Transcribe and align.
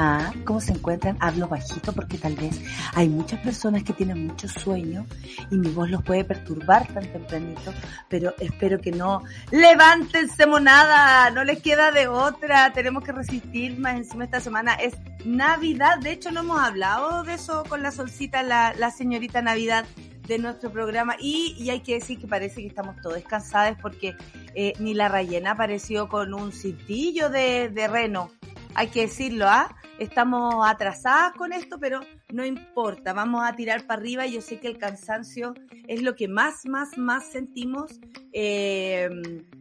Ah, 0.00 0.32
¿cómo 0.44 0.60
se 0.60 0.70
encuentran? 0.70 1.16
Hablo 1.18 1.48
bajito 1.48 1.92
porque 1.92 2.18
tal 2.18 2.36
vez 2.36 2.62
hay 2.94 3.08
muchas 3.08 3.40
personas 3.40 3.82
que 3.82 3.92
tienen 3.92 4.28
mucho 4.28 4.46
sueño 4.46 5.04
y 5.50 5.56
mi 5.56 5.70
voz 5.70 5.90
los 5.90 6.04
puede 6.04 6.22
perturbar 6.24 6.86
tan 6.86 7.04
tempranito, 7.10 7.74
pero 8.08 8.32
espero 8.38 8.80
que 8.80 8.92
no. 8.92 9.24
Levántense, 9.50 10.46
monada, 10.46 11.30
no 11.30 11.42
les 11.42 11.60
queda 11.60 11.90
de 11.90 12.06
otra, 12.06 12.72
tenemos 12.72 13.02
que 13.02 13.10
resistir 13.10 13.76
más 13.80 13.96
encima 13.96 14.22
esta 14.22 14.38
semana. 14.38 14.74
Es 14.74 14.94
Navidad, 15.24 15.98
de 15.98 16.12
hecho 16.12 16.30
no 16.30 16.42
hemos 16.42 16.60
hablado 16.60 17.24
de 17.24 17.34
eso 17.34 17.64
con 17.68 17.82
la 17.82 17.90
solcita, 17.90 18.44
la, 18.44 18.74
la 18.74 18.92
señorita 18.92 19.42
Navidad 19.42 19.84
de 20.28 20.38
nuestro 20.38 20.70
programa 20.70 21.16
y, 21.18 21.68
hay 21.70 21.80
que 21.80 21.94
decir 21.94 22.20
que 22.20 22.28
parece 22.28 22.60
que 22.60 22.68
estamos 22.68 22.94
todos 23.02 23.20
cansados 23.24 23.76
porque 23.82 24.14
eh, 24.54 24.74
ni 24.78 24.94
la 24.94 25.08
rellena 25.08 25.52
apareció 25.52 26.08
con 26.08 26.34
un 26.34 26.52
cintillo 26.52 27.30
de 27.30 27.88
reno. 27.90 28.30
Hay 28.78 28.90
que 28.90 29.00
decirlo, 29.00 29.48
¿ah? 29.48 29.74
Estamos 29.98 30.64
atrasadas 30.64 31.32
con 31.32 31.52
esto, 31.52 31.80
pero 31.80 31.98
no 32.32 32.46
importa, 32.46 33.12
vamos 33.12 33.42
a 33.44 33.56
tirar 33.56 33.88
para 33.88 34.00
arriba. 34.00 34.24
Yo 34.26 34.40
sé 34.40 34.60
que 34.60 34.68
el 34.68 34.78
cansancio 34.78 35.52
es 35.88 36.00
lo 36.00 36.14
que 36.14 36.28
más, 36.28 36.64
más, 36.64 36.96
más 36.96 37.26
sentimos 37.26 37.98
eh, 38.32 39.10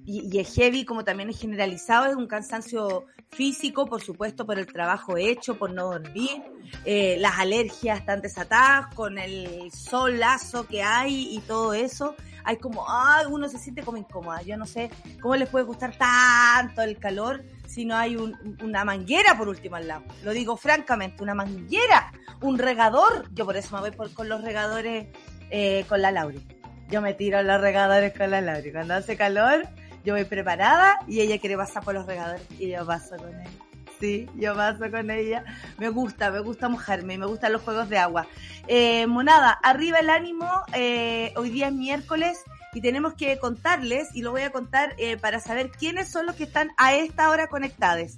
y, 0.05 0.37
es 0.37 0.53
heavy, 0.53 0.85
como 0.85 1.03
también 1.03 1.29
es 1.29 1.39
generalizado, 1.39 2.05
es 2.05 2.15
un 2.15 2.27
cansancio 2.27 3.05
físico, 3.29 3.87
por 3.87 4.03
supuesto, 4.03 4.45
por 4.45 4.59
el 4.59 4.67
trabajo 4.67 5.17
hecho, 5.17 5.57
por 5.57 5.73
no 5.73 5.85
dormir, 5.85 6.43
eh, 6.85 7.17
las 7.19 7.39
alergias 7.39 8.01
están 8.01 8.21
desatadas, 8.21 8.93
con 8.93 9.17
el 9.17 9.71
solazo 9.71 10.67
que 10.67 10.83
hay 10.83 11.35
y 11.35 11.39
todo 11.39 11.73
eso. 11.73 12.13
Hay 12.43 12.57
como, 12.57 12.85
ah, 12.87 13.23
uno 13.29 13.49
se 13.49 13.57
siente 13.57 13.81
como 13.81 13.97
incómoda. 13.97 14.43
Yo 14.43 14.57
no 14.57 14.67
sé 14.67 14.91
cómo 15.19 15.35
les 15.35 15.49
puede 15.49 15.65
gustar 15.65 15.97
tanto 15.97 16.83
el 16.83 16.99
calor 16.99 17.43
si 17.67 17.85
no 17.85 17.95
hay 17.95 18.15
un, 18.15 18.57
una 18.63 18.83
manguera 18.83 19.37
por 19.37 19.47
último 19.47 19.75
al 19.75 19.87
lado. 19.87 20.03
Lo 20.23 20.31
digo 20.31 20.57
francamente, 20.57 21.21
una 21.21 21.35
manguera, 21.35 22.11
un 22.41 22.57
regador. 22.57 23.29
Yo 23.33 23.45
por 23.45 23.57
eso 23.57 23.75
me 23.75 23.81
voy 23.81 23.91
por, 23.91 24.13
con 24.13 24.29
los 24.29 24.41
regadores 24.41 25.07
eh, 25.49 25.85
con 25.87 26.01
la 26.01 26.11
Lauri. 26.11 26.45
Yo 26.89 27.01
me 27.01 27.13
tiro 27.13 27.41
los 27.43 27.61
regadores 27.61 28.17
con 28.17 28.31
la 28.31 28.41
Lauri. 28.41 28.71
Cuando 28.71 28.95
hace 28.95 29.17
calor, 29.17 29.67
yo 30.03 30.13
voy 30.13 30.23
preparada 30.23 30.99
y 31.07 31.21
ella 31.21 31.37
quiere 31.37 31.57
pasar 31.57 31.83
por 31.83 31.93
los 31.93 32.05
regadores 32.05 32.41
y 32.57 32.69
yo 32.69 32.85
paso 32.85 33.17
con 33.17 33.29
ella. 33.29 33.49
Sí, 33.99 34.29
yo 34.35 34.55
paso 34.55 34.89
con 34.91 35.09
ella. 35.09 35.43
Me 35.77 35.89
gusta, 35.89 36.31
me 36.31 36.39
gusta 36.39 36.69
mojarme 36.69 37.17
me 37.17 37.25
gustan 37.25 37.51
los 37.51 37.61
juegos 37.61 37.89
de 37.89 37.97
agua. 37.97 38.27
Eh, 38.67 39.07
monada, 39.07 39.51
arriba 39.63 39.99
el 39.99 40.09
ánimo. 40.09 40.49
Eh, 40.73 41.33
hoy 41.35 41.49
día 41.49 41.67
es 41.67 41.73
miércoles 41.73 42.43
y 42.77 42.81
tenemos 42.81 43.15
que 43.15 43.39
contarles, 43.39 44.09
y 44.13 44.21
lo 44.21 44.29
voy 44.29 44.43
a 44.43 44.51
contar 44.51 44.93
eh, 44.99 45.17
para 45.17 45.39
saber 45.39 45.71
quiénes 45.71 46.09
son 46.09 46.27
los 46.27 46.35
que 46.35 46.43
están 46.43 46.69
a 46.77 46.93
esta 46.93 47.31
hora 47.31 47.47
conectados. 47.47 48.11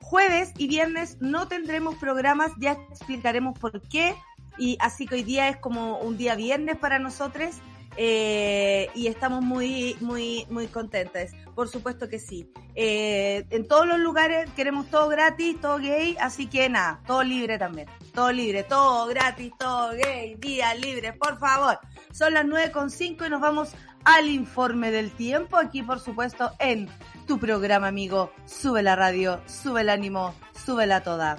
Jueves 0.00 0.52
y 0.58 0.66
viernes 0.66 1.16
no 1.20 1.46
tendremos 1.46 1.94
programas, 1.94 2.50
ya 2.58 2.72
explicaremos 2.72 3.56
por 3.56 3.80
qué. 3.82 4.16
Y 4.58 4.78
así 4.80 5.06
que 5.06 5.14
hoy 5.14 5.22
día 5.22 5.48
es 5.48 5.58
como 5.58 5.98
un 5.98 6.16
día 6.16 6.34
viernes 6.34 6.76
para 6.76 6.98
nosotros. 6.98 7.54
Eh, 7.96 8.90
y 8.96 9.06
estamos 9.06 9.44
muy, 9.44 9.96
muy, 10.00 10.44
muy 10.50 10.66
contentas. 10.66 11.30
Por 11.58 11.66
supuesto 11.66 12.08
que 12.08 12.20
sí. 12.20 12.48
Eh, 12.76 13.44
en 13.50 13.66
todos 13.66 13.84
los 13.84 13.98
lugares 13.98 14.48
queremos 14.54 14.88
todo 14.90 15.08
gratis, 15.08 15.60
todo 15.60 15.78
gay, 15.78 16.16
así 16.20 16.46
que 16.46 16.68
nada, 16.68 17.00
todo 17.04 17.24
libre 17.24 17.58
también. 17.58 17.88
Todo 18.14 18.30
libre, 18.30 18.62
todo 18.62 19.08
gratis, 19.08 19.50
todo 19.58 19.90
gay, 19.90 20.36
día 20.36 20.72
libre, 20.76 21.14
por 21.14 21.36
favor. 21.40 21.80
Son 22.12 22.32
las 22.32 22.46
9.5 22.46 23.26
y 23.26 23.30
nos 23.30 23.40
vamos 23.40 23.70
al 24.04 24.28
informe 24.28 24.92
del 24.92 25.10
tiempo, 25.10 25.56
aquí 25.56 25.82
por 25.82 25.98
supuesto 25.98 26.52
en 26.60 26.88
tu 27.26 27.40
programa 27.40 27.88
amigo. 27.88 28.30
Sube 28.44 28.84
la 28.84 28.94
radio, 28.94 29.40
sube 29.46 29.80
el 29.80 29.88
ánimo, 29.88 30.36
sube 30.64 30.86
la 30.86 31.02
toda. 31.02 31.38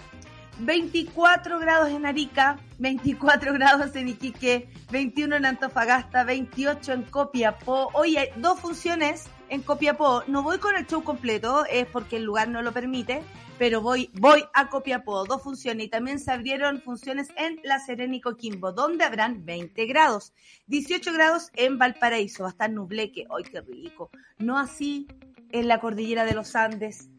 24 0.60 1.60
grados 1.60 1.90
en 1.90 2.06
Arica, 2.06 2.60
24 2.80 3.54
grados 3.54 3.96
en 3.96 4.10
Iquique, 4.10 4.70
21 4.92 5.38
en 5.38 5.46
Antofagasta, 5.46 6.24
28 6.26 6.94
en 6.94 7.04
Copiapó. 7.04 7.90
Hoy 7.94 8.18
hay 8.18 8.30
dos 8.36 8.60
funciones 8.60 9.28
en 9.48 9.62
Copiapó. 9.62 10.24
No 10.28 10.44
voy 10.44 10.58
con 10.58 10.76
el 10.76 10.86
show 10.86 11.02
completo, 11.04 11.66
es 11.66 11.86
porque 11.88 12.18
el 12.18 12.24
lugar 12.24 12.50
no 12.50 12.62
lo 12.62 12.74
permite, 12.74 13.22
pero 13.58 13.82
voy, 13.82 14.10
voy 14.16 14.44
a 14.54 14.70
Copiapó, 14.70 15.26
dos 15.26 15.42
funciones. 15.42 15.86
Y 15.86 15.90
también 15.90 16.20
se 16.20 16.32
abrieron 16.32 16.82
funciones 16.82 17.30
en 17.38 17.60
La 17.64 17.80
Serena 17.80 18.18
y 18.18 18.22
Coquimbo, 18.22 18.74
donde 18.74 19.06
habrán 19.06 19.46
20 19.46 19.86
grados. 19.86 20.34
18 20.68 21.14
grados 21.14 21.52
en 21.56 21.78
Valparaíso, 21.78 22.44
va 22.44 22.50
a 22.50 22.52
estar 22.52 22.70
nubleque. 22.70 23.26
¡Ay, 23.30 23.44
qué 23.44 23.62
rico! 23.62 24.10
No 24.40 24.60
así 24.60 25.08
en 25.52 25.70
la 25.70 25.80
cordillera 25.80 26.26
de 26.26 26.34
los 26.34 26.56
Andes 26.56 27.10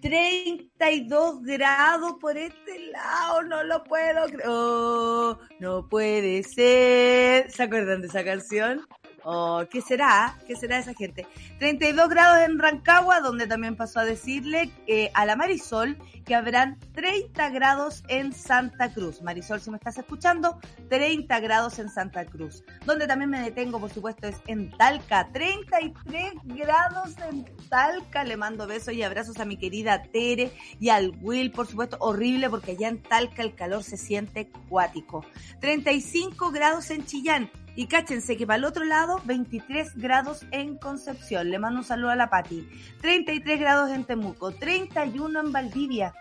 32 0.00 1.42
grados 1.42 2.14
por 2.20 2.36
este 2.36 2.90
lado, 2.90 3.42
no 3.42 3.62
lo 3.64 3.84
puedo 3.84 4.26
creer. 4.26 4.48
Oh, 4.48 5.38
no 5.60 5.88
puede 5.88 6.42
ser. 6.42 7.50
¿Se 7.50 7.62
acuerdan 7.64 8.00
de 8.00 8.08
esa 8.08 8.24
canción? 8.24 8.86
Oh, 9.24 9.64
¿qué 9.70 9.80
será? 9.80 10.38
¿Qué 10.46 10.56
será 10.56 10.78
esa 10.78 10.94
gente? 10.94 11.26
32 11.58 12.08
grados 12.08 12.48
en 12.48 12.58
Rancagua, 12.58 13.20
donde 13.20 13.46
también 13.46 13.76
pasó 13.76 14.00
a 14.00 14.04
decirle 14.04 14.70
eh, 14.86 15.10
a 15.14 15.26
la 15.26 15.36
Marisol 15.36 15.98
que 16.24 16.34
habrán 16.34 16.78
30 16.94 17.50
grados 17.50 18.04
en 18.08 18.32
Santa 18.32 18.92
Cruz. 18.92 19.22
Marisol, 19.22 19.60
si 19.60 19.70
me 19.70 19.76
estás 19.76 19.98
escuchando, 19.98 20.58
30 20.88 21.40
grados 21.40 21.78
en 21.78 21.88
Santa 21.88 22.26
Cruz. 22.26 22.64
Donde 22.84 23.06
también 23.06 23.30
me 23.30 23.40
detengo, 23.40 23.80
por 23.80 23.90
supuesto, 23.90 24.28
es 24.28 24.36
en 24.46 24.70
Talca. 24.70 25.28
33 25.32 26.32
grados 26.44 27.16
en 27.28 27.44
Talca. 27.68 28.24
Le 28.24 28.36
mando 28.36 28.66
besos 28.66 28.94
y 28.94 29.02
abrazos 29.02 29.40
a 29.40 29.44
mi 29.44 29.56
querida 29.56 30.02
Tere 30.02 30.52
y 30.78 30.90
al 30.90 31.12
Will, 31.20 31.50
por 31.50 31.66
supuesto. 31.66 31.96
Horrible 32.00 32.50
porque 32.50 32.72
allá 32.72 32.88
en 32.88 33.02
Talca 33.02 33.42
el 33.42 33.54
calor 33.54 33.82
se 33.82 33.96
siente 33.96 34.50
cuático. 34.68 35.24
35 35.60 36.50
grados 36.50 36.90
en 36.90 37.04
Chillán. 37.04 37.50
Y 37.78 37.86
cáchense 37.86 38.36
que 38.36 38.44
para 38.44 38.56
el 38.56 38.64
otro 38.64 38.82
lado, 38.82 39.22
23 39.24 39.94
grados 39.94 40.44
en 40.50 40.78
Concepción. 40.78 41.48
Le 41.48 41.60
mando 41.60 41.78
un 41.78 41.84
saludo 41.84 42.10
a 42.10 42.16
la 42.16 42.28
Pati. 42.28 42.68
33 43.00 43.60
grados 43.60 43.90
en 43.90 44.02
Temuco, 44.02 44.50
31 44.50 45.38
en 45.38 45.52
Valdivia. 45.52 46.12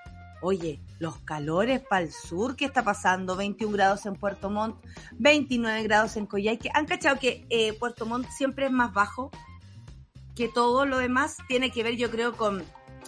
Oye, 0.44 0.80
los 1.00 1.18
calores 1.18 1.82
para 1.82 2.04
el 2.06 2.12
sur, 2.12 2.56
¿qué 2.56 2.66
está 2.66 2.84
pasando? 2.84 3.36
21 3.36 3.74
grados 3.74 4.06
en 4.06 4.14
Puerto 4.14 4.52
Montt, 4.52 4.86
29 5.14 5.82
grados 5.82 6.16
en 6.16 6.28
Coyhaique. 6.28 6.70
¿Han 6.76 6.86
cachado 6.86 7.18
que 7.18 7.48
eh, 7.50 7.74
Puerto 7.74 8.06
Montt 8.06 8.30
siempre 8.30 8.68
es 8.68 8.72
más 8.72 8.94
bajo 8.94 9.32
que 10.36 10.50
todo 10.50 10.86
lo 10.86 11.00
demás? 11.00 11.38
Tiene 11.48 11.72
que 11.72 11.82
ver, 11.82 11.96
yo 11.96 12.12
creo, 12.12 12.38
con, 12.38 12.64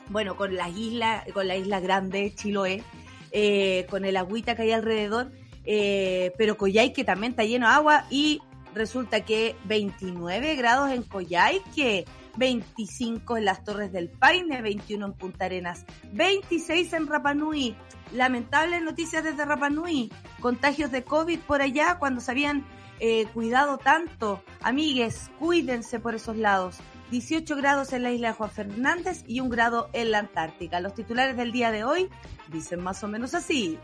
bueno, 0.08 0.36
con 0.36 0.56
las 0.56 0.76
islas, 0.76 1.24
con 1.36 1.48
la 1.48 1.56
isla 1.56 1.82
grande, 1.82 2.34
Chiloé, 2.36 2.84
eh, 3.32 3.86
con 3.92 4.06
el 4.06 4.18
agüita 4.18 4.56
que 4.56 4.64
hay 4.64 4.72
alrededor 4.72 5.32
eh, 5.66 6.32
pero 6.38 6.58
Coyhaique 6.58 7.04
también 7.04 7.32
está 7.32 7.44
lleno 7.44 7.68
de 7.68 7.74
agua 7.74 8.06
y 8.10 8.42
resulta 8.74 9.22
que 9.22 9.56
29 9.66 10.56
grados 10.56 10.92
en 10.92 11.04
Coyhaique, 11.04 12.06
25 12.38 13.38
en 13.38 13.46
las 13.46 13.64
Torres 13.64 13.92
del 13.92 14.10
Paine, 14.10 14.62
21 14.62 15.06
en 15.06 15.14
Punta 15.14 15.46
Arenas, 15.46 15.86
26 16.14 16.94
en 16.94 17.08
Rapanui. 17.08 17.76
Lamentables 18.14 18.82
noticias 18.82 19.24
desde 19.24 19.46
Rapanui, 19.46 20.12
contagios 20.40 20.92
de 20.92 21.04
COVID 21.04 21.40
por 21.42 21.62
allá 21.62 21.98
cuando 22.00 22.22
se 22.22 22.32
habían 22.32 22.66
eh, 23.00 23.28
cuidado 23.34 23.78
tanto. 23.78 24.44
Amigues, 24.62 25.30
cuídense 25.40 26.00
por 26.00 26.16
esos 26.16 26.36
lados. 26.36 26.78
18 27.12 27.56
grados 27.56 27.94
en 27.94 28.04
la 28.04 28.12
isla 28.12 28.30
de 28.30 28.34
Juan 28.36 28.52
Fernández 28.52 29.24
y 29.28 29.40
un 29.40 29.50
grado 29.50 29.90
en 29.94 30.12
la 30.12 30.20
Antártica. 30.20 30.80
Los 30.80 30.94
titulares 30.94 31.38
del 31.38 31.52
día 31.52 31.72
de 31.72 31.84
hoy 31.84 32.10
dicen 32.52 32.82
más 32.82 33.04
o 33.04 33.08
menos 33.08 33.34
así. 33.34 33.80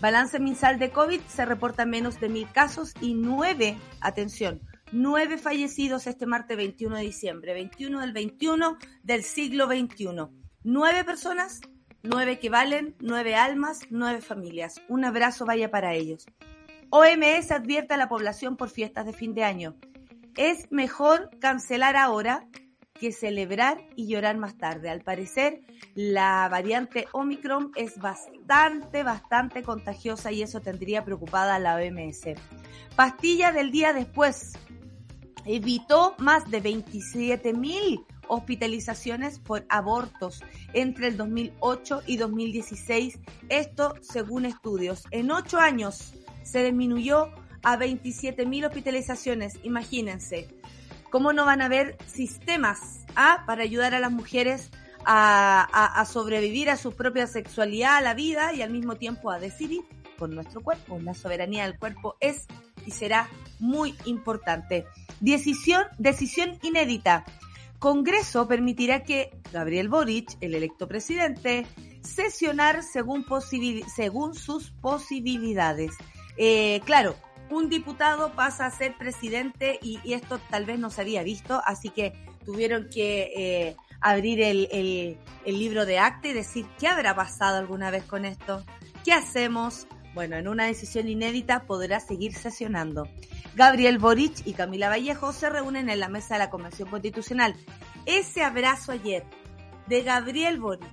Balance 0.00 0.38
mensal 0.38 0.78
de 0.78 0.90
COVID 0.90 1.20
se 1.22 1.46
reporta 1.46 1.86
menos 1.86 2.20
de 2.20 2.28
mil 2.28 2.50
casos 2.52 2.92
y 3.00 3.14
nueve, 3.14 3.78
atención, 4.02 4.60
nueve 4.92 5.38
fallecidos 5.38 6.06
este 6.06 6.26
martes 6.26 6.58
21 6.58 6.96
de 6.96 7.02
diciembre, 7.02 7.54
21 7.54 8.00
del 8.00 8.12
21 8.12 8.76
del 9.02 9.22
siglo 9.22 9.66
21. 9.66 10.30
Nueve 10.64 11.02
personas, 11.04 11.62
nueve 12.02 12.38
que 12.38 12.50
valen, 12.50 12.94
nueve 13.00 13.36
almas, 13.36 13.80
nueve 13.88 14.20
familias. 14.20 14.82
Un 14.88 15.06
abrazo 15.06 15.46
vaya 15.46 15.70
para 15.70 15.94
ellos. 15.94 16.26
OMS 16.90 17.50
advierte 17.50 17.94
a 17.94 17.96
la 17.98 18.10
población 18.10 18.58
por 18.58 18.68
fiestas 18.68 19.06
de 19.06 19.14
fin 19.14 19.32
de 19.32 19.44
año. 19.44 19.76
Es 20.36 20.70
mejor 20.70 21.30
cancelar 21.40 21.96
ahora 21.96 22.46
que 22.96 23.12
celebrar 23.12 23.86
y 23.94 24.08
llorar 24.08 24.36
más 24.36 24.56
tarde. 24.56 24.90
Al 24.90 25.02
parecer, 25.02 25.62
la 25.94 26.48
variante 26.48 27.06
Omicron 27.12 27.72
es 27.76 27.98
bastante, 27.98 29.02
bastante 29.02 29.62
contagiosa 29.62 30.32
y 30.32 30.42
eso 30.42 30.60
tendría 30.60 31.04
preocupada 31.04 31.56
a 31.56 31.58
la 31.58 31.76
OMS. 31.76 32.34
Pastilla 32.94 33.52
del 33.52 33.70
día 33.70 33.92
después. 33.92 34.52
Evitó 35.44 36.16
más 36.18 36.50
de 36.50 36.60
27 36.60 37.52
mil 37.52 38.04
hospitalizaciones 38.28 39.38
por 39.38 39.64
abortos 39.68 40.42
entre 40.72 41.08
el 41.08 41.16
2008 41.16 42.02
y 42.06 42.16
2016. 42.16 43.20
Esto 43.48 43.94
según 44.00 44.44
estudios. 44.44 45.04
En 45.12 45.30
ocho 45.30 45.58
años 45.58 46.14
se 46.42 46.64
disminuyó 46.64 47.30
a 47.62 47.76
27 47.76 48.46
mil 48.46 48.64
hospitalizaciones. 48.64 49.58
Imagínense. 49.62 50.48
¿Cómo 51.16 51.32
no 51.32 51.46
van 51.46 51.62
a 51.62 51.64
haber 51.64 51.96
sistemas 52.06 53.06
¿ah? 53.16 53.44
para 53.46 53.62
ayudar 53.62 53.94
a 53.94 54.00
las 54.00 54.12
mujeres 54.12 54.70
a, 55.06 56.04
sobrevivir 56.06 56.68
a 56.68 56.76
su 56.76 56.92
propia 56.92 57.26
sexualidad, 57.26 57.96
a 57.96 58.00
la 58.02 58.12
vida 58.12 58.52
y 58.52 58.60
al 58.60 58.68
mismo 58.68 58.96
tiempo 58.96 59.30
a 59.30 59.38
decidir 59.38 59.80
con 60.18 60.34
nuestro 60.34 60.60
cuerpo? 60.60 60.98
La 61.00 61.14
soberanía 61.14 61.64
del 61.64 61.78
cuerpo 61.78 62.16
es 62.20 62.46
y 62.84 62.90
será 62.90 63.30
muy 63.60 63.94
importante. 64.04 64.84
Decisión, 65.20 65.84
decisión 65.96 66.58
inédita. 66.62 67.24
Congreso 67.78 68.46
permitirá 68.46 69.02
que 69.02 69.30
Gabriel 69.54 69.88
Boric, 69.88 70.36
el 70.42 70.54
electo 70.54 70.86
presidente, 70.86 71.66
sesionar 72.02 72.82
según, 72.82 73.24
según 73.96 74.34
sus 74.34 74.70
posibilidades. 74.70 75.92
Eh, 76.36 76.82
claro, 76.84 77.16
un 77.50 77.68
diputado 77.68 78.32
pasa 78.32 78.66
a 78.66 78.70
ser 78.70 78.96
presidente 78.96 79.78
y, 79.82 80.00
esto 80.12 80.38
tal 80.50 80.64
vez 80.64 80.78
no 80.78 80.90
se 80.90 81.02
había 81.02 81.22
visto, 81.22 81.62
así 81.64 81.90
que 81.90 82.12
tuvieron 82.44 82.88
que 82.88 83.32
eh, 83.36 83.76
abrir 84.00 84.40
el, 84.40 85.18
libro 85.44 85.86
de 85.86 85.98
acta 85.98 86.28
y 86.28 86.32
decir, 86.32 86.66
¿qué 86.78 86.88
habrá 86.88 87.14
pasado 87.14 87.58
alguna 87.58 87.90
vez 87.90 88.04
con 88.04 88.24
esto? 88.24 88.64
¿Qué 89.04 89.12
hacemos? 89.12 89.86
Bueno, 90.14 90.36
en 90.36 90.48
una 90.48 90.64
decisión 90.64 91.08
inédita 91.08 91.66
podrá 91.66 92.00
seguir 92.00 92.34
sesionando. 92.34 93.08
Gabriel 93.54 93.98
Boric 93.98 94.46
y 94.46 94.54
Camila 94.54 94.88
Vallejo 94.88 95.32
se 95.32 95.50
reúnen 95.50 95.88
en 95.90 96.00
la 96.00 96.08
mesa 96.08 96.34
de 96.34 96.38
la 96.40 96.50
Convención 96.50 96.88
Constitucional. 96.88 97.54
Ese 98.06 98.42
abrazo 98.42 98.92
ayer 98.92 99.24
de 99.86 100.02
Gabriel 100.02 100.58
Boric 100.58 100.86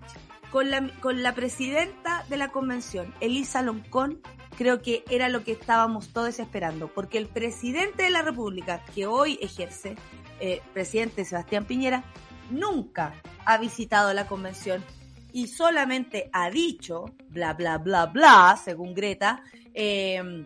con 0.51 0.69
la, 0.69 0.87
con 0.99 1.23
la 1.23 1.33
presidenta 1.33 2.25
de 2.29 2.37
la 2.37 2.49
convención, 2.49 3.13
Elisa 3.21 3.61
Loncón, 3.61 4.21
creo 4.53 4.81
que 4.81 5.03
era 5.09 5.29
lo 5.29 5.43
que 5.43 5.51
estábamos 5.51 6.09
todos 6.09 6.39
esperando, 6.39 6.87
porque 6.87 7.17
el 7.17 7.27
presidente 7.27 8.03
de 8.03 8.09
la 8.09 8.21
República, 8.21 8.83
que 8.93 9.05
hoy 9.05 9.37
ejerce, 9.41 9.95
eh, 10.39 10.61
presidente 10.73 11.25
Sebastián 11.25 11.65
Piñera, 11.65 12.03
nunca 12.49 13.13
ha 13.45 13.57
visitado 13.57 14.13
la 14.13 14.27
convención 14.27 14.83
y 15.31 15.47
solamente 15.47 16.29
ha 16.31 16.49
dicho, 16.49 17.05
bla, 17.29 17.53
bla, 17.53 17.77
bla, 17.77 18.05
bla, 18.05 18.59
según 18.63 18.93
Greta, 18.93 19.43
em, 19.73 20.45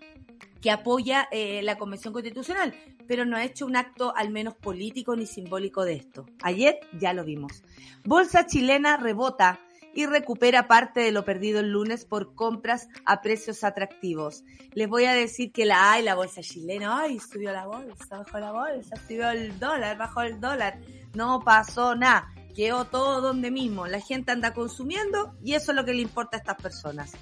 que 0.62 0.72
apoya 0.72 1.28
eh, 1.32 1.62
la 1.62 1.78
Convención 1.78 2.14
Constitucional, 2.14 2.74
pero 3.08 3.26
no 3.26 3.38
ha 3.38 3.44
hecho 3.44 3.66
un 3.66 3.76
acto 3.76 4.14
al 4.16 4.30
menos 4.32 4.56
político 4.56 5.16
ni 5.16 5.26
simbólico 5.26 5.84
de 5.84 5.96
esto. 5.96 6.26
Ayer 6.42 6.80
ya 6.94 7.14
lo 7.14 7.24
vimos. 7.24 7.64
Bolsa 8.06 8.46
chilena 8.46 8.98
rebota 8.98 9.60
y 9.98 10.06
recupera 10.06 10.68
parte 10.68 11.00
de 11.00 11.12
lo 11.12 11.26
perdido 11.26 11.60
el 11.60 11.72
lunes 11.72 12.06
por 12.06 12.36
compras 12.36 12.88
a 13.04 13.20
precios 13.24 13.64
atractivos. 13.64 14.44
Les 14.74 14.88
voy 14.88 15.06
a 15.06 15.14
decir 15.14 15.52
que 15.52 15.66
la 15.66 15.92
hay, 15.92 16.04
la 16.04 16.14
bolsa 16.14 16.42
chilena, 16.42 17.00
ay, 17.00 17.20
subió 17.20 17.52
la 17.52 17.66
bolsa, 17.66 18.20
bajó 18.20 18.38
la 18.38 18.52
bolsa, 18.52 18.96
subió 19.08 19.32
el 19.32 19.58
dólar, 19.58 19.98
bajó 19.98 20.22
el 20.22 20.40
dólar. 20.40 20.80
No 21.16 21.42
pasó 21.44 21.96
nada, 21.96 22.32
quedó 22.56 22.86
todo 22.86 23.22
donde 23.22 23.50
mismo. 23.50 23.88
La 23.88 24.00
gente 24.00 24.32
anda 24.32 24.54
consumiendo 24.54 25.36
y 25.44 25.56
eso 25.56 25.72
es 25.72 25.76
lo 25.76 25.84
que 25.84 25.96
le 25.96 26.04
importa 26.04 26.38
a 26.38 26.42
estas 26.42 26.62
personas. 26.62 27.14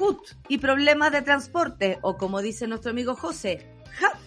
HUT 0.00 0.18
y 0.48 0.58
problemas 0.58 1.12
de 1.12 1.22
transporte, 1.22 2.00
o 2.02 2.16
como 2.16 2.42
dice 2.42 2.66
nuestro 2.66 2.90
amigo 2.90 3.14
José, 3.14 3.72
HUT 4.00 4.18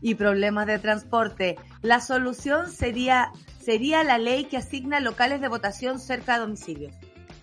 y 0.00 0.14
problemas 0.14 0.66
de 0.66 0.78
transporte. 0.78 1.56
La 1.82 2.00
solución 2.00 2.70
sería 2.70 3.30
sería 3.64 4.04
la 4.04 4.18
ley 4.18 4.44
que 4.44 4.56
asigna 4.56 5.00
locales 5.00 5.40
de 5.40 5.48
votación 5.48 5.98
cerca 5.98 6.34
de 6.34 6.40
domicilios. 6.40 6.94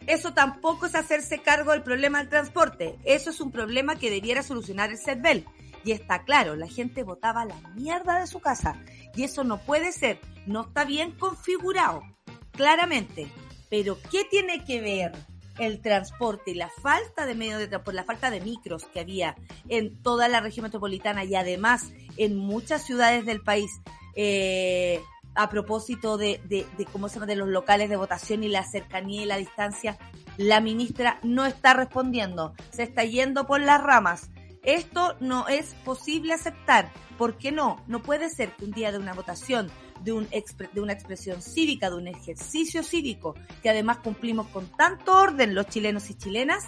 Eso 0.08 0.34
tampoco 0.34 0.86
es 0.86 0.96
hacerse 0.96 1.40
cargo 1.40 1.72
del 1.72 1.84
problema 1.84 2.20
del 2.20 2.30
transporte. 2.30 2.98
Eso 3.06 3.30
es 3.30 3.40
un 3.40 3.52
problema 3.52 3.96
que 3.96 4.10
debiera 4.10 4.44
solucionar 4.44 4.92
el 4.92 4.98
CERVEL. 4.98 5.46
Y 5.84 5.92
está 5.92 6.24
claro, 6.24 6.56
la 6.56 6.68
gente 6.68 7.04
votaba 7.04 7.46
la 7.46 7.56
mierda 7.76 8.20
de 8.20 8.28
su 8.28 8.40
casa. 8.40 8.80
Y 9.16 9.24
eso 9.24 9.44
no 9.44 9.60
puede 9.60 9.92
ser. 9.92 10.20
No 10.46 10.62
está 10.62 10.86
bien 10.86 11.12
configurado. 11.12 12.04
Claramente. 12.52 13.28
Pero 13.70 13.98
¿qué 14.12 14.26
tiene 14.26 14.64
que 14.66 14.82
ver 14.82 15.12
el 15.60 15.82
transporte 15.82 16.52
y 16.52 16.56
la 16.56 16.70
falta 16.82 17.26
de 17.26 17.36
medios 17.36 17.60
de 17.60 17.68
transporte, 17.68 17.96
la 17.96 18.04
falta 18.04 18.30
de 18.30 18.42
micros 18.42 18.86
que 18.86 19.00
había 19.00 19.36
en 19.70 20.02
toda 20.02 20.28
la 20.28 20.42
región 20.42 20.64
metropolitana 20.64 21.24
y 21.24 21.36
además 21.36 21.94
en 22.18 22.36
muchas 22.36 22.86
ciudades 22.86 23.26
del 23.26 23.42
país? 23.42 23.72
Eh, 24.16 25.02
a 25.36 25.50
propósito 25.50 26.18
de, 26.18 26.42
de, 26.48 26.86
cómo 26.92 27.08
se 27.08 27.16
llama, 27.16 27.26
de 27.26 27.36
los 27.36 27.48
locales 27.48 27.90
de 27.90 27.96
votación 27.96 28.44
y 28.44 28.50
la 28.50 28.64
cercanía 28.64 29.24
y 29.24 29.26
la 29.26 29.38
distancia, 29.38 29.98
la 30.38 30.60
ministra 30.60 31.20
no 31.24 31.46
está 31.46 31.74
respondiendo, 31.74 32.54
se 32.72 32.84
está 32.84 33.04
yendo 33.04 33.46
por 33.48 33.62
las 33.62 33.82
ramas. 33.82 34.30
Esto 34.64 35.16
no 35.20 35.48
es 35.48 35.74
posible 35.86 36.34
aceptar. 36.34 36.92
¿Por 37.18 37.38
qué 37.38 37.52
no? 37.52 37.84
No 37.88 38.02
puede 38.02 38.30
ser 38.30 38.52
que 38.56 38.66
un 38.66 38.72
día 38.72 38.92
de 38.92 39.00
una 39.00 39.14
votación, 39.14 39.72
de, 40.04 40.28
de 40.74 40.82
una 40.82 40.94
expresión 40.94 41.42
cívica, 41.42 41.90
de 41.90 41.96
un 41.96 42.08
ejercicio 42.08 42.84
cívico, 42.84 43.36
que 43.64 43.70
además 43.70 43.98
cumplimos 43.98 44.48
con 44.48 44.68
tanto 44.68 45.18
orden 45.18 45.56
los 45.56 45.68
chilenos 45.68 46.10
y 46.10 46.16
chilenas, 46.16 46.64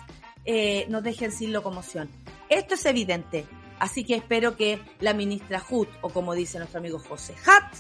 eh, 0.46 0.86
nos 0.90 1.04
dejen 1.04 1.32
sin 1.32 1.54
locomoción. 1.54 2.10
Esto 2.50 2.76
es 2.76 2.86
evidente. 2.86 3.46
Así 3.80 4.04
que 4.04 4.16
espero 4.16 4.56
que 4.56 4.80
la 5.00 5.14
ministra 5.14 5.64
Hut, 5.70 5.90
o 6.02 6.10
como 6.10 6.34
dice 6.34 6.58
nuestro 6.58 6.80
amigo 6.80 7.00
José 7.00 7.36
Hatt, 7.46 7.74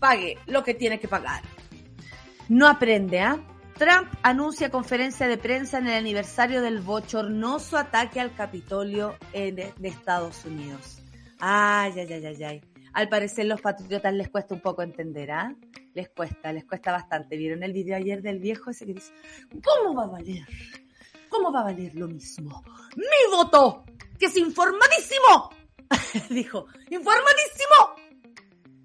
pague 0.00 0.38
lo 0.46 0.64
que 0.64 0.74
tiene 0.74 0.98
que 0.98 1.06
pagar. 1.06 1.42
No 2.48 2.66
aprende, 2.66 3.20
¿ah? 3.20 3.38
Trump 3.78 4.12
anuncia 4.22 4.70
conferencia 4.70 5.26
de 5.26 5.38
prensa 5.38 5.78
en 5.78 5.86
el 5.86 5.94
aniversario 5.94 6.60
del 6.60 6.80
bochornoso 6.80 7.78
ataque 7.78 8.20
al 8.20 8.34
Capitolio 8.34 9.16
de, 9.32 9.72
Estados 9.82 10.44
Unidos. 10.44 10.98
Ay, 11.38 11.92
ay, 11.96 12.12
ay, 12.12 12.26
ay, 12.26 12.44
ay. 12.44 12.60
Al 12.92 13.08
parecer 13.08 13.46
los 13.46 13.60
patriotas 13.60 14.12
les 14.12 14.28
cuesta 14.28 14.54
un 14.54 14.60
poco 14.60 14.82
entender, 14.82 15.30
¿ah? 15.30 15.54
Les 15.94 16.08
cuesta, 16.10 16.52
les 16.52 16.64
cuesta 16.64 16.92
bastante. 16.92 17.36
¿Vieron 17.36 17.62
el 17.62 17.72
video 17.72 17.96
ayer 17.96 18.20
del 18.20 18.38
viejo 18.40 18.70
ese 18.70 18.84
que 18.84 18.94
dice, 18.94 19.12
¿cómo 19.64 19.94
va 19.94 20.04
a 20.04 20.08
valer? 20.08 20.46
¿Cómo 21.28 21.52
va 21.52 21.60
a 21.60 21.64
valer 21.64 21.94
lo 21.94 22.08
mismo? 22.08 22.62
¡Mi 22.96 23.34
voto! 23.34 23.84
¡Que 24.18 24.26
es 24.26 24.36
informadísimo! 24.36 25.50
Dijo, 26.28 26.66
¡informadísimo! 26.90 27.94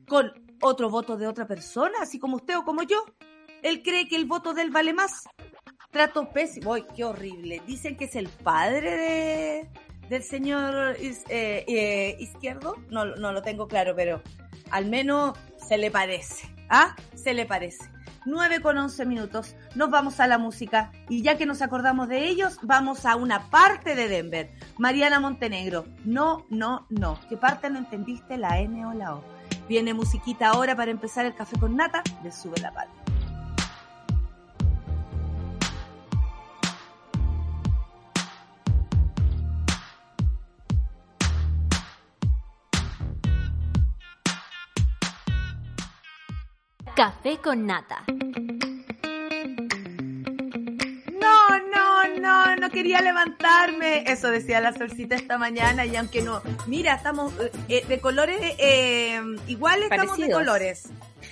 Con 0.07 0.44
otro 0.65 0.89
voto 0.89 1.17
de 1.17 1.27
otra 1.27 1.47
persona, 1.47 1.99
así 2.01 2.19
como 2.19 2.37
usted 2.37 2.57
o 2.57 2.63
como 2.63 2.83
yo. 2.83 3.05
Él 3.61 3.81
cree 3.83 4.07
que 4.07 4.15
el 4.15 4.25
voto 4.25 4.53
de 4.53 4.63
él 4.63 4.71
vale 4.71 4.93
más. 4.93 5.23
Trato 5.91 6.29
pésimo. 6.29 6.73
¡Ay, 6.73 6.85
qué 6.95 7.03
horrible! 7.03 7.61
Dicen 7.65 7.95
que 7.95 8.05
es 8.05 8.15
el 8.15 8.27
padre 8.27 8.97
de, 8.97 9.69
del 10.09 10.23
señor 10.23 10.97
eh, 10.99 11.15
eh, 11.29 12.17
izquierdo. 12.19 12.75
No, 12.89 13.05
no 13.05 13.31
lo 13.31 13.41
tengo 13.41 13.67
claro, 13.67 13.95
pero 13.95 14.21
al 14.71 14.85
menos 14.85 15.37
se 15.57 15.77
le 15.77 15.91
parece. 15.91 16.53
¿Ah? 16.69 16.95
Se 17.15 17.33
le 17.33 17.45
parece. 17.45 17.85
9 18.25 18.61
con 18.61 18.77
11 18.77 19.05
minutos. 19.05 19.55
Nos 19.75 19.89
vamos 19.89 20.19
a 20.19 20.27
la 20.27 20.37
música 20.37 20.91
y 21.09 21.21
ya 21.21 21.37
que 21.37 21.45
nos 21.45 21.61
acordamos 21.61 22.09
de 22.09 22.25
ellos, 22.25 22.57
vamos 22.63 23.05
a 23.05 23.15
una 23.15 23.49
parte 23.49 23.95
de 23.95 24.07
Denver. 24.07 24.51
Mariana 24.77 25.19
Montenegro. 25.19 25.85
No, 26.03 26.45
no, 26.49 26.87
no. 26.89 27.19
¿Qué 27.29 27.37
parte 27.37 27.69
no 27.69 27.77
entendiste? 27.77 28.37
La 28.37 28.59
N 28.59 28.85
o 28.85 28.93
la 28.93 29.15
O. 29.15 29.34
Viene 29.67 29.93
musiquita 29.93 30.49
ahora 30.49 30.75
para 30.75 30.91
empezar 30.91 31.25
el 31.25 31.33
café 31.33 31.59
con 31.59 31.75
nata 31.75 32.03
de 32.21 32.31
Sube 32.31 32.59
la 32.61 32.71
Pata. 32.71 32.91
Café 46.95 47.39
con 47.39 47.65
nata. 47.65 48.05
No, 52.67 52.71
quería 52.71 53.01
levantarme. 53.01 54.03
Eso 54.07 54.29
decía 54.29 54.61
la 54.61 54.73
solcita 54.73 55.15
esta 55.15 55.37
mañana 55.37 55.85
y 55.85 55.95
aunque 55.95 56.21
no, 56.21 56.41
mira, 56.67 56.95
estamos 56.95 57.33
eh, 57.39 57.51
eh, 57.69 57.85
de 57.87 57.99
colores 57.99 58.39
eh, 58.57 59.21
iguales, 59.47 59.89
estamos 59.91 60.17
de 60.17 60.31
colores. 60.31 60.89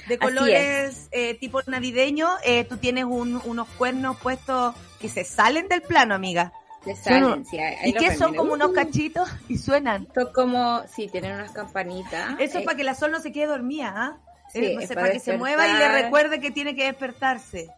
De 0.07 0.17
colores 0.17 1.07
eh, 1.11 1.35
tipo 1.35 1.61
navideño, 1.65 2.27
tú 2.67 2.77
tienes 2.77 3.05
unos 3.05 3.67
cuernos 3.77 4.17
puestos 4.17 4.75
que 4.99 5.09
se 5.09 5.23
salen 5.23 5.67
del 5.67 5.81
plano, 5.81 6.15
amiga. 6.15 6.51
Se 6.83 6.95
salen, 6.95 7.45
sí, 7.45 7.57
¿Y 7.85 7.93
que 7.93 8.15
son 8.15 8.35
como 8.35 8.53
unos 8.53 8.71
cachitos 8.71 9.29
y 9.47 9.57
suenan? 9.57 10.07
Son 10.13 10.33
como, 10.33 10.83
sí, 10.93 11.07
tienen 11.07 11.33
unas 11.33 11.51
campanitas. 11.51 12.35
Eso 12.39 12.59
es 12.59 12.65
para 12.65 12.75
que 12.75 12.83
la 12.83 12.93
sol 12.93 13.11
no 13.11 13.21
se 13.21 13.31
quede 13.31 13.45
dormida, 13.45 13.93
¿ah? 13.95 14.17
Sí, 14.53 14.65
eh, 14.65 14.87
para, 14.93 15.11
que 15.11 15.19
se 15.19 15.37
mueva 15.37 15.67
y 15.67 15.73
le 15.73 16.03
recuerde 16.03 16.39
que 16.39 16.51
tiene 16.51 16.75
que 16.75 16.85
despertarse. 16.85 17.69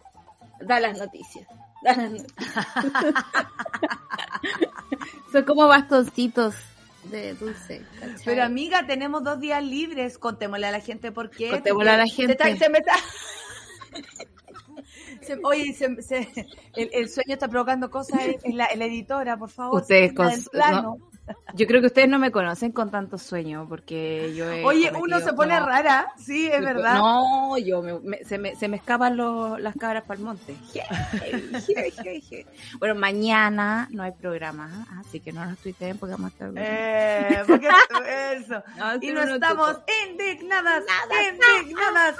Da 0.59 0.79
las 0.79 0.97
noticias. 0.97 1.47
Son 5.31 5.43
como 5.43 5.67
bastoncitos 5.67 6.55
de 7.11 7.35
dulce. 7.35 7.83
Pero 8.23 8.43
amiga, 8.43 8.87
tenemos 8.87 9.23
dos 9.23 9.39
días 9.39 9.63
libres. 9.63 10.17
Contémosle 10.17 10.65
a 10.67 10.71
la 10.71 10.79
gente 10.79 11.11
por 11.11 11.29
qué. 11.29 11.51
Contémosle 11.51 11.91
a 11.91 11.97
la 11.97 12.07
gente. 12.07 12.37
oye, 15.43 15.73
se, 15.73 15.85
el, 16.75 17.09
sueño 17.09 17.33
está 17.33 17.47
provocando 17.47 17.89
cosas 17.89 18.19
en 18.43 18.57
la, 18.57 18.65
editora, 18.65 19.37
por 19.37 19.49
favor. 19.49 19.81
Ustedes 19.81 20.13
con, 20.13 20.31
yo 21.55 21.65
creo 21.67 21.81
que 21.81 21.87
ustedes 21.87 22.07
no 22.09 22.19
me 22.19 22.31
conocen 22.31 22.71
con 22.71 22.91
tanto 22.91 23.17
sueño, 23.17 23.65
porque 23.67 24.33
yo 24.35 24.45
Oye, 24.67 24.91
uno 24.99 25.19
se 25.19 25.33
pone 25.33 25.59
rara, 25.59 26.07
sí, 26.17 26.47
es 26.47 26.61
verdad. 26.61 26.95
No, 26.95 27.57
yo 27.57 27.83
se, 28.23 28.37
me, 28.37 28.55
se 28.55 28.67
me 28.67 28.77
escapan 28.77 29.17
las 29.61 29.75
cabras 29.75 30.03
para 30.03 30.19
el 30.19 30.25
monte. 30.25 30.55
bueno, 32.79 32.95
mañana 32.95 33.87
no 33.91 34.03
hay 34.03 34.11
programa, 34.11 34.87
¿ah? 34.89 35.01
así 35.01 35.19
que 35.19 35.31
no 35.31 35.45
nos 35.45 35.57
tuiteen 35.59 35.97
porque 35.97 36.11
vamos 36.15 36.31
a 36.31 36.33
estar... 36.33 36.51
Eh, 36.55 37.43
porque 37.47 37.69
eso. 38.35 38.63
y 39.01 39.11
no 39.11 39.21
estamos 39.21 39.79
indignadas, 40.09 40.83
indignadas, 41.31 42.17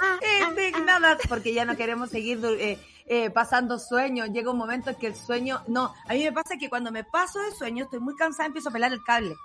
indignadas, 0.48 1.18
porque 1.28 1.52
ya 1.52 1.64
no 1.64 1.76
queremos 1.76 2.10
seguir... 2.10 2.40
Eh, 2.44 2.78
eh, 3.08 3.30
pasando 3.30 3.78
sueños, 3.78 4.30
llega 4.30 4.50
un 4.50 4.58
momento 4.58 4.90
en 4.90 4.96
que 4.96 5.06
el 5.06 5.14
sueño, 5.14 5.62
no, 5.68 5.94
a 6.08 6.12
mí 6.12 6.24
me 6.24 6.32
pasa 6.32 6.56
que 6.58 6.68
cuando 6.68 6.90
me 6.90 7.04
paso 7.04 7.38
de 7.40 7.52
sueño, 7.52 7.84
estoy 7.84 8.00
muy 8.00 8.16
cansada, 8.16 8.46
empiezo 8.46 8.70
a 8.70 8.72
pelar 8.72 8.92
el 8.92 9.02
cable. 9.04 9.36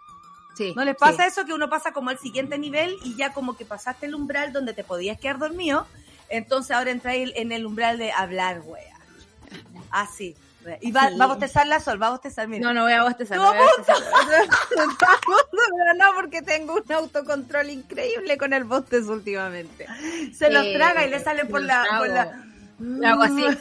Sí, 0.55 0.73
¿No 0.75 0.83
les 0.83 0.95
pasa 0.95 1.25
eso 1.27 1.45
que 1.45 1.53
uno 1.53 1.69
pasa 1.69 1.93
como 1.93 2.09
al 2.09 2.17
siguiente 2.19 2.57
nivel 2.57 2.97
y 3.03 3.15
ya 3.15 3.31
como 3.31 3.55
que 3.55 3.63
pasaste 3.63 4.07
el 4.07 4.15
umbral 4.15 4.51
donde 4.51 4.73
te 4.73 4.83
podías 4.83 5.19
quedar 5.19 5.37
dormido? 5.37 5.87
Entonces 6.27 6.75
ahora 6.75 6.91
entráis 6.91 7.31
en 7.35 7.51
el 7.51 7.65
umbral 7.65 7.97
de 7.97 8.11
hablar, 8.11 8.61
wea. 8.65 8.99
Así. 9.91 10.35
Y 10.81 10.91
va, 10.91 11.09
va, 11.17 11.25
a 11.25 11.27
bostezar 11.27 11.67
la 11.67 11.79
sol, 11.79 12.01
va 12.01 12.07
a 12.07 12.11
bostezar, 12.11 12.47
mira. 12.47 12.67
No, 12.67 12.73
no 12.73 12.83
voy 12.83 12.93
a 12.93 13.03
bostezar. 13.03 13.37
No, 13.37 13.53
no, 13.53 13.59
no, 15.95 16.05
porque 16.15 16.41
tengo 16.41 16.73
un 16.75 16.91
autocontrol 16.91 17.69
increíble 17.69 18.37
con 18.37 18.53
el 18.53 18.65
bostezo 18.65 19.13
últimamente. 19.13 19.87
Se 20.33 20.51
los 20.51 20.73
traga 20.73 21.05
y 21.05 21.09
le 21.09 21.19
sale 21.19 21.45
por 21.45 21.61
la, 21.61 21.85
por 21.97 22.09
la 22.09 22.50
hago 23.03 23.23
así. 23.23 23.45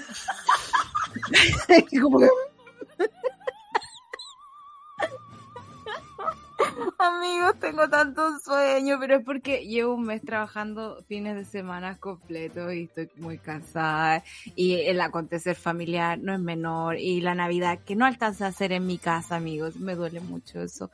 Amigos, 6.99 7.59
tengo 7.59 7.88
tanto 7.88 8.38
sueño, 8.38 8.99
pero 9.00 9.17
es 9.17 9.25
porque 9.25 9.67
llevo 9.67 9.95
un 9.95 10.05
mes 10.05 10.23
trabajando 10.23 11.02
fines 11.09 11.37
de 11.37 11.45
semana 11.45 11.97
completos 11.99 12.73
y 12.73 12.85
estoy 12.85 13.11
muy 13.17 13.38
cansada. 13.38 14.23
Y 14.55 14.75
el 14.81 15.00
acontecer 15.00 15.57
familiar 15.57 16.19
no 16.19 16.35
es 16.35 16.40
menor. 16.40 16.99
Y 16.99 17.21
la 17.21 17.35
Navidad, 17.35 17.79
que 17.85 17.97
no 17.97 18.05
alcanza 18.05 18.47
a 18.47 18.49
hacer 18.49 18.73
en 18.73 18.87
mi 18.87 18.99
casa, 18.99 19.37
amigos, 19.37 19.76
me 19.76 19.95
duele 19.95 20.21
mucho 20.21 20.61
eso. 20.62 20.90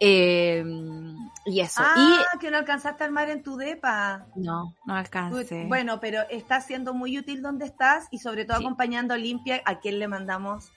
Em, 0.00 1.16
y 1.44 1.60
eso. 1.60 1.82
Ah, 1.84 2.38
que 2.40 2.50
no 2.50 2.58
alcanzaste 2.58 3.02
a 3.02 3.06
armar 3.06 3.30
en 3.30 3.42
tu 3.42 3.56
depa. 3.56 4.26
No, 4.36 4.74
no 4.86 4.94
alcancé. 4.94 5.66
Bueno, 5.66 6.00
pero 6.00 6.22
está 6.30 6.60
siendo 6.60 6.94
muy 6.94 7.18
útil 7.18 7.42
donde 7.42 7.66
estás 7.66 8.06
y 8.10 8.18
sobre 8.18 8.44
todo 8.44 8.58
acompañando 8.58 9.14
a 9.14 9.16
Olimpia, 9.16 9.62
a 9.64 9.80
quien 9.80 9.98
le 9.98 10.08
mandamos 10.08 10.72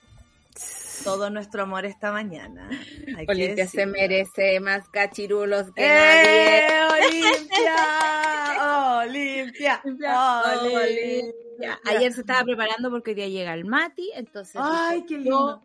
todo 1.03 1.29
nuestro 1.29 1.63
amor 1.63 1.85
esta 1.85 2.11
mañana. 2.11 2.69
Olimpia 3.27 3.67
se 3.67 3.85
merece 3.85 4.59
más 4.59 4.87
cachirulos 4.89 5.71
que 5.73 5.85
¡Eh, 5.85 6.67
nadie. 6.69 7.23
Olimpia, 9.05 9.81
Olimpia, 9.83 11.79
Ayer 11.85 12.13
se 12.13 12.21
estaba 12.21 12.43
preparando 12.43 12.89
porque 12.89 13.11
hoy 13.11 13.15
día 13.15 13.27
llega 13.27 13.53
el 13.53 13.65
Mati, 13.65 14.11
entonces 14.15 14.59
Ay, 14.63 15.05
qué 15.05 15.17
lindo. 15.17 15.63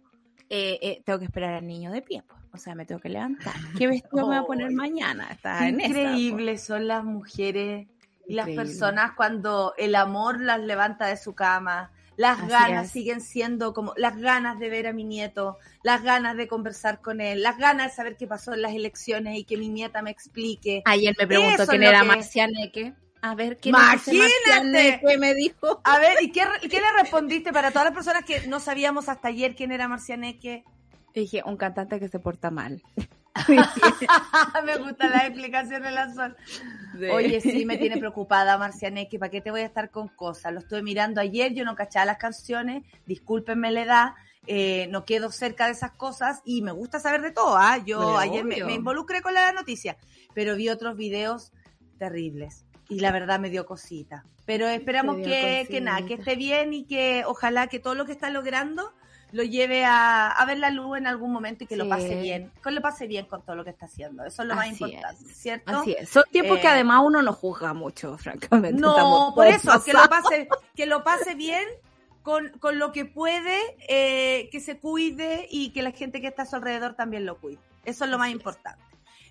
Eh, 0.49 0.79
eh, 0.83 1.03
tengo 1.05 1.19
que 1.19 1.27
esperar 1.27 1.55
al 1.55 1.67
niño 1.67 1.93
de 1.93 2.03
pie, 2.03 2.23
pues. 2.27 2.41
o 2.53 2.57
sea, 2.59 2.75
me 2.75 2.85
tengo 2.85 3.01
que 3.01 3.09
levantar. 3.09 3.55
¿Qué 3.79 3.87
vestido 3.87 4.27
me 4.27 4.35
voy 4.35 4.37
a 4.37 4.43
poner 4.43 4.73
mañana? 4.73 5.29
Está 5.31 5.69
increíbles 5.69 6.63
son 6.63 6.89
las 6.89 7.05
mujeres 7.05 7.87
y 8.27 8.35
las 8.35 8.49
personas 8.49 9.13
cuando 9.17 9.75
el 9.79 9.95
amor 9.95 10.41
las 10.41 10.61
levanta 10.61 11.07
de 11.07 11.17
su 11.17 11.35
cama 11.35 11.93
las 12.21 12.47
ganas 12.49 12.91
siguen 12.91 13.23
siendo 13.23 13.73
como 13.73 13.95
las 13.97 14.19
ganas 14.19 14.59
de 14.59 14.69
ver 14.69 14.87
a 14.87 14.93
mi 14.93 15.05
nieto, 15.05 15.57
las 15.83 16.03
ganas 16.03 16.37
de 16.37 16.49
conversar 16.49 17.01
con 17.01 17.23
él, 17.23 17.43
las 17.43 17.57
ganas 17.57 17.87
de 17.87 17.97
saber 17.97 18.19
qué 18.19 18.27
pasó 18.27 18.53
en 18.53 18.61
las 18.61 18.75
elecciones 18.75 19.39
y 19.39 19.45
que 19.45 19.57
mi 19.57 19.71
nieta 19.71 20.03
me 20.03 20.11
explique. 20.11 20.83
Ayer 20.85 21.17
me 21.19 21.27
preguntó 21.27 21.67
quién 21.67 21.83
era 21.83 22.05
Marcianeque. 22.05 22.93
A 23.23 23.35
ver, 23.35 23.57
¿quién 23.57 23.75
Imagínate. 23.75 25.01
¿Qué 25.01 25.17
me 25.17 25.33
dijo? 25.33 25.81
A 25.83 25.99
ver, 25.99 26.19
¿y 26.21 26.31
qué, 26.31 26.43
qué, 26.61 26.81
le 26.83 26.93
respondiste 27.01 27.55
para 27.55 27.71
todas 27.71 27.87
las 27.87 27.95
personas 27.95 28.23
que 28.27 28.47
no 28.49 28.61
sabíamos 28.61 29.09
hasta 29.09 29.29
ayer 29.29 29.55
quién 29.55 29.73
era 29.73 29.89
Marcianeque? 29.89 30.65
Dije, 31.15 31.43
un 31.47 31.57
cantante 31.57 31.99
que 31.99 32.09
se 32.09 32.19
porta 32.19 32.51
mal. 32.51 32.83
me 34.67 34.77
gusta 34.77 35.09
la 35.09 35.27
explicación 35.27 35.83
de 35.83 35.91
la 35.91 36.13
sol. 36.13 36.37
Oye, 37.13 37.41
sí, 37.41 37.65
me 37.65 37.79
tiene 37.79 37.97
preocupada 37.99 38.59
Marcianeque, 38.59 39.19
¿para 39.19 39.31
qué 39.31 39.41
te 39.41 39.51
voy 39.51 39.61
a 39.61 39.67
estar 39.67 39.91
con 39.91 40.09
cosas? 40.09 40.53
Lo 40.53 40.61
estuve 40.61 40.83
mirando 40.83 41.21
ayer, 41.21 41.55
yo 41.55 41.65
no 41.65 41.75
cachaba 41.75 42.07
las 42.07 42.19
canciones, 42.19 42.85
discúlpenme 43.07 43.71
la 43.71 43.83
edad, 43.83 44.15
eh, 44.47 44.89
no 44.91 45.05
quedo 45.05 45.31
cerca 45.31 45.67
de 45.67 45.73
esas 45.73 45.93
cosas 45.93 46.41
y 46.45 46.63
me 46.63 46.73
gusta 46.73 46.99
saber 46.99 47.23
de 47.23 47.31
todo, 47.31 47.57
¿ah? 47.57 47.79
Yo 47.85 48.19
ayer 48.19 48.45
me, 48.45 48.59
involucré 48.73 49.23
con 49.23 49.35
la 49.35 49.53
noticia, 49.53 49.97
pero 50.35 50.57
vi 50.57 50.69
otros 50.69 50.97
videos 50.97 51.53
terribles 51.99 52.65
y 52.89 53.01
la 53.01 53.13
verdad 53.13 53.39
me 53.39 53.51
dio 53.51 53.67
cosita. 53.67 54.25
Pero 54.47 54.67
esperamos 54.67 55.17
que, 55.19 55.67
que 55.71 55.81
nada, 55.81 56.05
que 56.07 56.15
esté 56.15 56.35
bien 56.35 56.73
y 56.73 56.85
que 56.85 57.23
ojalá 57.27 57.69
que 57.69 57.79
todo 57.79 57.95
lo 57.95 58.05
que 58.05 58.13
está 58.13 58.31
logrando 58.31 58.93
lo 59.33 59.43
lleve 59.43 59.85
a, 59.85 60.43
ver 60.47 60.59
la 60.59 60.71
luz 60.71 60.99
en 60.99 61.07
algún 61.07 61.33
momento 61.33 61.65
y 61.65 61.67
que 61.67 61.77
lo 61.77 61.89
pase 61.89 62.21
bien, 62.21 62.53
que 62.63 62.71
lo 62.71 62.81
pase 62.81 63.07
bien 63.07 63.27
con 63.27 63.43
todo 63.43 63.57
lo 63.57 63.65
que 63.65 63.71
está 63.71 63.87
haciendo. 63.87 64.25
Eso 64.25 64.43
es 64.43 64.49
lo 64.49 64.55
más 64.55 64.69
importante, 64.69 65.25
¿cierto? 65.33 65.81
Así 65.81 65.97
es. 65.99 66.09
Son 66.09 66.25
tiempos 66.31 66.59
que 66.59 66.67
eh, 66.67 66.71
además 66.71 67.03
uno 67.05 67.23
no 67.23 67.33
juzga 67.33 67.73
mucho, 67.75 68.17
francamente. 68.19 68.81
No, 68.81 69.33
por 69.35 69.47
eso, 69.47 69.83
que 69.85 69.93
lo 69.93 70.09
pase, 70.09 70.49
que 70.75 70.87
lo 70.87 71.05
pase 71.05 71.35
bien 71.35 71.65
con, 72.23 72.51
con 72.59 72.79
lo 72.79 72.93
que 72.93 73.05
puede, 73.05 73.59
eh, 73.89 74.49
que 74.51 74.61
se 74.61 74.79
cuide 74.79 75.47
y 75.51 75.71
que 75.71 75.83
la 75.83 75.93
gente 75.93 76.21
que 76.21 76.27
está 76.27 76.43
a 76.43 76.47
su 76.47 76.57
alrededor 76.57 76.95
también 76.95 77.27
lo 77.27 77.39
cuide. 77.39 77.61
Eso 77.85 78.05
es 78.05 78.11
lo 78.11 78.19
más 78.19 78.31
importante. 78.31 78.83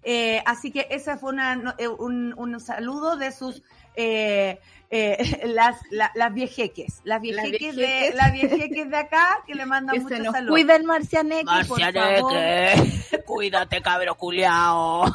Eh, 0.04 0.42
así 0.46 0.72
que 0.72 0.88
ese 0.90 1.18
fue 1.18 1.32
una, 1.34 1.76
un, 1.98 2.34
un 2.38 2.60
saludo 2.60 3.18
de 3.18 3.32
sus 3.32 3.64
eh, 4.00 4.60
eh, 4.92 5.42
las, 5.48 5.78
las 5.92 6.34
viejeques, 6.34 7.02
las 7.04 7.22
viejeques, 7.22 7.76
de, 7.76 8.14
las 8.16 8.32
viejeques 8.32 8.90
de 8.90 8.98
acá 8.98 9.44
que 9.46 9.56
le 9.56 9.66
mandan 9.66 9.98
muchos 10.02 10.20
saludos. 10.32 10.50
Cuiden 10.50 10.86
Marcianeque, 10.86 11.46
Marcianeque, 11.46 12.22
por 12.22 12.32
favor. 12.32 13.24
cuídate 13.26 13.82
cabro 13.82 14.16
culiao. 14.16 15.06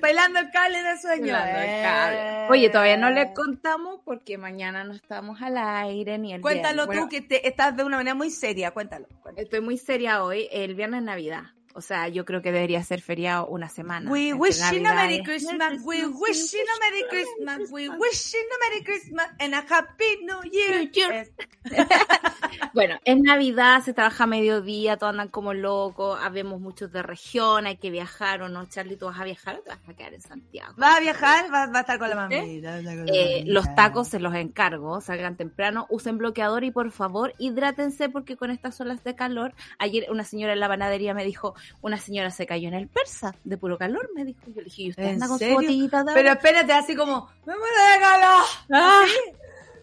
Pelando 0.00 0.38
el 0.38 0.50
cable 0.50 0.82
de 0.82 0.98
sueño. 0.98 1.36
Eh. 1.44 2.46
Oye, 2.48 2.70
todavía 2.70 2.96
no 2.96 3.10
le 3.10 3.32
contamos 3.34 4.00
porque 4.04 4.38
mañana 4.38 4.84
no 4.84 4.94
estamos 4.94 5.42
al 5.42 5.58
aire 5.58 6.18
ni 6.18 6.32
el 6.32 6.40
Cuéntalo 6.40 6.86
tú 6.88 7.08
que 7.08 7.20
te, 7.20 7.46
estás 7.46 7.76
de 7.76 7.84
una 7.84 7.96
manera 7.96 8.14
muy 8.14 8.30
seria, 8.30 8.70
cuéntalo, 8.70 9.06
cuéntalo. 9.22 9.44
Estoy 9.44 9.60
muy 9.60 9.76
seria 9.76 10.24
hoy, 10.24 10.48
el 10.52 10.74
viernes 10.74 11.02
Navidad. 11.02 11.44
O 11.74 11.80
sea, 11.80 12.08
yo 12.08 12.24
creo 12.24 12.42
que 12.42 12.50
debería 12.50 12.82
ser 12.82 13.00
feriado 13.00 13.46
una 13.46 13.68
semana. 13.68 14.10
We 14.10 14.32
wish 14.32 14.58
you 14.72 14.84
a 14.86 14.94
Merry 14.94 15.22
Christmas. 15.22 15.80
We 15.84 16.04
wish 16.06 16.52
you 16.52 16.58
a 16.60 16.78
Merry 16.80 17.04
Christmas. 17.08 17.70
We 17.70 17.88
wish 17.88 18.32
you 18.32 18.40
a 18.40 18.68
Merry 18.68 18.84
Christmas 18.84 19.26
and 19.38 19.54
a 19.54 19.64
Happy 19.68 20.24
New 20.24 20.42
Year. 20.50 20.90
bueno, 22.74 22.98
es 23.04 23.20
Navidad, 23.20 23.82
se 23.82 23.92
trabaja 23.92 24.24
a 24.24 24.26
mediodía, 24.26 24.96
todos 24.96 25.12
andan 25.12 25.28
como 25.28 25.54
locos, 25.54 26.18
habemos 26.20 26.60
muchos 26.60 26.90
de 26.90 27.02
región, 27.02 27.66
hay 27.66 27.76
que 27.76 27.90
viajar 27.90 28.42
o 28.42 28.48
no. 28.48 28.66
Charlie, 28.66 28.96
¿tú 28.96 29.06
vas 29.06 29.20
a 29.20 29.24
viajar 29.24 29.56
o 29.56 29.62
te 29.62 29.70
vas 29.70 29.78
a 29.86 29.94
quedar 29.94 30.14
en 30.14 30.22
Santiago? 30.22 30.74
¿Vas 30.76 30.96
a 30.96 31.00
viajar? 31.00 31.50
¿Vas, 31.50 31.70
a 31.72 31.80
estar 31.80 31.98
con 31.98 32.10
la 32.10 32.16
mamá? 32.16 32.34
Eh, 32.34 33.44
los 33.46 33.72
tacos 33.76 34.08
se 34.08 34.18
los 34.18 34.34
encargo, 34.34 35.00
salgan 35.00 35.36
temprano, 35.36 35.86
usen 35.88 36.18
bloqueador 36.18 36.64
y 36.64 36.70
por 36.72 36.90
favor 36.90 37.34
hidrátense 37.38 38.08
porque 38.08 38.36
con 38.36 38.50
estas 38.50 38.80
olas 38.80 39.04
de 39.04 39.14
calor, 39.14 39.54
ayer 39.78 40.06
una 40.10 40.24
señora 40.24 40.52
en 40.52 40.60
la 40.60 40.68
panadería 40.68 41.14
me 41.14 41.24
dijo, 41.24 41.54
una 41.80 41.98
señora 41.98 42.30
se 42.30 42.46
cayó 42.46 42.68
en 42.68 42.74
el 42.74 42.88
persa 42.88 43.34
de 43.44 43.56
puro 43.56 43.78
calor, 43.78 44.10
me 44.14 44.24
dijo. 44.24 44.40
Yo 44.46 44.56
le 44.56 44.64
dije, 44.64 44.82
¿y 44.82 44.90
usted 44.90 45.04
anda 45.04 45.28
con 45.28 45.38
su 45.38 45.52
botellita 45.52 46.04
de 46.04 46.14
Pero 46.14 46.32
espérate, 46.32 46.72
así 46.72 46.94
como, 46.96 47.28
me 47.46 47.54
muero 47.56 47.76
de 47.92 48.00
calor. 48.00 48.44
Ah. 48.72 49.04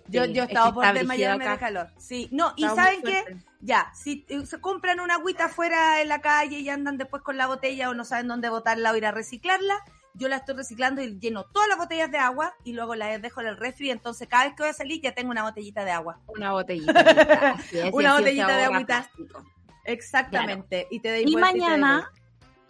Yo, 0.10 0.26
yo 0.26 0.44
estaba 0.44 0.74
por 0.74 0.94
desmayarme 0.94 1.48
de 1.48 1.58
calor. 1.58 1.90
Sí, 1.98 2.30
no, 2.32 2.54
y 2.56 2.64
¿saben 2.64 3.02
qué? 3.02 3.24
Ya, 3.60 3.92
si 3.94 4.26
se 4.46 4.62
compran 4.62 5.00
una 5.00 5.16
agüita 5.16 5.46
afuera 5.46 6.02
en 6.02 6.08
la 6.08 6.22
calle 6.22 6.60
y 6.60 6.70
andan 6.70 6.98
después 6.98 7.24
con 7.24 7.38
la 7.38 7.48
botella 7.48 7.90
o 7.90 7.94
no 7.94 8.06
saben 8.06 8.28
dónde 8.28 8.50
botarla 8.50 8.92
o 8.92 8.96
ir 8.96 9.06
a 9.06 9.12
reciclarla, 9.12 9.84
yo 10.18 10.28
la 10.28 10.38
estoy 10.38 10.56
reciclando 10.56 11.02
y 11.02 11.20
lleno 11.20 11.46
todas 11.46 11.70
las 11.70 11.78
botellas 11.78 12.12
de 12.12 12.18
agua 12.18 12.56
y 12.64 12.74
luego 12.74 12.96
las 12.96 13.22
dejo 13.22 13.42
en 13.42 13.48
el 13.48 13.58
refri. 13.58 13.92
Entonces, 13.92 14.28
cada 14.28 14.46
vez 14.46 14.54
que 14.56 14.64
voy 14.64 14.70
a 14.70 14.74
salir, 14.74 15.02
ya 15.02 15.14
tengo 15.14 15.32
una 15.32 15.44
botellita 15.44 15.86
de 15.86 15.92
agua. 15.92 16.20
Una 16.28 16.52
botellita. 16.52 16.94
una 17.94 18.18
botellita 18.18 18.58
de 18.58 18.64
agüita. 18.64 19.12
Exactamente. 19.88 20.88
Y 20.92 21.00
te 21.00 21.22
Y 21.22 21.36
mañana, 21.36 22.12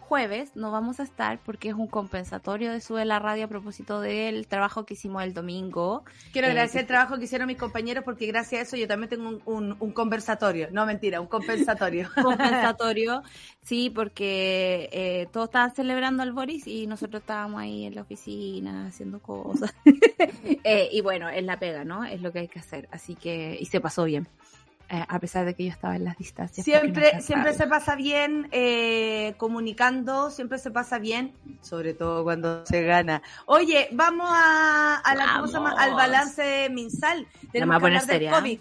jueves 0.08 0.56
no 0.56 0.72
vamos 0.72 1.02
a 1.02 1.04
estar 1.04 1.38
porque 1.44 1.68
es 1.68 1.76
un 1.76 1.88
compensatorio 1.88 2.72
de 2.72 2.80
Sube 2.80 3.04
la 3.04 3.20
Radio 3.20 3.46
a 3.46 3.48
propósito 3.50 4.00
del 4.00 4.48
trabajo 4.48 4.86
que 4.86 4.94
hicimos 4.94 5.22
el 5.24 5.34
domingo. 5.34 6.06
Quiero 6.32 6.48
eh, 6.48 6.52
agradecer 6.52 6.82
el 6.82 6.88
trabajo 6.88 7.18
que 7.18 7.26
hicieron 7.26 7.48
mis 7.48 7.58
compañeros 7.58 8.06
porque 8.06 8.26
gracias 8.26 8.60
a 8.60 8.64
eso 8.64 8.78
yo 8.78 8.88
también 8.88 9.10
tengo 9.10 9.42
un, 9.46 9.92
conversatorio. 9.92 10.70
No, 10.72 10.86
mentira, 10.86 11.20
un 11.20 11.28
compensatorio. 11.28 12.10
compensatorio, 12.24 13.22
sí, 13.64 13.90
porque 13.90 14.90
eh, 14.94 15.28
todos 15.34 15.50
estaban 15.50 15.76
celebrando 15.76 16.24
al 16.24 16.32
Boris 16.32 16.68
y 16.68 16.88
nosotros 16.88 17.22
estábamos 17.22 17.60
ahí 17.60 17.86
en 17.86 17.96
la 17.96 18.02
oficina 18.02 18.88
haciendo 18.88 19.20
cosas. 19.20 19.74
Eh, 20.64 20.90
y 20.92 21.02
bueno, 21.02 21.30
es 21.30 21.44
la 21.44 21.60
pega, 21.60 21.84
¿no? 21.86 22.04
Es 22.04 22.22
lo 22.22 22.32
que 22.32 22.40
hay 22.40 22.48
que 22.48 22.60
hacer. 22.60 22.90
Así 22.92 23.16
que, 23.16 23.58
y 23.60 23.66
se 23.66 23.80
pasó 23.80 24.04
bien. 24.04 24.28
Eh, 24.90 25.04
a 25.06 25.20
pesar 25.20 25.44
de 25.44 25.54
que 25.54 25.66
yo 25.66 25.72
estaba 25.72 25.98
en 25.98 26.06
las 26.06 26.18
distancias. 26.18 26.64
Siempre, 26.64 27.22
siempre 27.22 27.54
se 27.54 27.68
pasa 27.68 27.96
bien 27.96 28.48
eh, 28.52 29.34
comunicando, 29.36 30.30
siempre 30.30 30.60
se 30.60 30.72
pasa 30.72 30.98
bien, 30.98 31.34
sobre 31.62 31.94
todo 31.94 32.24
cuando 32.24 32.66
se 32.66 32.84
gana. 32.84 33.22
Oye, 33.48 33.90
vamos 33.92 34.30
a, 34.32 35.02
la 35.14 35.44
al 35.78 35.94
balance 35.94 36.42
de 36.42 36.70
Minsal. 36.70 37.28
Tenemos 37.52 37.80
que 37.80 37.86
hablar 37.86 38.06
del 38.06 38.24
¿eh? 38.24 38.30
COVID. 38.30 38.60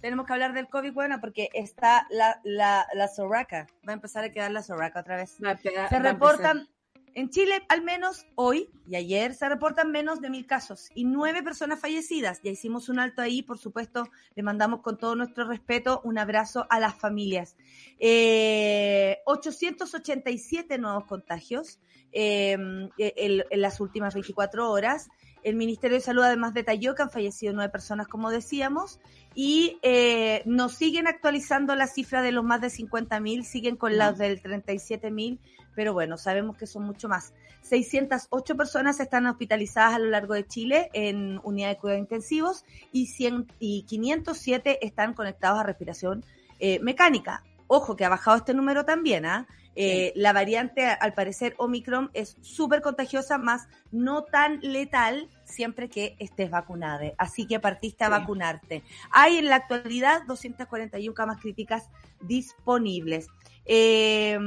Tenemos 0.00 0.26
que 0.26 0.32
hablar 0.32 0.54
del 0.54 0.68
COVID, 0.68 0.92
bueno, 0.94 1.20
porque 1.20 1.50
está 1.52 2.06
la, 2.08 2.40
la, 2.42 2.86
la 2.94 3.08
Soraka. 3.08 3.66
Va 3.86 3.92
a 3.92 3.96
empezar 3.96 4.24
a 4.24 4.30
quedar 4.30 4.52
la 4.52 4.62
Soraka 4.62 5.00
otra 5.00 5.16
vez. 5.16 5.36
se 5.36 5.98
reportan 5.98 6.68
en 7.16 7.30
Chile, 7.30 7.64
al 7.70 7.82
menos 7.82 8.26
hoy 8.34 8.68
y 8.86 8.94
ayer, 8.94 9.34
se 9.34 9.48
reportan 9.48 9.90
menos 9.90 10.20
de 10.20 10.28
mil 10.28 10.46
casos 10.46 10.90
y 10.94 11.04
nueve 11.04 11.42
personas 11.42 11.80
fallecidas. 11.80 12.42
Ya 12.42 12.50
hicimos 12.50 12.90
un 12.90 12.98
alto 12.98 13.22
ahí, 13.22 13.40
por 13.40 13.56
supuesto, 13.56 14.10
le 14.34 14.42
mandamos 14.42 14.82
con 14.82 14.98
todo 14.98 15.16
nuestro 15.16 15.48
respeto 15.48 16.02
un 16.04 16.18
abrazo 16.18 16.66
a 16.68 16.78
las 16.78 16.94
familias. 16.94 17.56
887 17.98 20.74
eh, 20.74 20.78
nuevos 20.78 21.06
contagios 21.06 21.78
em, 22.12 22.90
e, 22.98 23.14
en, 23.16 23.44
las 23.62 23.80
últimas 23.80 24.12
24 24.12 24.70
horas. 24.70 25.08
El 25.42 25.56
Ministerio 25.56 25.96
de 25.96 26.02
Salud 26.02 26.22
además 26.22 26.52
detalló 26.52 26.94
que 26.94 27.00
han 27.02 27.10
fallecido 27.10 27.54
nueve 27.54 27.72
personas, 27.72 28.08
como 28.08 28.30
decíamos, 28.30 29.00
y 29.34 29.78
eh, 29.80 30.42
nos 30.44 30.74
siguen 30.74 31.06
actualizando 31.06 31.74
la 31.76 31.86
cifra 31.86 32.20
de 32.20 32.32
los 32.32 32.44
más 32.44 32.60
de 32.60 32.68
50.000, 32.68 33.42
siguen 33.42 33.76
con 33.76 33.96
las 33.96 34.18
del 34.18 34.42
37.000 34.42 35.38
pero 35.76 35.92
bueno, 35.92 36.16
sabemos 36.16 36.56
que 36.56 36.66
son 36.66 36.82
mucho 36.84 37.08
más. 37.08 37.34
608 37.60 38.56
personas 38.56 38.98
están 38.98 39.26
hospitalizadas 39.26 39.94
a 39.94 39.98
lo 39.98 40.06
largo 40.06 40.34
de 40.34 40.46
Chile 40.46 40.88
en 40.94 41.38
unidades 41.44 41.76
de 41.76 41.80
cuidados 41.80 42.00
intensivos 42.00 42.64
y, 42.92 43.06
100, 43.06 43.46
y 43.60 43.82
507 43.82 44.84
están 44.84 45.12
conectados 45.14 45.60
a 45.60 45.62
respiración 45.62 46.24
eh, 46.58 46.80
mecánica. 46.80 47.44
Ojo 47.68 47.94
que 47.94 48.04
ha 48.04 48.08
bajado 48.08 48.38
este 48.38 48.54
número 48.54 48.84
también, 48.84 49.26
¿ah? 49.26 49.46
Eh, 49.78 50.14
la 50.16 50.32
variante, 50.32 50.86
al 50.86 51.12
parecer, 51.12 51.54
Omicron 51.58 52.10
es 52.14 52.38
súper 52.40 52.80
contagiosa, 52.80 53.36
más 53.36 53.68
no 53.92 54.24
tan 54.24 54.58
letal 54.62 55.28
siempre 55.44 55.90
que 55.90 56.16
estés 56.18 56.50
vacunado. 56.50 57.12
Así 57.18 57.46
que 57.46 57.60
partiste 57.60 58.02
a 58.04 58.08
vacunarte. 58.08 58.82
Hay 59.10 59.36
en 59.36 59.50
la 59.50 59.56
actualidad 59.56 60.22
241 60.26 61.12
camas 61.12 61.42
críticas 61.42 61.90
disponibles. 62.22 63.26
Eh, 63.66 64.38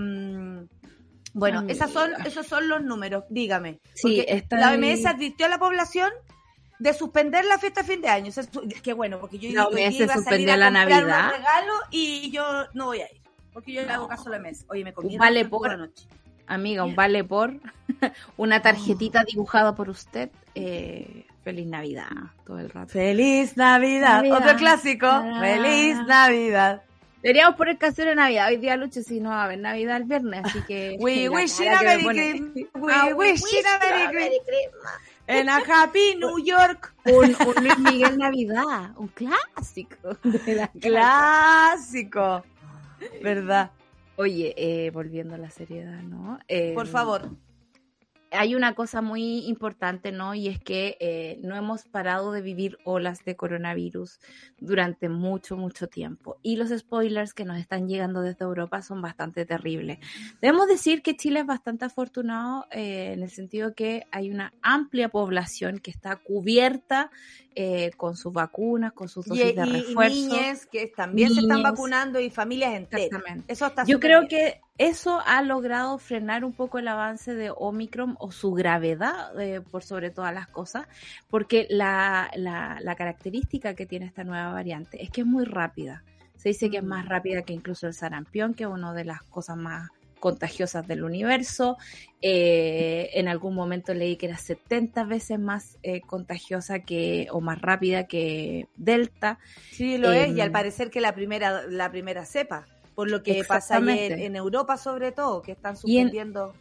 bueno, 1.33 1.63
esas 1.67 1.91
son, 1.91 2.11
esos 2.25 2.47
son 2.47 2.67
los 2.67 2.83
números, 2.83 3.23
dígame. 3.29 3.79
Sí, 3.93 4.25
la 4.49 4.73
OMS 4.73 5.05
advirtió 5.05 5.45
a 5.45 5.49
la 5.49 5.59
población 5.59 6.09
de 6.79 6.93
suspender 6.93 7.45
la 7.45 7.59
fiesta 7.59 7.81
de 7.81 7.87
fin 7.87 8.01
de 8.01 8.09
año. 8.09 8.31
qué 8.81 8.93
bueno, 8.93 9.19
porque 9.19 9.37
yo, 9.37 9.51
la 9.51 9.67
OMS 9.67 9.99
iba 9.99 10.13
a 10.13 10.21
salir 10.21 10.49
a 10.49 10.57
la 10.57 10.71
Navidad. 10.71 11.31
regalo 11.31 11.73
y 11.91 12.31
yo 12.31 12.43
no 12.73 12.87
voy 12.87 13.01
a 13.01 13.11
ir. 13.11 13.21
Porque 13.53 13.73
yo 13.73 13.81
le 13.81 13.91
hago 13.91 14.07
caso 14.07 14.29
a 14.29 14.37
la 14.37 14.47
OMS. 14.47 14.65
Oye, 14.69 14.83
me 14.83 14.93
comí 14.93 15.17
vale 15.17 15.45
por, 15.45 15.77
noche. 15.77 16.07
Amiga, 16.47 16.83
un 16.83 16.95
vale 16.95 17.23
por 17.23 17.59
una 18.37 18.61
tarjetita 18.61 19.23
dibujada 19.23 19.75
por 19.75 19.89
usted. 19.89 20.29
Eh, 20.55 21.25
feliz 21.43 21.67
Navidad 21.67 22.09
todo 22.45 22.59
el 22.59 22.69
rato. 22.69 22.93
Feliz 22.93 23.57
Navidad. 23.57 24.23
Otro 24.31 24.55
clásico. 24.55 25.07
Feliz 25.39 25.97
Navidad. 26.07 26.83
Deberíamos 27.21 27.57
poner 27.57 27.77
canción 27.77 28.07
de 28.07 28.15
Navidad. 28.15 28.47
Hoy 28.47 28.57
día 28.57 28.77
lucha 28.77 29.01
si 29.03 29.19
no 29.19 29.29
va 29.29 29.41
a 29.41 29.45
haber 29.45 29.59
Navidad 29.59 29.97
el 29.97 30.05
viernes, 30.05 30.41
así 30.45 30.61
que. 30.61 30.95
We 30.99 31.27
wish 31.27 31.59
you 31.59 31.69
a 31.69 31.81
Merry 31.81 32.05
Christmas. 32.05 32.53
We 32.75 33.13
wish 33.13 33.41
you 33.41 33.59
a 33.59 33.79
Merry 33.79 34.39
Christmas. 34.45 34.93
En 35.27 35.49
a 35.49 35.57
Happy 35.57 36.15
New 36.15 36.39
York. 36.43 36.93
Un, 37.05 37.35
un 37.45 37.63
Luis 37.63 37.77
Miguel 37.79 38.17
Navidad, 38.17 38.91
un 38.95 39.09
clásico. 39.09 40.17
clásico. 40.81 42.43
¿Verdad? 43.21 43.71
Oye, 44.15 44.53
eh, 44.57 44.89
volviendo 44.91 45.35
a 45.35 45.37
la 45.37 45.49
seriedad, 45.49 46.01
¿no? 46.01 46.39
Por 46.73 46.85
em, 46.85 46.87
favor 46.87 47.29
hay 48.31 48.55
una 48.55 48.75
cosa 48.75 49.01
muy 49.01 49.45
importante, 49.47 50.11
¿no? 50.11 50.35
Y 50.35 50.47
es 50.47 50.59
que 50.59 50.97
eh, 50.99 51.39
no 51.41 51.55
hemos 51.55 51.85
parado 51.85 52.31
de 52.31 52.41
vivir 52.41 52.77
olas 52.83 53.23
de 53.25 53.35
coronavirus 53.35 54.19
durante 54.59 55.09
mucho, 55.09 55.57
mucho 55.57 55.87
tiempo. 55.87 56.37
Y 56.41 56.55
los 56.55 56.69
spoilers 56.69 57.33
que 57.33 57.45
nos 57.45 57.57
están 57.57 57.87
llegando 57.87 58.21
desde 58.21 58.45
Europa 58.45 58.81
son 58.81 59.01
bastante 59.01 59.45
terribles. 59.45 59.99
Debemos 60.41 60.67
decir 60.67 61.01
que 61.01 61.15
Chile 61.15 61.41
es 61.41 61.45
bastante 61.45 61.85
afortunado 61.85 62.65
eh, 62.71 63.13
en 63.13 63.23
el 63.23 63.29
sentido 63.29 63.73
que 63.73 64.03
hay 64.11 64.29
una 64.29 64.53
amplia 64.61 65.09
población 65.09 65.79
que 65.79 65.91
está 65.91 66.15
cubierta 66.17 67.11
eh, 67.55 67.91
con 67.97 68.15
sus 68.15 68.31
vacunas, 68.31 68.93
con 68.93 69.09
sus 69.09 69.25
dosis 69.25 69.55
de 69.55 69.65
refuerzo. 69.65 70.15
Y 70.15 70.27
niñas 70.27 70.65
que 70.65 70.87
también 70.87 71.33
se 71.33 71.41
están 71.41 71.63
vacunando 71.63 72.19
y 72.19 72.29
familias 72.29 72.75
enteras. 72.75 73.21
Eso 73.47 73.65
está 73.65 73.83
Yo 73.85 73.99
creo 73.99 74.27
que 74.27 74.61
eso 74.77 75.21
ha 75.25 75.41
logrado 75.41 75.97
frenar 75.97 76.45
un 76.45 76.53
poco 76.53 76.79
el 76.79 76.87
avance 76.87 77.33
de 77.33 77.51
Omicron 77.53 78.15
o 78.19 78.31
su 78.31 78.53
gravedad 78.53 79.37
eh, 79.39 79.61
por 79.61 79.83
sobre 79.83 80.09
todas 80.09 80.33
las 80.33 80.47
cosas, 80.47 80.87
porque 81.29 81.67
la, 81.69 82.31
la, 82.35 82.77
la, 82.81 82.95
característica 82.95 83.73
que 83.73 83.85
tiene 83.85 84.05
esta 84.05 84.23
nueva 84.23 84.53
variante 84.53 85.03
es 85.03 85.09
que 85.09 85.21
es 85.21 85.27
muy 85.27 85.43
rápida. 85.43 86.03
Se 86.35 86.49
dice 86.49 86.69
que 86.69 86.77
es 86.77 86.83
más 86.83 87.05
mm. 87.05 87.09
rápida 87.09 87.41
que 87.41 87.53
incluso 87.53 87.87
el 87.87 87.93
sarampión, 87.93 88.53
que 88.53 88.63
es 88.63 88.69
una 88.69 88.93
de 88.93 89.03
las 89.03 89.21
cosas 89.23 89.57
más 89.57 89.89
contagiosas 90.19 90.87
del 90.87 91.03
universo. 91.03 91.77
Eh, 92.21 93.09
en 93.13 93.27
algún 93.27 93.55
momento 93.55 93.93
leí 93.93 94.17
que 94.17 94.27
era 94.27 94.37
70 94.37 95.05
veces 95.05 95.39
más 95.39 95.77
eh, 95.83 96.01
contagiosa 96.01 96.79
que 96.79 97.27
o 97.31 97.41
más 97.41 97.61
rápida 97.61 98.07
que 98.07 98.67
Delta. 98.75 99.39
Sí, 99.71 99.97
lo 99.97 100.11
es, 100.11 100.35
y 100.35 100.41
al 100.41 100.47
em, 100.47 100.53
parecer 100.53 100.89
que 100.89 101.01
la 101.01 101.15
primera, 101.15 101.63
la 101.67 101.89
primera 101.89 102.25
cepa, 102.25 102.67
por 102.95 103.09
lo 103.09 103.23
que 103.23 103.43
pasa 103.43 103.77
en, 103.77 103.89
en, 103.89 104.35
Europa 104.35 104.77
sobre 104.77 105.11
todo, 105.11 105.41
que 105.41 105.53
están 105.53 105.77
suspendiendo 105.77 106.53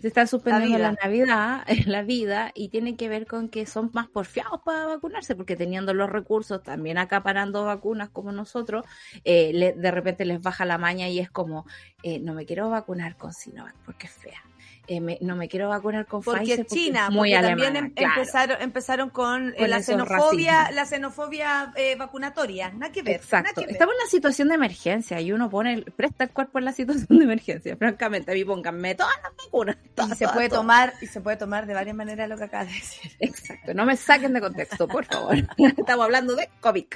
se 0.00 0.08
está 0.08 0.26
suspendiendo 0.26 0.78
la, 0.78 0.92
Navidad, 0.92 1.64
la 1.86 2.02
vida, 2.02 2.52
y 2.54 2.68
tiene 2.68 2.96
que 2.96 3.08
ver 3.08 3.26
con 3.26 3.48
que 3.48 3.66
son 3.66 3.90
más 3.92 4.08
porfiados 4.08 4.60
para 4.64 4.86
vacunarse, 4.86 5.36
porque 5.36 5.56
teniendo 5.56 5.92
los 5.94 6.08
recursos, 6.08 6.62
también 6.62 6.98
acaparando 6.98 7.64
vacunas 7.64 8.08
como 8.08 8.32
nosotros, 8.32 8.84
eh, 9.24 9.74
de 9.76 9.90
repente 9.90 10.24
les 10.24 10.40
baja 10.40 10.64
la 10.64 10.78
maña 10.78 11.08
y 11.08 11.18
es 11.18 11.30
como, 11.30 11.66
eh, 12.02 12.18
no 12.18 12.34
me 12.34 12.46
quiero 12.46 12.70
vacunar 12.70 13.16
con 13.16 13.32
Sinovac 13.32 13.74
porque 13.84 14.06
es 14.06 14.12
fea. 14.12 14.42
Eh, 14.92 15.18
no 15.20 15.36
me 15.36 15.48
quiero 15.48 15.68
vacunar 15.68 16.04
con 16.04 16.20
porque 16.20 16.40
Pfizer 16.40 16.66
China, 16.66 17.10
muy 17.10 17.30
porque 17.30 17.46
también 17.46 17.76
em, 17.76 17.92
empezaron, 17.94 18.60
empezaron 18.60 19.10
con, 19.10 19.54
eh, 19.56 19.68
la 19.68 19.80
xenofobia, 19.84 20.72
la 20.72 20.84
xenofobia 20.84 21.72
eh, 21.76 21.94
vacunatoria, 21.94 22.72
nada 22.72 22.90
que 22.90 23.02
ver. 23.02 23.14
Exacto, 23.14 23.60
estamos 23.60 23.94
en 23.94 24.00
una 24.00 24.10
situación 24.10 24.48
de 24.48 24.56
emergencia 24.56 25.20
y 25.20 25.30
uno 25.30 25.48
pone, 25.48 25.82
presta 25.94 26.24
el 26.24 26.30
cuerpo 26.30 26.58
en 26.58 26.64
la 26.64 26.72
situación 26.72 27.06
de 27.20 27.24
emergencia, 27.24 27.76
francamente, 27.78 28.32
a 28.32 28.34
mí 28.34 28.44
pónganme 28.44 28.96
todas 28.96 29.14
las 29.22 29.32
vacunas. 29.36 29.76
y 30.10 30.14
se 30.16 30.26
puede 30.26 30.48
tomar, 30.48 30.92
y 31.00 31.06
se 31.06 31.20
puede 31.20 31.36
tomar 31.36 31.66
de 31.66 31.74
varias 31.74 31.94
maneras 31.94 32.28
lo 32.28 32.36
que 32.36 32.44
acabas 32.44 32.66
de 32.66 32.74
decir. 32.74 33.12
Exacto, 33.20 33.72
no 33.72 33.86
me 33.86 33.96
saquen 33.96 34.32
de 34.32 34.40
contexto, 34.40 34.88
por 34.88 35.04
favor. 35.04 35.36
estamos 35.56 36.04
hablando 36.04 36.34
de 36.34 36.48
COVID. 36.58 36.86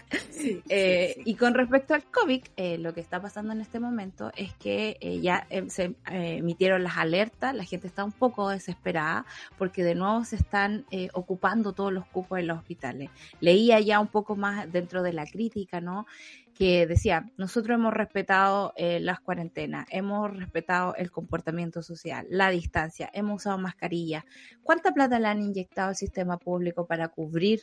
Y 1.25 1.35
con 1.37 1.55
respecto 1.55 1.95
al 1.95 2.03
COVID, 2.03 2.43
lo 2.81 2.93
que 2.93 3.01
está 3.01 3.23
pasando 3.23 3.53
en 3.53 3.61
este 3.61 3.79
momento 3.79 4.33
es 4.35 4.53
que 4.55 4.99
ya 5.23 5.47
se 5.69 5.95
emitieron 6.11 6.83
las 6.83 6.97
alertas, 6.97 7.55
la 7.55 7.63
gente 7.63 7.84
está 7.87 8.05
un 8.05 8.13
poco 8.13 8.49
desesperada 8.49 9.27
porque 9.59 9.85
de 9.85 9.95
nuevo 9.95 10.25
se 10.25 10.37
están 10.37 10.85
eh, 10.91 11.09
ocupando 11.15 11.73
todos 11.73 11.93
los 11.93 12.07
cupos 12.07 12.39
en 12.39 12.49
los 12.49 12.59
hospitales. 12.59 13.11
Leía 13.41 13.81
ya 13.81 14.01
un 14.01 14.09
poco 14.09 14.37
más 14.37 14.71
dentro 14.71 15.03
de 15.03 15.13
la 15.13 15.27
crítica, 15.27 15.81
¿no? 15.81 16.07
que 16.55 16.87
decía, 16.87 17.31
nosotros 17.37 17.75
hemos 17.75 17.93
respetado 17.93 18.73
eh, 18.77 19.01
las 19.01 19.21
cuarentenas, 19.21 19.87
hemos 19.91 20.35
respetado 20.37 20.95
el 20.95 21.11
comportamiento 21.11 21.83
social, 21.83 22.27
la 22.31 22.49
distancia, 22.51 23.11
hemos 23.13 23.43
usado 23.43 23.59
mascarillas. 23.59 24.25
¿Cuánta 24.63 24.93
plata 24.93 25.19
le 25.19 25.27
han 25.27 25.43
inyectado 25.43 25.89
al 25.89 25.97
sistema 25.97 26.39
público 26.39 26.87
para 26.87 27.09
cubrir 27.09 27.63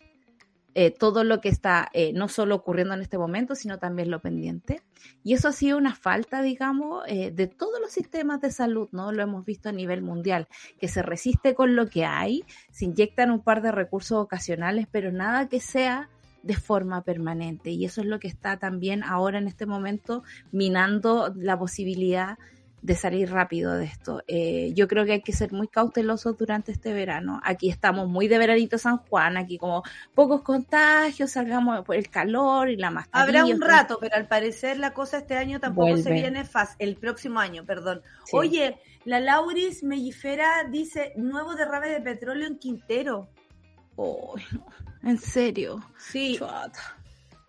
eh, 0.73 0.91
todo 0.91 1.23
lo 1.23 1.41
que 1.41 1.49
está 1.49 1.89
eh, 1.93 2.13
no 2.13 2.29
solo 2.29 2.55
ocurriendo 2.55 2.93
en 2.93 3.01
este 3.01 3.17
momento, 3.17 3.55
sino 3.55 3.77
también 3.77 4.09
lo 4.09 4.21
pendiente. 4.21 4.81
Y 5.23 5.33
eso 5.33 5.49
ha 5.49 5.51
sido 5.51 5.77
una 5.77 5.95
falta, 5.95 6.41
digamos, 6.41 7.03
eh, 7.07 7.31
de 7.31 7.47
todos 7.47 7.81
los 7.81 7.91
sistemas 7.91 8.39
de 8.39 8.51
salud, 8.51 8.87
¿no? 8.91 9.11
Lo 9.11 9.21
hemos 9.21 9.45
visto 9.45 9.69
a 9.69 9.73
nivel 9.73 10.01
mundial, 10.01 10.47
que 10.79 10.87
se 10.87 11.01
resiste 11.01 11.55
con 11.55 11.75
lo 11.75 11.89
que 11.89 12.05
hay, 12.05 12.45
se 12.71 12.85
inyectan 12.85 13.31
un 13.31 13.41
par 13.41 13.61
de 13.61 13.71
recursos 13.71 14.17
ocasionales, 14.17 14.87
pero 14.89 15.11
nada 15.11 15.49
que 15.49 15.59
sea 15.59 16.09
de 16.43 16.55
forma 16.55 17.03
permanente. 17.03 17.71
Y 17.71 17.85
eso 17.85 18.01
es 18.01 18.07
lo 18.07 18.19
que 18.19 18.27
está 18.27 18.57
también 18.57 19.03
ahora 19.03 19.39
en 19.39 19.47
este 19.47 19.65
momento 19.65 20.23
minando 20.51 21.33
la 21.35 21.59
posibilidad 21.59 22.37
salir 22.95 23.31
rápido 23.31 23.73
de 23.73 23.85
esto. 23.85 24.23
Eh, 24.27 24.73
yo 24.73 24.87
creo 24.87 25.05
que 25.05 25.13
hay 25.13 25.21
que 25.21 25.33
ser 25.33 25.53
muy 25.53 25.67
cautelosos 25.67 26.37
durante 26.37 26.71
este 26.71 26.93
verano. 26.93 27.39
Aquí 27.43 27.69
estamos 27.69 28.09
muy 28.09 28.27
de 28.27 28.37
veranito 28.37 28.77
San 28.77 28.97
Juan, 28.97 29.37
aquí 29.37 29.57
como 29.57 29.83
pocos 30.13 30.41
contagios, 30.41 31.31
salgamos 31.31 31.85
por 31.85 31.95
el 31.95 32.09
calor 32.09 32.69
y 32.69 32.77
la 32.77 32.91
mascarilla. 32.91 33.41
Habrá 33.41 33.53
un 33.53 33.61
rato, 33.61 33.97
pero 33.99 34.15
al 34.15 34.27
parecer 34.27 34.77
la 34.77 34.93
cosa 34.93 35.19
este 35.19 35.37
año 35.37 35.59
tampoco 35.59 35.95
se 35.97 36.11
viene 36.11 36.43
fácil, 36.43 36.75
el 36.79 36.95
próximo 36.95 37.39
año, 37.39 37.65
perdón. 37.65 38.01
Oye, 38.33 38.77
la 39.05 39.19
Lauris 39.19 39.83
Mellifera 39.83 40.63
dice, 40.69 41.13
nuevo 41.17 41.55
derrame 41.55 41.89
de 41.89 42.01
petróleo 42.01 42.47
en 42.47 42.57
Quintero. 42.57 43.29
Oh, 43.95 44.35
en 45.03 45.17
serio. 45.17 45.83
Sí. 45.97 46.39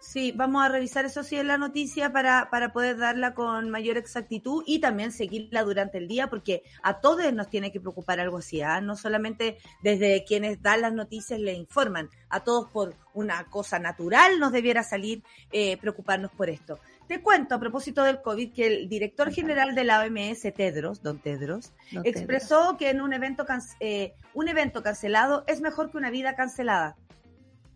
Sí, 0.03 0.33
vamos 0.33 0.65
a 0.65 0.69
revisar 0.69 1.05
eso 1.05 1.23
sí 1.23 1.37
en 1.37 1.47
la 1.47 1.59
noticia 1.59 2.13
para, 2.13 2.51
para 2.51 2.73
poder 2.73 2.99
darla 2.99 3.35
con 3.35 3.71
mayor 3.71 3.97
exactitud 3.97 4.65
y 4.67 4.81
también 4.81 5.13
seguirla 5.13 5.63
durante 5.63 5.99
el 5.99 6.09
día, 6.09 6.29
porque 6.29 6.65
a 6.83 7.01
todos 7.01 7.33
nos 7.33 7.49
tiene 7.49 7.71
que 7.71 7.81
preocupar 7.81 8.19
algo 8.19 8.39
así, 8.39 8.61
¿ah? 8.63 8.81
no 8.81 8.97
solamente 8.97 9.59
desde 9.81 10.25
quienes 10.25 10.61
dan 10.61 10.81
las 10.81 10.93
noticias 10.93 11.39
le 11.39 11.53
informan, 11.53 12.11
a 12.31 12.41
todos 12.41 12.69
por 12.71 12.97
una 13.15 13.45
cosa 13.45 13.79
natural 13.79 14.41
nos 14.41 14.51
debiera 14.51 14.83
salir 14.83 15.23
eh, 15.53 15.77
preocuparnos 15.77 16.33
por 16.33 16.51
esto. 16.51 16.81
Te 17.07 17.21
cuento 17.21 17.55
a 17.55 17.61
propósito 17.61 18.03
del 18.05 18.23
COVID 18.23 18.53
que 18.55 18.67
el 18.67 18.89
director 18.89 19.31
general 19.31 19.75
de 19.75 19.85
la 19.85 20.01
OMS, 20.01 20.41
Tedros, 20.55 21.03
don 21.03 21.19
Tedros, 21.19 21.73
expresó 22.05 22.77
que 22.77 22.91
en 22.91 23.01
un 23.01 23.13
evento, 23.13 23.45
eh, 23.81 24.15
un 24.35 24.49
evento 24.49 24.83
cancelado 24.83 25.45
es 25.47 25.61
mejor 25.61 25.91
que 25.91 25.99
una 25.99 26.11
vida 26.11 26.35
cancelada. 26.35 26.97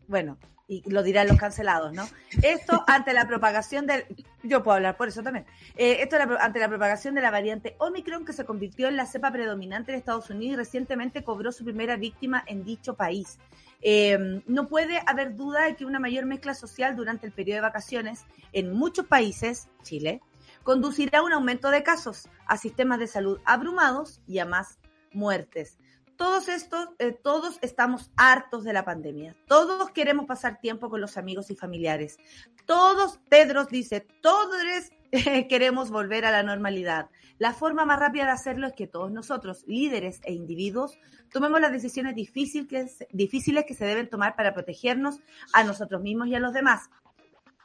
Bueno, 0.08 0.38
y 0.68 0.88
lo 0.90 1.02
dirán 1.02 1.28
los 1.28 1.38
cancelados, 1.38 1.92
¿no? 1.92 2.08
Esto 2.42 2.84
ante 2.86 3.12
la 3.12 3.26
propagación 3.26 3.86
del, 3.86 4.04
yo 4.42 4.62
puedo 4.62 4.76
hablar 4.76 4.96
por 4.96 5.08
eso 5.08 5.22
también, 5.22 5.46
eh, 5.76 5.98
esto 6.00 6.16
ante 6.40 6.58
la 6.58 6.68
propagación 6.68 7.14
de 7.14 7.22
la 7.22 7.30
variante 7.30 7.76
Omicron 7.78 8.24
que 8.24 8.32
se 8.32 8.44
convirtió 8.44 8.88
en 8.88 8.96
la 8.96 9.06
cepa 9.06 9.30
predominante 9.30 9.92
de 9.92 9.98
Estados 9.98 10.28
Unidos 10.30 10.54
y 10.54 10.56
recientemente 10.56 11.22
cobró 11.22 11.52
su 11.52 11.64
primera 11.64 11.96
víctima 11.96 12.42
en 12.46 12.64
dicho 12.64 12.94
país. 12.94 13.38
Eh, 13.82 14.42
no 14.46 14.68
puede 14.68 15.00
haber 15.06 15.36
duda 15.36 15.64
de 15.64 15.76
que 15.76 15.84
una 15.84 16.00
mayor 16.00 16.26
mezcla 16.26 16.54
social 16.54 16.96
durante 16.96 17.26
el 17.26 17.32
periodo 17.32 17.56
de 17.56 17.62
vacaciones 17.62 18.24
en 18.52 18.72
muchos 18.72 19.06
países, 19.06 19.68
Chile, 19.82 20.20
conducirá 20.64 21.20
a 21.20 21.22
un 21.22 21.32
aumento 21.32 21.70
de 21.70 21.84
casos, 21.84 22.28
a 22.46 22.56
sistemas 22.56 22.98
de 22.98 23.06
salud 23.06 23.38
abrumados 23.44 24.20
y 24.26 24.40
a 24.40 24.46
más 24.46 24.78
muertes 25.12 25.78
todos 26.16 26.48
estos, 26.48 26.88
eh, 26.98 27.12
todos 27.12 27.58
estamos 27.62 28.10
hartos 28.16 28.64
de 28.64 28.72
la 28.72 28.84
pandemia. 28.84 29.36
Todos 29.46 29.90
queremos 29.90 30.26
pasar 30.26 30.60
tiempo 30.60 30.88
con 30.88 31.00
los 31.00 31.16
amigos 31.16 31.50
y 31.50 31.56
familiares. 31.56 32.18
Todos, 32.64 33.20
Tedros 33.28 33.68
dice, 33.68 34.06
todos 34.20 34.56
queremos 35.48 35.90
volver 35.90 36.24
a 36.24 36.30
la 36.30 36.42
normalidad. 36.42 37.08
La 37.38 37.52
forma 37.52 37.84
más 37.84 38.00
rápida 38.00 38.24
de 38.24 38.30
hacerlo 38.30 38.66
es 38.66 38.72
que 38.72 38.86
todos 38.86 39.12
nosotros, 39.12 39.64
líderes 39.66 40.20
e 40.24 40.32
individuos, 40.32 40.98
tomemos 41.30 41.60
las 41.60 41.72
decisiones 41.72 42.14
difíciles 42.14 43.64
que 43.66 43.74
se 43.74 43.84
deben 43.84 44.08
tomar 44.08 44.36
para 44.36 44.54
protegernos 44.54 45.20
a 45.52 45.62
nosotros 45.64 46.02
mismos 46.02 46.28
y 46.28 46.34
a 46.34 46.40
los 46.40 46.54
demás 46.54 46.88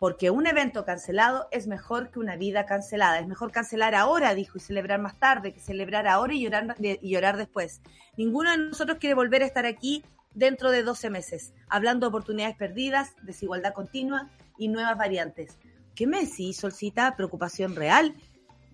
porque 0.02 0.32
un 0.32 0.48
evento 0.48 0.84
cancelado 0.84 1.48
es 1.52 1.68
mejor 1.68 2.10
que 2.10 2.18
una 2.18 2.36
vida 2.36 2.66
cancelada. 2.66 3.20
Es 3.20 3.28
mejor 3.28 3.52
cancelar 3.52 3.94
ahora, 3.94 4.34
dijo, 4.34 4.58
y 4.58 4.60
celebrar 4.60 5.00
más 5.00 5.20
tarde, 5.20 5.54
que 5.54 5.60
celebrar 5.60 6.08
ahora 6.08 6.34
y 6.34 6.42
llorar, 6.42 6.76
y 6.80 7.08
llorar 7.08 7.38
después. 7.38 7.82
Ninguno 8.18 8.50
de 8.50 8.58
nosotros 8.58 8.98
quiere 8.98 9.14
volver 9.14 9.44
a 9.44 9.46
estar 9.46 9.68
aquí 9.68 10.04
dentro 10.34 10.72
de 10.72 10.82
12 10.82 11.12
meses, 11.12 11.54
hablando 11.70 12.08
de 12.08 12.10
oportunidades 12.10 12.58
perdidas, 12.58 13.14
desigualdad 13.22 13.76
continua 13.76 14.32
y 14.58 14.70
nuevas 14.70 14.98
variantes. 14.98 15.60
¿Qué 15.94 16.08
me 16.08 16.22
decís, 16.22 16.58
Solcita? 16.58 17.16
¿Preocupación 17.16 17.76
real? 17.76 18.16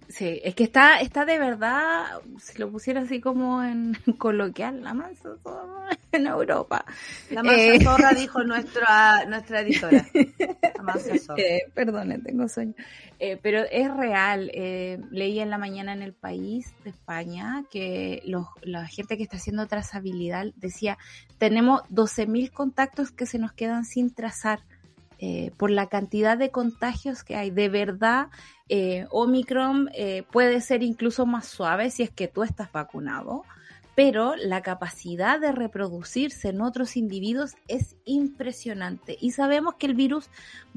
Sí, 0.09 0.39
es 0.43 0.55
que 0.55 0.63
está, 0.63 0.99
está 1.01 1.25
de 1.25 1.37
verdad, 1.37 2.21
si 2.39 2.57
lo 2.59 2.71
pusiera 2.71 3.01
así 3.01 3.19
como 3.19 3.61
en 3.61 3.93
coloquial, 4.17 4.81
la 4.81 4.93
mansa 4.93 5.35
zorra 5.43 5.89
en 6.13 6.27
Europa. 6.27 6.85
La 7.29 7.43
mansa 7.43 7.61
eh, 7.61 7.83
zorra 7.83 8.11
dijo 8.15 8.43
nuestra, 8.43 9.25
nuestra 9.25 9.61
editora. 9.61 10.05
La 10.75 10.83
mansa 10.83 11.17
zorra. 11.17 11.41
Eh, 11.41 11.59
perdone, 11.73 12.19
tengo 12.19 12.47
sueño. 12.47 12.73
Eh, 13.19 13.37
pero 13.41 13.63
es 13.69 13.93
real. 13.93 14.49
leí 15.11 15.39
en 15.39 15.49
la 15.49 15.57
mañana 15.57 15.91
en 15.91 16.01
el 16.01 16.13
país 16.13 16.73
de 16.83 16.91
España 16.91 17.65
que 17.69 18.21
los, 18.25 18.45
la 18.61 18.87
gente 18.87 19.17
que 19.17 19.23
está 19.23 19.37
haciendo 19.37 19.67
trazabilidad 19.67 20.45
decía, 20.55 20.97
tenemos 21.37 21.81
12.000 21.89 22.51
contactos 22.51 23.11
que 23.11 23.25
se 23.25 23.39
nos 23.39 23.51
quedan 23.51 23.83
sin 23.83 24.13
trazar 24.13 24.61
eh, 25.19 25.51
por 25.57 25.71
la 25.71 25.87
cantidad 25.87 26.37
de 26.37 26.51
contagios 26.51 27.23
que 27.23 27.35
hay. 27.35 27.49
De 27.49 27.69
verdad, 27.69 28.27
eh, 28.69 29.07
Omicron 29.09 29.89
eh, 29.93 30.23
puede 30.31 30.61
ser 30.61 30.83
incluso 30.83 31.25
más 31.25 31.47
suave 31.47 31.89
si 31.89 32.03
es 32.03 32.11
que 32.11 32.27
tú 32.27 32.43
estás 32.43 32.71
vacunado, 32.71 33.43
pero 33.95 34.35
la 34.35 34.61
capacidad 34.61 35.39
de 35.39 35.51
reproducirse 35.51 36.49
en 36.49 36.61
otros 36.61 36.97
individuos 36.97 37.55
es 37.67 37.95
impresionante 38.05 39.17
y 39.19 39.31
sabemos 39.31 39.73
que 39.75 39.87
el 39.87 39.95
virus 39.95 40.29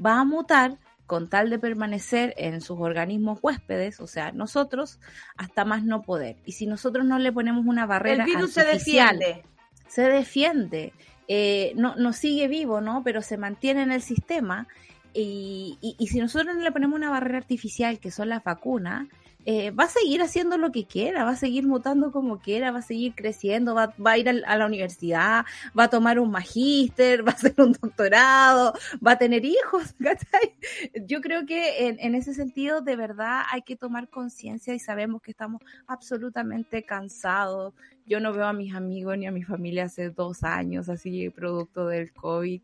va 0.03 0.19
a 0.19 0.25
mutar 0.25 0.79
con 1.05 1.29
tal 1.29 1.49
de 1.49 1.59
permanecer 1.59 2.33
en 2.37 2.61
sus 2.61 2.79
organismos 2.79 3.37
huéspedes, 3.41 3.99
o 3.99 4.07
sea, 4.07 4.31
nosotros, 4.31 4.97
hasta 5.35 5.65
más 5.65 5.83
no 5.83 6.01
poder. 6.01 6.37
Y 6.45 6.53
si 6.53 6.65
nosotros 6.65 7.05
no 7.05 7.19
le 7.19 7.33
ponemos 7.33 7.65
una 7.65 7.85
barrera 7.85 8.23
el 8.23 8.29
virus 8.29 8.53
se 8.53 8.63
defiende. 8.63 9.43
Se 9.87 10.03
defiende 10.03 10.93
eh, 11.33 11.71
no, 11.77 11.95
no 11.95 12.11
sigue 12.11 12.49
vivo, 12.49 12.81
¿no? 12.81 13.03
Pero 13.05 13.21
se 13.21 13.37
mantiene 13.37 13.83
en 13.83 13.93
el 13.93 14.01
sistema. 14.01 14.67
Y, 15.13 15.77
y, 15.81 16.07
si 16.07 16.19
nosotros 16.19 16.53
no 16.53 16.61
le 16.61 16.73
ponemos 16.73 16.97
una 16.97 17.09
barrera 17.09 17.37
artificial, 17.37 17.99
que 17.99 18.11
son 18.11 18.27
las 18.27 18.43
vacunas, 18.43 19.07
eh, 19.45 19.71
va 19.71 19.85
a 19.85 19.89
seguir 19.89 20.21
haciendo 20.21 20.57
lo 20.57 20.71
que 20.71 20.85
quiera, 20.85 21.23
va 21.23 21.31
a 21.31 21.35
seguir 21.35 21.65
mutando 21.65 22.11
como 22.11 22.39
quiera, 22.39 22.71
va 22.71 22.79
a 22.79 22.83
seguir 22.83 23.15
creciendo, 23.15 23.73
va, 23.73 23.93
va 24.03 24.11
a 24.11 24.17
ir 24.17 24.29
a, 24.29 24.33
la 24.33 24.65
universidad, 24.65 25.45
va 25.77 25.85
a 25.85 25.89
tomar 25.89 26.19
un 26.19 26.29
magíster, 26.29 27.25
va 27.27 27.31
a 27.31 27.35
hacer 27.35 27.55
un 27.57 27.73
doctorado, 27.73 28.73
va 29.05 29.13
a 29.13 29.17
tener 29.17 29.43
hijos, 29.45 29.95
Yo 31.07 31.21
creo 31.21 31.45
que 31.45 31.87
en, 31.87 31.97
en 31.99 32.15
ese 32.15 32.33
sentido 32.33 32.81
de 32.81 32.95
verdad 32.95 33.43
hay 33.51 33.61
que 33.63 33.75
tomar 33.75 34.09
conciencia 34.09 34.73
y 34.73 34.79
sabemos 34.79 35.21
que 35.21 35.31
estamos 35.31 35.61
absolutamente 35.87 36.83
cansados. 36.83 37.73
Yo 38.05 38.19
no 38.19 38.33
veo 38.33 38.45
a 38.45 38.53
mis 38.53 38.73
amigos 38.75 39.17
ni 39.17 39.27
a 39.27 39.31
mi 39.31 39.43
familia 39.43 39.85
hace 39.85 40.09
dos 40.09 40.43
años, 40.43 40.89
así 40.89 41.29
producto 41.29 41.87
del 41.87 42.11
COVID. 42.13 42.61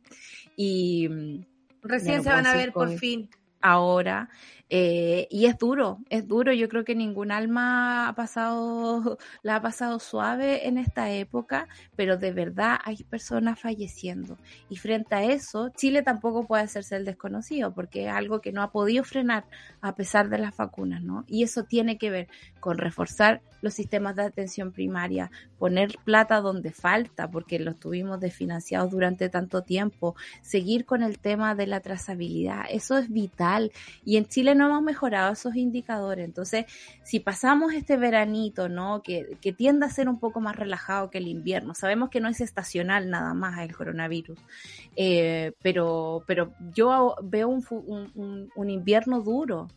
Y 0.56 1.10
mm, 1.10 1.46
recién 1.84 2.24
se 2.24 2.30
van 2.30 2.46
a 2.48 2.54
ver 2.54 2.72
por 2.72 2.92
fin 2.98 3.30
ahora. 3.62 4.30
Eh, 4.70 5.28
y 5.32 5.46
es 5.46 5.58
duro, 5.58 6.00
es 6.10 6.28
duro. 6.28 6.52
Yo 6.52 6.68
creo 6.68 6.84
que 6.84 6.96
ningún 6.96 7.32
alma 7.32 8.10
ha 8.10 8.16
pasado, 8.16 9.18
la 9.44 9.56
ha 9.58 9.62
pasado 9.62 10.00
suave 10.00 10.68
en 10.68 10.78
esta 10.78 11.10
época, 11.12 11.68
pero 11.96 12.18
de 12.18 12.32
verdad 12.32 12.78
hay 12.84 13.04
personas 13.04 13.60
falleciendo. 13.60 14.38
Y 14.70 14.78
frente 14.78 15.16
a 15.16 15.24
eso, 15.24 15.70
Chile 15.70 16.04
tampoco 16.04 16.46
puede 16.46 16.64
hacerse 16.64 16.98
el 16.98 17.06
desconocido, 17.06 17.74
porque 17.74 18.08
es 18.08 18.12
algo 18.12 18.42
que 18.42 18.52
no 18.52 18.62
ha 18.62 18.72
podido 18.72 19.04
frenar 19.04 19.46
a 19.82 19.96
pesar 19.96 20.30
de 20.30 20.38
las 20.38 20.56
vacunas, 20.58 21.02
¿no? 21.02 21.24
Y 21.28 21.44
eso 21.44 21.64
tiene 21.64 21.98
que 21.98 22.10
ver 22.10 22.28
con 22.60 22.78
reforzar 22.78 23.42
los 23.62 23.74
sistemas 23.74 24.16
de 24.16 24.24
atención 24.24 24.72
primaria, 24.72 25.32
poner 25.58 25.96
plata 26.04 26.42
donde 26.42 26.72
falta, 26.72 27.30
porque 27.30 27.60
los 27.60 27.80
tuvimos 27.80 28.20
desfinanciados 28.20 28.92
durante 28.92 29.30
tanto 29.30 29.64
tiempo, 29.64 30.16
seguir 30.42 30.86
con 30.86 31.04
el 31.04 31.20
tema 31.20 31.56
de 31.56 31.68
la 31.68 31.80
trazabilidad, 31.80 32.66
eso 32.70 32.98
es 32.98 33.10
vital. 33.10 33.47
Y 34.04 34.18
en 34.18 34.28
Chile 34.28 34.56
no 34.56 34.68
hemos 34.68 34.82
mejorado 34.82 35.34
esos 35.34 35.56
indicadores. 35.56 36.26
Entonces, 36.26 36.66
si 37.04 37.20
pasamos 37.20 37.74
este 37.74 37.98
veranito, 37.98 38.70
¿no? 38.70 39.02
Que, 39.02 39.38
que 39.42 39.54
tiende 39.54 39.86
a 39.86 39.90
ser 39.90 40.10
un 40.10 40.20
poco 40.20 40.40
más 40.40 40.56
relajado 40.56 41.10
que 41.10 41.18
el 41.20 41.28
invierno, 41.28 41.74
sabemos 41.74 42.10
que 42.10 42.20
no 42.20 42.30
es 42.30 42.42
estacional 42.42 43.10
nada 43.10 43.34
más 43.34 43.60
el 43.60 43.76
coronavirus, 43.76 44.40
eh, 44.96 45.54
pero, 45.62 46.24
pero 46.28 46.54
yo 46.74 47.16
veo 47.24 47.48
un, 47.48 48.52
un 48.56 48.70
invierno 48.70 49.22
duro. 49.22 49.68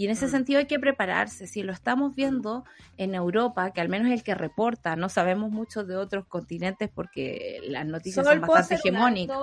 Y 0.00 0.06
en 0.06 0.12
ese 0.12 0.28
mm. 0.28 0.30
sentido 0.30 0.58
hay 0.60 0.64
que 0.64 0.78
prepararse. 0.78 1.46
Si 1.46 1.62
lo 1.62 1.74
estamos 1.74 2.14
viendo 2.14 2.64
en 2.96 3.14
Europa, 3.14 3.70
que 3.72 3.82
al 3.82 3.90
menos 3.90 4.08
es 4.08 4.14
el 4.14 4.22
que 4.22 4.34
reporta, 4.34 4.96
no 4.96 5.10
sabemos 5.10 5.50
mucho 5.50 5.84
de 5.84 5.94
otros 5.94 6.24
continentes 6.26 6.88
porque 6.88 7.60
las 7.64 7.84
noticias 7.84 8.24
son 8.24 8.40
bastante 8.40 8.76
hegemónicas. 8.76 9.36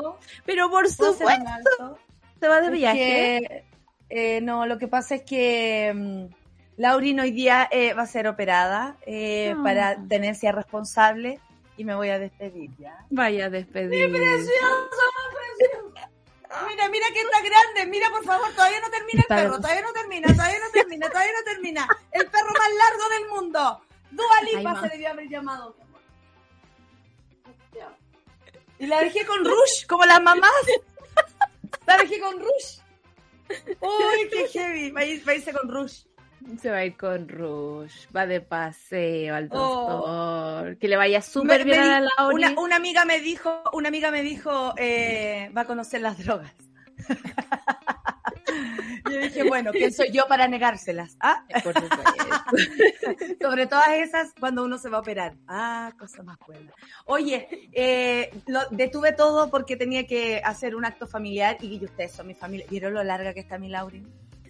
Pero 0.47 0.67
por 0.71 0.89
supuesto, 0.89 1.99
se 2.39 2.47
va 2.47 2.61
de 2.61 2.71
viaje. 2.71 3.65
Eh, 4.09 4.41
no, 4.41 4.65
lo 4.65 4.77
que 4.77 4.87
pasa 4.87 5.15
es 5.15 5.23
que 5.23 5.91
um, 5.93 6.29
Laurin 6.77 7.19
hoy 7.19 7.31
día 7.31 7.67
eh, 7.71 7.93
va 7.93 8.03
a 8.03 8.07
ser 8.07 8.27
operada 8.27 8.97
eh, 9.05 9.53
ah. 9.55 9.61
para 9.63 9.97
tenerse 10.07 10.51
responsable 10.51 11.39
y 11.75 11.83
me 11.83 11.95
voy 11.95 12.09
a 12.09 12.19
despedir 12.19 12.71
ya. 12.77 13.05
Vaya 13.09 13.45
a 13.45 13.49
despedir. 13.49 14.09
¡Mi 14.09 14.17
precioso, 14.17 14.49
precioso! 15.33 15.93
Mira, 16.67 16.89
mira 16.89 17.05
que 17.13 17.21
está 17.21 17.39
grande. 17.41 17.91
Mira, 17.91 18.09
por 18.09 18.23
favor, 18.23 18.49
todavía 18.53 18.79
no 18.79 18.89
termina 18.89 19.21
el 19.21 19.27
perro. 19.27 19.57
Todavía 19.57 19.81
no 19.81 19.93
termina, 19.93 20.33
todavía 20.33 20.59
no 20.59 20.71
termina, 20.71 21.09
todavía 21.09 21.31
no 21.33 21.51
termina. 21.53 21.87
El 22.11 22.25
perro 22.27 22.51
más 22.57 22.69
largo 22.73 23.09
del 23.09 23.29
mundo. 23.29 23.81
Dua 24.11 24.41
Lipa 24.41 24.81
se 24.81 24.89
debió 24.89 25.09
haber 25.09 25.27
llamado. 25.27 25.75
Y 28.79 28.85
la 28.85 28.99
dejé 29.01 29.25
con 29.25 29.43
Rush, 29.43 29.85
como 29.87 30.05
las 30.05 30.21
mamás. 30.21 30.51
La 31.85 31.97
dejé 31.97 32.19
con 32.19 32.39
Rush. 32.39 32.79
Uy, 33.81 34.29
qué 34.31 34.47
heavy. 34.47 34.91
Va 34.91 35.01
a, 35.01 35.05
irse 35.05 35.53
con 35.53 35.69
Rush. 35.69 36.03
Se 36.61 36.69
va 36.69 36.77
a 36.77 36.85
ir 36.85 36.95
con 36.95 37.27
Rush, 37.27 38.07
va 38.15 38.25
de 38.25 38.39
paseo 38.39 39.35
al 39.35 39.49
doctor, 39.49 40.77
que 40.77 40.87
le 40.87 40.95
vaya 40.95 41.21
súper 41.21 41.65
bien 41.65 41.81
a 41.81 41.99
la. 41.99 42.09
Una, 42.31 42.53
una, 42.57 42.77
amiga 42.77 43.03
me 43.05 43.19
dijo, 43.19 43.63
una 43.73 43.89
amiga 43.89 44.11
me 44.11 44.21
dijo, 44.21 44.73
eh, 44.77 45.51
va 45.55 45.61
a 45.61 45.65
conocer 45.65 46.01
las 46.01 46.17
drogas. 46.17 46.53
Yo 49.11 49.17
dije, 49.19 49.43
bueno, 49.43 49.71
¿quién 49.71 49.93
soy 49.93 50.11
yo 50.11 50.27
para 50.27 50.47
negárselas? 50.47 51.17
¿Ah? 51.19 51.45
Sobre 53.41 53.67
todas 53.67 53.89
esas, 53.89 54.33
cuando 54.39 54.63
uno 54.63 54.77
se 54.77 54.89
va 54.89 54.97
a 54.97 55.01
operar. 55.01 55.35
Ah, 55.47 55.93
cosa 55.97 56.23
más 56.23 56.37
buena. 56.45 56.73
Oye, 57.05 57.69
eh, 57.71 58.31
lo, 58.47 58.61
detuve 58.71 59.13
todo 59.13 59.49
porque 59.49 59.77
tenía 59.77 60.05
que 60.05 60.41
hacer 60.43 60.75
un 60.75 60.85
acto 60.85 61.07
familiar 61.07 61.57
y 61.61 61.83
ustedes 61.83 62.11
son 62.11 62.27
mi 62.27 62.33
familia. 62.33 62.65
¿Vieron 62.69 62.93
lo 62.93 63.03
larga 63.03 63.33
que 63.33 63.39
está 63.39 63.57
mi 63.57 63.69
Laurin? 63.69 64.07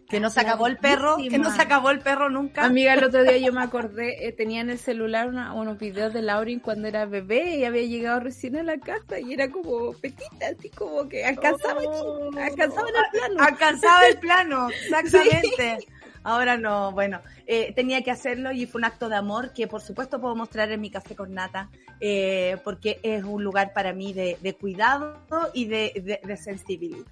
Que 0.09 0.21
no 0.21 0.29
se 0.29 0.39
acabó 0.39 0.67
el 0.67 0.77
perro, 0.77 1.17
que 1.17 1.37
no 1.37 1.53
se 1.53 1.61
acabó 1.61 1.89
el 1.89 1.99
perro 1.99 2.29
nunca. 2.29 2.63
Amiga, 2.63 2.93
el 2.93 3.03
otro 3.03 3.23
día 3.23 3.37
yo 3.37 3.51
me 3.51 3.61
acordé, 3.61 4.25
eh, 4.25 4.31
tenía 4.31 4.61
en 4.61 4.69
el 4.69 4.79
celular 4.79 5.27
unos 5.27 5.77
videos 5.77 6.13
de 6.13 6.21
Laurin 6.21 6.59
cuando 6.59 6.87
era 6.87 7.05
bebé 7.05 7.57
y 7.57 7.65
había 7.65 7.83
llegado 7.83 8.21
recién 8.21 8.55
a 8.55 8.63
la 8.63 8.77
casa 8.77 9.19
y 9.19 9.33
era 9.33 9.49
como 9.49 9.91
petita, 9.93 10.47
así 10.57 10.69
como 10.69 11.09
que 11.09 11.25
alcanzaba, 11.25 11.81
oh, 11.83 12.29
alcanzaba 12.37 12.87
el 12.87 13.19
plano. 13.19 13.43
Alcanzaba 13.43 14.07
el 14.07 14.17
plano, 14.17 14.69
exactamente. 14.83 15.87
Ahora 16.23 16.57
no, 16.57 16.91
bueno, 16.91 17.21
eh, 17.45 17.73
tenía 17.73 18.01
que 18.01 18.11
hacerlo 18.11 18.51
y 18.51 18.65
fue 18.65 18.79
un 18.79 18.85
acto 18.85 19.09
de 19.09 19.15
amor 19.15 19.53
que 19.53 19.67
por 19.67 19.81
supuesto 19.81 20.19
puedo 20.19 20.35
mostrar 20.35 20.71
en 20.71 20.81
mi 20.81 20.89
café 20.89 21.15
con 21.15 21.33
nata, 21.33 21.69
eh, 21.99 22.57
porque 22.63 22.99
es 23.03 23.23
un 23.23 23.43
lugar 23.43 23.73
para 23.73 23.93
mí 23.93 24.13
de, 24.13 24.37
de 24.41 24.53
cuidado 24.53 25.19
y 25.53 25.65
de, 25.65 26.19
de, 26.23 26.37
sensibilidad. 26.37 27.05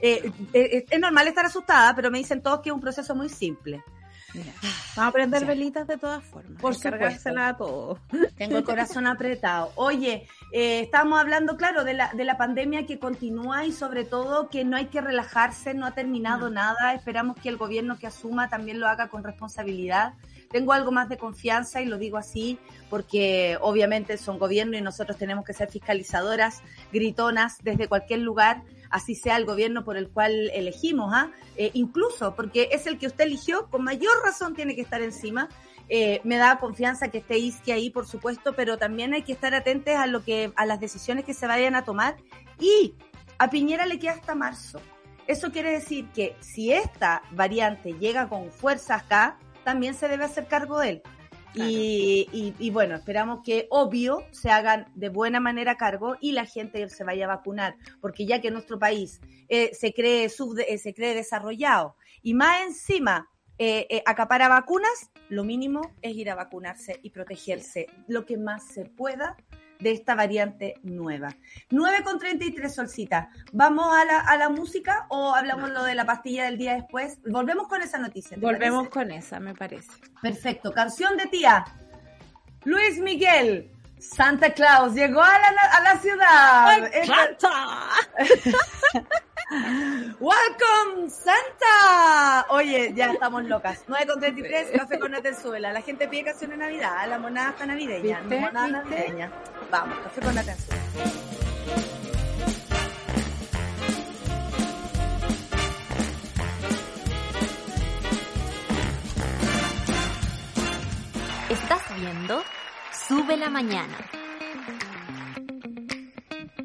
Eh, 0.00 0.30
eh, 0.52 0.84
es 0.88 1.00
normal 1.00 1.28
estar 1.28 1.46
asustada, 1.46 1.94
pero 1.94 2.10
me 2.10 2.18
dicen 2.18 2.42
todos 2.42 2.60
que 2.60 2.70
es 2.70 2.74
un 2.74 2.80
proceso 2.80 3.14
muy 3.14 3.28
simple. 3.28 3.82
Vamos 4.96 5.08
a 5.08 5.12
prender 5.12 5.44
velitas 5.44 5.86
de 5.86 5.98
todas 5.98 6.24
formas. 6.24 6.60
Por 6.60 6.78
cargársela 6.78 7.48
a 7.48 7.56
todo. 7.56 7.98
Tengo 8.36 8.58
el 8.58 8.64
corazón 8.64 9.06
apretado. 9.06 9.72
Oye, 9.76 10.26
eh, 10.52 10.80
estamos 10.80 11.20
hablando, 11.20 11.56
claro, 11.56 11.84
de 11.84 11.94
la, 11.94 12.12
de 12.12 12.24
la 12.24 12.36
pandemia 12.36 12.86
que 12.86 12.98
continúa 12.98 13.66
y 13.66 13.72
sobre 13.72 14.04
todo 14.04 14.48
que 14.48 14.64
no 14.64 14.76
hay 14.76 14.86
que 14.86 15.00
relajarse, 15.00 15.74
no 15.74 15.86
ha 15.86 15.94
terminado 15.94 16.50
nada. 16.50 16.94
Esperamos 16.94 17.36
que 17.36 17.48
el 17.48 17.56
gobierno 17.56 17.98
que 17.98 18.06
asuma 18.06 18.48
también 18.48 18.80
lo 18.80 18.88
haga 18.88 19.08
con 19.08 19.24
responsabilidad. 19.24 20.14
Tengo 20.50 20.72
algo 20.72 20.92
más 20.92 21.08
de 21.08 21.16
confianza 21.16 21.80
y 21.80 21.86
lo 21.86 21.96
digo 21.96 22.18
así 22.18 22.58
porque 22.90 23.56
obviamente 23.62 24.18
son 24.18 24.38
gobierno 24.38 24.76
y 24.76 24.82
nosotros 24.82 25.16
tenemos 25.16 25.46
que 25.46 25.54
ser 25.54 25.70
fiscalizadoras, 25.70 26.62
gritonas 26.92 27.56
desde 27.62 27.88
cualquier 27.88 28.20
lugar 28.20 28.62
así 28.92 29.14
sea 29.14 29.36
el 29.36 29.44
gobierno 29.44 29.84
por 29.84 29.96
el 29.96 30.08
cual 30.08 30.50
elegimos, 30.54 31.12
¿ah? 31.12 31.30
Eh, 31.56 31.70
incluso 31.74 32.36
porque 32.36 32.68
es 32.72 32.86
el 32.86 32.98
que 32.98 33.06
usted 33.06 33.24
eligió, 33.24 33.68
con 33.70 33.82
mayor 33.82 34.12
razón 34.24 34.54
tiene 34.54 34.76
que 34.76 34.82
estar 34.82 35.02
encima. 35.02 35.48
Eh, 35.88 36.20
me 36.24 36.36
da 36.36 36.58
confianza 36.58 37.08
que 37.08 37.18
esté 37.18 37.38
Isque 37.38 37.72
ahí, 37.72 37.90
por 37.90 38.06
supuesto, 38.06 38.54
pero 38.54 38.78
también 38.78 39.12
hay 39.14 39.22
que 39.22 39.32
estar 39.32 39.54
atentos 39.54 39.94
a 39.94 40.06
lo 40.06 40.22
que, 40.22 40.52
a 40.56 40.64
las 40.64 40.80
decisiones 40.80 41.24
que 41.24 41.34
se 41.34 41.46
vayan 41.46 41.74
a 41.74 41.84
tomar. 41.84 42.16
Y 42.60 42.94
a 43.38 43.50
Piñera 43.50 43.86
le 43.86 43.98
queda 43.98 44.12
hasta 44.12 44.34
marzo. 44.34 44.80
Eso 45.26 45.50
quiere 45.50 45.70
decir 45.72 46.08
que 46.14 46.36
si 46.40 46.72
esta 46.72 47.22
variante 47.32 47.92
llega 47.94 48.28
con 48.28 48.50
fuerza 48.50 48.96
acá, 48.96 49.38
también 49.64 49.94
se 49.94 50.08
debe 50.08 50.24
hacer 50.24 50.46
cargo 50.46 50.78
de 50.78 50.88
él. 50.88 51.02
Y, 51.54 52.70
bueno, 52.70 52.94
esperamos 52.96 53.40
que 53.44 53.66
obvio 53.70 54.24
se 54.30 54.50
hagan 54.50 54.86
de 54.94 55.08
buena 55.08 55.40
manera 55.40 55.76
cargo 55.76 56.16
y 56.20 56.32
la 56.32 56.46
gente 56.46 56.88
se 56.88 57.04
vaya 57.04 57.26
a 57.26 57.36
vacunar, 57.36 57.76
porque 58.00 58.26
ya 58.26 58.40
que 58.40 58.50
nuestro 58.50 58.78
país 58.78 59.20
eh, 59.48 59.70
se, 59.74 59.92
cree 59.92 60.28
sub, 60.28 60.58
eh, 60.58 60.78
se 60.78 60.94
cree 60.94 61.14
desarrollado 61.14 61.96
y 62.22 62.34
más 62.34 62.62
encima 62.62 63.28
eh, 63.58 64.02
acapara 64.06 64.48
vacunas, 64.48 65.10
lo 65.28 65.44
mínimo 65.44 65.94
es 66.00 66.16
ir 66.16 66.30
a 66.30 66.34
vacunarse 66.34 66.98
y 67.02 67.10
protegerse 67.10 67.86
lo 68.08 68.24
que 68.24 68.36
más 68.36 68.64
se 68.66 68.86
pueda 68.86 69.36
de 69.82 69.92
esta 69.92 70.14
variante 70.14 70.74
nueva. 70.82 71.36
9 71.70 72.04
con 72.04 72.18
33 72.18 72.74
solcita. 72.74 73.28
¿Vamos 73.52 73.94
a 73.94 74.04
la, 74.04 74.20
a 74.20 74.36
la 74.36 74.48
música 74.48 75.06
o 75.08 75.34
hablamos 75.34 75.70
lo 75.70 75.84
de 75.84 75.94
la 75.94 76.04
pastilla 76.04 76.44
del 76.44 76.58
día 76.58 76.74
después? 76.74 77.18
Volvemos 77.26 77.68
con 77.68 77.82
esa 77.82 77.98
noticia. 77.98 78.36
Volvemos 78.40 78.88
con 78.88 79.10
esa, 79.10 79.40
me 79.40 79.54
parece. 79.54 79.90
Perfecto. 80.20 80.72
Canción 80.72 81.16
de 81.16 81.26
tía. 81.26 81.64
Luis 82.64 82.98
Miguel. 82.98 83.70
Santa 83.98 84.52
Claus 84.52 84.94
llegó 84.94 85.22
a 85.22 85.38
la, 85.38 85.62
a 85.72 85.82
la 85.82 86.00
ciudad. 86.00 86.90
¡Welcome, 90.18 91.10
Santa! 91.10 92.46
Oye, 92.48 92.92
ya 92.94 93.12
estamos 93.12 93.44
locas. 93.44 93.84
9 93.86 94.06
con 94.06 94.20
33, 94.20 94.70
café 94.78 94.98
con 94.98 95.12
Natenzuela. 95.12 95.72
La 95.72 95.82
gente 95.82 96.08
pide 96.08 96.24
canción 96.24 96.50
de 96.52 96.56
Navidad, 96.56 97.06
la 97.06 97.18
monada 97.18 97.50
está 97.50 97.66
navideña. 97.66 98.22
La 98.22 98.40
monada 98.40 98.68
navideña. 98.68 99.30
Vamos, 99.70 99.98
café 99.98 100.20
con 100.22 100.34
Natenzuela. 100.34 100.82
Estás 111.50 111.82
viendo 111.96 112.42
Sube 113.06 113.36
la 113.36 113.50
Mañana. 113.50 114.21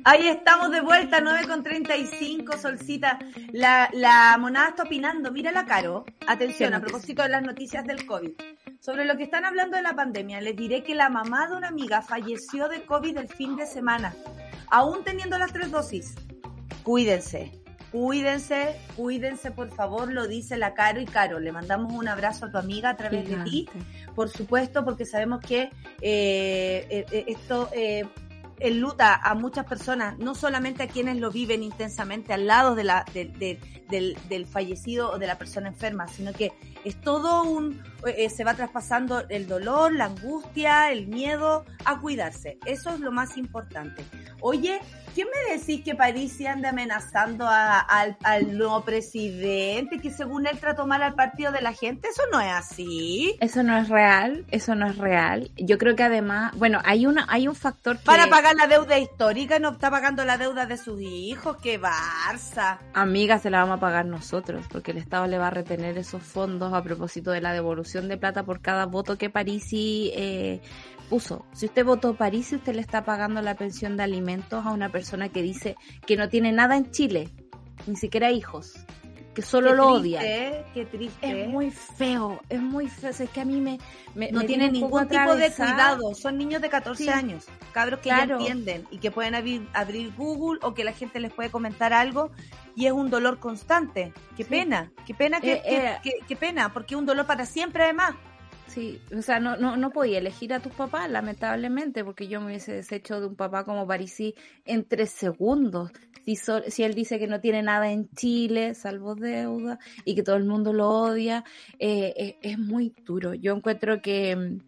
Ahí 0.10 0.26
estamos 0.30 0.72
de 0.72 0.80
vuelta, 0.80 1.20
9 1.20 1.48
con 1.50 1.64
35, 1.64 2.58
Solcita. 2.58 3.20
La, 3.52 3.90
la 3.92 4.38
monada 4.40 4.70
está 4.70 4.84
opinando. 4.84 5.34
Mira 5.34 5.52
la 5.52 5.66
Caro. 5.66 6.06
Atención, 6.26 6.74
a 6.74 6.80
propósito 6.80 7.24
de 7.24 7.28
las 7.28 7.44
noticias 7.44 7.86
del 7.86 8.06
COVID. 8.06 8.32
Sobre 8.80 9.04
lo 9.04 9.18
que 9.18 9.24
están 9.24 9.44
hablando 9.44 9.76
de 9.76 9.84
la 9.84 9.98
pandemia, 9.98 10.40
les 10.40 10.56
diré 10.56 10.82
que 10.82 10.96
la 10.96 11.10
mamá 11.10 11.50
de 11.50 11.58
una 11.58 11.68
amiga 11.68 12.02
falleció 12.02 12.70
de 12.70 12.86
COVID 12.86 13.18
el 13.18 13.28
fin 13.28 13.58
de 13.58 13.66
semana, 13.66 14.16
aún 14.72 15.04
teniendo 15.04 15.38
las 15.38 15.52
tres 15.52 15.72
dosis. 15.72 16.16
Cuídense, 16.84 17.52
cuídense, 17.92 18.80
cuídense, 18.96 19.52
por 19.52 19.76
favor, 19.76 20.14
lo 20.14 20.26
dice 20.26 20.56
la 20.56 20.74
Caro 20.74 21.02
y 21.02 21.06
Caro. 21.06 21.42
Le 21.42 21.52
mandamos 21.52 21.92
un 21.92 22.08
abrazo 22.08 22.46
a 22.46 22.52
tu 22.52 22.58
amiga 22.58 22.92
a 22.92 22.96
través 22.96 23.28
de 23.28 23.36
ti, 23.44 23.68
por 24.16 24.30
supuesto, 24.30 24.86
porque 24.86 25.06
sabemos 25.06 25.42
que 25.42 25.64
eh, 26.02 26.88
eh, 26.90 27.06
eh 27.12 27.26
esto 27.28 27.70
eh, 27.74 28.06
enluta 28.60 29.16
a 29.16 29.34
muchas 29.36 29.66
personas, 29.66 30.18
no 30.18 30.36
solamente 30.36 30.84
a 30.84 30.88
quienes 30.88 31.18
lo 31.18 31.32
viven 31.32 31.64
intensamente 31.64 32.34
al 32.34 32.48
lado 32.48 32.76
de 32.76 32.84
la, 32.84 33.06
del, 33.14 33.38
del, 33.88 34.46
fallecido 34.48 35.12
o 35.12 35.20
de 35.20 35.28
la 35.28 35.38
persona 35.38 35.70
enferma, 35.70 36.08
sino 36.08 36.34
que 36.34 36.52
es 36.84 37.00
todo 37.02 37.44
un, 37.44 37.82
eh, 38.06 38.30
se 38.30 38.44
va 38.44 38.54
traspasando 38.54 39.28
el 39.30 39.48
dolor, 39.48 39.94
la 39.94 40.06
angustia, 40.06 40.92
el 40.92 41.08
miedo 41.08 41.66
a 41.86 42.00
cuidarse. 42.00 42.58
Eso 42.66 42.92
es 42.92 43.00
lo 43.00 43.12
más 43.12 43.38
importante. 43.38 44.04
Oye, 44.42 44.80
¿quién 45.16 45.28
me 45.34 45.58
decís 45.58 45.84
que 45.84 45.96
París 45.96 46.40
anda 46.46 46.70
amenazando 46.70 47.48
al, 47.50 48.58
nuevo 48.58 48.82
presidente 48.82 50.00
que 50.00 50.12
según 50.12 50.46
él 50.46 50.60
trató 50.60 50.86
mal 50.86 51.02
al 51.02 51.16
partido 51.16 51.52
de 51.52 51.62
la 51.62 51.74
gente? 51.74 52.10
Eso 52.10 52.22
no 52.32 52.40
es 52.40 52.52
así. 52.52 53.36
Eso 53.40 53.64
no 53.64 53.78
es 53.78 53.90
real, 53.90 54.46
eso 54.52 54.76
no 54.76 54.88
es 54.88 54.98
real. 54.98 55.50
Yo 55.58 55.80
creo 55.80 55.96
que 55.96 56.04
además, 56.04 56.54
bueno, 56.56 56.82
hay 56.86 57.08
una, 57.08 57.26
hay 57.30 57.48
un 57.48 57.56
factor 57.56 57.98
que... 57.98 58.06
Para 58.06 58.28
pagar 58.28 58.56
la 58.56 58.68
deuda 58.68 59.00
histórica, 59.00 59.58
no 59.58 59.72
está 59.72 59.90
pagando 59.90 60.24
la 60.24 60.38
deuda 60.38 60.68
de 60.68 60.78
sus 60.78 61.02
hijos, 61.02 61.58
qué 61.64 61.80
barza. 61.80 62.80
Amiga, 62.94 63.40
se 63.40 63.50
la 63.50 63.62
vamos 63.62 63.78
a 63.78 63.80
pagar 63.80 64.06
nosotros, 64.06 64.66
porque 64.72 64.92
el 64.92 64.98
Estado 64.98 65.26
le 65.26 65.40
va 65.40 65.48
a 65.48 65.52
retener 65.52 65.98
esos 65.98 66.22
fondos 66.22 66.74
a 66.74 66.84
propósito 66.84 67.32
de 67.32 67.42
la 67.42 67.54
devolución 67.54 68.08
de 68.08 68.18
plata 68.18 68.44
por 68.44 68.62
cada 68.62 68.86
voto 68.86 69.18
que 69.18 69.32
Parisi 69.32 70.12
eh, 70.16 70.62
puso. 71.10 71.46
Si 71.54 71.66
usted 71.66 71.86
votó 71.86 72.16
París, 72.16 72.52
usted 72.54 72.76
le 72.76 72.82
está 72.82 73.04
pagando 73.04 73.42
la 73.42 73.56
pensión 73.56 73.98
de 73.98 74.04
alimentos 74.04 74.66
a 74.66 74.72
una 74.72 74.90
persona 74.90 75.30
que 75.30 75.42
dice 75.42 75.76
que 76.06 76.18
no 76.18 76.30
tiene 76.30 76.52
nada 76.52 76.78
en 76.78 76.92
Chile, 76.92 77.30
ni 77.86 77.96
siquiera 77.96 78.32
hijos, 78.32 78.76
que 79.38 79.44
solo 79.44 79.76
lo 79.76 79.90
odia. 79.90 80.20
Qué 80.74 80.88
triste. 80.92 81.44
Es 81.44 81.48
muy 81.48 81.70
feo, 81.70 82.40
es 82.50 82.60
muy 82.60 82.88
feo. 82.88 83.12
es 83.12 83.30
que 83.30 83.42
a 83.42 83.46
mí 83.46 83.62
me. 83.62 83.78
no 84.32 84.42
tiene 84.42 84.72
ningún 84.72 85.08
tipo 85.08 85.36
de 85.36 85.52
cuidado. 85.52 86.16
Son 86.16 86.40
niños 86.40 86.60
de 86.60 86.70
14 86.70 87.12
años, 87.12 87.46
cabros 87.72 88.00
que 88.00 88.10
entienden 88.10 88.88
y 88.90 88.98
que 88.98 89.12
pueden 89.12 89.36
abrir, 89.36 89.68
abrir, 89.74 90.12
Google 90.16 90.60
o 90.64 90.74
que 90.74 90.84
la 90.84 90.92
gente 90.92 91.20
les 91.20 91.32
puede 91.32 91.52
comentar 91.52 91.94
algo 91.94 92.32
y 92.76 92.88
es 92.88 92.94
un 92.94 93.12
dolor 93.12 93.40
constante. 93.40 94.12
Qué 94.36 94.44
pena, 94.44 94.92
qué 95.06 95.14
pena, 95.14 95.40
que, 95.40 95.54
eh, 95.54 96.00
eh. 96.04 96.14
qué 96.28 96.36
pena, 96.36 96.74
porque 96.74 96.96
es 96.96 97.00
un 97.00 97.06
dolor 97.06 97.28
para 97.28 97.46
siempre 97.46 97.84
además. 97.84 98.16
Sí, 98.78 99.02
o 99.12 99.24
sea, 99.24 99.40
no, 99.40 99.58
no, 99.58 99.76
no 99.76 99.90
podía 99.90 100.20
elegir 100.20 100.54
a 100.54 100.60
tus 100.60 100.72
papás, 100.72 101.10
lamentablemente, 101.10 102.04
porque 102.04 102.28
yo 102.28 102.40
me 102.40 102.46
hubiese 102.46 102.74
deshecho 102.74 103.20
de 103.20 103.26
un 103.26 103.36
papá 103.36 103.64
como 103.64 103.88
Parisi 103.88 104.36
en 104.66 104.88
tres 104.88 105.10
segundos. 105.10 105.92
Si, 106.24 106.36
si 106.36 106.84
él 106.84 106.94
dice 106.94 107.18
que 107.18 107.26
no 107.26 107.42
tiene 107.42 107.64
nada 107.64 107.92
en 107.92 108.08
Chile, 108.10 108.76
salvo 108.76 109.16
deuda, 109.16 109.80
y 110.06 110.14
que 110.14 110.22
todo 110.22 110.36
el 110.36 110.46
mundo 110.46 110.74
lo 110.74 110.90
odia, 110.90 111.44
eh, 111.80 112.14
eh, 112.16 112.38
es 112.44 112.60
muy 112.60 112.94
duro. 113.04 113.34
Yo 113.34 113.56
encuentro 113.56 114.00
que, 114.00 114.60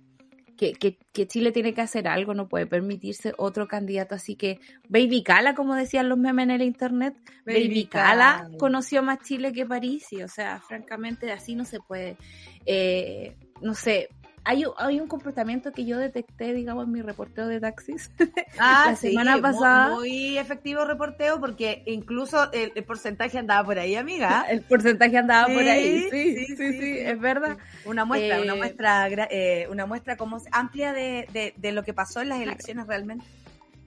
que, 0.58 0.74
que, 0.74 0.98
que, 1.14 1.28
Chile 1.28 1.52
tiene 1.52 1.76
que 1.76 1.82
hacer 1.82 2.08
algo, 2.08 2.34
no 2.34 2.50
puede 2.50 2.66
permitirse 2.66 3.36
otro 3.38 3.68
candidato. 3.68 4.16
Así 4.16 4.36
que 4.36 4.60
Baby 4.88 5.22
Cala, 5.22 5.54
como 5.54 5.76
decían 5.76 6.10
los 6.10 6.18
memes 6.18 6.46
en 6.46 6.50
el 6.50 6.62
internet, 6.64 7.16
Baby, 7.46 7.86
Cala, 7.86 8.50
conoció 8.58 9.04
más 9.04 9.20
Chile 9.20 9.54
que 9.54 9.68
París, 9.68 10.08
y 10.10 10.24
o 10.24 10.28
sea, 10.28 10.60
francamente 10.62 11.32
así 11.32 11.54
no 11.54 11.64
se 11.64 11.80
puede. 11.80 12.18
Eh, 12.66 13.36
no 13.62 13.74
sé, 13.74 14.10
hay, 14.44 14.64
hay 14.78 15.00
un 15.00 15.08
comportamiento 15.08 15.72
que 15.72 15.86
yo 15.86 15.98
detecté, 15.98 16.54
digamos, 16.54 16.86
en 16.86 16.92
mi 16.92 17.02
reporteo 17.02 17.48
de 17.48 17.60
taxis 17.60 18.12
ah, 18.60 18.88
la 18.90 18.96
semana 18.96 19.40
pasada. 19.40 19.96
Muy, 19.96 20.38
efectivo 20.38 20.86
reporteo 20.86 21.40
porque 21.40 21.84
incluso 21.86 22.52
el, 22.52 22.72
porcentaje 22.84 23.38
andaba 23.38 23.66
por 23.66 23.80
ahí, 23.80 23.96
amiga. 23.96 24.46
el 24.50 24.62
porcentaje 24.62 25.18
andaba 25.18 25.54
por 25.54 25.64
ahí, 25.64 26.08
sí, 26.10 26.56
sí, 26.56 26.56
sí, 26.56 26.98
es 27.00 27.20
verdad. 27.20 27.58
Una 27.86 28.06
muestra, 28.06 28.42
una 28.42 28.54
eh, 28.54 28.58
muestra, 28.58 29.08
eh, 29.30 29.68
una 29.70 29.86
muestra 29.86 30.18
como 30.18 30.42
amplia 30.52 30.94
de, 30.94 31.28
de, 31.32 31.54
de, 31.56 31.72
lo 31.72 31.84
que 31.84 31.94
pasó 31.94 32.22
en 32.22 32.30
las 32.30 32.42
elecciones 32.42 32.88
realmente. 32.88 33.26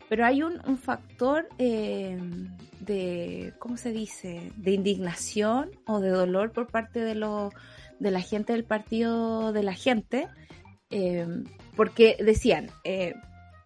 Pero 0.09 0.27
hay 0.27 0.43
un, 0.43 0.61
un 0.67 0.77
factor 0.79 1.49
eh, 1.59 2.19
de, 2.81 3.55
¿cómo 3.59 3.77
se 3.77 3.93
dice? 3.93 4.53
De 4.57 4.73
indignación 4.73 5.71
o 5.87 6.01
de 6.01 6.11
dolor 6.11 6.53
por 6.53 6.67
parte 6.67 7.01
de 7.01 7.15
los 7.15 7.53
de 8.03 8.11
la 8.11 8.21
gente 8.21 8.53
del 8.53 8.65
partido 8.65 9.53
de 9.53 9.63
la 9.63 9.75
gente, 9.75 10.29
eh, 10.91 11.27
porque 11.77 12.17
decían, 12.19 12.69
eh, 12.83 13.15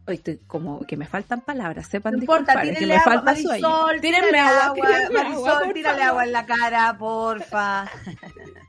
hoy 0.07 0.17
estoy 0.17 0.39
como 0.47 0.81
que 0.81 0.99
me 0.99 1.07
faltan 1.07 1.41
palabras, 1.41 1.89
sepan 1.89 2.15
no 2.15 2.19
importa, 2.21 2.61
que 2.61 2.87
me 2.87 3.01
falta 3.01 3.23
Marisol, 3.23 4.01
tírenme 4.01 4.39
agua, 4.39 4.67
agua, 4.67 4.89
Marisol, 5.11 5.73
tírale 5.73 6.03
agua 6.03 6.25
en 6.25 6.33
la 6.33 6.45
cara, 6.45 6.97
porfa. 6.99 7.91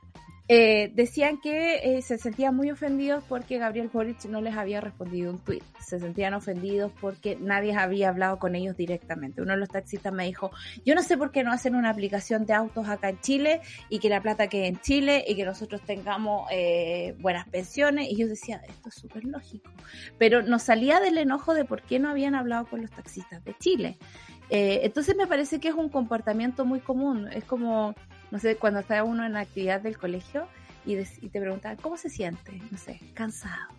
Eh, 0.50 0.92
decían 0.94 1.42
que 1.42 1.98
eh, 1.98 2.02
se 2.02 2.18
sentían 2.18 2.56
muy 2.56 2.72
ofendidos 2.72 3.22
porque 3.28 3.58
Gabriel 3.58 3.90
Boric 3.92 4.24
no 4.26 4.40
les 4.40 4.56
había 4.56 4.80
respondido 4.80 5.32
un 5.32 5.40
tweet. 5.40 5.62
Se 5.86 6.00
sentían 6.00 6.34
ofendidos 6.34 6.92
porque 7.02 7.36
nadie 7.36 7.76
había 7.76 8.08
hablado 8.10 8.40
con 8.40 8.56
ellos 8.56 8.78
directamente. 8.78 9.42
Uno 9.42 9.54
de 9.54 9.60
los 9.60 9.68
taxistas 9.68 10.14
me 10.14 10.26
dijo, 10.26 10.52
yo 10.86 10.96
no 10.96 11.04
sé 11.04 11.18
por 11.18 11.32
qué 11.32 11.44
no 11.44 11.52
hacen 11.52 11.76
una 11.76 11.90
aplicación 11.90 12.46
de 12.46 12.54
autos 12.54 12.88
acá 12.88 13.10
en 13.10 13.20
Chile 13.20 13.62
y 13.90 14.00
que 14.00 14.08
la 14.08 14.22
plata 14.22 14.48
quede 14.48 14.68
en 14.68 14.80
Chile 14.80 15.26
y 15.28 15.36
que 15.36 15.44
nosotros 15.44 15.82
tengamos 15.82 16.48
eh, 16.50 17.14
buenas 17.20 17.46
pensiones. 17.50 18.10
Y 18.10 18.16
yo 18.16 18.28
decía, 18.28 18.62
esto 18.70 18.88
es 18.88 18.96
súper 18.96 19.26
lógico. 19.26 19.70
Pero 20.18 20.44
nos 20.44 20.64
salía 20.64 21.02
del 21.02 21.18
enojo 21.18 21.54
de 21.54 21.66
por 21.66 21.82
qué 21.82 22.00
no 22.00 22.10
habían 22.10 22.36
hablado 22.36 22.68
con 22.68 22.82
los 22.82 22.92
taxistas 22.92 23.44
de 23.44 23.54
Chile. 23.58 23.98
entonces 24.50 25.14
me 25.18 25.28
parece 25.28 25.60
que 25.60 25.68
es 25.68 25.76
un 25.76 25.90
comportamiento 25.90 26.64
muy 26.64 26.80
común. 26.80 27.28
Es 27.34 27.44
como 27.44 27.96
no 28.32 28.40
sé, 28.40 28.58
cuando 28.58 28.80
está 28.80 29.04
uno 29.04 29.26
en 29.26 29.34
la 29.34 29.42
actividad 29.42 29.82
del 29.82 29.98
colegio 29.98 30.48
y, 30.86 30.96
te 31.04 31.40
preguntan, 31.40 31.76
¿cómo 31.78 31.98
se 31.98 32.10
siente? 32.10 32.62
No 32.72 32.78
sé, 32.78 33.00
cansado. 33.14 33.77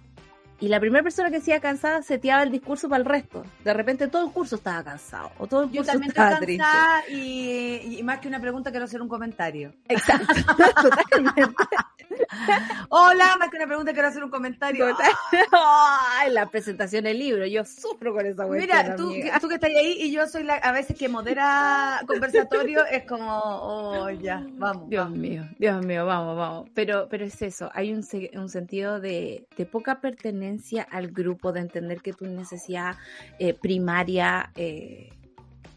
Y 0.60 0.68
la 0.68 0.80
primera 0.80 1.02
persona 1.02 1.30
que 1.30 1.36
decía 1.36 1.60
cansada 1.60 2.02
seteaba 2.02 2.42
el 2.42 2.50
discurso 2.50 2.88
para 2.88 3.00
el 3.00 3.04
resto. 3.04 3.44
De 3.64 3.72
repente 3.72 4.08
todo 4.08 4.26
el 4.26 4.32
curso 4.32 4.56
estaba 4.56 4.82
cansado. 4.82 5.30
O 5.38 5.46
todo 5.46 5.62
el 5.62 5.68
curso 5.68 5.82
Yo 5.82 5.86
también 5.86 6.10
estaba 6.10 6.38
cansada 6.38 7.08
y, 7.08 7.98
y, 7.98 8.02
más 8.02 8.18
que 8.18 8.28
una 8.28 8.40
pregunta 8.40 8.70
quiero 8.70 8.86
hacer 8.86 9.00
un 9.00 9.08
comentario. 9.08 9.72
Exacto. 9.88 10.34
Hola, 12.88 13.36
más 13.38 13.50
que 13.50 13.56
una 13.56 13.66
pregunta, 13.66 13.92
quiero 13.92 14.08
hacer 14.08 14.24
un 14.24 14.30
comentario. 14.30 14.86
Ay, 15.52 16.32
la 16.32 16.46
presentación 16.46 17.04
del 17.04 17.18
libro, 17.18 17.46
yo 17.46 17.64
sufro 17.64 18.12
con 18.12 18.26
esa 18.26 18.46
cuestión. 18.46 18.76
Mira, 18.76 18.96
tú, 18.96 19.12
tú, 19.40 19.48
que 19.48 19.54
estás 19.54 19.70
ahí 19.70 19.96
y 20.00 20.12
yo 20.12 20.26
soy 20.26 20.44
la, 20.44 20.54
a 20.54 20.72
veces 20.72 20.96
que 20.96 21.08
modera 21.08 22.00
conversatorio, 22.06 22.84
es 22.86 23.04
como, 23.04 23.26
oh, 23.28 24.10
ya, 24.10 24.44
vamos. 24.52 24.88
Dios 24.88 25.10
mío, 25.10 25.44
Dios 25.58 25.84
mío, 25.84 26.06
vamos, 26.06 26.36
vamos. 26.36 26.70
Pero, 26.74 27.08
pero 27.08 27.24
es 27.24 27.40
eso, 27.42 27.70
hay 27.74 27.92
un, 27.92 28.04
un 28.34 28.48
sentido 28.48 29.00
de, 29.00 29.46
de, 29.56 29.66
poca 29.66 30.00
pertenencia 30.00 30.47
al 30.90 31.08
grupo, 31.08 31.52
de 31.52 31.60
entender 31.60 32.00
que 32.00 32.12
tu 32.12 32.26
necesidad 32.26 32.96
eh, 33.38 33.54
primaria 33.54 34.50
eh, 34.54 35.10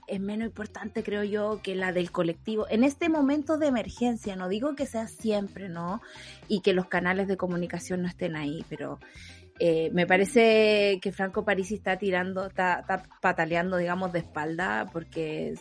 es 0.08 0.20
menos 0.20 0.48
importante, 0.48 1.04
creo 1.04 1.24
yo, 1.24 1.62
que 1.64 1.74
la 1.74 1.94
del 1.94 2.12
colectivo. 2.12 2.68
En 2.70 2.84
este 2.84 3.08
momento 3.08 3.58
de 3.58 3.68
emergencia, 3.68 4.36
no 4.36 4.50
digo 4.50 4.76
que 4.76 4.86
sea 4.86 5.08
siempre, 5.08 5.70
¿no? 5.70 6.02
Y 6.50 6.62
que 6.62 6.74
los 6.74 6.88
canales 6.88 7.28
de 7.28 7.38
comunicación 7.38 8.02
no 8.02 8.10
estén 8.10 8.36
ahí, 8.36 8.66
pero 8.68 9.00
eh, 9.60 9.90
me 9.94 10.06
parece 10.08 11.00
que 11.02 11.12
Franco 11.12 11.46
Parisi 11.46 11.76
está 11.76 11.98
tirando, 11.98 12.48
está, 12.48 12.80
está 12.82 13.04
pataleando, 13.22 13.78
digamos, 13.78 14.12
de 14.12 14.20
espalda, 14.20 14.90
porque 14.92 15.54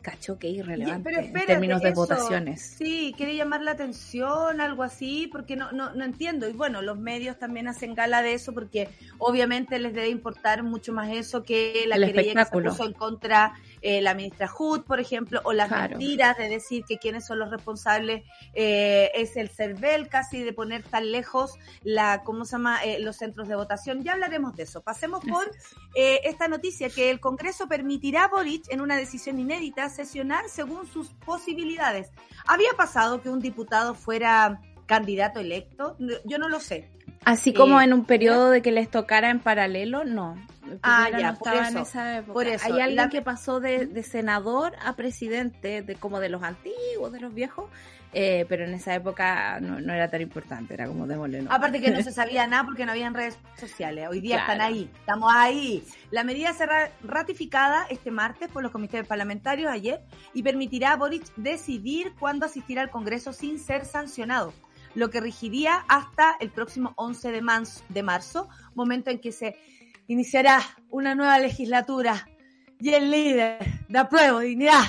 cacho 0.00 0.38
que 0.38 0.48
irrelevante 0.48 1.10
en 1.10 1.32
términos 1.46 1.82
de 1.82 1.92
votaciones. 1.92 2.74
Sí, 2.78 3.14
quiere 3.16 3.36
llamar 3.36 3.62
la 3.62 3.72
atención, 3.72 4.60
algo 4.60 4.82
así, 4.82 5.28
porque 5.30 5.56
no, 5.56 5.72
no, 5.72 5.94
no 5.94 6.04
entiendo. 6.04 6.48
Y 6.48 6.52
bueno, 6.52 6.82
los 6.82 6.98
medios 6.98 7.38
también 7.38 7.68
hacen 7.68 7.94
gala 7.94 8.22
de 8.22 8.34
eso, 8.34 8.52
porque 8.52 8.88
obviamente 9.18 9.78
les 9.78 9.94
debe 9.94 10.08
importar 10.08 10.62
mucho 10.62 10.92
más 10.92 11.10
eso 11.10 11.42
que 11.42 11.84
la 11.86 11.96
querella 11.96 12.34
que 12.34 12.44
se 12.44 12.62
puso 12.62 12.84
en 12.84 12.92
contra 12.92 13.54
eh, 13.82 14.00
la 14.00 14.14
ministra 14.14 14.48
Hood, 14.48 14.82
por 14.82 15.00
ejemplo, 15.00 15.40
o 15.44 15.52
las 15.52 15.70
mentiras 15.70 16.36
de 16.36 16.48
decir 16.48 16.84
que 16.84 16.98
quienes 16.98 17.26
son 17.26 17.38
los 17.38 17.50
responsables 17.50 18.24
eh, 18.54 19.10
es 19.14 19.36
el 19.36 19.48
CERVEL, 19.48 20.08
casi 20.08 20.42
de 20.42 20.52
poner 20.52 20.82
tan 20.82 21.10
lejos 21.10 21.54
la, 21.82 22.22
¿cómo 22.22 22.44
se 22.44 22.52
llama?, 22.52 22.82
eh, 22.84 22.98
los 23.00 23.16
centros 23.16 23.48
de 23.48 23.56
votación. 23.56 24.02
Ya 24.02 24.12
hablaremos 24.12 24.54
de 24.56 24.64
eso. 24.64 24.82
Pasemos 24.82 25.24
por 25.24 25.50
esta 25.94 26.48
noticia, 26.48 26.88
que 26.88 27.10
el 27.10 27.20
Congreso 27.20 27.68
permitirá 27.68 28.24
a 28.24 28.28
Boric 28.28 28.64
en 28.70 28.80
una 28.80 28.96
decisión 28.96 29.38
inédita 29.38 29.88
sesionar 29.88 30.48
según 30.48 30.86
sus 30.86 31.12
posibilidades. 31.14 32.10
¿Había 32.46 32.70
pasado 32.76 33.20
que 33.22 33.28
un 33.28 33.40
diputado 33.40 33.94
fuera 33.94 34.60
candidato 34.86 35.40
electo? 35.40 35.96
Yo 36.24 36.38
no 36.38 36.48
lo 36.48 36.60
sé. 36.60 36.90
Así 37.24 37.52
como 37.52 37.80
en 37.80 37.92
un 37.92 38.04
periodo 38.04 38.50
de 38.50 38.62
que 38.62 38.72
les 38.72 38.90
tocara 38.90 39.30
en 39.30 39.40
paralelo, 39.40 40.04
no. 40.04 40.36
Ah, 40.82 41.08
ya, 41.10 41.34
por 41.34 41.54
eso, 41.54 41.84
por 42.32 42.46
eso. 42.46 42.64
Hay 42.66 42.80
alguien 42.80 43.08
que 43.10 43.22
pasó 43.22 43.60
de, 43.60 44.02
senador 44.02 44.74
a 44.84 44.94
presidente, 44.94 45.82
de 45.82 45.94
como 45.96 46.20
de 46.20 46.28
los 46.28 46.42
antiguos, 46.42 47.12
de 47.12 47.20
los 47.20 47.34
viejos, 47.34 47.68
eh, 48.12 48.46
pero 48.48 48.64
en 48.64 48.74
esa 48.74 48.94
época 48.94 49.60
no, 49.60 49.92
era 49.92 50.08
tan 50.08 50.20
importante, 50.20 50.74
era 50.74 50.86
como 50.86 51.06
démosle 51.06 51.44
Aparte 51.48 51.80
que 51.80 51.90
no 51.90 52.02
se 52.02 52.12
sabía 52.12 52.46
nada 52.46 52.64
porque 52.64 52.84
no 52.84 52.92
habían 52.92 53.14
redes 53.14 53.38
sociales, 53.56 54.08
hoy 54.08 54.20
día 54.20 54.40
están 54.40 54.60
ahí, 54.60 54.90
estamos 54.98 55.32
ahí. 55.34 55.84
La 56.10 56.24
medida 56.24 56.52
será 56.52 56.90
ratificada 57.02 57.86
este 57.88 58.10
martes 58.10 58.48
por 58.48 58.62
los 58.62 58.72
comités 58.72 59.06
parlamentarios 59.06 59.70
ayer 59.70 60.00
y 60.34 60.42
permitirá 60.42 60.92
a 60.92 60.96
Boric 60.96 61.24
decidir 61.36 62.12
cuándo 62.18 62.46
asistirá 62.46 62.82
al 62.82 62.90
Congreso 62.90 63.32
sin 63.32 63.58
ser 63.58 63.84
sancionado 63.84 64.52
lo 64.94 65.10
que 65.10 65.20
regiría 65.20 65.84
hasta 65.88 66.36
el 66.40 66.50
próximo 66.50 66.92
11 66.96 67.32
de 67.88 68.02
marzo 68.02 68.48
momento 68.74 69.10
en 69.10 69.20
que 69.20 69.32
se 69.32 69.56
iniciará 70.06 70.60
una 70.90 71.14
nueva 71.14 71.38
legislatura 71.38 72.28
y 72.80 72.90
el 72.90 73.10
líder 73.10 73.58
de 73.88 73.98
apruebo 73.98 74.40
dignidad 74.40 74.82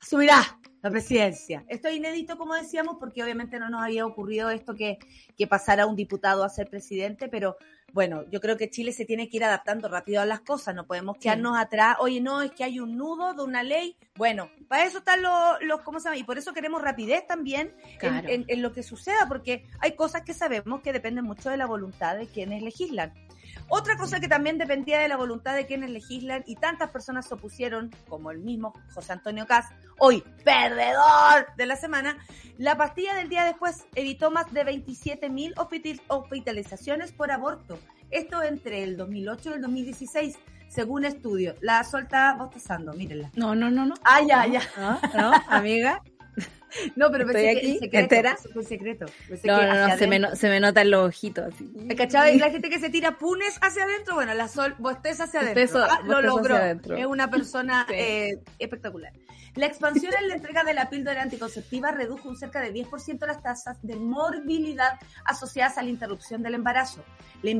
subirá 0.00 0.42
la 0.82 0.90
presidencia. 0.90 1.64
Esto 1.68 1.88
es 1.88 1.96
inédito, 1.96 2.36
como 2.36 2.54
decíamos, 2.54 2.96
porque 3.00 3.22
obviamente 3.22 3.58
no 3.58 3.70
nos 3.70 3.82
había 3.82 4.06
ocurrido 4.06 4.50
esto 4.50 4.74
que, 4.74 4.98
que 5.36 5.46
pasara 5.46 5.86
un 5.86 5.96
diputado 5.96 6.44
a 6.44 6.48
ser 6.48 6.68
presidente, 6.68 7.28
pero 7.28 7.56
bueno, 7.96 8.24
yo 8.30 8.42
creo 8.42 8.58
que 8.58 8.68
Chile 8.68 8.92
se 8.92 9.06
tiene 9.06 9.26
que 9.26 9.38
ir 9.38 9.44
adaptando 9.44 9.88
rápido 9.88 10.20
a 10.20 10.26
las 10.26 10.42
cosas, 10.42 10.74
no 10.74 10.86
podemos 10.86 11.16
quedarnos 11.16 11.56
atrás, 11.56 11.96
oye, 11.98 12.20
no, 12.20 12.42
es 12.42 12.52
que 12.52 12.62
hay 12.62 12.78
un 12.78 12.98
nudo 12.98 13.32
de 13.32 13.42
una 13.42 13.62
ley. 13.62 13.96
Bueno, 14.16 14.50
para 14.68 14.84
eso 14.84 14.98
están 14.98 15.22
los, 15.22 15.32
los 15.62 15.80
¿cómo 15.80 15.98
se 15.98 16.04
llama? 16.04 16.18
Y 16.18 16.24
por 16.24 16.36
eso 16.36 16.52
queremos 16.52 16.82
rapidez 16.82 17.26
también 17.26 17.74
en, 18.02 18.44
en 18.48 18.60
lo 18.60 18.74
que 18.74 18.82
suceda, 18.82 19.26
porque 19.26 19.64
hay 19.80 19.92
cosas 19.92 20.24
que 20.26 20.34
sabemos 20.34 20.82
que 20.82 20.92
dependen 20.92 21.24
mucho 21.24 21.48
de 21.48 21.56
la 21.56 21.64
voluntad 21.64 22.18
de 22.18 22.26
quienes 22.26 22.62
legislan. 22.62 23.14
Otra 23.68 23.96
cosa 23.96 24.20
que 24.20 24.28
también 24.28 24.58
dependía 24.58 24.98
de 24.98 25.08
la 25.08 25.16
voluntad 25.16 25.54
de 25.54 25.66
quienes 25.66 25.90
legislan 25.90 26.44
y 26.46 26.56
tantas 26.56 26.90
personas 26.90 27.26
se 27.26 27.34
opusieron, 27.34 27.90
como 28.08 28.30
el 28.30 28.38
mismo 28.38 28.72
José 28.94 29.12
Antonio 29.12 29.46
Caz, 29.46 29.66
hoy 29.98 30.22
perdedor 30.44 31.48
de 31.56 31.66
la 31.66 31.76
semana, 31.76 32.18
la 32.58 32.76
pastilla 32.76 33.14
del 33.14 33.28
día 33.28 33.44
después 33.44 33.86
evitó 33.94 34.30
más 34.30 34.52
de 34.52 34.64
27 34.64 35.28
mil 35.30 35.54
hospitalizaciones 36.08 37.12
por 37.12 37.30
aborto. 37.32 37.78
Esto 38.10 38.42
entre 38.42 38.84
el 38.84 38.96
2008 38.96 39.50
y 39.50 39.52
el 39.54 39.62
2016 39.62 40.38
según 40.68 41.04
estudio. 41.04 41.54
La 41.60 41.82
suelta 41.84 42.34
bostezando, 42.34 42.92
mírenla. 42.92 43.30
No, 43.34 43.54
no, 43.54 43.70
no, 43.70 43.86
no. 43.86 43.94
Ah, 44.04 44.20
ya, 44.22 44.46
ya. 44.46 44.60
¿No? 44.76 45.00
¿No? 45.14 45.32
Amiga. 45.48 46.02
No, 46.96 47.10
pero 47.10 47.26
pensé 47.26 47.52
Estoy 47.52 47.56
aquí, 47.56 47.78
secreto, 47.78 47.98
entera. 47.98 48.38
Fue 48.52 48.64
secreto. 48.64 49.06
no, 49.44 49.62
no, 49.62 49.88
no, 49.88 49.96
se 49.98 50.06
me, 50.06 50.18
no, 50.18 50.34
se 50.34 50.48
me 50.48 50.60
nota 50.60 50.84
los 50.84 51.08
ojitos 51.08 51.52
así. 51.52 51.72
¿Cachado? 51.96 52.32
Y 52.32 52.38
la 52.38 52.50
gente 52.50 52.68
que 52.70 52.78
se 52.78 52.90
tira 52.90 53.18
punes 53.18 53.58
hacia 53.60 53.84
adentro, 53.84 54.14
bueno, 54.14 54.34
la 54.34 54.48
sol, 54.48 54.74
bosteza 54.78 55.24
hacia 55.24 55.40
adentro. 55.40 55.84
ah, 55.84 56.00
lo 56.04 56.22
logró. 56.22 56.56
Es 56.56 57.06
una 57.06 57.30
persona 57.30 57.86
eh, 57.92 58.38
espectacular. 58.58 59.12
La 59.54 59.66
expansión 59.66 60.12
en 60.20 60.28
la 60.28 60.34
entrega 60.34 60.64
de 60.64 60.74
la 60.74 60.90
píldora 60.90 61.22
anticonceptiva 61.22 61.90
redujo 61.90 62.28
un 62.28 62.36
cerca 62.36 62.60
de 62.60 62.74
10% 62.74 63.26
las 63.26 63.42
tasas 63.42 63.78
de 63.82 63.96
morbilidad 63.96 64.98
asociadas 65.24 65.78
a 65.78 65.82
la 65.82 65.88
interrupción 65.88 66.42
del 66.42 66.54
embarazo. 66.54 67.02
La, 67.42 67.52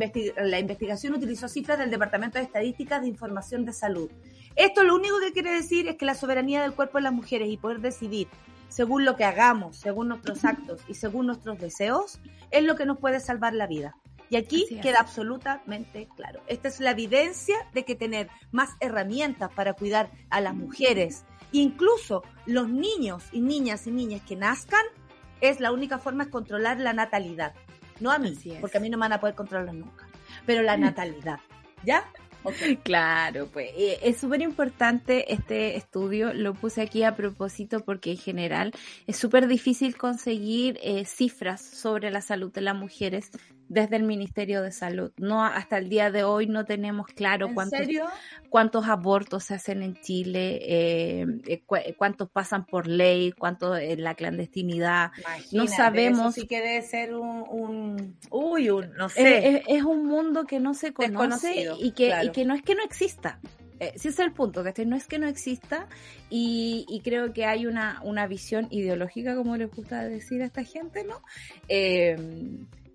la 0.45 0.59
investigación 0.59 1.15
utilizó 1.15 1.49
cifras 1.49 1.79
del 1.79 1.91
Departamento 1.91 2.39
de 2.39 2.45
Estadísticas 2.45 3.01
de 3.01 3.09
Información 3.09 3.65
de 3.65 3.73
Salud. 3.73 4.11
Esto 4.57 4.85
lo 4.85 4.95
único 4.95 5.21
que 5.21 5.33
quiere 5.33 5.51
decir 5.51 5.89
es 5.89 5.97
que 5.97 6.05
la 6.05 6.15
soberanía 6.15 6.63
del 6.63 6.73
cuerpo 6.73 6.99
de 6.99 7.05
las 7.05 7.13
mujeres 7.13 7.49
y 7.49 7.57
poder 7.57 7.81
decidir 7.81 8.29
según 8.69 9.05
lo 9.05 9.17
que 9.17 9.25
hagamos, 9.25 9.77
según 9.77 10.09
nuestros 10.09 10.45
actos 10.45 10.83
y 10.89 10.95
según 10.95 11.27
nuestros 11.27 11.59
deseos, 11.59 12.21
es 12.51 12.65
lo 12.65 12.77
que 12.77 12.87
nos 12.87 12.99
puede 12.99 13.21
salvar 13.21 13.55
la 13.55 13.67
vida. 13.67 13.97
Y 14.29 14.37
aquí 14.37 14.67
queda 14.83 14.99
absolutamente 15.01 16.09
claro. 16.17 16.43
Esta 16.49 16.69
es 16.69 16.81
la 16.81 16.91
evidencia 16.91 17.57
de 17.73 17.85
que 17.85 17.95
tener 17.95 18.29
más 18.51 18.71
herramientas 18.81 19.51
para 19.55 19.75
cuidar 19.75 20.11
a 20.31 20.41
las 20.41 20.55
mujeres, 20.55 21.25
incluso 21.53 22.23
los 22.45 22.69
niños 22.69 23.23
y 23.33 23.41
niñas 23.41 23.87
y 23.87 23.93
niñas 23.93 24.23
que 24.23 24.35
nazcan, 24.35 24.85
es 25.41 25.61
la 25.61 25.71
única 25.71 25.99
forma 25.99 26.25
de 26.25 26.31
controlar 26.31 26.81
la 26.81 26.93
natalidad. 26.93 27.55
No 28.01 28.11
a 28.11 28.19
mí, 28.19 28.37
porque 28.61 28.79
a 28.79 28.81
mí 28.81 28.91
no 28.91 28.99
me 28.99 29.03
van 29.03 29.13
a 29.13 29.21
poder 29.21 29.35
controlar 29.37 29.75
nunca, 29.75 30.09
pero 30.45 30.63
la 30.63 30.77
natalidad. 30.77 31.39
¿Ya? 31.85 32.05
Claro, 32.83 33.49
pues 33.53 33.71
eh, 33.77 33.99
es 34.03 34.19
súper 34.19 34.43
importante 34.43 35.33
este 35.33 35.77
estudio, 35.77 36.33
lo 36.33 36.55
puse 36.55 36.83
aquí 36.83 37.03
a 37.03 37.17
propósito 37.17 37.81
porque 37.81 38.13
en 38.13 38.19
general 38.19 38.73
es 39.07 39.17
súper 39.17 39.47
difícil 39.47 39.97
conseguir 39.97 40.79
eh, 40.83 41.05
cifras 41.05 41.61
sobre 41.61 42.11
la 42.11 42.21
salud 42.21 42.53
de 42.53 42.61
las 42.61 42.77
mujeres 42.77 43.31
desde 43.69 43.97
el 43.97 44.05
Ministerio 44.05 44.63
de 44.63 44.73
Salud. 44.73 45.13
No 45.17 45.45
hasta 45.45 45.79
el 45.79 45.89
día 45.89 46.11
de 46.11 46.25
hoy 46.25 46.47
no 46.47 46.65
tenemos 46.65 47.07
claro 47.09 47.53
cuántos 47.53 47.81
cuántos 48.49 48.87
abortos 48.87 49.45
se 49.45 49.55
hacen 49.55 49.83
en 49.83 50.01
Chile, 50.01 50.61
eh, 50.63 51.63
cuántos 51.97 52.31
pasan 52.31 52.65
por 52.65 52.87
ley, 52.87 53.33
cuántos 53.33 53.79
en 53.79 54.03
la 54.03 54.15
clandestinidad. 54.15 55.11
no 55.53 55.67
sabemos. 55.67 56.37
Eso 56.37 56.43
sí 56.43 56.47
que 56.47 56.61
debe 56.61 56.83
ser 56.83 57.15
un, 57.15 58.17
uy, 58.31 58.71
un, 58.71 58.93
no 58.95 59.09
sé. 59.09 59.63
Es, 59.67 59.83
un 59.83 60.07
mundo 60.07 60.45
que 60.45 60.61
no 60.61 60.75
se 60.75 60.93
conoce 60.93 61.69
y 61.79 61.93
que, 61.93 62.15
y 62.23 62.31
que 62.31 62.45
no 62.45 62.55
es 62.55 62.63
que 62.63 62.75
no 62.75 62.83
exista. 62.83 63.39
Eh, 63.79 63.93
ese 63.95 64.09
es 64.09 64.19
el 64.19 64.33
punto, 64.33 64.65
que 64.65 64.87
no 64.87 64.97
es 64.97 65.07
que 65.07 65.19
no 65.19 65.27
exista 65.27 65.87
y, 66.31 67.01
creo 67.05 67.33
que 67.33 67.45
hay 67.45 67.67
una, 67.67 68.01
una 68.05 68.27
visión 68.27 68.69
ideológica, 68.71 69.37
como 69.37 69.57
les 69.57 69.71
gusta 69.71 70.03
decir 70.05 70.43
a 70.43 70.47
esta 70.47 70.65
gente, 70.65 71.05
¿no? 71.05 71.21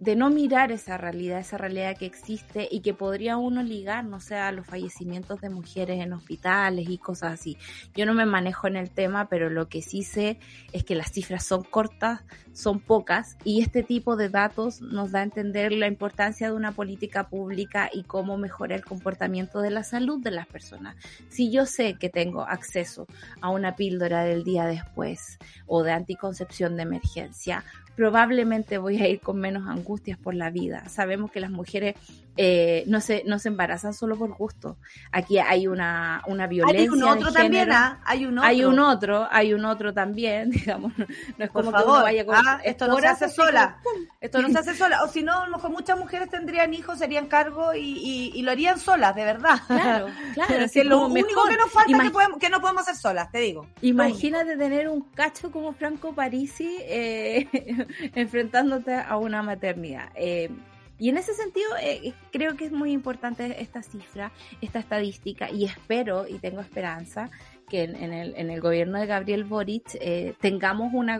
De 0.01 0.15
no 0.15 0.31
mirar 0.31 0.71
esa 0.71 0.97
realidad, 0.97 1.37
esa 1.37 1.59
realidad 1.59 1.95
que 1.95 2.07
existe 2.07 2.67
y 2.71 2.79
que 2.79 2.95
podría 2.95 3.37
uno 3.37 3.61
ligar, 3.61 4.03
no 4.03 4.19
sé, 4.19 4.35
a 4.35 4.51
los 4.51 4.65
fallecimientos 4.65 5.41
de 5.41 5.51
mujeres 5.51 6.01
en 6.01 6.11
hospitales 6.13 6.89
y 6.89 6.97
cosas 6.97 7.33
así. 7.33 7.55
Yo 7.93 8.07
no 8.07 8.15
me 8.15 8.25
manejo 8.25 8.65
en 8.65 8.77
el 8.77 8.89
tema, 8.89 9.29
pero 9.29 9.51
lo 9.51 9.69
que 9.69 9.83
sí 9.83 10.01
sé 10.01 10.39
es 10.71 10.83
que 10.83 10.95
las 10.95 11.11
cifras 11.11 11.45
son 11.45 11.61
cortas, 11.61 12.21
son 12.51 12.79
pocas 12.79 13.37
y 13.43 13.61
este 13.61 13.83
tipo 13.83 14.15
de 14.15 14.29
datos 14.29 14.81
nos 14.81 15.11
da 15.11 15.19
a 15.19 15.23
entender 15.23 15.71
la 15.71 15.85
importancia 15.85 16.47
de 16.47 16.55
una 16.55 16.71
política 16.71 17.29
pública 17.29 17.87
y 17.93 18.01
cómo 18.01 18.37
mejorar 18.37 18.79
el 18.79 18.85
comportamiento 18.85 19.61
de 19.61 19.69
la 19.69 19.83
salud 19.83 20.19
de 20.19 20.31
las 20.31 20.47
personas. 20.47 20.95
Si 21.29 21.51
yo 21.51 21.67
sé 21.67 21.93
que 21.99 22.09
tengo 22.09 22.41
acceso 22.41 23.05
a 23.39 23.51
una 23.51 23.75
píldora 23.75 24.23
del 24.23 24.43
día 24.43 24.65
después 24.65 25.37
o 25.67 25.83
de 25.83 25.91
anticoncepción 25.91 26.75
de 26.75 26.81
emergencia, 26.81 27.63
probablemente 27.95 28.77
voy 28.77 29.01
a 29.01 29.07
ir 29.07 29.19
con 29.19 29.39
menos 29.39 29.67
angustias 29.67 30.17
por 30.17 30.33
la 30.33 30.49
vida. 30.49 30.87
Sabemos 30.89 31.31
que 31.31 31.39
las 31.39 31.51
mujeres 31.51 31.95
eh, 32.43 32.85
no, 32.87 33.01
se, 33.01 33.23
no 33.27 33.37
se 33.37 33.49
embarazan 33.49 33.93
solo 33.93 34.17
por 34.17 34.35
gusto. 34.35 34.77
Aquí 35.11 35.37
hay 35.37 35.67
una, 35.67 36.23
una 36.25 36.47
violencia. 36.47 36.81
Hay 36.81 36.89
un 36.89 37.03
otro 37.03 37.31
también, 37.31 37.71
¿ah? 37.71 38.01
Hay 38.03 38.25
un 38.25 38.39
otro. 38.39 38.47
Hay 38.49 38.63
un 38.63 38.79
otro, 38.79 39.27
hay 39.29 39.53
un 39.53 39.65
otro 39.65 39.93
también, 39.93 40.49
digamos. 40.49 40.91
No, 40.97 41.05
es 41.37 41.51
como 41.51 41.71
que 41.71 41.83
uno 41.83 42.01
vaya 42.01 42.25
con. 42.25 42.35
Ah, 42.35 42.59
esto 42.63 42.87
no 42.87 42.97
se 42.97 43.05
hace 43.05 43.29
sola. 43.29 43.77
Esto 44.19 44.41
no 44.41 44.49
se 44.49 44.57
hace 44.57 44.73
sola. 44.73 45.03
O 45.03 45.07
si 45.07 45.21
no, 45.21 45.41
a 45.41 45.45
lo 45.45 45.57
mejor 45.57 45.69
muchas 45.69 45.99
mujeres 45.99 46.31
tendrían 46.31 46.73
hijos, 46.73 46.97
serían 46.97 47.27
cargo 47.27 47.75
y, 47.75 48.31
y, 48.33 48.41
lo 48.41 48.49
harían 48.49 48.79
solas, 48.79 49.15
de 49.15 49.23
verdad. 49.23 49.59
Claro, 49.67 50.07
claro. 50.33 50.55
es 50.63 50.75
lo 50.83 51.05
único 51.05 51.43
que 51.47 51.57
nos 51.57 51.71
falta 51.71 51.99
que, 52.01 52.09
podemos, 52.09 52.39
que 52.39 52.49
no 52.49 52.59
podemos 52.59 52.81
hacer 52.81 52.95
solas, 52.95 53.31
te 53.31 53.37
digo. 53.37 53.67
Imagínate 53.83 54.57
tener 54.57 54.89
un 54.89 55.01
cacho 55.01 55.51
como 55.51 55.73
Franco 55.73 56.15
Parisi 56.15 56.79
eh, 56.81 57.47
enfrentándote 58.15 58.95
a 58.95 59.17
una 59.17 59.43
maternidad. 59.43 60.09
Eh, 60.15 60.49
y 61.01 61.09
en 61.09 61.17
ese 61.17 61.33
sentido, 61.33 61.75
eh, 61.81 61.99
eh, 62.03 62.13
creo 62.31 62.55
que 62.55 62.65
es 62.65 62.71
muy 62.71 62.91
importante 62.91 63.59
esta 63.59 63.81
cifra, 63.81 64.31
esta 64.61 64.77
estadística, 64.77 65.49
y 65.49 65.65
espero 65.65 66.27
y 66.27 66.37
tengo 66.37 66.61
esperanza 66.61 67.31
que 67.67 67.85
en, 67.85 68.13
el, 68.13 68.35
en 68.35 68.51
el, 68.51 68.61
gobierno 68.61 68.99
de 68.99 69.07
Gabriel 69.07 69.43
Boric 69.43 69.95
eh, 69.95 70.35
tengamos 70.39 70.93
una, 70.93 71.19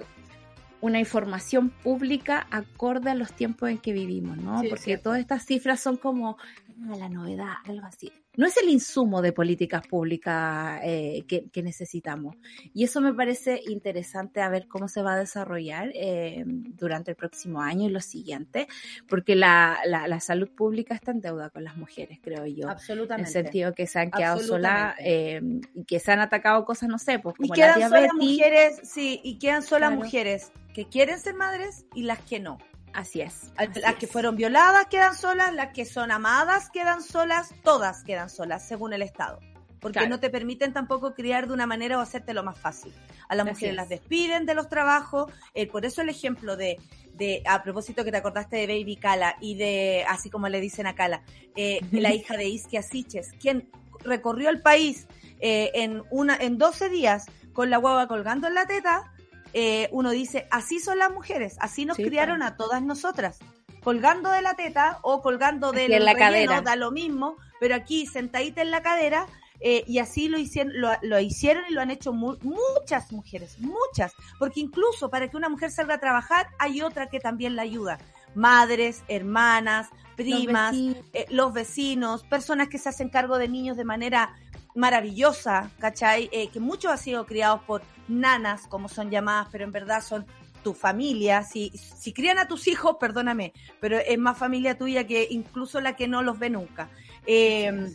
una 0.82 1.00
información 1.00 1.72
pública 1.72 2.46
acorde 2.52 3.10
a 3.10 3.16
los 3.16 3.34
tiempos 3.34 3.72
en 3.72 3.80
que 3.80 3.92
vivimos, 3.92 4.38
¿no? 4.38 4.62
Porque 4.70 5.00
todas 5.00 5.20
estas 5.20 5.48
cifras 5.48 5.80
son 5.80 5.98
como 5.98 6.38
ah, 6.84 6.98
la 6.98 7.10
novedad, 7.10 7.54
algo 7.66 7.86
así 7.86 8.12
no 8.38 8.48
es 8.48 8.56
el 8.58 8.70
insumo 8.70 9.22
de 9.22 9.34
políticas 9.34 9.86
públicas 9.86 10.80
eh, 10.84 11.24
que, 11.28 11.62
necesitamos. 11.62 12.36
Y 12.74 12.84
eso 12.86 13.02
me 13.02 13.14
parece 13.14 13.62
interesante 13.68 14.42
a 14.42 14.50
ver 14.50 14.68
cómo 14.68 14.88
se 14.88 15.02
va 15.02 15.14
a 15.14 15.20
desarrollar 15.20 15.92
eh, 15.94 16.44
durante 16.46 17.12
el 17.12 17.18
próximo 17.18 17.62
año 17.62 17.88
y 17.88 17.92
los 17.92 18.06
siguientes, 18.06 18.68
porque 19.08 19.36
la, 19.36 19.78
la, 19.86 20.20
salud 20.20 20.50
pública 20.50 20.96
está 20.96 21.12
en 21.12 21.22
deuda 21.22 21.50
con 21.50 21.64
las 21.64 21.76
mujeres, 21.76 22.20
creo 22.22 22.46
yo. 22.46 22.70
Absolutamente. 22.70 23.30
En 23.30 23.38
el 23.38 23.44
sentido 23.44 23.74
que 23.74 23.86
se 23.86 24.00
han 24.00 24.12
quedado 24.12 24.40
solas 24.40 24.96
eh, 25.00 25.42
y 25.76 25.84
que 25.84 26.00
se 26.00 26.12
han 26.12 26.20
atacado 26.20 26.64
cosas, 26.64 26.90
no 26.90 26.98
sé, 26.98 27.20
pues 27.20 27.36
como 27.36 27.54
y 27.54 27.58
quedan 27.58 27.82
solas 27.82 28.14
mujeres, 28.14 28.80
sí, 28.84 29.20
y 29.24 29.40
quedan 29.40 29.62
solas 29.62 29.94
mujeres 29.94 30.52
que 30.74 30.86
quieren 30.86 31.20
ser 31.20 31.36
madres 31.36 31.86
y 31.94 32.04
las 32.04 32.20
que 32.22 32.40
no. 32.40 32.58
Así 32.94 33.22
es. 33.22 33.52
las 33.76 33.96
que 33.96 34.08
fueron 34.08 34.36
violadas 34.36 34.86
quedan 34.88 35.16
solas, 35.16 35.54
las 35.54 35.74
que 35.74 35.86
son 35.86 36.12
amadas 36.12 36.70
quedan 36.70 37.02
solas, 37.02 37.54
todas 37.64 38.04
quedan 38.04 38.30
solas, 38.30 38.68
según 38.68 38.94
el 38.94 39.02
Estado. 39.02 39.40
Porque 39.80 40.08
no 40.08 40.20
te 40.20 40.30
permiten 40.30 40.74
tampoco 40.74 41.16
criar 41.16 41.48
de 41.48 41.54
una 41.54 41.66
manera 41.66 41.98
o 41.98 42.02
hacerte 42.02 42.36
lo 42.36 42.44
más 42.44 42.58
fácil. 42.58 42.94
A 43.28 43.36
las 43.36 43.48
mujeres 43.48 43.76
las 43.76 43.90
despiden 43.90 44.46
de 44.46 44.54
los 44.54 44.70
trabajos. 44.70 45.32
Eh, 45.56 45.66
por 45.66 45.86
eso 45.86 46.04
el 46.04 46.10
ejemplo 46.10 46.56
de, 46.56 46.78
de, 47.16 47.42
a 47.48 47.64
propósito 47.64 48.04
que 48.04 48.12
te 48.12 48.18
acordaste 48.18 48.58
de 48.58 48.68
Baby 48.68 48.98
Cala 48.98 49.38
y 49.42 49.56
de, 49.56 50.06
así 50.08 50.30
como 50.30 50.50
le 50.50 50.62
dicen 50.62 50.86
a 50.86 50.94
Cala, 50.94 51.24
eh, 51.56 51.80
la 51.92 52.14
hija 52.14 52.38
de 52.38 52.48
Isquia 52.48 52.84
Siches, 52.84 53.32
quien 53.40 53.72
recorrió 54.04 54.50
el 54.50 54.62
país 54.62 55.08
eh, 55.40 55.72
en, 55.74 56.04
una, 56.12 56.36
en 56.36 56.58
12 56.60 56.90
días 56.90 57.26
con 57.54 57.70
la 57.70 57.78
guagua 57.78 58.08
colgando 58.08 58.48
en 58.48 58.54
la 58.54 58.68
teta, 58.68 59.12
eh, 59.54 59.90
uno 59.92 60.12
dice, 60.12 60.48
así 60.52 60.80
son 60.80 61.00
las 61.00 61.12
mujeres, 61.12 61.58
así 61.60 61.86
nos 61.86 61.98
criaron 61.98 62.42
a 62.42 62.56
todas 62.56 62.82
nosotras, 62.82 63.40
colgando 63.84 64.32
de 64.32 64.42
la 64.42 64.56
teta 64.56 65.00
o 65.02 65.22
colgando 65.22 65.72
de 65.72 65.88
la 65.88 66.16
cadera, 66.16 66.62
da 66.62 66.76
lo 66.76 66.92
mismo, 66.92 67.38
pero 67.60 67.76
aquí 67.76 68.06
sentadita 68.06 68.62
en 68.62 68.72
la 68.72 68.82
cadera, 68.82 69.28
eh, 69.64 69.84
y 69.86 70.00
así 70.00 70.28
lo 70.28 70.40
hicieron, 70.40 70.74
lo, 71.02 71.20
hicieron 71.20 71.64
y 71.70 71.74
lo 71.74 71.82
han 71.82 71.92
hecho 71.92 72.14
muchas 72.14 73.12
mujeres, 73.12 73.60
muchas, 73.60 74.14
porque 74.40 74.60
incluso 74.60 75.10
para 75.10 75.30
que 75.30 75.38
una 75.38 75.50
mujer 75.50 75.70
salga 75.70 75.96
a 75.96 76.00
trabajar 76.00 76.48
hay 76.58 76.82
otra 76.82 77.10
que 77.10 77.20
también 77.20 77.56
la 77.56 77.62
ayuda. 77.62 78.00
Madres, 78.34 79.04
hermanas, 79.08 79.90
primas, 80.16 80.74
eh, 81.14 81.26
los 81.30 81.54
vecinos 81.54 82.24
personas 82.24 82.70
que 82.70 82.80
se 82.80 82.90
hacen 82.90 83.10
cargo 83.10 83.38
de 83.38 83.50
niños 83.50 83.78
de 83.78 83.84
manera 83.84 84.36
maravillosa, 84.76 85.72
¿cachai? 85.80 86.30
Eh, 86.32 86.50
que 86.50 86.60
muchos 86.60 86.92
han 86.92 86.98
sido 86.98 87.26
criados 87.26 87.62
por 87.64 87.82
nanas, 88.08 88.68
como 88.68 88.90
son 88.90 89.10
llamadas, 89.10 89.48
pero 89.52 89.64
en 89.64 89.72
verdad 89.72 90.02
son 90.02 90.26
tu 90.64 90.74
familia. 90.74 91.44
Si, 91.44 91.72
si 91.72 92.14
crían 92.14 92.38
a 92.38 92.48
tus 92.48 92.68
hijos, 92.68 92.98
perdóname, 93.00 93.54
pero 93.80 93.98
es 93.98 94.18
más 94.18 94.38
familia 94.38 94.78
tuya 94.78 95.06
que 95.06 95.28
incluso 95.30 95.82
la 95.82 95.96
que 95.96 96.08
no 96.08 96.22
los 96.22 96.40
ve 96.40 96.50
nunca. 96.50 96.90
Em, 97.26 97.94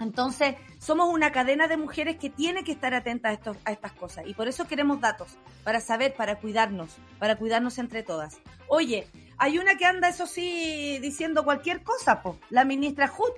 entonces, 0.00 0.56
somos 0.78 1.12
una 1.12 1.32
cadena 1.32 1.68
de 1.68 1.76
mujeres 1.76 2.16
que 2.16 2.28
tiene 2.28 2.64
que 2.64 2.72
estar 2.72 2.94
atentas 2.94 3.30
a, 3.30 3.34
estos, 3.34 3.56
a 3.64 3.72
estas 3.72 3.92
cosas. 3.92 4.26
Y 4.26 4.34
por 4.34 4.48
eso 4.48 4.66
queremos 4.66 5.00
datos, 5.00 5.38
para 5.64 5.80
saber, 5.80 6.14
para 6.14 6.36
cuidarnos, 6.36 6.96
para 7.18 7.36
cuidarnos 7.36 7.78
entre 7.78 8.02
todas. 8.02 8.38
Oye, 8.68 9.06
hay 9.38 9.58
una 9.58 9.76
que 9.76 9.86
anda, 9.86 10.08
eso 10.08 10.26
sí, 10.26 10.98
diciendo 11.00 11.44
cualquier 11.44 11.82
cosa, 11.82 12.22
po. 12.22 12.38
la 12.50 12.64
ministra 12.64 13.10
Hut 13.16 13.36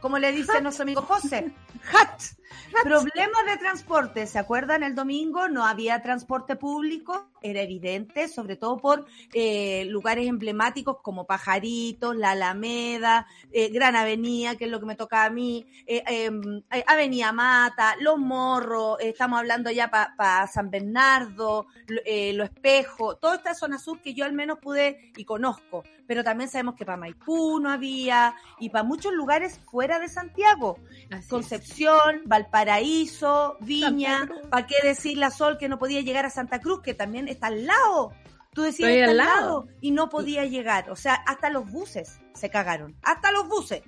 como 0.00 0.18
le 0.18 0.32
dice 0.32 0.60
nuestro 0.60 0.82
amigo 0.82 1.02
José. 1.02 1.52
Hat. 1.92 2.20
Problemas 2.82 3.46
de 3.46 3.56
transporte. 3.58 4.26
¿Se 4.26 4.38
acuerdan? 4.38 4.82
El 4.82 4.94
domingo 4.94 5.48
no 5.48 5.66
había 5.66 6.00
transporte 6.02 6.56
público. 6.56 7.28
Era 7.42 7.62
evidente, 7.62 8.28
sobre 8.28 8.56
todo 8.56 8.76
por 8.76 9.06
eh, 9.32 9.84
lugares 9.86 10.26
emblemáticos 10.28 10.98
como 11.02 11.26
Pajaritos, 11.26 12.16
La 12.16 12.30
Alameda, 12.30 13.26
eh, 13.50 13.70
Gran 13.70 13.96
Avenida, 13.96 14.56
que 14.56 14.66
es 14.66 14.70
lo 14.70 14.78
que 14.78 14.86
me 14.86 14.96
toca 14.96 15.24
a 15.24 15.30
mí, 15.30 15.66
eh, 15.86 16.02
em, 16.06 16.62
Avenida 16.86 17.32
Mata, 17.32 17.96
Los 18.00 18.18
Morros, 18.18 18.98
estamos 19.00 19.38
hablando 19.38 19.70
ya 19.70 19.90
para 19.90 20.46
San 20.46 20.70
Bernardo, 20.70 21.66
Lo 21.86 22.44
Espejo, 22.44 23.16
toda 23.16 23.36
esta 23.36 23.54
zona 23.54 23.78
sur 23.78 24.00
que 24.00 24.14
yo 24.14 24.24
al 24.24 24.32
menos 24.32 24.58
pude 24.58 25.12
y 25.16 25.24
conozco. 25.24 25.82
Pero 26.06 26.24
también 26.24 26.50
sabemos 26.50 26.74
que 26.74 26.84
para 26.84 26.98
Maipú 26.98 27.60
no 27.60 27.70
había 27.70 28.34
y 28.58 28.68
para 28.70 28.82
muchos 28.82 29.12
lugares 29.12 29.60
fuera 29.70 29.98
de 30.00 30.08
Santiago. 30.08 30.76
Concepción, 31.28 32.22
Valparaíso, 32.40 33.56
Viña, 33.60 34.28
¿para 34.50 34.66
qué 34.66 34.76
decir 34.82 35.18
la 35.18 35.30
Sol 35.30 35.58
que 35.58 35.68
no 35.68 35.78
podía 35.78 36.00
llegar 36.00 36.24
a 36.26 36.30
Santa 36.30 36.60
Cruz, 36.60 36.80
que 36.82 36.94
también 36.94 37.28
está 37.28 37.48
al 37.48 37.66
lado? 37.66 38.12
Tú 38.52 38.62
decías 38.62 38.90
está 38.90 39.10
al 39.10 39.16
lado. 39.16 39.68
y 39.80 39.90
no 39.90 40.08
podía 40.08 40.44
llegar. 40.44 40.90
O 40.90 40.96
sea, 40.96 41.14
hasta 41.14 41.50
los 41.50 41.70
buses 41.70 42.20
se 42.34 42.50
cagaron. 42.50 42.96
Hasta 43.02 43.30
los 43.32 43.48
buses. 43.48 43.82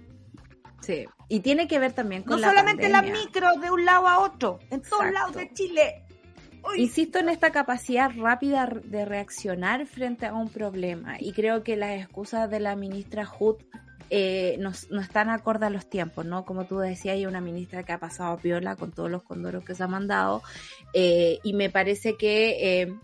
Sí, 0.80 1.06
y 1.28 1.40
tiene 1.40 1.68
que 1.68 1.78
ver 1.78 1.92
también 1.92 2.22
con 2.24 2.40
no 2.40 2.48
solamente 2.48 2.88
las 2.88 3.04
micros 3.04 3.60
de 3.60 3.70
un 3.70 3.84
lado 3.84 4.08
a 4.08 4.18
otro, 4.18 4.58
en 4.70 4.82
todos 4.82 5.10
lados 5.12 5.36
de 5.36 5.52
Chile. 5.52 6.04
Insisto 6.76 7.18
en 7.18 7.28
esta 7.28 7.50
capacidad 7.50 8.10
rápida 8.16 8.66
de 8.66 9.04
reaccionar 9.04 9.86
frente 9.86 10.26
a 10.26 10.34
un 10.34 10.48
problema 10.48 11.16
y 11.18 11.32
creo 11.32 11.64
que 11.64 11.76
las 11.76 12.00
excusas 12.00 12.48
de 12.50 12.60
la 12.60 12.76
ministra 12.76 13.24
Hood 13.24 13.56
eh, 14.14 14.58
no, 14.58 14.72
están 15.00 15.30
acorde 15.30 15.64
a 15.64 15.70
los 15.70 15.88
tiempos, 15.88 16.26
¿no? 16.26 16.44
Como 16.44 16.66
tú 16.66 16.78
decías, 16.78 17.14
hay 17.14 17.24
una 17.24 17.40
ministra 17.40 17.82
que 17.82 17.92
ha 17.92 17.98
pasado 17.98 18.36
piola 18.36 18.76
con 18.76 18.92
todos 18.92 19.10
los 19.10 19.22
condoros 19.22 19.64
que 19.64 19.74
se 19.74 19.82
ha 19.82 19.86
mandado 19.86 20.42
eh, 20.92 21.38
y 21.42 21.54
me 21.54 21.70
parece 21.70 22.18
que 22.18 22.82
eh, 22.82 22.94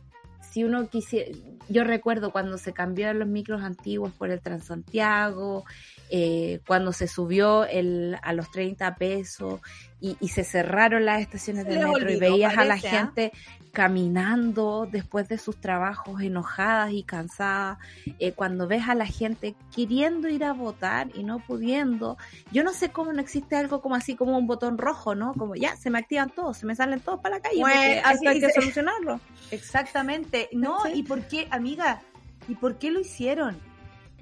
si 0.51 0.65
uno 0.65 0.87
quisiera, 0.91 1.31
yo 1.71 1.85
recuerdo 1.85 2.31
cuando 2.31 2.59
se 2.59 2.75
cambiaron 2.75 3.21
los 3.21 3.29
micros 3.29 3.63
antiguos 3.63 4.13
por 4.13 4.31
el 4.31 4.43
Transantiago, 4.43 5.65
eh, 6.11 6.61
cuando 6.67 6.93
se 6.93 7.09
subió 7.09 7.65
el, 7.65 8.19
a 8.23 8.35
los 8.35 8.51
30 8.51 8.95
pesos 8.97 9.61
y, 10.01 10.17
se 10.29 10.45
cerraron 10.45 11.07
las 11.07 11.23
estaciones 11.23 11.65
de 11.67 11.79
metro 11.79 12.11
y 12.11 12.19
veías 12.19 12.57
a 12.59 12.67
la 12.67 12.75
¿ah? 12.75 12.79
gente 12.79 13.33
caminando 13.79 14.89
después 14.91 15.29
de 15.29 15.39
sus 15.39 15.61
trabajos 15.61 16.21
enojadas 16.21 16.91
y 16.91 17.05
cansadas, 17.05 17.79
eh, 18.19 18.33
cuando 18.33 18.67
ves 18.67 18.89
a 18.89 18.97
la 18.97 19.07
gente 19.07 19.55
queriendo 19.73 20.29
ir 20.29 20.43
a 20.43 20.53
votar 20.53 21.11
y 21.15 21.23
no 21.23 21.39
pudiendo, 21.39 22.19
yo 22.51 22.65
no 22.65 22.73
sé 22.73 22.89
cómo 22.89 23.13
no 23.13 23.21
existe 23.21 23.55
algo 23.55 23.81
como 23.81 23.95
así 23.95 24.17
como 24.17 24.37
un 24.37 24.49
botón 24.49 24.79
rojo, 24.79 25.15
¿no? 25.15 25.33
Como 25.33 25.55
ya, 25.55 25.77
se 25.77 25.91
me 25.91 26.01
activan 26.01 26.31
todos, 26.31 26.57
se 26.57 26.67
me 26.67 26.75
salen 26.75 26.99
todos 26.99 27.21
para 27.21 27.37
la 27.37 27.41
calle, 27.41 27.61
pues, 27.61 28.01
así 28.05 28.27
hay 28.27 28.41
que 28.41 28.51
solucionarlo. 28.51 29.21
Exactamente, 29.53 30.49
no, 30.51 30.79
¿y 30.93 31.05
por 31.05 31.23
qué, 31.29 31.47
amiga? 31.53 32.03
¿Y 32.49 32.57
por 32.57 32.79
qué 32.79 32.91
lo 32.91 32.99
hicieron? 32.99 33.57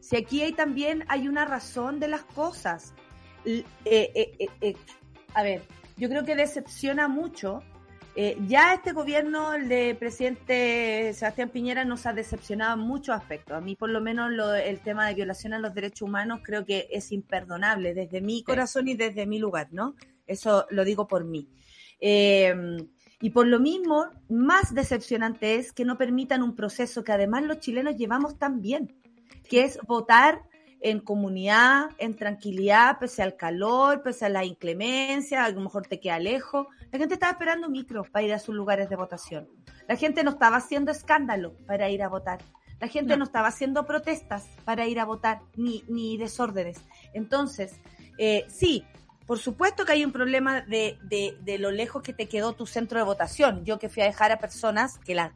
Si 0.02 0.16
aquí 0.16 0.42
hay 0.42 0.52
también 0.52 1.06
hay 1.08 1.28
una 1.28 1.46
razón 1.46 1.98
de 1.98 2.08
las 2.08 2.24
cosas. 2.24 2.92
Eh, 3.46 3.64
eh, 3.86 4.36
eh, 4.60 4.76
a 5.32 5.42
ver, 5.42 5.62
yo 5.96 6.10
creo 6.10 6.26
que 6.26 6.36
decepciona 6.36 7.08
mucho. 7.08 7.62
Ya 8.46 8.72
este 8.72 8.92
gobierno, 8.92 9.52
el 9.52 9.68
de 9.68 9.94
presidente 9.94 11.12
Sebastián 11.12 11.50
Piñera, 11.50 11.84
nos 11.84 12.06
ha 12.06 12.14
decepcionado 12.14 12.80
en 12.80 12.86
muchos 12.86 13.14
aspectos. 13.14 13.56
A 13.56 13.60
mí, 13.60 13.76
por 13.76 13.90
lo 13.90 14.00
menos, 14.00 14.32
el 14.64 14.80
tema 14.80 15.06
de 15.06 15.14
violación 15.14 15.52
a 15.52 15.58
los 15.58 15.74
derechos 15.74 16.02
humanos 16.02 16.40
creo 16.42 16.64
que 16.64 16.88
es 16.90 17.12
imperdonable 17.12 17.92
desde 17.92 18.22
mi 18.22 18.42
corazón 18.42 18.88
y 18.88 18.94
desde 18.94 19.26
mi 19.26 19.38
lugar, 19.38 19.68
¿no? 19.72 19.94
Eso 20.26 20.66
lo 20.70 20.84
digo 20.84 21.06
por 21.06 21.24
mí. 21.24 21.48
y 22.00 23.30
por 23.30 23.46
lo 23.46 23.60
mismo, 23.60 24.06
más 24.28 24.74
decepcionante 24.74 25.56
es 25.56 25.72
que 25.72 25.84
no 25.84 25.98
permitan 25.98 26.42
un 26.42 26.54
proceso 26.54 27.04
que 27.04 27.12
además 27.12 27.44
los 27.44 27.60
chilenos 27.60 27.96
llevamos 27.96 28.38
tan 28.38 28.60
bien 28.60 28.94
que 29.48 29.64
es 29.64 29.78
votar 29.86 30.42
en 30.86 31.00
comunidad, 31.00 31.90
en 31.98 32.14
tranquilidad, 32.14 33.00
pese 33.00 33.20
al 33.20 33.34
calor, 33.34 34.02
pese 34.04 34.26
a 34.26 34.28
la 34.28 34.44
inclemencia, 34.44 35.44
a 35.44 35.48
lo 35.50 35.60
mejor 35.60 35.84
te 35.84 35.98
queda 35.98 36.20
lejos. 36.20 36.68
La 36.92 36.98
gente 37.00 37.14
estaba 37.14 37.32
esperando 37.32 37.68
micros 37.68 38.08
para 38.08 38.24
ir 38.24 38.32
a 38.32 38.38
sus 38.38 38.54
lugares 38.54 38.88
de 38.88 38.94
votación. 38.94 39.48
La 39.88 39.96
gente 39.96 40.22
no 40.22 40.30
estaba 40.30 40.58
haciendo 40.58 40.92
escándalo 40.92 41.54
para 41.66 41.90
ir 41.90 42.04
a 42.04 42.08
votar. 42.08 42.38
La 42.78 42.86
gente 42.86 43.16
no, 43.16 43.24
estaba 43.24 43.48
haciendo 43.48 43.84
protestas 43.84 44.46
para 44.64 44.86
ir 44.86 45.00
a 45.00 45.04
votar, 45.04 45.40
ni, 45.56 45.82
ni 45.88 46.18
desórdenes. 46.18 46.78
Entonces, 47.14 47.80
eh, 48.16 48.44
sí, 48.48 48.84
por 49.26 49.40
supuesto 49.40 49.84
que 49.84 49.92
hay 49.92 50.04
un 50.04 50.12
problema 50.12 50.60
de, 50.60 51.00
de, 51.02 51.36
de, 51.40 51.58
lo 51.58 51.72
lejos 51.72 52.00
que 52.00 52.12
te 52.12 52.28
quedó 52.28 52.52
tu 52.52 52.64
centro 52.64 53.00
de 53.00 53.04
votación. 53.04 53.64
Yo 53.64 53.80
que 53.80 53.88
fui 53.88 54.04
a 54.04 54.06
dejar 54.06 54.30
a 54.30 54.38
personas 54.38 54.98
que 54.98 55.16
las, 55.16 55.32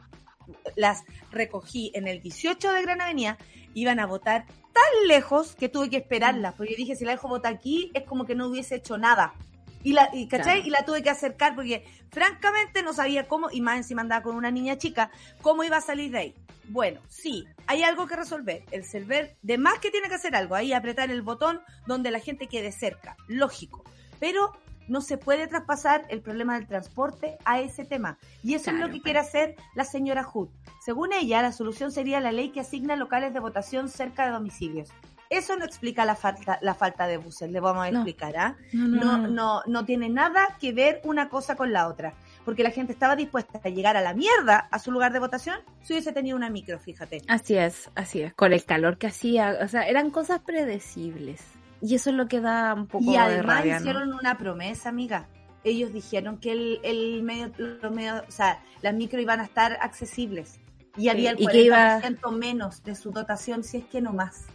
las 0.76 1.04
recogí 1.30 1.90
en 1.94 2.08
el 2.08 2.20
18 2.20 2.72
de 2.72 2.82
Gran 2.82 3.00
Avenida, 3.00 3.38
iban 3.74 4.00
a 4.00 4.06
votar 4.06 4.46
tan 4.72 5.08
lejos 5.08 5.54
que 5.54 5.68
tuve 5.68 5.90
que 5.90 5.98
esperarla, 5.98 6.52
porque 6.52 6.72
yo 6.72 6.76
dije, 6.76 6.96
si 6.96 7.04
la 7.04 7.12
dejo 7.12 7.28
votar 7.28 7.54
aquí, 7.54 7.90
es 7.94 8.04
como 8.04 8.24
que 8.24 8.34
no 8.34 8.48
hubiese 8.48 8.76
hecho 8.76 8.98
nada. 8.98 9.34
Y 9.82 9.94
la, 9.94 10.10
y, 10.12 10.28
¿cachai? 10.28 10.66
Y 10.66 10.70
la 10.70 10.84
tuve 10.84 11.02
que 11.02 11.10
acercar 11.10 11.54
porque 11.54 11.84
francamente 12.10 12.82
no 12.82 12.92
sabía 12.92 13.26
cómo, 13.26 13.50
y 13.50 13.60
más 13.60 13.78
encima 13.78 14.02
andaba 14.02 14.22
con 14.22 14.36
una 14.36 14.50
niña 14.50 14.76
chica, 14.76 15.10
cómo 15.40 15.64
iba 15.64 15.78
a 15.78 15.80
salir 15.80 16.10
de 16.10 16.18
ahí. 16.18 16.34
Bueno, 16.68 17.00
sí, 17.08 17.46
hay 17.66 17.82
algo 17.82 18.06
que 18.06 18.14
resolver. 18.14 18.62
El 18.70 18.84
server, 18.84 19.36
de 19.42 19.58
más 19.58 19.78
que 19.78 19.90
tiene 19.90 20.08
que 20.08 20.14
hacer 20.14 20.36
algo, 20.36 20.54
ahí 20.54 20.72
apretar 20.72 21.10
el 21.10 21.22
botón 21.22 21.60
donde 21.86 22.10
la 22.10 22.20
gente 22.20 22.46
quede 22.46 22.72
cerca, 22.72 23.16
lógico. 23.26 23.84
Pero 24.20 24.52
no 24.90 25.00
se 25.00 25.16
puede 25.16 25.46
traspasar 25.46 26.04
el 26.08 26.20
problema 26.20 26.58
del 26.58 26.66
transporte 26.66 27.38
a 27.44 27.60
ese 27.60 27.84
tema. 27.84 28.18
Y 28.42 28.54
eso 28.54 28.70
es 28.70 28.76
lo 28.76 28.86
que 28.86 28.94
pues. 28.94 29.02
quiere 29.04 29.18
hacer 29.20 29.54
la 29.76 29.84
señora 29.84 30.24
Hood. 30.24 30.48
Según 30.84 31.12
ella, 31.12 31.40
la 31.42 31.52
solución 31.52 31.92
sería 31.92 32.18
la 32.20 32.32
ley 32.32 32.50
que 32.50 32.60
asigna 32.60 32.96
locales 32.96 33.32
de 33.32 33.38
votación 33.38 33.88
cerca 33.88 34.26
de 34.26 34.32
domicilios. 34.32 34.88
Eso 35.30 35.54
no 35.54 35.64
explica 35.64 36.04
la 36.04 36.16
falta, 36.16 36.58
la 36.60 36.74
falta 36.74 37.06
de 37.06 37.18
buses, 37.18 37.52
le 37.52 37.60
vamos 37.60 37.84
a 37.84 37.88
explicar, 37.88 38.36
¿ah? 38.36 38.56
No 38.72 39.28
no, 39.28 39.62
no, 39.64 39.84
tiene 39.84 40.08
nada 40.08 40.56
que 40.60 40.72
ver 40.72 41.00
una 41.04 41.28
cosa 41.28 41.54
con 41.54 41.72
la 41.72 41.86
otra. 41.86 42.14
Porque 42.44 42.64
la 42.64 42.72
gente 42.72 42.92
estaba 42.92 43.14
dispuesta 43.14 43.60
a 43.62 43.68
llegar 43.68 43.96
a 43.96 44.00
la 44.00 44.12
mierda 44.12 44.66
a 44.72 44.78
su 44.80 44.90
lugar 44.90 45.12
de 45.12 45.20
votación 45.20 45.60
si 45.82 45.92
hubiese 45.92 46.12
tenido 46.12 46.36
una 46.36 46.50
micro, 46.50 46.80
fíjate. 46.80 47.22
Así 47.28 47.54
es, 47.54 47.90
así 47.94 48.22
es. 48.22 48.34
Con 48.34 48.52
el 48.52 48.64
calor 48.64 48.98
que 48.98 49.06
hacía, 49.06 49.56
o 49.62 49.68
sea, 49.68 49.82
eran 49.82 50.10
cosas 50.10 50.40
predecibles. 50.40 51.59
Y 51.80 51.94
eso 51.94 52.10
es 52.10 52.16
lo 52.16 52.28
que 52.28 52.40
da 52.40 52.74
un 52.74 52.86
poco 52.86 53.04
y 53.04 53.16
de 53.16 53.42
rabia. 53.42 53.78
hicieron 53.78 54.12
una 54.12 54.36
promesa, 54.36 54.88
amiga. 54.88 55.28
Ellos 55.64 55.92
dijeron 55.92 56.38
que 56.38 56.52
el, 56.52 56.80
el 56.82 57.22
medio, 57.22 57.52
los 57.56 57.92
medios, 57.92 58.22
o 58.26 58.30
sea, 58.30 58.62
las 58.82 58.94
micro 58.94 59.20
iban 59.20 59.40
a 59.40 59.44
estar 59.44 59.78
accesibles. 59.80 60.58
Y 60.96 61.08
había 61.08 61.30
el 61.30 61.38
40% 61.38 62.32
menos 62.32 62.82
de 62.82 62.94
su 62.94 63.10
dotación, 63.10 63.62
si 63.62 63.78
es 63.78 63.84
que 63.84 64.00
no 64.00 64.12
más. 64.12 64.46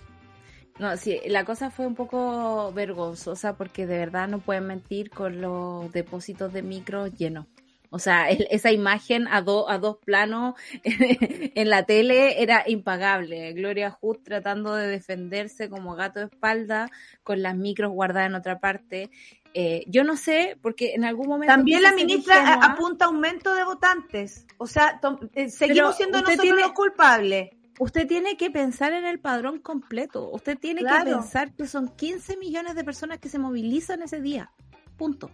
No, 0.78 0.98
sí, 0.98 1.22
la 1.28 1.46
cosa 1.46 1.72
fue 1.72 1.88
un 1.88 1.96
poco 1.96 2.74
vergonzosa 2.74 3.56
porque 3.56 3.88
de 3.88 3.98
verdad 3.98 4.28
no 4.28 4.40
pueden 4.40 4.68
mentir 4.68 5.10
con 5.10 5.40
los 5.40 5.92
depósitos 5.94 6.52
de 6.52 6.64
micro 6.64 7.08
llenos. 7.08 7.46
O 7.90 8.00
sea, 8.00 8.30
esa 8.30 8.72
imagen 8.72 9.28
a, 9.28 9.38
a 9.38 9.42
dos 9.78 9.98
planos 10.04 10.56
en 10.84 11.70
la 11.70 11.84
tele 11.84 12.42
era 12.42 12.64
impagable. 12.68 13.54
Gloria 13.54 13.92
Hood 13.92 14.18
tratando 14.24 14.76
de 14.76 14.88
defenderse 14.88 15.70
como 15.70 15.96
gato 15.96 16.20
de 16.20 16.26
espalda 16.26 16.90
con 17.24 17.42
las 17.42 17.56
micros 17.56 17.92
guardadas 17.92 18.30
en 18.30 18.36
otra 18.36 18.60
parte. 18.60 19.10
Eh, 19.54 19.86
yo 19.88 20.04
no 20.04 20.18
sé, 20.18 20.58
porque 20.62 20.96
en 20.96 21.06
algún 21.06 21.28
momento... 21.28 21.54
También 21.54 21.82
la 21.82 21.94
ministra 21.94 22.56
apunta 22.56 23.06
aumento 23.06 23.56
de 23.56 23.64
votantes. 23.64 24.46
O 24.58 24.68
sea, 24.68 25.00
eh, 25.34 25.50
seguimos 25.50 25.96
siendo 25.96 26.22
nosotros 26.22 26.60
los 26.60 26.74
culpables. 26.74 27.52
Usted 27.80 28.08
tiene 28.08 28.36
que 28.36 28.52
pensar 28.52 28.94
en 28.94 29.06
el 29.06 29.20
padrón 29.20 29.60
completo. 29.60 30.30
Usted 30.30 30.58
tiene 30.58 30.82
que 30.82 31.06
pensar 31.06 31.54
que 31.54 31.68
son 31.68 31.90
15 31.90 32.38
millones 32.38 32.76
de 32.76 32.84
personas 32.84 33.20
que 33.20 33.30
se 33.30 33.40
movilizan 33.40 34.02
ese 34.02 34.22
día. 34.22 34.52
Punto. 34.98 35.30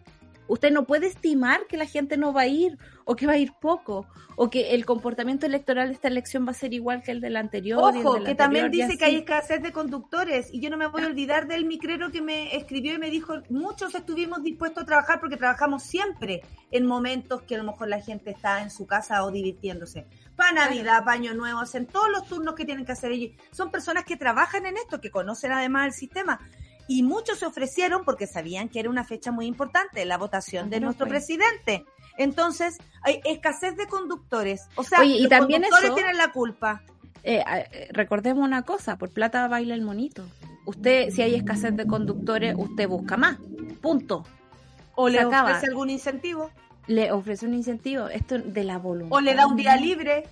Usted 0.51 0.69
no 0.69 0.83
puede 0.83 1.07
estimar 1.07 1.65
que 1.65 1.77
la 1.77 1.85
gente 1.85 2.17
no 2.17 2.33
va 2.33 2.41
a 2.41 2.47
ir 2.47 2.77
o 3.05 3.15
que 3.15 3.25
va 3.25 3.33
a 3.33 3.37
ir 3.37 3.53
poco 3.61 4.05
o 4.35 4.49
que 4.49 4.71
el 4.71 4.85
comportamiento 4.85 5.45
electoral 5.45 5.87
de 5.87 5.93
esta 5.93 6.09
elección 6.09 6.45
va 6.45 6.51
a 6.51 6.53
ser 6.53 6.73
igual 6.73 7.03
que 7.03 7.11
el 7.11 7.21
de 7.21 7.29
la 7.29 7.39
anterior. 7.39 7.79
Ojo, 7.81 8.21
que 8.21 8.35
también 8.35 8.69
dice 8.69 8.97
que 8.97 9.05
hay 9.05 9.15
escasez 9.15 9.63
de 9.63 9.71
conductores 9.71 10.53
y 10.53 10.59
yo 10.59 10.69
no 10.69 10.75
me 10.75 10.87
voy 10.87 11.03
a 11.03 11.07
olvidar 11.07 11.47
del 11.47 11.63
micrero 11.63 12.11
que 12.11 12.21
me 12.21 12.53
escribió 12.53 12.93
y 12.93 12.97
me 12.97 13.09
dijo, 13.09 13.35
muchos 13.49 13.95
estuvimos 13.95 14.43
dispuestos 14.43 14.83
a 14.83 14.85
trabajar 14.85 15.21
porque 15.21 15.37
trabajamos 15.37 15.83
siempre 15.83 16.41
en 16.69 16.85
momentos 16.85 17.43
que 17.43 17.55
a 17.55 17.59
lo 17.59 17.63
mejor 17.63 17.87
la 17.87 18.01
gente 18.01 18.31
está 18.31 18.61
en 18.61 18.71
su 18.71 18.85
casa 18.85 19.23
o 19.23 19.31
divirtiéndose. 19.31 20.05
Para 20.35 20.51
Navidad, 20.51 21.05
paño 21.05 21.33
nuevos, 21.33 21.73
en 21.75 21.85
todos 21.85 22.09
los 22.11 22.27
turnos 22.27 22.55
que 22.55 22.65
tienen 22.65 22.85
que 22.85 22.91
hacer 22.91 23.13
ellos. 23.13 23.37
Son 23.53 23.71
personas 23.71 24.03
que 24.03 24.17
trabajan 24.17 24.65
en 24.65 24.75
esto, 24.75 24.99
que 24.99 25.11
conocen 25.11 25.53
además 25.53 25.85
el 25.85 25.93
sistema 25.93 26.41
y 26.91 27.03
muchos 27.03 27.39
se 27.39 27.45
ofrecieron 27.45 28.03
porque 28.03 28.27
sabían 28.27 28.67
que 28.67 28.81
era 28.81 28.89
una 28.89 29.05
fecha 29.05 29.31
muy 29.31 29.45
importante, 29.45 30.03
la 30.03 30.17
votación 30.17 30.69
de 30.69 30.81
nuestro 30.81 31.07
presidente. 31.07 31.85
Entonces, 32.17 32.77
hay 33.01 33.21
escasez 33.23 33.77
de 33.77 33.87
conductores. 33.87 34.67
O 34.75 34.83
sea, 34.83 35.03
y 35.05 35.21
los 35.21 35.29
también 35.29 35.61
conductores 35.61 35.95
tienen 35.95 36.17
la 36.17 36.33
culpa. 36.33 36.83
Eh, 37.23 37.41
eh, 37.47 37.87
recordemos 37.93 38.43
una 38.43 38.63
cosa, 38.63 38.97
por 38.97 39.09
plata 39.11 39.47
baila 39.47 39.73
el 39.73 39.83
monito. 39.83 40.25
Usted, 40.65 41.11
si 41.11 41.21
hay 41.21 41.35
escasez 41.35 41.77
de 41.77 41.87
conductores, 41.87 42.55
usted 42.57 42.89
busca 42.89 43.15
más. 43.15 43.37
Punto. 43.81 44.25
O 44.95 45.07
le 45.07 45.23
ofrece 45.25 45.67
algún 45.67 45.89
incentivo 45.89 46.51
le 46.87 47.11
ofrece 47.11 47.45
un 47.45 47.53
incentivo, 47.53 48.07
esto 48.07 48.37
de 48.39 48.63
la 48.63 48.77
voluntad. 48.77 49.17
O 49.17 49.21
le 49.21 49.33
da 49.33 49.47
un 49.47 49.55
día 49.55 49.75
libre. 49.75 50.27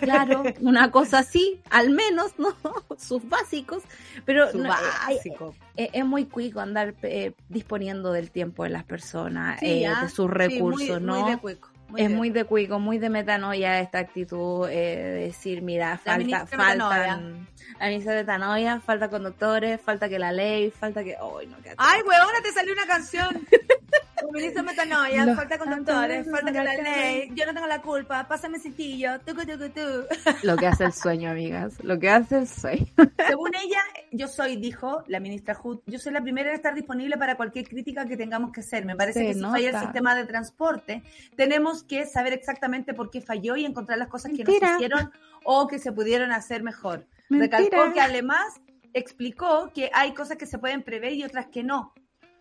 Claro, 0.00 0.42
una 0.60 0.90
cosa 0.90 1.20
así, 1.20 1.60
al 1.70 1.90
menos, 1.90 2.38
¿no? 2.38 2.54
Sus 2.98 3.28
básicos. 3.28 3.82
Pero 4.24 4.50
Su 4.50 4.62
básico. 4.62 5.54
Eh, 5.76 5.90
es, 5.92 6.04
muy 6.04 6.26
cuico 6.26 6.60
andar 6.60 6.94
eh, 7.02 7.32
disponiendo 7.48 8.12
del 8.12 8.30
tiempo 8.30 8.64
de 8.64 8.70
las 8.70 8.84
personas, 8.84 9.62
eh, 9.62 9.88
de 10.00 10.08
sus 10.08 10.30
recursos, 10.30 11.00
¿no? 11.00 11.20
Muy 11.20 11.30
de 11.30 11.38
cuico. 11.38 11.70
es 11.96 12.10
muy 12.10 12.30
de 12.30 12.44
cuico, 12.44 12.78
muy 12.78 12.98
de 12.98 13.10
metanoia 13.10 13.80
esta 13.80 13.98
actitud 13.98 14.68
de 14.68 15.26
decir, 15.26 15.62
mira, 15.62 15.98
falta, 15.98 16.46
faltan, 16.46 17.48
la 17.78 17.86
ministra 17.86 18.14
metanoia, 18.14 18.80
falta 18.80 19.08
conductores, 19.08 19.80
falta 19.80 20.08
que 20.08 20.18
la 20.18 20.32
ley, 20.32 20.70
falta 20.70 21.02
que, 21.02 21.16
ay, 21.16 21.46
no, 21.46 21.56
Ay, 21.76 22.02
weona, 22.02 22.40
te 22.42 22.52
salió 22.52 22.72
una 22.72 22.86
canción. 22.86 23.46
El 24.16 24.32
ministro 24.32 24.62
metanoia, 24.62 25.26
Los 25.26 25.36
falta 25.36 25.58
conductores, 25.58 26.30
falta 26.30 26.52
con 26.52 26.64
la 26.64 26.74
ley, 26.74 27.30
yo 27.34 27.46
no 27.46 27.54
tengo 27.54 27.66
la 27.66 27.82
culpa, 27.82 28.26
pásame 28.28 28.58
cintillo, 28.58 29.20
tucu, 29.20 29.44
tucu, 29.44 29.68
tu. 29.70 30.46
Lo 30.46 30.56
que 30.56 30.66
hace 30.66 30.84
el 30.84 30.92
sueño, 30.92 31.30
amigas, 31.30 31.82
lo 31.82 31.98
que 31.98 32.10
hace 32.10 32.38
el 32.38 32.48
sueño. 32.48 32.86
Según 33.26 33.54
ella, 33.54 33.82
yo 34.12 34.28
soy, 34.28 34.56
dijo 34.56 35.02
la 35.08 35.20
ministra 35.20 35.54
Hood, 35.54 35.80
yo 35.86 35.98
soy 35.98 36.12
la 36.12 36.22
primera 36.22 36.50
en 36.50 36.56
estar 36.56 36.74
disponible 36.74 37.16
para 37.16 37.36
cualquier 37.36 37.66
crítica 37.68 38.06
que 38.06 38.16
tengamos 38.16 38.52
que 38.52 38.60
hacer. 38.60 38.84
Me 38.84 38.96
parece 38.96 39.26
que 39.26 39.34
si 39.34 39.40
falla 39.40 39.70
el 39.70 39.80
sistema 39.80 40.14
de 40.14 40.24
transporte, 40.24 41.02
tenemos 41.36 41.82
que 41.82 42.06
saber 42.06 42.32
exactamente 42.32 42.94
por 42.94 43.10
qué 43.10 43.20
falló 43.20 43.56
y 43.56 43.64
encontrar 43.64 43.98
las 43.98 44.08
cosas 44.08 44.32
que 44.32 44.44
no 44.44 44.50
se 44.50 44.74
hicieron 44.74 45.10
o 45.44 45.66
que 45.66 45.78
se 45.78 45.92
pudieron 45.92 46.32
hacer 46.32 46.62
mejor. 46.62 47.06
Recalcó 47.30 47.92
que 47.92 48.00
además 48.00 48.60
explicó 48.92 49.70
que 49.74 49.90
hay 49.92 50.14
cosas 50.14 50.36
que 50.36 50.46
se 50.46 50.58
pueden 50.58 50.82
prever 50.82 51.12
y 51.12 51.24
otras 51.24 51.46
que 51.46 51.62
no. 51.62 51.92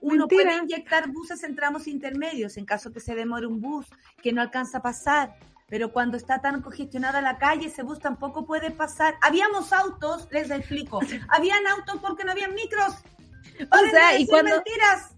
Uno 0.03 0.27
puede 0.27 0.57
inyectar 0.57 1.09
buses 1.09 1.43
en 1.43 1.55
tramos 1.55 1.87
intermedios 1.87 2.57
en 2.57 2.65
caso 2.65 2.91
que 2.91 2.99
se 2.99 3.15
demore 3.15 3.47
un 3.47 3.61
bus 3.61 3.87
que 4.21 4.33
no 4.33 4.41
alcanza 4.41 4.79
a 4.79 4.81
pasar. 4.81 5.35
Pero 5.69 5.93
cuando 5.93 6.17
está 6.17 6.41
tan 6.41 6.61
congestionada 6.61 7.21
la 7.21 7.37
calle, 7.37 7.67
ese 7.67 7.83
bus 7.83 7.99
tampoco 7.99 8.45
puede 8.45 8.69
pasar. 8.69 9.15
Habíamos 9.21 9.71
autos, 9.71 10.27
les 10.29 10.51
explico. 10.51 10.99
Habían 11.29 11.65
autos 11.67 11.99
porque 12.01 12.25
no 12.25 12.33
habían 12.33 12.53
micros. 12.53 12.95
O 13.71 13.89
sea, 13.89 14.19
y 14.19 14.27
cuando, 14.27 14.55
mentiras 14.55 15.12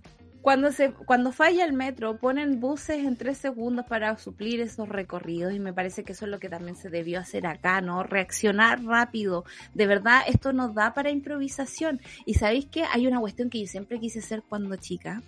cuando 0.45 0.71
se 0.71 0.93
cuando 0.93 1.31
falla 1.31 1.65
el 1.65 1.73
metro 1.73 2.19
ponen 2.19 2.59
buses 2.59 3.03
en 3.03 3.17
tres 3.17 3.39
segundos 3.39 3.83
para 3.87 4.15
suplir 4.15 4.61
esos 4.61 4.87
recorridos 4.87 5.55
y 5.55 5.59
me 5.59 5.73
parece 5.73 6.03
que 6.03 6.11
eso 6.11 6.25
es 6.25 6.31
lo 6.31 6.39
que 6.39 6.49
también 6.49 6.75
se 6.75 6.91
debió 6.91 7.19
hacer 7.19 7.47
acá 7.47 7.81
no 7.81 8.03
reaccionar 8.03 8.83
rápido. 8.83 9.43
De 9.73 9.87
verdad 9.87 10.21
esto 10.27 10.53
nos 10.53 10.75
da 10.75 10.93
para 10.93 11.09
improvisación. 11.09 11.99
Y 12.27 12.35
sabéis 12.35 12.67
que 12.67 12.83
hay 12.83 13.07
una 13.07 13.19
cuestión 13.19 13.49
que 13.49 13.59
yo 13.59 13.65
siempre 13.65 13.99
quise 13.99 14.21
ser 14.21 14.43
cuando 14.47 14.75
chica 14.75 15.23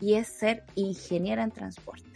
y 0.00 0.14
es 0.14 0.28
ser 0.28 0.64
ingeniera 0.74 1.42
en 1.42 1.50
transporte 1.50 2.11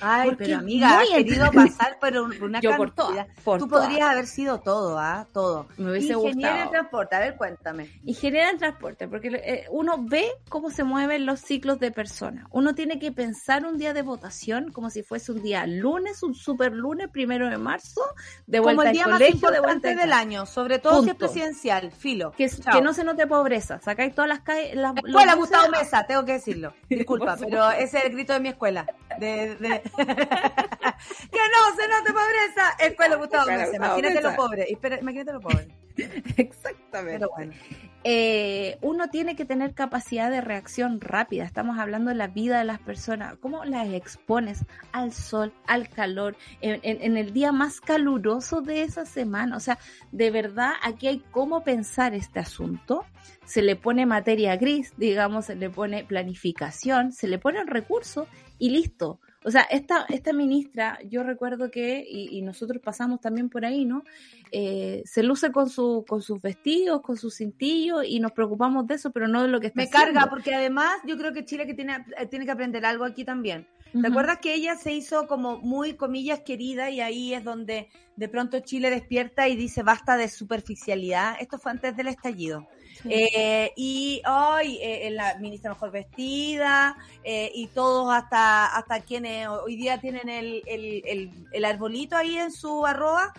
Ay, 0.00 0.34
pero 0.36 0.58
amiga, 0.58 1.00
has 1.00 1.08
querido 1.08 1.50
pasar 1.52 1.98
por 1.98 2.16
una 2.16 2.60
Yo 2.60 2.70
cantidad. 2.70 3.26
Por 3.44 3.58
Tú 3.58 3.68
podrías 3.68 4.10
haber 4.10 4.26
sido 4.26 4.60
todo, 4.60 4.98
¿ah? 4.98 5.26
Todo. 5.32 5.66
Me 5.76 5.90
hubiese 5.90 6.14
Ingeniera 6.14 6.64
en 6.64 6.70
transporte, 6.70 7.16
a 7.16 7.20
ver, 7.20 7.36
cuéntame. 7.36 7.90
Ingeniera 8.04 8.50
en 8.50 8.58
transporte, 8.58 9.08
porque 9.08 9.28
eh, 9.28 9.66
uno 9.70 9.96
ve 9.98 10.28
cómo 10.48 10.70
se 10.70 10.84
mueven 10.84 11.26
los 11.26 11.40
ciclos 11.40 11.78
de 11.78 11.90
personas. 11.90 12.46
Uno 12.50 12.74
tiene 12.74 12.98
que 12.98 13.12
pensar 13.12 13.64
un 13.64 13.78
día 13.78 13.94
de 13.94 14.02
votación 14.02 14.72
como 14.72 14.90
si 14.90 15.02
fuese 15.02 15.32
un 15.32 15.42
día 15.42 15.66
lunes, 15.66 16.22
un 16.22 16.34
super 16.34 16.72
lunes, 16.72 17.08
primero 17.08 17.48
de 17.48 17.58
marzo, 17.58 18.02
de 18.46 18.60
vuelta 18.60 18.82
como 18.82 18.88
el 18.88 18.94
día 18.94 19.06
más 19.06 19.20
importante 19.20 19.94
del 19.94 20.12
año, 20.12 20.46
sobre 20.46 20.78
todo 20.78 21.02
si 21.02 21.10
es 21.10 21.16
presidencial, 21.16 21.90
filo. 21.92 22.32
Que, 22.32 22.48
que, 22.48 22.80
no 22.80 22.92
se 22.92 23.04
note 23.04 23.26
pobreza, 23.26 23.80
sacáis 23.80 24.14
todas 24.14 24.28
las 24.28 24.40
calles. 24.40 24.74
La 24.76 24.92
escuela 24.94 25.34
Gustavo 25.34 25.68
Mesa, 25.70 26.04
tengo 26.06 26.24
que 26.24 26.32
decirlo. 26.32 26.72
Disculpa, 26.88 27.36
pero 27.38 27.70
ese 27.70 27.98
es 27.98 28.04
el 28.04 28.12
grito 28.12 28.32
de 28.32 28.40
mi 28.40 28.48
escuela. 28.48 28.86
de, 29.18 29.75
que 29.96 31.40
no 31.52 31.76
se 31.76 31.88
note 31.88 32.12
pobreza. 32.12 32.76
Escuela 32.78 33.16
Gustavo 33.16 33.50
Imagínate 33.50 34.20
lo 34.20 34.36
pobre. 34.36 34.66
imagínate 34.70 35.32
lo 35.32 35.40
pobre. 35.40 35.68
Exactamente. 36.36 37.26
bueno. 37.34 37.52
Eh, 38.04 38.78
uno 38.82 39.08
tiene 39.08 39.34
que 39.34 39.44
tener 39.44 39.74
capacidad 39.74 40.30
de 40.30 40.40
reacción 40.40 41.00
rápida. 41.00 41.44
Estamos 41.44 41.78
hablando 41.78 42.10
de 42.10 42.16
la 42.16 42.28
vida 42.28 42.58
de 42.58 42.64
las 42.64 42.78
personas. 42.78 43.36
¿Cómo 43.38 43.64
las 43.64 43.88
expones 43.88 44.64
al 44.92 45.12
sol, 45.12 45.52
al 45.66 45.88
calor, 45.88 46.36
en, 46.60 46.80
en, 46.82 47.16
el 47.16 47.32
día 47.32 47.50
más 47.50 47.80
caluroso 47.80 48.60
de 48.60 48.82
esa 48.82 49.06
semana? 49.06 49.56
O 49.56 49.60
sea, 49.60 49.78
de 50.12 50.30
verdad, 50.30 50.74
aquí 50.82 51.08
hay 51.08 51.18
cómo 51.32 51.64
pensar 51.64 52.14
este 52.14 52.38
asunto. 52.38 53.04
Se 53.44 53.62
le 53.62 53.74
pone 53.74 54.06
materia 54.06 54.56
gris, 54.56 54.92
digamos, 54.96 55.46
se 55.46 55.56
le 55.56 55.70
pone 55.70 56.04
planificación, 56.04 57.12
se 57.12 57.26
le 57.26 57.38
ponen 57.38 57.66
recursos 57.66 58.28
y 58.58 58.70
listo. 58.70 59.20
O 59.46 59.50
sea, 59.52 59.62
esta, 59.62 60.06
esta 60.08 60.32
ministra, 60.32 60.98
yo 61.08 61.22
recuerdo 61.22 61.70
que, 61.70 62.04
y, 62.04 62.42
nosotros 62.42 62.82
pasamos 62.82 63.20
también 63.20 63.48
por 63.48 63.64
ahí, 63.64 63.84
¿no? 63.84 64.02
Eh, 64.50 65.02
se 65.04 65.22
luce 65.22 65.52
con, 65.52 65.70
su, 65.70 66.04
con 66.08 66.20
sus 66.20 66.42
vestidos, 66.42 67.00
con 67.00 67.16
sus 67.16 67.36
cintillos, 67.36 68.04
y 68.04 68.18
nos 68.18 68.32
preocupamos 68.32 68.88
de 68.88 68.94
eso, 68.94 69.12
pero 69.12 69.28
no 69.28 69.42
de 69.42 69.48
lo 69.48 69.60
que 69.60 69.68
está 69.68 69.80
Me 69.80 69.88
carga, 69.88 70.26
porque 70.28 70.52
además 70.52 70.90
yo 71.06 71.16
creo 71.16 71.32
que 71.32 71.44
Chile 71.44 71.64
que 71.64 71.74
tiene, 71.74 72.04
eh, 72.18 72.26
tiene 72.26 72.44
que 72.44 72.50
aprender 72.50 72.84
algo 72.84 73.04
aquí 73.04 73.24
también. 73.24 73.68
¿Te 74.00 74.08
acuerdas 74.08 74.38
que 74.38 74.54
ella 74.54 74.76
se 74.76 74.92
hizo 74.92 75.26
como 75.26 75.58
muy, 75.58 75.94
comillas, 75.94 76.40
querida 76.40 76.90
y 76.90 77.00
ahí 77.00 77.34
es 77.34 77.44
donde 77.44 77.88
de 78.16 78.28
pronto 78.28 78.60
Chile 78.60 78.90
despierta 78.90 79.48
y 79.48 79.56
dice 79.56 79.82
basta 79.82 80.16
de 80.16 80.28
superficialidad? 80.28 81.36
Esto 81.40 81.58
fue 81.58 81.72
antes 81.72 81.96
del 81.96 82.08
estallido. 82.08 82.66
Eh, 83.04 83.72
y 83.76 84.22
hoy 84.26 84.78
eh, 84.80 85.10
la 85.10 85.38
ministra 85.38 85.70
mejor 85.70 85.90
vestida 85.90 86.96
eh, 87.22 87.52
y 87.54 87.68
todos 87.68 88.12
hasta 88.12 88.74
hasta 88.74 89.00
quienes 89.00 89.46
hoy 89.48 89.76
día 89.76 90.00
tienen 90.00 90.28
el, 90.28 90.62
el, 90.66 91.30
el, 91.52 91.64
arbolito 91.64 92.16
ahí 92.16 92.38
en 92.38 92.50
su 92.50 92.84
arroba 92.86 93.32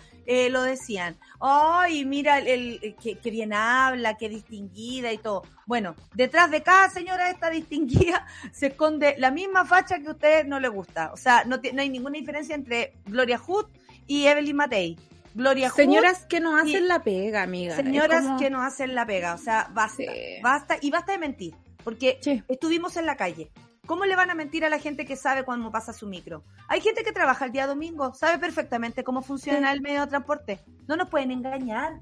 lo 0.50 0.62
decían. 0.62 1.16
Ay, 1.40 2.04
mira 2.04 2.38
el, 2.38 2.96
que, 3.00 3.30
bien 3.30 3.52
habla, 3.52 4.16
que 4.16 4.28
distinguida 4.28 5.12
y 5.12 5.18
todo. 5.18 5.42
Bueno, 5.66 5.94
detrás 6.14 6.50
de 6.50 6.62
cada 6.62 6.90
señora 6.90 7.30
esta 7.30 7.50
distinguida 7.50 8.26
se 8.52 8.66
esconde 8.66 9.14
la 9.18 9.30
misma 9.30 9.64
facha 9.64 9.98
que 9.98 10.08
a 10.08 10.12
usted 10.12 10.46
no 10.46 10.60
le 10.60 10.68
gusta. 10.68 11.12
O 11.12 11.16
sea, 11.16 11.44
no, 11.44 11.56
no 11.72 11.80
hay 11.80 11.88
ninguna 11.88 12.18
diferencia 12.18 12.54
entre 12.54 12.94
Gloria 13.06 13.38
Hood 13.38 13.66
y 14.06 14.26
Evelyn 14.26 14.56
Matei. 14.56 14.98
Gloria 15.34 15.70
Señoras 15.70 16.24
que 16.26 16.40
nos 16.40 16.60
hacen 16.60 16.88
la 16.88 17.02
pega, 17.02 17.42
amiga. 17.42 17.76
Señoras 17.76 18.40
que 18.40 18.50
nos 18.50 18.64
hacen 18.64 18.94
la 18.94 19.06
pega, 19.06 19.34
o 19.34 19.38
sea, 19.38 19.70
basta, 19.72 20.02
basta 20.42 20.78
y 20.80 20.90
basta 20.90 21.12
de 21.12 21.18
mentir, 21.18 21.54
porque 21.84 22.18
estuvimos 22.48 22.96
en 22.96 23.06
la 23.06 23.16
calle. 23.16 23.50
¿Cómo 23.88 24.04
le 24.04 24.16
van 24.16 24.30
a 24.30 24.34
mentir 24.34 24.66
a 24.66 24.68
la 24.68 24.78
gente 24.78 25.06
que 25.06 25.16
sabe 25.16 25.44
cuándo 25.44 25.72
pasa 25.72 25.94
su 25.94 26.06
micro? 26.06 26.44
Hay 26.68 26.82
gente 26.82 27.02
que 27.02 27.10
trabaja 27.10 27.46
el 27.46 27.52
día 27.52 27.66
domingo, 27.66 28.12
sabe 28.12 28.36
perfectamente 28.36 29.02
cómo 29.02 29.22
funciona 29.22 29.72
el 29.72 29.80
medio 29.80 30.02
de 30.02 30.08
transporte. 30.08 30.60
No 30.86 30.94
nos 30.94 31.08
pueden 31.08 31.30
engañar. 31.30 31.94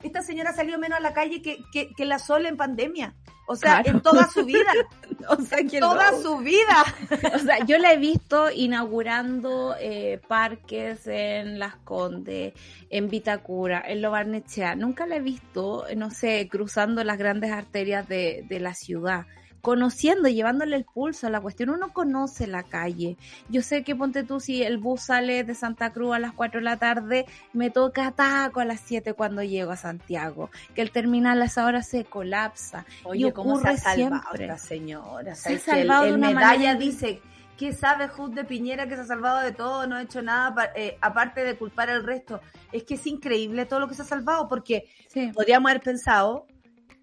Esta 0.00 0.22
señora 0.22 0.52
salió 0.52 0.78
menos 0.78 0.98
a 0.98 1.02
la 1.02 1.12
calle 1.14 1.42
que, 1.42 1.58
que, 1.72 2.04
la 2.04 2.20
Sol 2.20 2.46
en 2.46 2.56
pandemia. 2.56 3.16
O 3.48 3.56
sea, 3.56 3.82
en 3.84 4.00
toda 4.00 4.28
su 4.28 4.44
vida. 4.44 4.70
o 5.28 5.42
sea, 5.42 5.58
en 5.58 5.80
toda 5.80 6.12
su 6.22 6.38
vida. 6.38 6.84
o 7.34 7.38
sea, 7.40 7.64
yo 7.66 7.78
la 7.78 7.92
he 7.92 7.96
visto 7.96 8.52
inaugurando 8.52 9.74
eh, 9.80 10.20
parques 10.28 11.04
en 11.08 11.58
Las 11.58 11.74
Condes, 11.78 12.54
en 12.90 13.08
Vitacura, 13.08 13.82
en 13.84 14.02
Lobarnechea. 14.02 14.76
Nunca 14.76 15.04
la 15.04 15.16
he 15.16 15.20
visto, 15.20 15.84
no 15.96 16.12
sé, 16.12 16.46
cruzando 16.48 17.02
las 17.02 17.18
grandes 17.18 17.50
arterias 17.50 18.06
de, 18.06 18.46
de 18.48 18.60
la 18.60 18.74
ciudad 18.74 19.26
conociendo, 19.60 20.28
llevándole 20.28 20.76
el 20.76 20.84
pulso 20.84 21.26
a 21.26 21.30
la 21.30 21.40
cuestión. 21.40 21.70
Uno 21.70 21.92
conoce 21.92 22.46
la 22.46 22.62
calle. 22.62 23.16
Yo 23.48 23.62
sé 23.62 23.82
que 23.84 23.96
ponte 23.96 24.22
tú, 24.22 24.40
si 24.40 24.62
el 24.62 24.78
bus 24.78 25.02
sale 25.02 25.44
de 25.44 25.54
Santa 25.54 25.92
Cruz 25.92 26.14
a 26.14 26.18
las 26.18 26.32
4 26.32 26.60
de 26.60 26.64
la 26.64 26.76
tarde, 26.76 27.26
me 27.52 27.70
toca 27.70 28.12
taco 28.12 28.60
a 28.60 28.64
las 28.64 28.80
7 28.80 29.14
cuando 29.14 29.42
llego 29.42 29.72
a 29.72 29.76
Santiago. 29.76 30.50
Que 30.74 30.82
el 30.82 30.90
terminal 30.90 31.40
a 31.42 31.46
esa 31.46 31.66
hora 31.66 31.82
se 31.82 32.04
colapsa. 32.04 32.84
Oye, 33.04 33.28
y 33.28 33.32
¿cómo 33.32 33.60
se 33.60 33.68
ha 33.68 33.76
salvado 33.76 34.34
esta 34.34 34.58
señora? 34.58 35.34
Se 35.34 35.54
ha 35.54 35.58
salvado 35.58 36.04
el, 36.04 36.10
de 36.10 36.16
una 36.16 36.30
medalla 36.30 36.74
dice 36.74 37.20
¿Qué 37.58 37.72
sabe 37.72 38.06
Jud 38.06 38.30
de 38.34 38.44
Piñera 38.44 38.86
que 38.86 38.94
se 38.94 39.00
ha 39.00 39.04
salvado 39.04 39.40
de 39.40 39.50
todo? 39.50 39.84
No 39.88 39.96
ha 39.96 40.02
hecho 40.02 40.22
nada 40.22 40.70
eh, 40.76 40.96
aparte 41.00 41.42
de 41.42 41.56
culpar 41.56 41.90
al 41.90 42.04
resto. 42.04 42.40
Es 42.70 42.84
que 42.84 42.94
es 42.94 43.04
increíble 43.08 43.66
todo 43.66 43.80
lo 43.80 43.88
que 43.88 43.94
se 43.94 44.02
ha 44.02 44.04
salvado 44.04 44.48
porque 44.48 44.88
podríamos 45.34 45.68
haber 45.68 45.82
pensado 45.82 46.46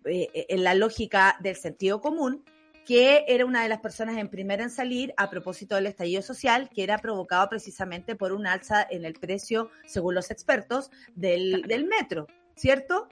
eh, 0.05 0.29
eh, 0.33 0.45
en 0.49 0.63
la 0.63 0.75
lógica 0.75 1.37
del 1.41 1.55
sentido 1.55 2.01
común, 2.01 2.43
que 2.85 3.25
era 3.27 3.45
una 3.45 3.63
de 3.63 3.69
las 3.69 3.79
personas 3.79 4.17
en 4.17 4.29
primera 4.29 4.63
en 4.63 4.69
salir 4.69 5.13
a 5.17 5.29
propósito 5.29 5.75
del 5.75 5.87
estallido 5.87 6.21
social, 6.21 6.69
que 6.69 6.83
era 6.83 6.99
provocado 6.99 7.49
precisamente 7.49 8.15
por 8.15 8.31
un 8.31 8.45
alza 8.45 8.85
en 8.89 9.05
el 9.05 9.13
precio, 9.13 9.71
según 9.85 10.13
los 10.15 10.29
expertos, 10.29 10.91
del, 11.15 11.63
del 11.63 11.85
metro, 11.85 12.27
¿cierto? 12.55 13.07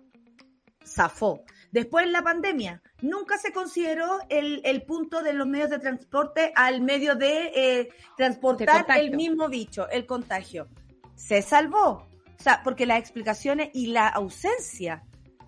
Zafó. 0.85 1.43
Después 1.71 2.07
la 2.07 2.21
pandemia, 2.21 2.83
nunca 3.01 3.39
se 3.39 3.51
consideró 3.51 4.19
el, 4.29 4.61
el, 4.63 4.83
punto 4.83 5.23
de 5.23 5.33
los 5.33 5.47
medios 5.47 5.71
de 5.71 5.79
transporte 5.79 6.53
al 6.55 6.81
medio 6.81 7.15
de 7.15 7.51
eh, 7.55 7.89
transportar 8.15 8.85
el 8.95 9.15
mismo 9.15 9.49
bicho, 9.49 9.89
el 9.89 10.05
contagio. 10.05 10.67
Se 11.15 11.41
salvó. 11.41 12.07
O 12.39 12.43
sea, 12.43 12.61
porque 12.63 12.85
las 12.85 12.99
explicaciones 12.99 13.69
y 13.73 13.87
la 13.87 14.07
ausencia 14.07 15.03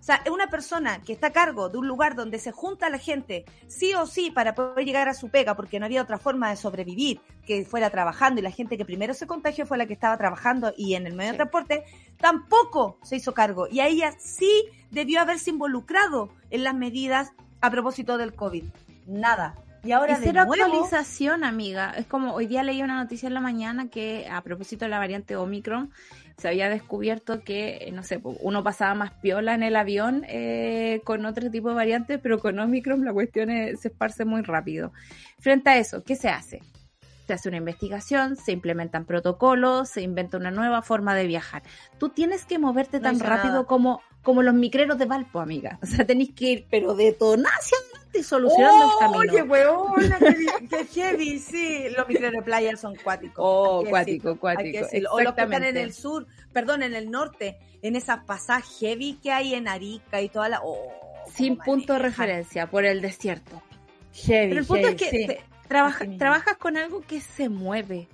sea, 0.06 0.22
una 0.30 0.46
persona 0.46 1.02
que 1.02 1.12
está 1.12 1.28
a 1.28 1.32
cargo 1.32 1.68
de 1.68 1.78
un 1.78 1.88
lugar 1.88 2.14
donde 2.14 2.38
se 2.38 2.52
junta 2.52 2.88
la 2.90 2.98
gente, 2.98 3.44
sí 3.66 3.92
o 3.94 4.06
sí, 4.06 4.30
para 4.30 4.54
poder 4.54 4.84
llegar 4.84 5.08
a 5.08 5.14
su 5.14 5.30
pega, 5.30 5.56
porque 5.56 5.80
no 5.80 5.86
había 5.86 6.00
otra 6.02 6.18
forma 6.18 6.48
de 6.50 6.56
sobrevivir 6.56 7.20
que 7.44 7.64
fuera 7.64 7.90
trabajando, 7.90 8.40
y 8.40 8.44
la 8.44 8.52
gente 8.52 8.78
que 8.78 8.84
primero 8.84 9.14
se 9.14 9.26
contagió 9.26 9.66
fue 9.66 9.78
la 9.78 9.86
que 9.86 9.94
estaba 9.94 10.16
trabajando 10.16 10.72
y 10.76 10.94
en 10.94 11.06
el 11.06 11.14
medio 11.14 11.32
de 11.32 11.38
transporte, 11.38 11.84
tampoco 12.18 12.98
se 13.02 13.16
hizo 13.16 13.34
cargo. 13.34 13.66
Y 13.68 13.80
a 13.80 13.88
ella 13.88 14.14
sí 14.18 14.66
debió 14.92 15.20
haberse 15.20 15.50
involucrado 15.50 16.30
en 16.50 16.62
las 16.62 16.74
medidas 16.74 17.32
a 17.60 17.70
propósito 17.70 18.16
del 18.16 18.34
COVID. 18.34 18.64
Nada, 19.06 19.56
Y 19.86 19.92
ahora 19.92 20.18
de 20.18 20.32
nuevo, 20.32 20.52
actualización, 20.52 21.44
amiga. 21.44 21.92
Es 21.96 22.06
como 22.06 22.34
hoy 22.34 22.46
día 22.46 22.62
leí 22.62 22.82
una 22.82 22.96
noticia 22.96 23.26
en 23.28 23.34
la 23.34 23.40
mañana 23.40 23.88
que 23.88 24.26
a 24.30 24.42
propósito 24.42 24.84
de 24.84 24.90
la 24.90 24.98
variante 24.98 25.36
Omicron 25.36 25.90
se 26.38 26.48
había 26.48 26.68
descubierto 26.68 27.42
que, 27.42 27.76
eh, 27.82 27.92
no 27.92 28.02
sé, 28.02 28.20
uno 28.22 28.62
pasaba 28.62 28.94
más 28.94 29.12
piola 29.22 29.54
en 29.54 29.62
el 29.62 29.76
avión 29.76 30.24
eh, 30.28 31.00
con 31.04 31.24
otro 31.24 31.50
tipo 31.50 31.68
de 31.70 31.74
variantes, 31.76 32.20
pero 32.22 32.38
con 32.38 32.58
Omicron 32.58 33.04
la 33.04 33.12
cuestión 33.12 33.50
es- 33.50 33.80
se 33.80 33.88
esparce 33.88 34.24
muy 34.24 34.42
rápido. 34.42 34.92
Frente 35.38 35.70
a 35.70 35.78
eso, 35.78 36.02
¿qué 36.02 36.16
se 36.16 36.28
hace? 36.28 36.60
Se 37.26 37.32
hace 37.32 37.48
una 37.48 37.58
investigación, 37.58 38.36
se 38.36 38.52
implementan 38.52 39.04
protocolos, 39.04 39.88
se 39.88 40.02
inventa 40.02 40.36
una 40.36 40.50
nueva 40.52 40.82
forma 40.82 41.14
de 41.14 41.26
viajar. 41.26 41.62
Tú 41.98 42.08
tienes 42.10 42.44
que 42.44 42.58
moverte 42.58 42.98
No 42.98 43.04
tan 43.04 43.18
rápido 43.20 43.52
nada. 43.54 43.64
como, 43.66 44.00
como 44.26 44.42
los 44.42 44.54
micreros 44.54 44.98
de 44.98 45.04
Valpo, 45.04 45.38
amiga. 45.38 45.78
O 45.80 45.86
sea, 45.86 46.04
tenéis 46.04 46.32
que 46.34 46.50
ir, 46.50 46.66
pero 46.68 46.96
detonar 46.96 47.52
hacia 47.56 47.78
adelante 47.78 48.18
y 48.18 48.22
solucionando 48.24 48.84
el 48.86 48.98
camino. 48.98 49.32
Oye, 49.32 49.42
weona, 49.42 50.18
qué, 50.18 50.66
qué 50.68 50.84
heavy, 50.86 51.38
sí. 51.38 51.84
Los 51.96 52.08
micros 52.08 52.32
de 52.32 52.42
playa 52.42 52.76
son 52.76 52.96
cuáticos. 52.96 53.36
Oh, 53.38 53.84
cuático, 53.88 54.36
cuático. 54.36 54.78
O 55.12 55.20
los 55.20 55.32
que 55.34 55.42
están 55.42 55.62
en 55.62 55.76
el 55.76 55.92
sur, 55.92 56.26
perdón, 56.52 56.82
en 56.82 56.94
el 56.94 57.08
norte, 57.08 57.56
en 57.82 57.94
esas 57.94 58.24
pasajes 58.24 58.76
heavy 58.80 59.14
que 59.22 59.30
hay 59.30 59.54
en 59.54 59.68
Arica 59.68 60.20
y 60.20 60.28
toda 60.28 60.48
la... 60.48 60.60
oh, 60.64 60.76
Sin 61.32 61.56
punto 61.56 61.92
de 61.92 62.00
referencia, 62.00 62.68
por 62.68 62.84
el 62.84 63.00
desierto. 63.00 63.62
Heavy, 64.12 64.48
Pero 64.48 64.60
el 64.62 64.66
punto 64.66 64.88
heavy, 64.88 64.96
es 64.96 65.10
que 65.10 65.10
sí. 65.18 65.26
te- 65.28 65.40
Trabaja- 65.68 65.98
Así 65.98 66.08
mismo. 66.08 66.18
trabajas 66.18 66.56
con 66.56 66.76
algo 66.76 67.00
que 67.02 67.20
se 67.20 67.48
mueve. 67.48 68.08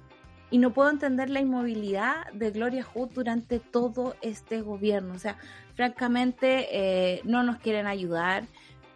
Y 0.51 0.59
no 0.59 0.75
puedo 0.75 0.91
entender 0.91 1.31
la 1.31 1.41
inmovilidad 1.41 2.31
de 2.35 2.51
Gloria 2.51 2.83
Hood 2.85 3.09
durante 3.15 3.59
todo 3.61 4.17
este 4.21 4.61
gobierno. 4.61 5.15
O 5.15 5.19
sea, 5.19 5.39
francamente, 5.87 6.69
eh, 6.71 7.21
no 7.25 7.43
nos 7.43 7.59
quieren 7.59 7.87
ayudar. 7.89 8.45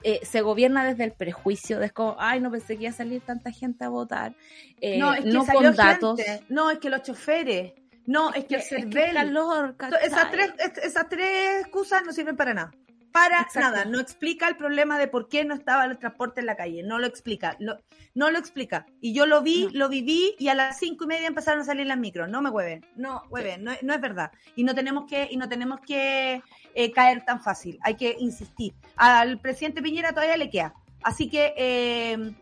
Eh, 0.05 0.21
se 0.25 0.41
gobierna 0.41 0.85
desde 0.85 1.03
el 1.03 1.11
prejuicio, 1.13 1.81
de 1.81 1.91
como, 1.91 2.15
ay, 2.21 2.41
no 2.41 2.49
pensé 2.53 2.77
que 2.77 2.85
iba 2.85 2.91
a 2.91 2.95
salir 2.95 3.23
tanta 3.23 3.51
gente 3.51 3.85
a 3.85 3.89
votar. 3.89 4.35
Eh, 4.81 4.99
no, 4.99 5.13
es 5.13 5.25
que 5.25 5.31
no 5.33 5.45
salió 5.45 5.63
con 5.71 5.77
datos. 5.77 6.21
gente. 6.21 6.45
No, 6.49 6.71
es 6.71 6.79
que 6.79 6.91
los 6.91 7.03
choferes. 7.03 7.73
No, 8.07 8.33
es 8.33 8.45
que 8.45 8.55
el 8.55 8.61
Es 8.61 8.69
que 8.69 10.07
Esas 10.07 10.31
tres, 10.31 10.53
es- 10.59 10.85
esas 10.85 11.09
tres 11.09 11.63
excusas 11.63 12.05
no 12.07 12.13
sirven 12.13 12.37
para 12.37 12.55
nada. 12.55 12.71
Para 13.17 13.41
Exacto. 13.41 13.61
nada. 13.61 13.85
No 13.87 13.99
explica 13.99 14.47
el 14.47 14.57
problema 14.57 14.99
de 14.99 15.09
por 15.09 15.29
qué 15.29 15.45
no 15.45 15.55
estaba 15.55 15.85
el 15.87 15.99
transporte 15.99 16.41
en 16.41 16.47
la 16.47 16.57
calle. 16.57 16.83
No 16.83 16.99
lo 16.99 17.07
explica. 17.07 17.57
Lo- 17.61 17.79
no 18.15 18.31
lo 18.31 18.39
explica. 18.39 18.85
Y 19.01 19.15
yo 19.15 19.25
lo 19.27 19.41
vi, 19.43 19.65
No. 19.65 19.71
lo 19.73 19.89
viví 19.89 20.35
y 20.39 20.49
a 20.49 20.55
las 20.55 20.79
cinco 20.79 21.05
y 21.05 21.07
media 21.07 21.27
empezaron 21.27 21.61
a 21.63 21.65
salir 21.65 21.87
las 21.87 21.97
micros. 21.99 22.29
No 22.29 22.43
me 22.43 22.51
hueven. 22.51 22.85
No, 22.95 23.23
hueven. 23.31 23.65
No, 23.65 23.73
no 23.83 23.95
es 23.95 24.01
verdad. 24.01 24.31
Y 24.55 24.65
no 24.65 24.75
tenemos 24.75 25.07
que, 25.09 25.29
y 25.31 25.37
no 25.39 25.49
tenemos 25.49 25.81
que 25.81 26.43
eh, 26.75 26.93
caer 26.93 27.25
tan 27.25 27.41
fácil. 27.43 27.79
Hay 27.83 27.95
que 27.95 28.17
insistir. 28.19 28.75
Al 28.97 29.39
presidente 29.41 29.81
Piñera 29.83 30.11
todavía 30.13 30.37
le 30.37 30.51
queda. 30.51 30.75
Así 31.03 31.31
que 31.31 31.55
eh, 31.57 32.35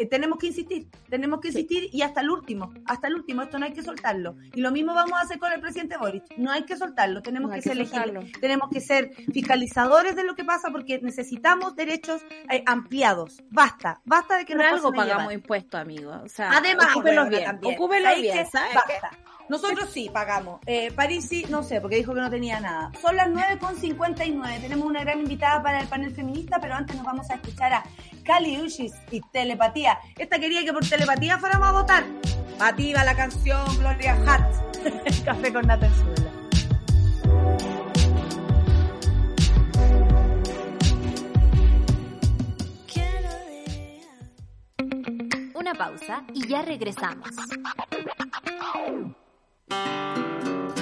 eh, 0.00 0.06
tenemos 0.06 0.38
que 0.38 0.46
insistir, 0.48 0.88
tenemos 1.10 1.40
que 1.40 1.50
Sí. 1.52 1.58
insistir 1.60 1.88
y 1.92 2.02
hasta 2.02 2.20
el 2.20 2.30
último, 2.30 2.72
hasta 2.86 3.08
el 3.08 3.14
último, 3.16 3.42
esto 3.42 3.58
no 3.58 3.66
hay 3.66 3.72
que 3.72 3.82
soltarlo. 3.82 4.36
Y 4.54 4.60
lo 4.60 4.70
mismo 4.70 4.94
vamos 4.94 5.12
a 5.18 5.22
hacer 5.22 5.38
con 5.38 5.52
el 5.52 5.60
presidente 5.60 5.96
Boric, 5.96 6.24
no 6.36 6.50
hay 6.50 6.62
que 6.64 6.76
soltarlo, 6.76 7.20
tenemos 7.22 7.50
No 7.50 7.56
que 7.56 7.62
ser 7.62 7.72
que 7.72 7.78
legisla- 7.84 8.04
soltarlo. 8.04 8.40
tenemos 8.40 8.68
que 8.70 8.80
ser 8.80 9.10
fiscalizadores 9.32 10.14
de 10.16 10.24
lo 10.24 10.34
que 10.34 10.44
pasa 10.44 10.70
porque 10.70 11.00
necesitamos 11.00 11.74
derechos 11.76 12.22
eh, 12.50 12.62
ampliados. 12.66 13.42
Basta, 13.50 14.00
basta 14.04 14.38
de 14.38 14.44
que 14.44 14.54
Por 14.54 14.64
nos 14.64 14.74
algo 14.74 14.92
pagamos 14.92 15.22
llevar. 15.24 15.34
impuestos, 15.34 15.80
amigos. 15.80 16.16
O 16.24 16.28
sea, 16.28 16.50
Además, 16.56 16.94
huevona, 16.96 17.24
bien. 17.28 17.44
también. 17.44 17.74
Ocúpelos 17.74 18.04
¿Sabes 18.04 18.22
bien, 18.22 18.38
qué? 18.38 18.46
¿sabes 18.50 18.70
qué? 18.86 18.92
Basta. 19.02 19.18
Nosotros 19.52 19.90
sí 19.92 20.08
pagamos. 20.10 20.60
Eh, 20.64 20.90
París 20.92 21.28
sí, 21.28 21.44
no 21.50 21.62
sé, 21.62 21.78
porque 21.82 21.96
dijo 21.96 22.14
que 22.14 22.22
no 22.22 22.30
tenía 22.30 22.58
nada. 22.58 22.90
Son 23.02 23.14
las 23.14 23.28
9.59. 23.28 24.62
Tenemos 24.62 24.86
una 24.86 25.00
gran 25.00 25.20
invitada 25.20 25.62
para 25.62 25.78
el 25.78 25.88
panel 25.88 26.10
feminista, 26.14 26.58
pero 26.58 26.72
antes 26.74 26.96
nos 26.96 27.04
vamos 27.04 27.28
a 27.28 27.34
escuchar 27.34 27.70
a 27.74 27.84
Cali 28.24 28.58
Uchis 28.58 28.94
y 29.10 29.20
Telepatía. 29.30 29.98
Esta 30.16 30.38
quería 30.38 30.64
que 30.64 30.72
por 30.72 30.88
telepatía 30.88 31.36
fuéramos 31.36 31.68
a 31.68 31.72
votar. 31.72 32.04
Pativa 32.58 33.04
la 33.04 33.14
canción 33.14 33.62
Gloria 33.76 34.16
Hart. 34.26 34.54
Café 35.26 35.52
con 35.52 35.66
Nata 35.66 35.84
en. 35.84 35.92
Una 45.54 45.74
pausa 45.74 46.24
y 46.32 46.48
ya 46.48 46.62
regresamos. 46.62 47.28
あ! 49.74 50.81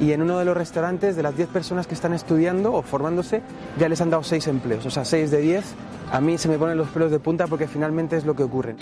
y 0.00 0.12
en 0.12 0.22
uno 0.22 0.38
de 0.38 0.44
los 0.44 0.56
restaurantes 0.56 1.16
de 1.16 1.22
las 1.22 1.36
10 1.36 1.48
personas 1.48 1.86
que 1.86 1.94
están 1.94 2.12
estudiando 2.12 2.72
o 2.72 2.82
formándose 2.82 3.42
ya 3.78 3.88
les 3.88 4.00
han 4.00 4.10
dado 4.10 4.22
6 4.22 4.46
empleos, 4.46 4.86
o 4.86 4.90
sea, 4.90 5.04
6 5.04 5.30
de 5.30 5.38
10. 5.38 5.64
A 6.12 6.20
mí 6.20 6.38
se 6.38 6.48
me 6.48 6.58
ponen 6.58 6.78
los 6.78 6.88
pelos 6.88 7.10
de 7.10 7.18
punta 7.18 7.46
porque 7.46 7.68
finalmente 7.68 8.16
es 8.16 8.24
lo 8.24 8.34
que 8.34 8.42
ocurre. 8.42 8.76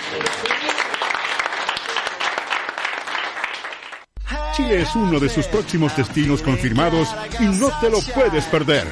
Chile 4.56 4.80
es 4.80 4.96
uno 4.96 5.20
de 5.20 5.28
sus 5.28 5.46
próximos 5.48 5.94
destinos 5.94 6.40
confirmados 6.40 7.14
y 7.38 7.44
no 7.44 7.68
te 7.78 7.90
lo 7.90 7.98
puedes 8.14 8.44
perder. 8.46 8.86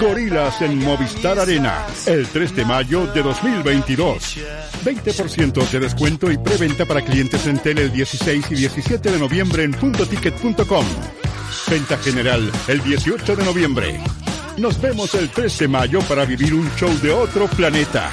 Gorilas 0.00 0.62
en 0.62 0.78
Movistar 0.78 1.38
Arena, 1.38 1.84
el 2.06 2.26
3 2.26 2.56
de 2.56 2.64
mayo 2.64 3.06
de 3.06 3.22
2022. 3.22 4.38
20% 4.82 5.70
de 5.70 5.78
descuento 5.78 6.30
y 6.30 6.38
preventa 6.38 6.86
para 6.86 7.02
clientes 7.02 7.46
en 7.46 7.58
tele 7.58 7.82
el 7.82 7.92
16 7.92 8.50
y 8.50 8.54
17 8.54 9.12
de 9.12 9.18
noviembre 9.18 9.64
en 9.64 9.72
puntoticket.com. 9.72 10.86
Venta 11.68 11.96
general 11.98 12.50
el 12.68 12.82
18 12.82 13.36
de 13.36 13.44
noviembre. 13.44 14.00
Nos 14.56 14.80
vemos 14.80 15.14
el 15.14 15.30
3 15.30 15.58
de 15.58 15.68
mayo 15.68 16.00
para 16.02 16.24
vivir 16.24 16.54
un 16.54 16.68
show 16.76 16.90
de 17.00 17.10
otro 17.10 17.46
planeta. 17.48 18.10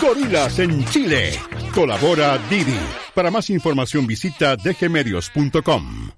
Gorilas 0.00 0.58
en 0.58 0.84
Chile. 0.86 1.32
Colabora 1.74 2.38
Didi. 2.48 2.78
Para 3.14 3.30
más 3.30 3.50
información 3.50 4.06
visita 4.06 4.56
dgmedios.com. 4.56 6.10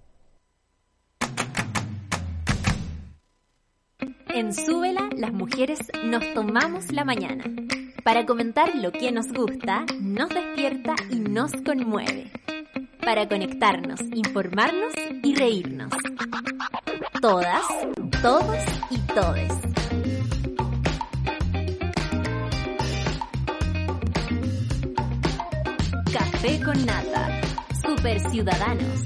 En 4.28 4.54
Súbela, 4.54 5.08
las 5.16 5.32
mujeres 5.32 5.78
nos 6.04 6.22
tomamos 6.34 6.90
la 6.90 7.04
mañana 7.04 7.44
para 8.02 8.26
comentar 8.26 8.74
lo 8.74 8.90
que 8.90 9.12
nos 9.12 9.28
gusta, 9.32 9.84
nos 10.00 10.28
despierta 10.28 10.94
y 11.10 11.20
nos 11.20 11.52
conmueve. 11.64 12.30
Para 13.04 13.28
conectarnos, 13.28 14.00
informarnos 14.14 14.92
y 15.24 15.34
reírnos. 15.34 15.92
Todas, 17.20 17.62
todos 18.22 18.56
y 18.90 18.98
todes. 19.12 19.52
Café 26.12 26.60
con 26.64 26.86
nata. 26.86 27.40
Super 27.84 28.20
Ciudadanos. 28.30 29.02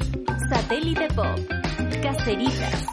Satélite 0.50 1.08
Pop. 1.14 1.38
Caceritas. 2.02 2.86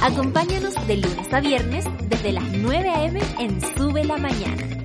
Acompáñanos 0.00 0.74
de 0.86 0.96
lunes 0.96 1.32
a 1.32 1.40
viernes 1.40 1.84
desde 2.08 2.32
las 2.32 2.48
9 2.52 2.88
a.m. 2.88 3.20
en 3.40 3.60
Sube 3.76 4.04
la 4.04 4.16
Mañana. 4.16 4.79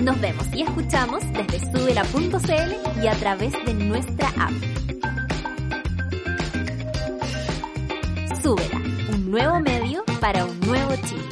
Nos 0.00 0.20
vemos 0.20 0.46
y 0.52 0.62
escuchamos 0.62 1.22
desde 1.32 1.58
subela.cl 1.70 3.02
y 3.02 3.06
a 3.06 3.12
través 3.12 3.52
de 3.64 3.74
nuestra 3.74 4.28
app. 4.28 4.52
Súbela, 8.42 8.76
un 9.12 9.30
nuevo 9.30 9.60
medio 9.60 10.04
para 10.20 10.44
un 10.44 10.60
nuevo 10.60 10.92
Chile. 11.06 11.24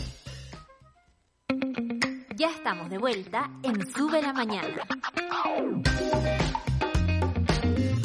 Ya 2.37 2.49
estamos 2.51 2.89
de 2.89 2.97
vuelta 2.99 3.51
en 3.63 3.87
Sube 3.93 4.23
la 4.23 4.33
Mañana. 4.33 4.83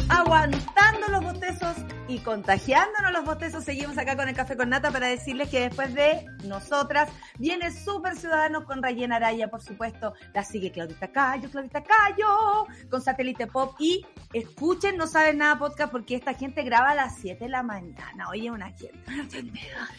Aguantando 0.10 1.08
los 1.10 1.24
bostezos 1.24 1.78
y 2.10 2.18
contagiándonos 2.18 3.12
los 3.14 3.24
bostezos, 3.24 3.64
seguimos 3.64 3.96
acá 4.00 4.16
con 4.16 4.28
el 4.28 4.36
Café 4.36 4.58
con 4.58 4.70
Nata 4.70 4.90
para 4.90 5.06
decirles 5.06 5.48
que 5.50 5.62
después 5.62 5.94
de 5.94 6.26
nosotras 6.44 7.08
viene 7.38 7.72
Super 7.72 8.16
Ciudadanos 8.16 8.64
con 8.64 8.82
Rayena 8.82 9.18
Araya, 9.18 9.48
por 9.48 9.62
supuesto. 9.62 10.14
La 10.34 10.44
sigue 10.44 10.72
Claudita 10.72 11.10
Cayo, 11.10 11.52
Claudita 11.52 11.84
Cayo, 11.84 12.66
con 12.90 13.04
Satélite 13.04 13.46
Pop. 13.46 13.76
Y 13.78 14.08
escuchen, 14.34 14.98
no 14.98 15.06
saben 15.06 15.38
nada 15.38 15.60
podcast 15.60 15.92
porque 15.92 16.16
esta 16.16 16.34
gente 16.34 16.64
graba 16.64 16.90
a 16.90 16.96
las 16.96 17.16
7 17.18 17.44
de 17.44 17.50
la 17.50 17.62
mañana. 17.62 18.28
Oye, 18.30 18.50
una 18.50 18.72
gente. 18.72 19.00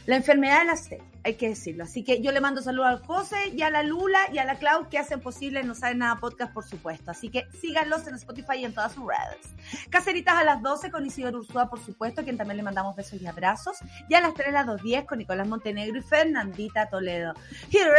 La 0.06 0.16
enfermedad 0.16 0.60
de 0.60 0.64
la 0.64 0.76
sed, 0.76 0.98
hay 1.22 1.34
que 1.34 1.50
decirlo. 1.50 1.84
Así 1.84 2.02
que 2.02 2.20
yo 2.20 2.32
le 2.32 2.40
mando 2.40 2.60
saludos 2.60 2.88
al 2.88 3.06
José 3.06 3.52
y 3.54 3.62
a 3.62 3.70
la 3.70 3.84
Lula 3.84 4.18
y 4.32 4.38
a 4.38 4.44
la 4.44 4.56
Clau 4.56 4.88
que 4.88 4.98
hacen 4.98 5.20
posible 5.20 5.62
No 5.62 5.76
saben 5.76 5.98
nada 5.98 6.16
podcast, 6.16 6.52
por 6.52 6.64
supuesto. 6.64 7.12
Así 7.12 7.28
que 7.28 7.46
síganlos 7.60 8.04
en 8.08 8.16
Spotify 8.16 8.56
y 8.56 8.64
en 8.64 8.74
todas 8.74 8.94
sus 8.94 9.04
redes. 9.06 9.86
Caseritas 9.90 10.34
a 10.34 10.42
las 10.42 10.60
12 10.60 10.90
con 10.90 11.06
Isidoro 11.06 11.38
Ursúa, 11.38 11.70
por 11.70 11.78
supuesto, 11.78 11.99
a 12.02 12.24
quien 12.24 12.38
también 12.38 12.56
le 12.56 12.62
mandamos 12.62 12.96
besos 12.96 13.20
y 13.20 13.26
abrazos. 13.26 13.76
Y 14.08 14.14
a 14.14 14.20
las 14.20 14.32
3 14.32 14.48
a 14.48 14.52
las 14.52 14.66
2.10 14.66 15.06
con 15.06 15.18
Nicolás 15.18 15.46
Montenegro 15.46 15.98
y 15.98 16.02
Fernandita 16.02 16.88
Toledo. 16.88 17.34
Hero 17.70 17.92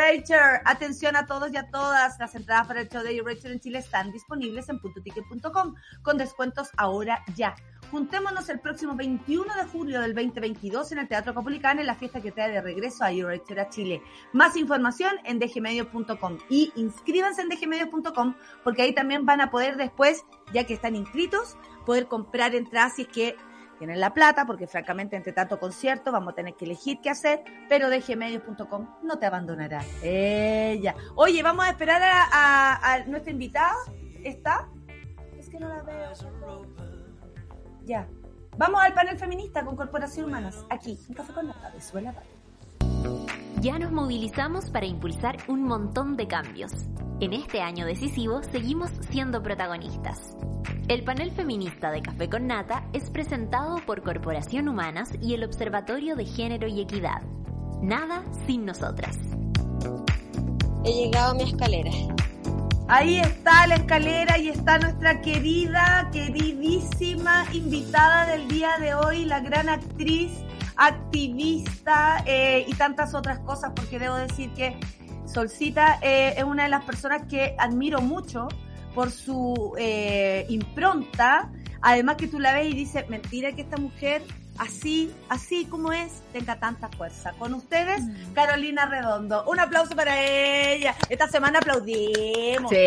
atención 0.65 1.15
a 1.15 1.27
todos 1.27 1.53
y 1.53 1.57
a 1.57 1.69
todas. 1.69 2.17
Las 2.19 2.33
entradas 2.33 2.67
para 2.67 2.81
el 2.81 2.89
show 2.89 3.03
de 3.03 3.15
Hero 3.15 3.29
en 3.29 3.59
Chile 3.59 3.79
están 3.79 4.11
disponibles 4.11 4.69
en 4.69 4.79
puntoticket.com 4.79 5.75
con 6.01 6.17
descuentos 6.17 6.69
ahora 6.77 7.23
ya. 7.35 7.55
Juntémonos 7.91 8.49
el 8.49 8.59
próximo 8.59 8.95
21 8.95 9.53
de 9.53 9.65
julio 9.65 10.01
del 10.01 10.15
2022 10.15 10.93
en 10.93 10.99
el 10.99 11.07
Teatro 11.07 11.33
Capolicán 11.33 11.77
en 11.77 11.85
la 11.85 11.95
fiesta 11.95 12.21
que 12.21 12.31
trae 12.31 12.49
de 12.49 12.61
regreso 12.61 13.03
a 13.03 13.11
Euroracer 13.11 13.59
a 13.59 13.69
Chile. 13.69 14.01
Más 14.33 14.55
información 14.55 15.13
en 15.25 15.39
dgmedio.com 15.39 16.37
y 16.49 16.71
inscríbanse 16.75 17.41
en 17.41 17.49
dgmedio.com 17.49 18.35
porque 18.63 18.83
ahí 18.83 18.93
también 18.93 19.25
van 19.25 19.41
a 19.41 19.51
poder 19.51 19.75
después, 19.75 20.23
ya 20.53 20.65
que 20.65 20.73
están 20.73 20.95
inscritos, 20.95 21.57
poder 21.85 22.07
comprar 22.07 22.55
entradas 22.55 22.95
si 22.95 23.01
es 23.03 23.07
que 23.09 23.35
tienen 23.81 23.99
la 23.99 24.13
plata, 24.13 24.45
porque 24.45 24.67
francamente 24.67 25.15
entre 25.15 25.33
tanto 25.33 25.59
concierto 25.59 26.11
vamos 26.11 26.33
a 26.33 26.35
tener 26.35 26.53
que 26.53 26.65
elegir 26.65 26.99
qué 27.01 27.09
hacer, 27.09 27.43
pero 27.67 27.89
dgmedios.com 27.89 28.87
no 29.01 29.17
te 29.17 29.25
abandonará. 29.25 29.83
Ella. 30.03 30.93
Oye, 31.15 31.41
vamos 31.41 31.65
a 31.65 31.69
esperar 31.71 31.99
a, 32.03 33.03
nuestra 33.07 33.31
invitada. 33.31 33.73
¿Está? 34.23 34.69
Es 35.35 35.49
que 35.49 35.59
no 35.59 35.67
la 35.67 35.81
veo. 35.81 36.11
Ya. 37.85 38.07
Vamos 38.55 38.83
al 38.83 38.93
panel 38.93 39.17
feminista 39.17 39.65
con 39.65 39.75
Corporación 39.75 40.27
Humanas, 40.27 40.63
aquí, 40.69 40.99
en 41.09 41.15
Café 41.15 41.33
con 41.33 41.47
Nata 41.47 41.71
de 41.71 41.81
Suela 41.81 42.13
Ya 43.61 43.77
nos 43.77 43.91
movilizamos 43.91 44.71
para 44.71 44.87
impulsar 44.87 45.37
un 45.47 45.61
montón 45.61 46.17
de 46.17 46.27
cambios. 46.27 46.71
En 47.19 47.31
este 47.31 47.61
año 47.61 47.85
decisivo 47.85 48.41
seguimos 48.41 48.89
siendo 49.11 49.43
protagonistas. 49.43 50.35
El 50.87 51.03
panel 51.03 51.29
feminista 51.29 51.91
de 51.91 52.01
Café 52.01 52.27
con 52.27 52.47
Nata 52.47 52.87
es 52.91 53.11
presentado 53.11 53.75
por 53.85 54.01
Corporación 54.01 54.67
Humanas 54.67 55.11
y 55.21 55.35
el 55.35 55.43
Observatorio 55.43 56.15
de 56.15 56.25
Género 56.25 56.67
y 56.67 56.81
Equidad. 56.81 57.21
Nada 57.83 58.23
sin 58.47 58.65
nosotras. 58.65 59.15
He 60.83 60.93
llegado 60.93 61.33
a 61.33 61.35
mi 61.35 61.43
escalera. 61.43 61.91
Ahí 62.87 63.19
está 63.19 63.67
la 63.67 63.75
escalera 63.75 64.39
y 64.39 64.49
está 64.49 64.79
nuestra 64.79 65.21
querida, 65.21 66.09
queridísima 66.11 67.45
invitada 67.53 68.25
del 68.25 68.47
día 68.47 68.79
de 68.79 68.95
hoy, 68.95 69.25
la 69.25 69.39
gran 69.39 69.69
actriz, 69.69 70.31
activista 70.81 72.23
eh, 72.25 72.65
y 72.67 72.73
tantas 72.73 73.13
otras 73.13 73.39
cosas, 73.39 73.71
porque 73.75 73.99
debo 73.99 74.15
decir 74.15 74.51
que 74.53 74.75
Solcita 75.31 75.99
eh, 76.01 76.33
es 76.35 76.43
una 76.43 76.63
de 76.63 76.69
las 76.69 76.83
personas 76.83 77.27
que 77.29 77.55
admiro 77.59 78.01
mucho 78.01 78.47
por 78.95 79.11
su 79.11 79.75
eh, 79.77 80.45
impronta. 80.49 81.51
Además 81.83 82.15
que 82.17 82.27
tú 82.27 82.39
la 82.39 82.53
ves 82.53 82.71
y 82.71 82.73
dices, 82.73 83.07
mentira 83.09 83.51
que 83.51 83.61
esta 83.61 83.77
mujer 83.77 84.23
así, 84.57 85.13
así 85.29 85.65
como 85.65 85.93
es, 85.93 86.23
tenga 86.33 86.59
tanta 86.59 86.89
fuerza. 86.89 87.33
Con 87.37 87.53
ustedes, 87.53 88.01
mm. 88.01 88.33
Carolina 88.33 88.87
Redondo. 88.87 89.43
Un 89.47 89.59
aplauso 89.59 89.95
para 89.95 90.19
ella. 90.19 90.95
Esta 91.09 91.27
semana 91.27 91.59
aplaudimos. 91.59 92.71
Sí, 92.71 92.77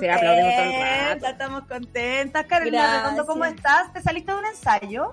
sí, 0.00 0.08
aplaudimos 0.08 0.54
todo 0.56 0.64
el 0.64 1.10
rato. 1.10 1.26
Estamos 1.26 1.64
contentas. 1.66 2.46
Carolina 2.46 3.02
Redondo, 3.02 3.24
¿cómo 3.24 3.44
estás? 3.44 3.92
¿Te 3.92 4.02
saliste 4.02 4.32
de 4.32 4.38
un 4.38 4.46
ensayo? 4.46 5.12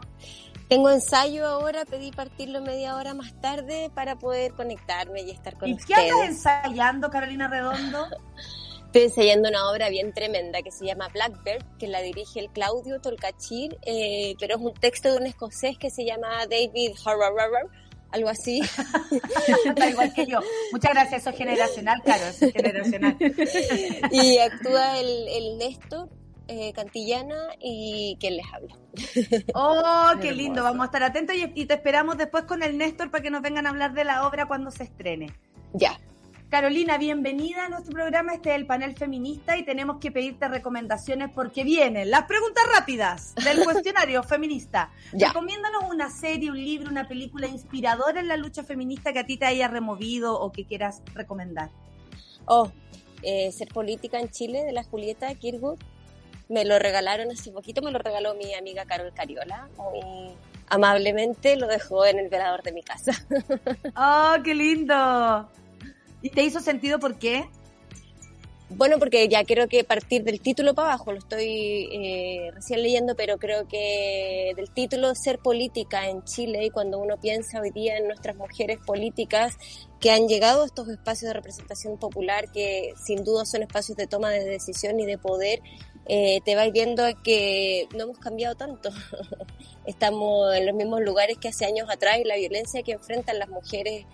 Tengo 0.68 0.89
ensayo 0.89 1.45
ahora, 1.45 1.86
pedí 1.86 2.11
partirlo 2.11 2.61
media 2.61 2.95
hora 2.95 3.14
más 3.14 3.39
tarde 3.41 3.91
para 3.93 4.18
poder 4.18 4.53
conectarme 4.53 5.22
y 5.22 5.32
estar 5.32 5.57
con 5.57 5.72
ustedes. 5.72 5.89
¿Y 5.89 5.93
qué 5.93 6.11
andas 6.11 6.30
ensayando, 6.30 7.09
Carolina 7.09 7.47
Redondo? 7.47 8.07
Estoy 8.93 9.03
ensayando 9.05 9.49
una 9.49 9.72
obra 9.72 9.89
bien 9.89 10.14
tremenda 10.14 10.61
que 10.61 10.72
se 10.72 10.86
llama 10.86 11.07
Blackbird, 11.07 11.66
que 11.80 11.88
la 11.88 12.01
dirige 12.01 12.39
el 12.39 12.49
Claudio 12.51 13.01
Tolcachir, 13.01 13.76
eh, 13.88 14.36
pero 14.39 14.55
es 14.55 14.61
un 14.61 14.72
texto 14.76 15.11
de 15.11 15.18
un 15.18 15.26
escocés 15.26 15.80
que 15.80 15.89
se 15.89 16.05
llama 16.05 16.45
David 16.47 16.91
Harrar, 17.03 17.34
algo 18.11 18.30
así. 18.30 18.61
igual 19.89 20.14
que 20.14 20.28
yo. 20.28 20.41
Muchas 20.72 20.93
gracias, 20.93 21.22
eso 21.22 21.32
es 21.32 21.38
generacional, 21.38 22.03
claro, 22.03 22.24
eso 22.28 22.45
es 22.45 22.53
generacional. 22.53 23.18
y 24.11 24.38
actúa 24.38 24.99
el, 24.99 25.28
el 25.28 25.57
Néstor, 25.57 26.09
eh, 26.48 26.74
Cantillana 26.74 27.36
y 27.60 28.18
quien 28.20 28.38
les 28.38 28.46
habla. 28.54 28.78
Oh, 29.56 30.12
qué 30.22 30.32
lindo, 30.32 30.64
vamos 30.64 30.84
a 30.84 30.86
estar 30.86 31.04
atentos 31.04 31.36
y, 31.36 31.52
y, 31.56 31.66
te 31.66 31.74
esperamos 31.74 32.18
después 32.18 32.44
con 32.44 32.64
el 32.64 32.78
Néstor 32.78 33.10
para 33.12 33.24
que 33.24 33.32
nos 33.32 33.41
vengan 33.41 33.66
a 33.66 33.70
hablar 33.70 33.94
de 33.94 34.04
la 34.04 34.28
obra 34.28 34.48
cuando 34.48 34.72
se 34.72 34.84
estrene. 34.84 35.34
Ya, 35.74 35.98
Carolina, 36.54 37.00
bienvenida 37.00 37.66
a 37.66 37.70
nuestro 37.70 37.94
programa. 37.94 38.36
Este 38.36 38.52
es 38.52 38.58
el 38.58 38.68
panel 38.68 38.96
feminista 38.96 39.58
y 39.58 39.66
tenemos 39.66 39.98
que 40.00 40.12
pedirte 40.12 40.48
recomendaciones 40.48 41.32
porque 41.34 41.64
vienen 41.64 42.12
las 42.12 42.26
preguntas 42.26 42.64
rápidas 42.72 43.34
del 43.44 43.64
cuestionario 43.64 44.22
feminista. 44.22 44.91
Recomiéndanos 45.14 45.86
una 45.89 46.12
serie, 46.12 46.52
un 46.52 46.64
libro, 46.64 46.91
una 46.91 47.08
película 47.08 47.48
inspiradora 47.48 48.20
en 48.20 48.28
la 48.28 48.38
lucha 48.38 48.64
feminista 48.64 49.12
que 49.14 49.18
a 49.18 49.26
ti 49.26 49.38
te 49.38 49.48
haya 49.48 49.68
removido 49.68 50.39
o 50.39 50.52
que 50.52 50.64
quieras 50.64 51.02
recomendar. 51.16 51.72
Oh, 52.46 52.72
eh, 53.24 53.52
Ser 53.52 53.70
Política 53.70 54.20
en 54.20 54.30
Chile 54.30 54.64
de 54.64 54.74
la 54.74 54.84
Julieta 54.84 55.34
Kirwood. 55.34 55.80
Me 56.50 56.66
lo 56.66 56.78
regalaron 56.80 57.32
hace 57.32 57.52
poquito, 57.52 57.82
me 57.82 57.91
lo 57.91 58.00
regaló 58.00 58.36
mi 58.36 58.54
amiga 58.54 58.86
Carol 58.86 59.14
Cariola. 59.14 59.70
amablemente 60.68 61.56
lo 61.56 61.68
dejó 61.68 62.06
en 62.06 62.20
el 62.20 62.30
velador 62.30 62.64
de 62.64 62.72
mi 62.72 62.84
casa. 62.84 63.12
¡Oh, 63.96 64.36
qué 64.44 64.54
lindo! 64.54 65.50
¿Y 66.22 66.30
te 66.30 66.44
hizo 66.44 66.60
sentido 66.60 67.00
por 67.00 67.18
qué? 67.20 67.46
Bueno, 68.76 68.98
porque 68.98 69.28
ya 69.28 69.44
creo 69.44 69.68
que 69.68 69.84
partir 69.84 70.24
del 70.24 70.41
título 70.41 70.74
para 70.74 70.89
abajo, 70.89 71.12
lo 71.12 71.20
estoy 71.20 71.89
eh, 71.91 72.50
recién 72.54 72.82
leyendo, 72.82 73.16
pero 73.16 73.38
creo 73.38 73.68
que 73.68 74.54
del 74.56 74.72
título 74.72 75.14
ser 75.14 75.38
política 75.39 76.10
en 76.10 76.24
Chile 76.24 76.66
y 76.66 76.70
cuando 76.72 76.98
uno 76.98 77.18
piensa 77.18 77.60
hoy 77.60 77.70
día 77.70 77.98
en 77.98 78.08
nuestras 78.08 78.36
mujeres 78.36 78.80
políticas 78.84 79.58
que 80.00 80.12
han 80.12 80.28
llegado 80.28 80.64
a 80.64 80.66
estos 80.66 80.88
espacios 80.89 81.30
de 81.30 81.34
representación 81.34 82.00
popular, 82.00 82.52
que 82.52 82.94
sin 83.06 83.24
duda 83.24 83.46
son 83.46 83.62
espacios 83.62 83.96
de 83.96 84.08
toma 84.08 84.32
de 84.32 84.44
decisión 84.44 85.00
y 85.00 85.06
de 85.06 85.20
poder, 85.20 85.60
eh, 86.06 86.41
te 86.43 86.56
vas 86.56 86.72
viendo 86.72 87.04
que 87.24 87.88
no 87.95 88.04
hemos 88.04 88.20
cambiado 88.20 88.56
tanto. 88.56 88.89
Estamos 89.86 90.54
en 90.56 90.66
los 90.66 90.76
mismos 90.76 91.01
lugares 91.01 91.38
que 91.38 91.49
hace 91.49 91.66
años 91.66 91.89
atrás 91.89 92.18
y 92.20 92.24
la 92.26 92.36
violencia 92.36 92.84
que 92.84 92.93
enfrentan 92.93 93.39
las 93.39 93.49
mujeres 93.49 94.06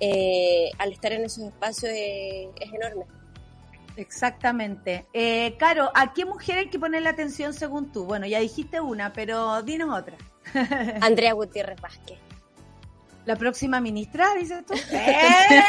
eh, 0.00 0.70
al 0.78 0.92
estar 0.92 1.12
en 1.12 1.24
esos 1.24 1.44
espacios 1.44 1.92
es, 1.92 2.72
enorme. 2.72 3.04
Exactamente. 3.96 5.06
Eh, 5.12 5.56
Caro, 5.58 5.90
¿a 5.94 6.12
qué 6.12 6.24
mujer 6.24 6.58
hay 6.58 6.70
que 6.70 6.78
ponerle 6.78 7.08
atención 7.08 7.52
según 7.52 7.90
tú? 7.90 8.04
Bueno, 8.04 8.26
ya 8.26 8.38
dijiste 8.38 8.80
una, 8.80 9.12
pero 9.12 9.62
dinos 9.62 9.98
otra. 9.98 10.16
Andrea 11.00 11.32
Gutiérrez 11.32 11.80
Vázquez. 11.80 12.18
¿La 13.28 13.36
próxima 13.36 13.78
ministra, 13.78 14.34
dices 14.38 14.64
tú? 14.66 14.72
¡Eh! 14.90 15.60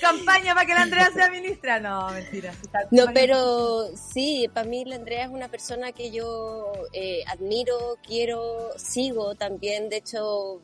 ¿Campaña 0.00 0.54
para 0.54 0.64
que 0.64 0.72
la 0.72 0.82
Andrea 0.82 1.10
sea 1.12 1.28
ministra? 1.28 1.80
No, 1.80 2.08
mentira. 2.12 2.54
No, 2.92 3.06
pero 3.12 3.88
sí, 3.96 4.48
para 4.54 4.64
mí 4.64 4.84
la 4.84 4.94
Andrea 4.94 5.24
es 5.24 5.30
una 5.30 5.48
persona 5.48 5.90
que 5.90 6.12
yo 6.12 6.70
eh, 6.92 7.24
admiro, 7.26 7.98
quiero, 8.06 8.70
sigo 8.76 9.34
también. 9.34 9.88
De 9.88 9.96
hecho, 9.96 10.62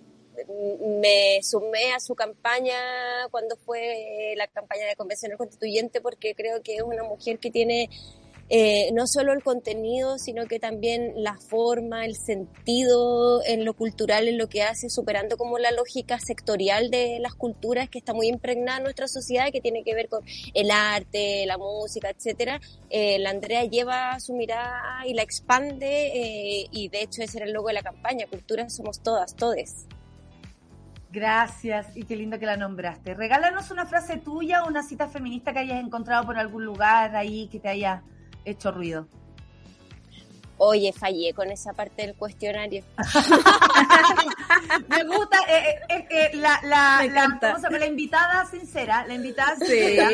me 1.01 1.41
sumé 1.43 1.95
a 1.95 1.99
su 1.99 2.15
campaña 2.15 2.77
cuando 3.33 3.57
fue 3.57 4.35
la 4.37 4.47
campaña 4.47 4.87
de 4.87 4.95
convención 4.95 5.37
constituyente 5.37 6.01
porque 6.01 6.37
creo 6.37 6.63
que 6.63 6.77
es 6.77 6.83
una 6.83 7.03
mujer 7.03 7.41
que 7.41 7.51
tiene 7.51 7.91
eh, 8.53 8.91
no 8.93 9.07
solo 9.07 9.33
el 9.33 9.45
contenido, 9.45 10.19
sino 10.19 10.47
que 10.47 10.59
también 10.59 11.13
la 11.15 11.39
forma, 11.39 12.05
el 12.05 12.17
sentido 12.17 13.43
en 13.45 13.65
lo 13.65 13.75
cultural, 13.75 14.27
en 14.27 14.39
lo 14.39 14.49
que 14.49 14.65
hace, 14.65 14.91
superando 14.91 15.37
como 15.37 15.59
la 15.59 15.71
lógica 15.71 16.19
sectorial 16.19 16.91
de 16.91 17.19
las 17.21 17.35
culturas 17.35 17.89
que 17.89 17.99
está 17.99 18.13
muy 18.13 18.27
impregnada 18.27 18.79
en 18.79 18.85
nuestra 18.85 19.07
sociedad, 19.07 19.53
que 19.53 19.61
tiene 19.61 19.85
que 19.85 19.95
ver 19.95 20.09
con 20.09 20.25
el 20.53 20.73
arte, 20.73 21.47
la 21.47 21.59
música, 21.59 22.11
etcétera. 22.11 22.61
Eh, 22.91 23.21
la 23.21 23.31
Andrea 23.31 23.65
lleva 23.67 24.19
su 24.19 24.35
mirada 24.35 25.07
y 25.07 25.15
la 25.15 25.23
expande, 25.23 26.09
eh, 26.09 26.67
y 26.73 26.89
de 26.89 27.03
hecho 27.03 27.23
ese 27.23 27.39
era 27.39 27.47
el 27.47 27.53
logo 27.53 27.69
de 27.69 27.75
la 27.75 27.83
campaña, 27.83 28.27
Cultura 28.27 28.69
somos 28.69 29.01
todas, 29.01 29.37
todes. 29.37 29.87
Gracias, 31.13 31.97
y 31.97 32.03
qué 32.03 32.17
lindo 32.17 32.39
que 32.41 32.47
la 32.47 32.57
nombraste. 32.57 33.15
Regálanos 33.15 33.71
una 33.71 33.87
frase 33.87 34.17
tuya 34.17 34.65
o 34.65 34.69
una 34.69 34.83
cita 34.83 35.09
feminista 35.09 35.53
que 35.53 35.61
hayas 35.61 35.81
encontrado 35.81 36.25
por 36.27 36.37
algún 36.37 36.65
lugar 36.65 37.15
ahí 37.15 37.49
que 37.49 37.61
te 37.61 37.69
haya 37.69 38.03
hecho 38.45 38.71
ruido. 38.73 39.07
Oye, 40.63 40.93
fallé 40.93 41.33
con 41.33 41.51
esa 41.51 41.73
parte 41.73 42.03
del 42.03 42.15
cuestionario. 42.15 42.85
Me 44.89 45.05
gusta 45.05 45.39
eh, 45.49 45.81
eh, 45.89 46.07
eh, 46.11 46.31
la, 46.35 46.61
la, 46.65 46.99
Me 47.01 47.09
la. 47.09 47.39
¿cómo 47.41 47.57
se 47.57 47.63
llama? 47.63 47.79
la 47.79 47.87
invitada 47.87 48.45
sincera, 48.45 49.07
la 49.07 49.15
invitada 49.15 49.57
Sí, 49.57 49.65
sincera. 49.67 50.11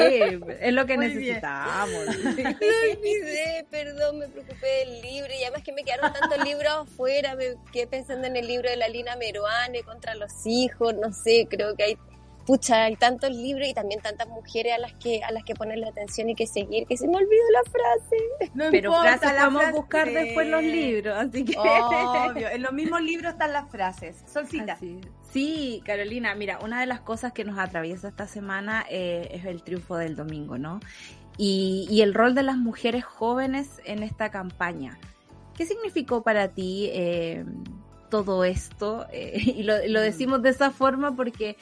es 0.61 0.73
lo 0.73 0.87
que 0.87 0.97
Muy 0.97 1.09
necesitamos. 1.09 2.07
Me 2.37 2.93
olvidé, 2.93 3.67
perdón, 3.71 4.19
me 4.21 4.29
preocupé 4.29 4.67
del 4.87 5.03
libro 5.03 5.33
y 5.37 5.43
además 5.43 5.63
que 5.65 5.73
me 5.73 5.83
quedaron 5.83 6.13
tantos 6.13 6.45
libros 6.45 6.73
afuera, 6.73 7.35
me 7.35 7.57
quedé 7.73 7.89
pensando 7.89 8.29
en 8.29 8.37
el 8.37 8.47
libro 8.47 8.71
de 8.71 8.77
la 8.77 8.89
Lina 8.89 9.17
Meruane 9.17 9.83
contra 9.83 10.15
los 10.15 10.31
hijos, 10.47 10.95
no 10.95 11.13
sé, 11.13 11.49
creo 11.51 11.75
que 11.75 11.83
hay 11.83 11.99
pucha, 12.47 12.85
hay 12.85 12.97
tantos 12.97 13.31
libros 13.31 13.67
y 13.69 13.75
también 13.75 14.01
tantas 14.01 14.29
mujeres 14.29 14.73
a 14.75 14.79
las 14.79 14.93
que 14.95 15.23
a 15.25 15.33
las 15.33 15.43
que 15.45 15.55
ponerle 15.55 15.87
atención 15.89 16.29
y 16.31 16.35
que 16.35 16.47
seguir, 16.47 16.87
que 16.87 16.97
se 16.97 17.07
me 17.09 17.17
olvidó 17.17 17.43
la 17.53 17.71
frase. 17.71 18.51
No 18.55 18.65
Pero 18.71 18.91
importa, 18.91 19.19
frases 19.19 19.35
la 19.35 19.41
podemos 19.41 19.63
frase- 19.63 19.77
buscar 19.77 20.11
después 20.13 20.49
los 20.49 20.63
libros, 20.63 21.17
así 21.19 21.45
que... 21.45 21.55
Obvio, 21.59 22.49
en 22.49 22.63
los 22.63 22.73
mismos 22.73 23.03
libros 23.03 23.33
están 23.33 23.53
las 23.53 23.69
frases. 23.71 24.23
Solcita. 24.33 24.79
Sí, 25.31 25.83
Carolina, 25.85 26.35
mira, 26.35 26.59
una 26.63 26.81
de 26.81 26.87
las 26.87 27.01
cosas 27.01 27.33
que 27.33 27.45
nos 27.45 27.59
atraviesa 27.59 28.09
esta 28.09 28.27
semana 28.27 28.87
eh, 28.89 29.29
es 29.33 29.45
el 29.45 29.63
triunfo 29.63 29.97
del 29.97 30.17
domingo, 30.17 30.57
¿no? 30.57 30.81
Y, 31.39 31.87
y 31.91 32.01
el 32.01 32.15
rol 32.15 32.35
de 32.35 32.43
las 32.43 32.57
mujeres 32.57 33.05
jóvenes 33.05 33.81
en 33.85 34.03
esta 34.03 34.31
campaña. 34.31 34.99
¿Qué 35.55 35.67
significó 35.67 36.23
para 36.23 36.49
ti 36.49 36.89
eh, 36.93 37.45
todo 38.11 38.45
esto? 38.45 39.07
Eh, 39.13 39.33
y 39.57 39.63
lo, 39.65 39.75
lo 39.89 40.01
decimos 40.01 40.43
de 40.43 40.51
esa 40.51 40.71
forma 40.71 41.15
porque 41.15 41.57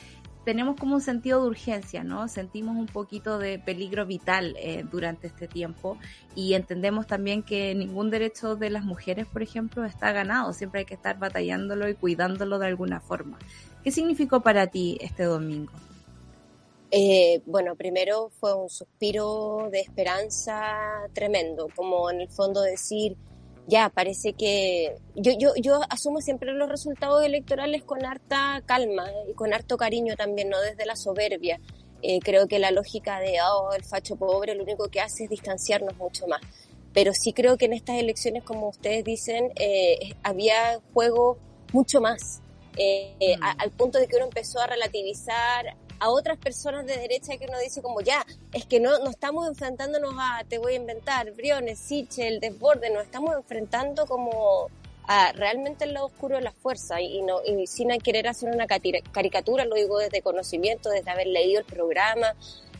tenemos 0.44 0.76
como 0.76 0.96
un 0.96 1.00
sentido 1.00 1.42
de 1.42 1.48
urgencia, 1.48 2.04
¿no? 2.04 2.28
Sentimos 2.28 2.76
un 2.76 2.86
poquito 2.86 3.38
de 3.38 3.58
peligro 3.58 4.06
vital 4.06 4.54
eh, 4.58 4.84
durante 4.90 5.26
este 5.26 5.48
tiempo 5.48 5.98
y 6.34 6.54
entendemos 6.54 7.06
también 7.06 7.42
que 7.42 7.74
ningún 7.74 8.10
derecho 8.10 8.56
de 8.56 8.70
las 8.70 8.84
mujeres, 8.84 9.26
por 9.26 9.42
ejemplo, 9.42 9.84
está 9.84 10.12
ganado. 10.12 10.52
Siempre 10.52 10.80
hay 10.80 10.86
que 10.86 10.94
estar 10.94 11.18
batallándolo 11.18 11.88
y 11.88 11.94
cuidándolo 11.94 12.58
de 12.58 12.66
alguna 12.66 13.00
forma. 13.00 13.38
¿Qué 13.82 13.90
significó 13.90 14.40
para 14.40 14.66
ti 14.66 14.98
este 15.00 15.24
domingo? 15.24 15.72
Eh, 16.90 17.42
bueno, 17.46 17.74
primero 17.74 18.30
fue 18.38 18.54
un 18.54 18.68
suspiro 18.68 19.68
de 19.72 19.80
esperanza 19.80 20.76
tremendo, 21.12 21.68
como 21.74 22.08
en 22.10 22.20
el 22.20 22.28
fondo 22.28 22.62
decir, 22.62 23.16
ya, 23.66 23.88
parece 23.88 24.34
que 24.34 24.94
yo, 25.14 25.32
yo, 25.38 25.52
yo 25.56 25.80
asumo 25.88 26.20
siempre 26.20 26.52
los 26.52 26.68
resultados 26.68 27.24
electorales 27.24 27.82
con 27.82 28.04
harta 28.04 28.62
calma 28.66 29.06
y 29.28 29.32
con 29.34 29.54
harto 29.54 29.76
cariño 29.76 30.16
también, 30.16 30.50
no 30.50 30.60
desde 30.60 30.84
la 30.86 30.96
soberbia. 30.96 31.58
Eh, 32.02 32.20
creo 32.20 32.46
que 32.46 32.58
la 32.58 32.70
lógica 32.70 33.18
de, 33.20 33.38
oh, 33.40 33.72
el 33.72 33.82
facho 33.84 34.16
pobre 34.16 34.54
lo 34.54 34.62
único 34.64 34.88
que 34.88 35.00
hace 35.00 35.24
es 35.24 35.30
distanciarnos 35.30 35.96
mucho 35.96 36.26
más. 36.26 36.42
Pero 36.92 37.12
sí 37.14 37.32
creo 37.32 37.56
que 37.56 37.64
en 37.64 37.72
estas 37.72 37.96
elecciones, 37.98 38.44
como 38.44 38.68
ustedes 38.68 39.02
dicen, 39.04 39.50
eh, 39.56 40.14
había 40.22 40.78
juego 40.92 41.38
mucho 41.72 42.00
más. 42.02 42.40
Eh, 42.76 43.14
eh, 43.20 43.36
a- 43.40 43.52
al 43.52 43.70
punto 43.70 43.98
de 43.98 44.06
que 44.06 44.16
uno 44.16 44.26
empezó 44.26 44.60
a 44.60 44.66
relativizar 44.66 45.76
a 46.00 46.10
otras 46.10 46.38
personas 46.38 46.86
de 46.86 46.96
derecha 46.96 47.36
que 47.36 47.46
uno 47.46 47.58
dice 47.58 47.82
como 47.82 48.00
ya, 48.00 48.24
es 48.52 48.66
que 48.66 48.80
no, 48.80 48.98
no 48.98 49.10
estamos 49.10 49.48
enfrentándonos 49.48 50.14
a, 50.18 50.44
te 50.48 50.58
voy 50.58 50.74
a 50.74 50.76
inventar, 50.76 51.30
Briones, 51.32 51.78
Sichel, 51.78 52.40
Desborde, 52.40 52.90
nos 52.90 53.04
estamos 53.04 53.34
enfrentando 53.34 54.06
como 54.06 54.68
a 55.06 55.32
realmente 55.32 55.84
el 55.84 55.94
lado 55.94 56.06
oscuro 56.06 56.36
de 56.36 56.42
la 56.42 56.52
fuerza 56.52 57.00
y, 57.00 57.22
no, 57.22 57.40
y 57.44 57.66
sin 57.66 57.88
querer 57.98 58.26
hacer 58.26 58.50
una 58.50 58.66
caricatura, 58.66 59.64
lo 59.64 59.74
digo 59.76 59.98
desde 59.98 60.22
conocimiento, 60.22 60.90
desde 60.90 61.10
haber 61.10 61.26
leído 61.26 61.60
el 61.60 61.66
programa. 61.66 62.34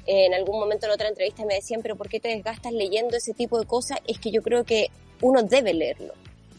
En 0.07 0.35
algún 0.35 0.59
momento 0.59 0.87
en 0.87 0.93
otra 0.93 1.09
entrevista 1.09 1.45
me 1.45 1.55
decían, 1.55 1.81
pero 1.83 1.97
¿por 1.97 2.09
qué 2.09 2.21
te 2.21 2.29
desgastas 2.29 2.73
leyendo 2.73 3.17
ese 3.17 3.33
tipo 3.33 3.59
de 3.59 3.67
cosas? 3.67 3.99
Es 4.07 4.19
que 4.19 4.31
yo 4.31 4.43
creo 4.43 4.65
que 4.65 4.91
uno 5.21 5.43
debe 5.43 5.73
leerlo 5.73 6.15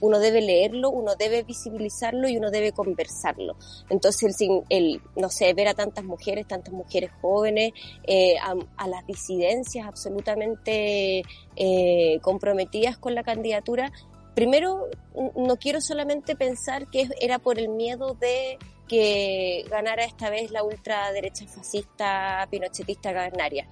uno 0.06 0.20
debe 0.20 0.42
leerlo, 0.42 0.90
uno 0.90 1.16
debe 1.16 1.44
visibilizarlo 1.44 2.28
y 2.30 2.38
uno 2.38 2.52
debe 2.52 2.72
conversarlo. 2.72 3.56
Entonces, 3.90 4.38
el, 4.40 4.64
el 4.70 5.02
no 5.16 5.30
sé, 5.30 5.54
ver 5.54 5.68
a 5.68 5.74
tantas 5.74 6.04
mujeres, 6.04 6.48
tantas 6.48 6.74
mujeres 6.74 7.12
jóvenes, 7.22 7.72
eh, 8.04 8.36
a, 8.38 8.88
las 8.88 9.06
disidencias 9.08 9.88
absolutamente 9.88 11.24
eh, 11.56 12.20
comprometidas 12.22 12.98
con 12.98 13.16
la 13.16 13.24
candidatura, 13.24 13.92
primero, 14.36 14.90
no 15.36 15.56
quiero 15.58 15.82
solamente 15.82 16.36
pensar 16.36 16.88
que 16.90 17.10
era 17.20 17.40
por 17.40 17.58
el 17.58 17.70
miedo 17.70 18.14
de 18.14 18.60
que 18.88 19.66
ganara 19.70 20.04
esta 20.04 20.30
vez 20.30 20.52
la 20.52 20.64
ultraderecha 20.64 21.46
fascista 21.48 22.48
pinochetista 22.50 23.14
canaria. 23.14 23.68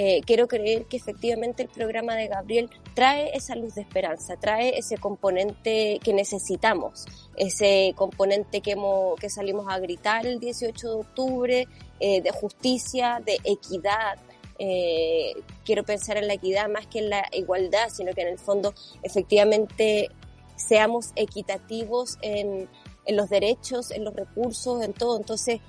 Eh, 0.00 0.20
quiero 0.24 0.46
creer 0.46 0.84
que 0.84 0.96
efectivamente 0.96 1.64
el 1.64 1.68
programa 1.68 2.14
de 2.14 2.28
Gabriel 2.28 2.70
trae 2.94 3.36
esa 3.36 3.56
luz 3.56 3.74
de 3.74 3.80
esperanza, 3.80 4.36
trae 4.36 4.78
ese 4.78 4.96
componente 4.96 5.98
que 6.04 6.12
necesitamos, 6.12 7.04
ese 7.34 7.94
componente 7.96 8.60
que, 8.60 8.72
hemos, 8.72 9.18
que 9.18 9.28
salimos 9.28 9.66
a 9.68 9.80
gritar 9.80 10.24
el 10.24 10.38
18 10.38 10.88
de 10.88 10.94
octubre, 10.94 11.68
eh, 11.98 12.22
de 12.22 12.30
justicia, 12.30 13.20
de 13.26 13.40
equidad. 13.42 14.20
Eh, 14.60 15.32
quiero 15.64 15.82
pensar 15.82 16.16
en 16.16 16.28
la 16.28 16.34
equidad 16.34 16.68
más 16.68 16.86
que 16.86 17.00
en 17.00 17.10
la 17.10 17.24
igualdad, 17.32 17.88
sino 17.88 18.12
que 18.12 18.22
en 18.22 18.28
el 18.28 18.38
fondo 18.38 18.74
efectivamente 19.02 20.10
seamos 20.54 21.10
equitativos 21.16 22.18
en, 22.22 22.68
en 23.08 23.16
los 23.16 23.28
derechos, 23.28 23.90
en 23.90 24.04
los 24.04 24.14
recursos, 24.14 24.82
en 24.84 24.92
todo. 24.92 25.16
Entonces, 25.16 25.60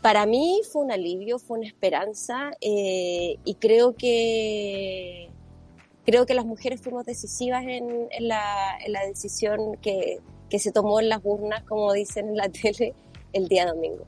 para 0.00 0.24
mí 0.24 0.62
fue 0.72 0.84
un 0.84 0.92
alivio, 0.92 1.38
fue 1.38 1.58
una 1.58 1.68
esperanza 1.68 2.52
eh, 2.60 3.36
y 3.44 3.54
creo 3.56 3.94
que 3.94 5.28
creo 6.06 6.24
que 6.24 6.34
las 6.34 6.46
mujeres 6.46 6.80
fuimos 6.80 7.04
decisivas 7.04 7.64
en, 7.64 8.08
en 8.10 8.28
la, 8.28 8.78
en 8.84 8.92
la 8.92 9.04
decisión 9.04 9.76
que, 9.82 10.20
que 10.48 10.58
se 10.58 10.72
tomó 10.72 11.00
en 11.00 11.08
las 11.08 11.20
urnas, 11.22 11.62
como 11.64 11.92
dicen 11.92 12.30
en 12.30 12.36
la 12.36 12.48
tele, 12.62 12.94
el 13.32 13.48
día 13.48 13.66
domingo. 13.66 14.06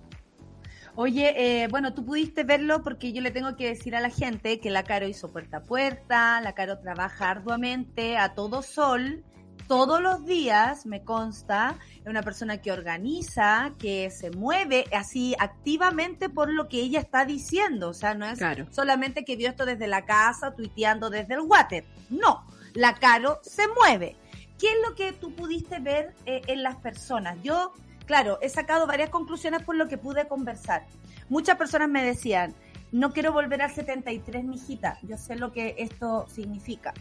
Oye, 0.95 1.63
eh, 1.63 1.69
bueno, 1.69 1.95
tú 1.95 2.05
pudiste 2.05 2.45
verlo 2.45 2.83
porque 2.83 3.13
yo 3.13 3.23
le 3.23 3.31
tengo 3.31 3.57
que 3.57 3.67
decir 3.67 3.97
a 3.97 4.01
la 4.01 4.11
gente 4.11 4.61
que 4.61 4.71
la 4.71 4.85
Caro 4.85 5.09
hizo 5.09 5.29
puerta 5.33 5.59
a 5.59 5.63
puerta, 5.63 6.41
la 6.43 6.55
Caro 6.55 6.79
trabaja 6.79 7.31
arduamente 7.31 8.19
a 8.19 8.35
todo 8.35 8.63
sol, 8.63 9.25
todos 9.67 10.01
los 10.01 10.25
días, 10.25 10.87
me 10.87 11.03
consta, 11.03 11.77
es 12.01 12.07
una 12.07 12.23
persona 12.23 12.59
que 12.59 12.73
organiza, 12.73 13.73
que 13.79 14.11
se 14.11 14.31
mueve 14.31 14.85
así 14.93 15.35
activamente 15.39 16.29
por 16.29 16.53
lo 16.53 16.69
que 16.69 16.81
ella 16.81 17.01
está 17.01 17.25
diciendo, 17.25 17.91
o 17.91 17.95
sea, 17.95 18.15
no 18.15 18.27
es 18.27 18.39
Claro. 18.39 18.67
solamente 18.71 19.25
que 19.25 19.37
vio 19.37 19.49
esto 19.49 19.65
desde 19.65 19.87
la 19.87 20.05
casa, 20.05 20.55
tuiteando 20.55 21.11
desde 21.11 21.35
el 21.35 21.41
water, 21.41 21.85
no, 22.11 22.47
la 22.75 22.95
Caro 22.95 23.41
se 23.43 23.63
mueve. 23.69 24.17
¿Qué 24.59 24.69
es 24.69 24.77
lo 24.89 24.95
que 24.95 25.13
tú 25.13 25.35
pudiste 25.35 25.81
ver 25.81 26.15
eh, 26.27 26.43
en 26.47 26.63
las 26.63 26.77
personas? 26.77 27.37
Yo 27.43 27.73
claro, 28.07 28.39
he 28.43 28.49
sacado 28.49 28.87
varias 28.87 29.11
conclusiones 29.11 29.63
por 29.63 29.75
lo 29.77 29.89
que 29.89 29.97
pude 29.99 30.29
conversar. 30.29 30.87
Muchas 31.29 31.57
personas 31.57 31.89
me 31.89 32.03
decían, 32.05 32.55
no 32.93 33.13
quiero 33.13 33.33
volver 33.33 33.63
al 33.63 33.71
73, 33.71 34.45
mijita, 34.45 34.99
yo 35.03 35.17
sé 35.17 35.37
lo 35.37 35.51
que 35.51 35.75
esto 35.79 36.27
significa. 36.29 36.93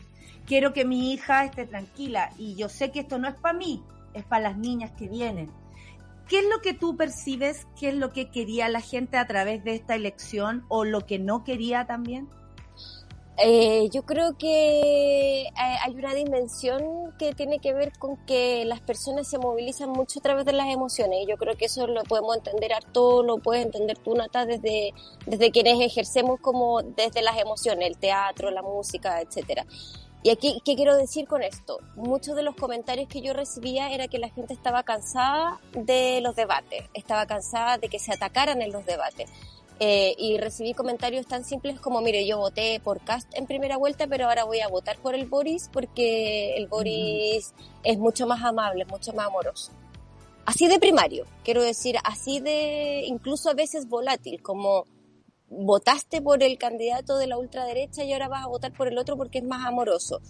Quiero 0.46 0.74
que 0.74 0.86
mi 0.86 1.12
hija 1.12 1.44
esté 1.46 1.66
tranquila 1.66 2.32
y 2.38 2.56
yo 2.56 2.70
sé 2.70 2.92
que 2.92 3.02
esto 3.02 3.20
no 3.20 3.28
es 3.28 3.36
para 3.36 3.58
mí, 3.58 3.84
es 4.14 4.24
para 4.24 4.50
las 4.50 4.58
niñas 4.58 4.92
que 4.92 5.08
vienen. 5.08 5.52
¿Qué 6.28 6.40
es 6.40 6.46
lo 6.50 6.62
que 6.62 6.74
tú 6.74 6.96
percibes? 6.96 7.68
¿Qué 7.78 7.90
es 7.90 7.96
lo 7.96 8.14
que 8.14 8.30
quería 8.30 8.70
la 8.70 8.80
gente 8.80 9.18
a 9.18 9.28
través 9.28 9.66
de 9.66 9.76
esta 9.76 9.96
elección 9.96 10.64
o 10.70 10.86
lo 10.86 11.06
que 11.06 11.20
no 11.20 11.44
quería 11.44 11.86
también? 11.86 12.30
Eh, 13.44 13.90
yo 13.92 14.04
creo 14.04 14.38
que 14.38 15.42
eh, 15.42 15.52
hay 15.56 15.96
una 15.96 16.14
dimensión 16.14 17.12
que 17.18 17.34
tiene 17.34 17.58
que 17.58 17.74
ver 17.74 17.92
con 17.98 18.18
que 18.28 18.66
las 18.66 18.82
personas 18.82 19.28
se 19.28 19.40
movilizan 19.40 19.90
mucho 19.90 20.20
a 20.20 20.22
través 20.22 20.46
de 20.46 20.54
las 20.54 20.68
emociones 20.68 21.24
y 21.24 21.28
yo 21.28 21.38
creo 21.38 21.58
que 21.58 21.66
eso 21.66 21.88
lo 21.88 22.04
podemos 22.04 22.38
entender 22.38 22.72
harto, 22.72 23.24
lo 23.24 23.40
puedes 23.40 23.66
entender 23.66 23.98
tú, 23.98 24.14
Nata, 24.14 24.46
desde, 24.46 24.94
desde 25.26 25.50
quienes 25.50 25.80
ejercemos 25.82 26.40
como 26.40 26.84
desde 26.84 27.24
las 27.24 27.36
emociones, 27.40 27.88
el 27.88 27.98
teatro, 27.98 28.52
la 28.52 28.62
música, 28.62 29.20
etcétera. 29.22 29.66
Y 30.22 30.30
aquí, 30.30 30.62
¿qué 30.64 30.76
quiero 30.76 30.96
decir 30.96 31.28
con 31.28 31.42
esto? 31.42 31.80
Muchos 31.96 32.36
de 32.36 32.44
los 32.44 32.56
comentarios 32.56 33.08
que 33.08 33.22
yo 33.22 33.34
recibía 33.34 33.92
era 33.92 34.08
que 34.08 34.20
la 34.20 34.30
gente 34.30 34.54
estaba 34.54 34.84
cansada 34.84 35.60
de 35.74 36.22
los 36.22 36.36
debates, 36.36 36.84
estaba 36.94 37.26
cansada 37.26 37.80
de 37.80 37.90
que 37.90 37.98
se 37.98 38.14
atacaran 38.14 38.62
en 38.62 38.72
los 38.72 38.86
debates. 38.86 39.32
Eh, 39.84 40.14
y 40.20 40.38
recibí 40.38 40.76
comentarios 40.76 41.26
tan 41.26 41.44
simples 41.44 41.80
como, 41.80 42.02
mire, 42.02 42.28
yo 42.28 42.38
voté 42.38 42.80
por 42.84 43.02
Cast 43.04 43.28
en 43.36 43.48
primera 43.48 43.78
vuelta, 43.78 44.06
pero 44.06 44.28
ahora 44.28 44.44
voy 44.44 44.60
a 44.60 44.68
votar 44.68 45.00
por 45.00 45.16
el 45.16 45.26
Boris 45.26 45.72
porque 45.74 46.56
el 46.56 46.68
Boris 46.68 47.56
es 47.82 47.98
mucho 47.98 48.28
más 48.28 48.44
amable, 48.44 48.86
mucho 48.86 49.12
más 49.14 49.26
amoroso. 49.26 49.72
Así 50.46 50.68
de 50.68 50.78
primario, 50.78 51.26
quiero 51.44 51.64
decir, 51.64 51.96
así 52.04 52.40
de 52.40 53.06
incluso 53.08 53.50
a 53.50 53.56
veces 53.56 53.88
volátil, 53.88 54.44
como 54.44 54.86
votaste 55.50 56.22
por 56.22 56.44
el 56.44 56.60
candidato 56.60 57.18
de 57.18 57.26
la 57.26 57.40
ultraderecha 57.40 58.04
y 58.04 58.14
ahora 58.14 58.28
vas 58.28 58.46
a 58.46 58.50
votar 58.50 58.74
por 58.74 58.88
el 58.88 59.00
otro 59.00 59.18
porque 59.18 59.40
es 59.40 59.46
más 59.46 59.66
amoroso. 59.66 60.22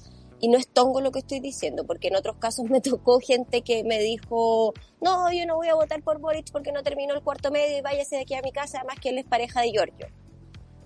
Y 0.41 0.49
no 0.49 0.57
es 0.57 0.67
tongo 0.67 1.01
lo 1.01 1.11
que 1.11 1.19
estoy 1.19 1.39
diciendo, 1.39 1.85
porque 1.85 2.07
en 2.07 2.15
otros 2.15 2.35
casos 2.37 2.65
me 2.65 2.81
tocó 2.81 3.19
gente 3.19 3.61
que 3.61 3.83
me 3.83 3.99
dijo, 3.99 4.73
no, 4.99 5.31
yo 5.31 5.45
no 5.45 5.55
voy 5.55 5.67
a 5.67 5.75
votar 5.75 6.01
por 6.01 6.19
Boric 6.19 6.51
porque 6.51 6.71
no 6.71 6.83
terminó 6.83 7.13
el 7.13 7.21
cuarto 7.21 7.51
medio 7.51 7.77
y 7.77 7.81
váyase 7.81 8.15
de 8.15 8.23
aquí 8.23 8.33
a 8.33 8.41
mi 8.41 8.51
casa, 8.51 8.79
además 8.79 8.97
que 8.99 9.09
él 9.09 9.19
es 9.19 9.25
pareja 9.25 9.61
de 9.61 9.71
Giorgio. 9.71 10.07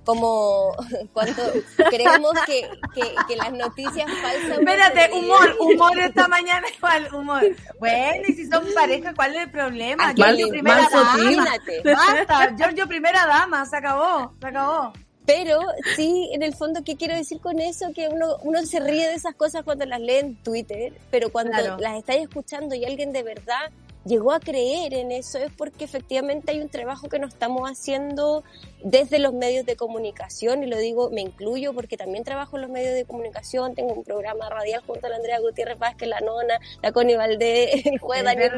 como 0.03 0.75
cuando 1.13 1.41
creemos 1.89 2.33
que, 2.45 2.69
que, 2.93 3.35
las 3.37 3.53
noticias 3.53 4.11
falsas... 4.21 4.59
Espérate, 4.59 5.13
humor, 5.13 5.55
humor 5.59 5.99
esta 5.99 6.27
mañana 6.27 6.67
igual, 6.77 7.09
humor. 7.13 7.43
Bueno, 7.79 8.23
y 8.27 8.33
si 8.33 8.45
son 8.47 8.65
pareja, 8.75 9.13
¿cuál 9.15 9.35
es 9.35 9.43
el 9.43 9.51
problema? 9.51 10.13
Giorgio 10.13 10.49
primera 10.49 10.87
dama. 10.91 11.47
Basta, 11.83 12.55
Giorgio 12.57 12.87
primera 12.87 13.25
dama, 13.25 13.65
se 13.65 13.77
acabó, 13.77 14.33
se 14.39 14.47
acabó. 14.47 14.93
Pero 15.25 15.59
sí, 15.95 16.29
en 16.33 16.43
el 16.43 16.55
fondo, 16.55 16.83
¿qué 16.83 16.95
quiero 16.95 17.15
decir 17.15 17.39
con 17.39 17.59
eso? 17.59 17.91
Que 17.93 18.09
uno, 18.09 18.37
uno 18.43 18.63
se 18.65 18.79
ríe 18.79 19.07
de 19.07 19.15
esas 19.15 19.35
cosas 19.35 19.63
cuando 19.63 19.85
las 19.85 19.99
lee 19.99 20.17
en 20.17 20.35
Twitter, 20.35 20.93
pero 21.09 21.31
cuando 21.31 21.77
las 21.77 21.97
estáis 21.97 22.23
escuchando 22.23 22.75
y 22.75 22.85
alguien 22.85 23.11
de 23.11 23.23
verdad 23.23 23.71
llegó 24.05 24.31
a 24.31 24.39
creer 24.39 24.93
en 24.93 25.11
eso 25.11 25.39
es 25.39 25.51
porque 25.51 25.83
efectivamente 25.83 26.51
hay 26.51 26.61
un 26.61 26.69
trabajo 26.69 27.09
que 27.09 27.17
nos 27.17 27.33
estamos 27.33 27.67
haciendo 27.69 28.43
desde 28.83 29.17
los 29.17 29.33
medios 29.33 29.65
de 29.65 29.75
comunicación 29.75 30.63
y 30.63 30.67
lo 30.67 30.77
digo, 30.77 31.09
me 31.09 31.21
incluyo 31.21 31.73
porque 31.73 31.97
también 31.97 32.23
trabajo 32.23 32.57
en 32.57 32.61
los 32.61 32.71
medios 32.71 32.93
de 32.93 33.05
comunicación, 33.05 33.73
tengo 33.73 33.93
un 33.93 34.03
programa 34.03 34.47
radial 34.47 34.83
junto 34.85 35.07
a 35.07 35.09
la 35.09 35.15
Andrea 35.15 35.39
Gutiérrez 35.39 35.79
Vázquez, 35.79 36.07
la 36.07 36.19
nona, 36.19 36.59
la 36.83 36.91
Connie 36.91 37.17
Valdés, 37.17 37.85
el 37.85 37.97
juez 37.97 38.23
Daniel 38.23 38.51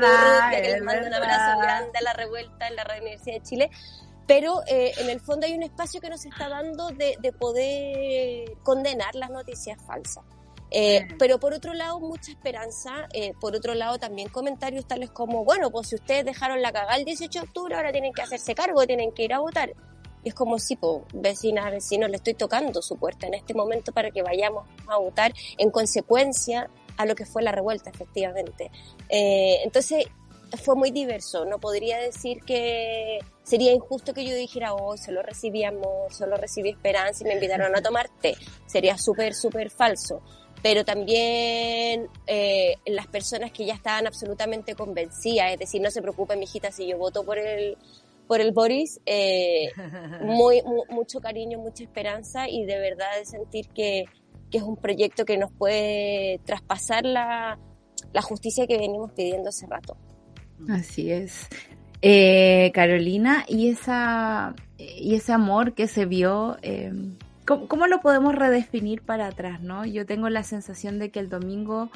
que 0.52 0.62
les 0.62 0.84
mando 0.84 1.08
un 1.08 1.14
abrazo 1.14 1.60
grande 1.60 1.98
a 1.98 2.02
la 2.02 2.14
revuelta 2.14 2.68
en 2.68 2.76
la 2.76 2.84
Radio 2.84 3.04
Universidad 3.04 3.36
de 3.36 3.44
Chile. 3.44 3.72
Pero 4.28 4.62
eh, 4.68 4.92
en 4.98 5.10
el 5.10 5.20
fondo 5.20 5.48
hay 5.48 5.54
un 5.54 5.64
espacio 5.64 6.02
que 6.02 6.10
nos 6.10 6.26
está 6.26 6.50
dando 6.50 6.90
de, 6.90 7.18
de 7.20 7.32
poder 7.32 8.58
condenar 8.64 9.16
las 9.16 9.30
noticias 9.30 9.82
falsas. 9.82 10.24
Eh, 10.70 11.08
pero 11.18 11.40
por 11.40 11.54
otro 11.54 11.74
lado, 11.74 12.00
mucha 12.00 12.32
esperanza. 12.32 13.08
Eh, 13.14 13.34
por 13.40 13.56
otro 13.56 13.74
lado, 13.74 13.98
también 13.98 14.30
comentarios 14.30 14.86
tales 14.86 15.10
como, 15.12 15.44
bueno, 15.46 15.72
pues 15.72 15.90
si 15.90 15.96
ustedes 15.96 16.26
dejaron 16.26 16.62
la 16.62 16.72
cagada 16.72 16.96
el 16.96 17.06
18 17.06 17.40
de 17.40 17.46
octubre, 17.46 17.76
ahora 17.76 17.92
tienen 17.92 18.14
que 18.14 18.22
hacerse 18.22 18.54
cargo, 18.56 18.86
tienen 18.86 19.12
que 19.12 19.24
ir 19.24 19.34
a 19.34 19.40
votar. 19.40 19.74
Y 20.24 20.30
es 20.30 20.36
como 20.36 20.60
si, 20.60 20.76
pues, 20.76 21.04
vecinas, 21.14 21.72
vecinos, 21.72 22.10
le 22.10 22.18
estoy 22.18 22.34
tocando 22.34 22.82
su 22.82 22.98
puerta 22.98 23.28
en 23.28 23.36
este 23.36 23.54
momento 23.54 23.92
para 23.94 24.12
que 24.12 24.24
vayamos 24.24 24.66
a 24.88 24.98
votar 24.98 25.34
en 25.58 25.72
consecuencia 25.72 26.70
a 26.98 27.06
lo 27.06 27.16
que 27.16 27.26
fue 27.26 27.44
la 27.44 27.52
revuelta, 27.52 27.90
efectivamente. 27.90 28.72
Eh, 29.08 29.60
entonces, 29.64 30.06
fue 30.64 30.76
muy 30.76 30.92
diverso. 30.92 31.46
No 31.46 31.60
podría 31.60 31.98
decir 31.98 32.44
que 32.44 33.20
sería 33.48 33.72
injusto 33.72 34.14
que 34.14 34.26
yo 34.26 34.36
dijera, 34.36 34.74
oh, 34.74 34.98
solo 34.98 35.22
recibí 35.22 35.64
amor, 35.64 36.12
solo 36.12 36.36
recibí 36.36 36.70
esperanza 36.70 37.24
y 37.24 37.28
me 37.28 37.36
invitaron 37.36 37.74
a 37.76 37.82
tomar 37.82 38.10
té. 38.22 38.36
Sería 38.66 38.98
súper, 38.98 39.34
súper 39.34 39.70
falso 39.70 40.22
pero 40.62 40.84
también 40.84 42.10
eh, 42.26 42.76
las 42.88 43.08
personas 43.08 43.52
que 43.52 43.64
ya 43.64 43.76
estaban 43.76 44.08
absolutamente 44.08 44.74
convencidas, 44.74 45.54
es 45.54 45.60
decir, 45.60 45.82
no 45.82 45.92
se 45.92 46.02
preocupen, 46.02 46.40
mijita, 46.40 46.72
si 46.72 46.88
yo 46.88 46.98
voto 46.98 47.24
por 47.24 47.38
el 47.38 47.78
por 48.28 48.42
el 48.42 48.52
Boris, 48.52 49.00
eh, 49.06 49.70
muy, 50.22 50.62
mucho 50.90 51.22
cariño, 51.22 51.60
mucha 51.60 51.84
esperanza 51.84 52.50
y 52.50 52.66
de 52.66 52.78
verdad 52.80 53.08
de 53.18 53.26
sentir 53.26 53.70
que, 53.70 54.06
que 54.52 54.58
es 54.58 54.64
un 54.64 54.76
proyecto 54.76 55.24
que 55.24 55.38
nos 55.38 55.52
puede 55.54 56.40
traspasar 56.44 57.06
la, 57.06 57.58
la 58.12 58.22
justicia 58.22 58.68
que 58.68 58.78
venimos 58.78 59.14
pidiendo 59.14 59.50
hace 59.50 59.66
rato. 59.68 59.96
Así 60.68 61.12
es. 61.12 61.48
Eh, 62.02 62.72
Carolina, 62.74 63.44
y 63.48 63.70
esa 63.70 64.56
y 64.78 65.16
ese 65.16 65.34
amor 65.34 65.74
que 65.74 65.88
se 65.88 66.06
vio 66.06 66.58
eh, 66.62 66.92
¿Cómo, 67.48 67.88
lo 67.88 68.02
podemos 68.02 68.36
redefinir 68.36 69.04
para 69.04 69.28
atrás, 69.28 69.62
no? 69.62 69.86
Yo 69.86 70.06
tengo 70.06 70.30
la 70.30 70.44
sensación 70.44 71.00
de 71.00 71.12
que 71.12 71.22
el 71.22 71.30
domingo 71.30 71.90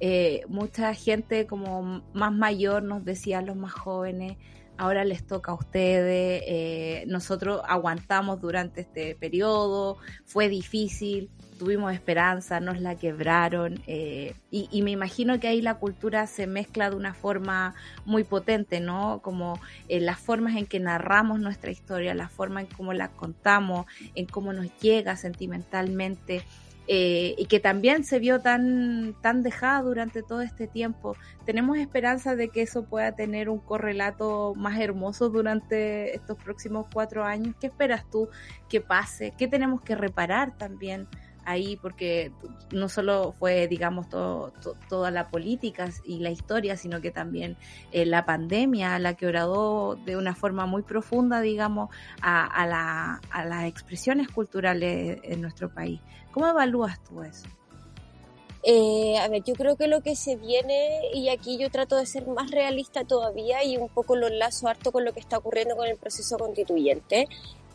eh, 0.00 0.42
mucha 0.48 0.92
gente 0.92 1.46
como 1.46 2.02
más 2.12 2.30
mayor 2.34 2.82
nos 2.82 3.06
decía 3.06 3.38
a 3.38 3.42
los 3.42 3.56
más 3.56 3.72
jóvenes, 3.72 4.36
ahora 4.78 5.04
les 5.04 5.26
toca 5.26 5.52
a 5.52 5.54
ustedes, 5.54 6.42
eh, 6.46 7.04
nosotros 7.06 7.60
aguantamos 7.66 8.40
durante 8.40 8.80
este 8.80 9.14
periodo, 9.16 9.98
fue 10.24 10.48
difícil, 10.48 11.30
tuvimos 11.58 11.92
esperanza, 11.92 12.60
nos 12.60 12.80
la 12.80 12.94
quebraron 12.94 13.82
eh, 13.86 14.34
y, 14.50 14.80
me 14.82 14.92
imagino 14.92 15.38
que 15.40 15.48
ahí 15.48 15.60
la 15.60 15.74
cultura 15.74 16.26
se 16.26 16.46
mezcla 16.46 16.88
de 16.88 16.96
una 16.96 17.12
forma 17.12 17.74
muy 18.06 18.24
potente, 18.24 18.80
¿no? 18.80 19.20
Como 19.22 19.60
en 19.88 20.06
las 20.06 20.18
formas 20.18 20.56
en 20.56 20.66
que 20.66 20.80
narramos 20.80 21.40
nuestra 21.40 21.70
historia, 21.70 22.14
la 22.14 22.28
forma 22.28 22.60
en 22.60 22.68
cómo 22.68 22.94
la 22.94 23.08
contamos, 23.08 23.86
en 24.14 24.26
cómo 24.26 24.52
nos 24.52 24.66
llega 24.80 25.16
sentimentalmente. 25.16 26.44
Eh, 26.90 27.34
y 27.36 27.44
que 27.44 27.60
también 27.60 28.02
se 28.02 28.18
vio 28.18 28.40
tan, 28.40 29.14
tan 29.20 29.42
dejada 29.42 29.82
durante 29.82 30.22
todo 30.22 30.40
este 30.40 30.66
tiempo. 30.66 31.16
Tenemos 31.44 31.76
esperanza 31.76 32.34
de 32.34 32.48
que 32.48 32.62
eso 32.62 32.84
pueda 32.84 33.12
tener 33.12 33.50
un 33.50 33.58
correlato 33.58 34.54
más 34.56 34.80
hermoso 34.80 35.28
durante 35.28 36.16
estos 36.16 36.38
próximos 36.38 36.86
cuatro 36.90 37.24
años. 37.24 37.54
¿Qué 37.60 37.66
esperas 37.66 38.08
tú 38.10 38.30
que 38.70 38.80
pase? 38.80 39.34
¿Qué 39.36 39.46
tenemos 39.48 39.82
que 39.82 39.96
reparar 39.96 40.56
también? 40.56 41.06
ahí 41.48 41.76
porque 41.80 42.30
no 42.72 42.90
solo 42.90 43.34
fue, 43.38 43.68
digamos, 43.68 44.10
todo, 44.10 44.52
toda 44.90 45.10
la 45.10 45.28
política 45.28 45.88
y 46.04 46.18
la 46.18 46.30
historia, 46.30 46.76
sino 46.76 47.00
que 47.00 47.10
también 47.10 47.56
eh, 47.90 48.04
la 48.04 48.26
pandemia 48.26 48.98
la 48.98 49.14
que 49.14 49.26
oradó 49.26 49.96
de 49.96 50.18
una 50.18 50.34
forma 50.34 50.66
muy 50.66 50.82
profunda, 50.82 51.40
digamos, 51.40 51.88
a, 52.20 52.66
la, 52.66 53.22
a 53.30 53.44
las 53.46 53.64
expresiones 53.64 54.28
culturales 54.28 55.20
en 55.22 55.40
nuestro 55.40 55.70
país. 55.70 56.00
¿Cómo 56.32 56.46
evalúas 56.46 57.02
tú 57.04 57.22
eso? 57.22 57.46
Eh, 58.64 59.16
a 59.18 59.28
ver, 59.28 59.42
yo 59.44 59.54
creo 59.54 59.76
que 59.76 59.86
lo 59.86 60.02
que 60.02 60.16
se 60.16 60.36
viene, 60.36 61.00
y 61.14 61.28
aquí 61.28 61.58
yo 61.58 61.70
trato 61.70 61.96
de 61.96 62.06
ser 62.06 62.26
más 62.26 62.50
realista 62.50 63.04
todavía 63.04 63.62
y 63.64 63.76
un 63.76 63.88
poco 63.88 64.16
lo 64.16 64.26
enlazo 64.26 64.68
harto 64.68 64.92
con 64.92 65.04
lo 65.04 65.12
que 65.12 65.20
está 65.20 65.38
ocurriendo 65.38 65.76
con 65.76 65.86
el 65.86 65.96
proceso 65.96 66.36
constituyente, 66.36 67.28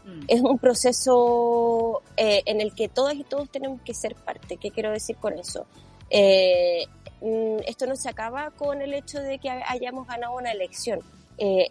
Mm. 0.05 0.25
Es 0.27 0.41
un 0.41 0.59
proceso 0.59 2.01
eh, 2.17 2.43
en 2.45 2.61
el 2.61 2.73
que 2.73 2.89
todas 2.89 3.15
y 3.15 3.23
todos 3.23 3.49
tenemos 3.49 3.81
que 3.81 3.93
ser 3.93 4.15
parte. 4.15 4.57
¿Qué 4.57 4.71
quiero 4.71 4.91
decir 4.91 5.15
con 5.17 5.37
eso? 5.37 5.65
Eh, 6.09 6.85
mm, 7.21 7.57
esto 7.65 7.87
no 7.87 7.95
se 7.95 8.09
acaba 8.09 8.51
con 8.51 8.81
el 8.81 8.93
hecho 8.93 9.19
de 9.19 9.39
que 9.39 9.49
hayamos 9.49 10.07
ganado 10.07 10.35
una 10.35 10.51
elección. 10.51 10.99
Eh, 11.37 11.69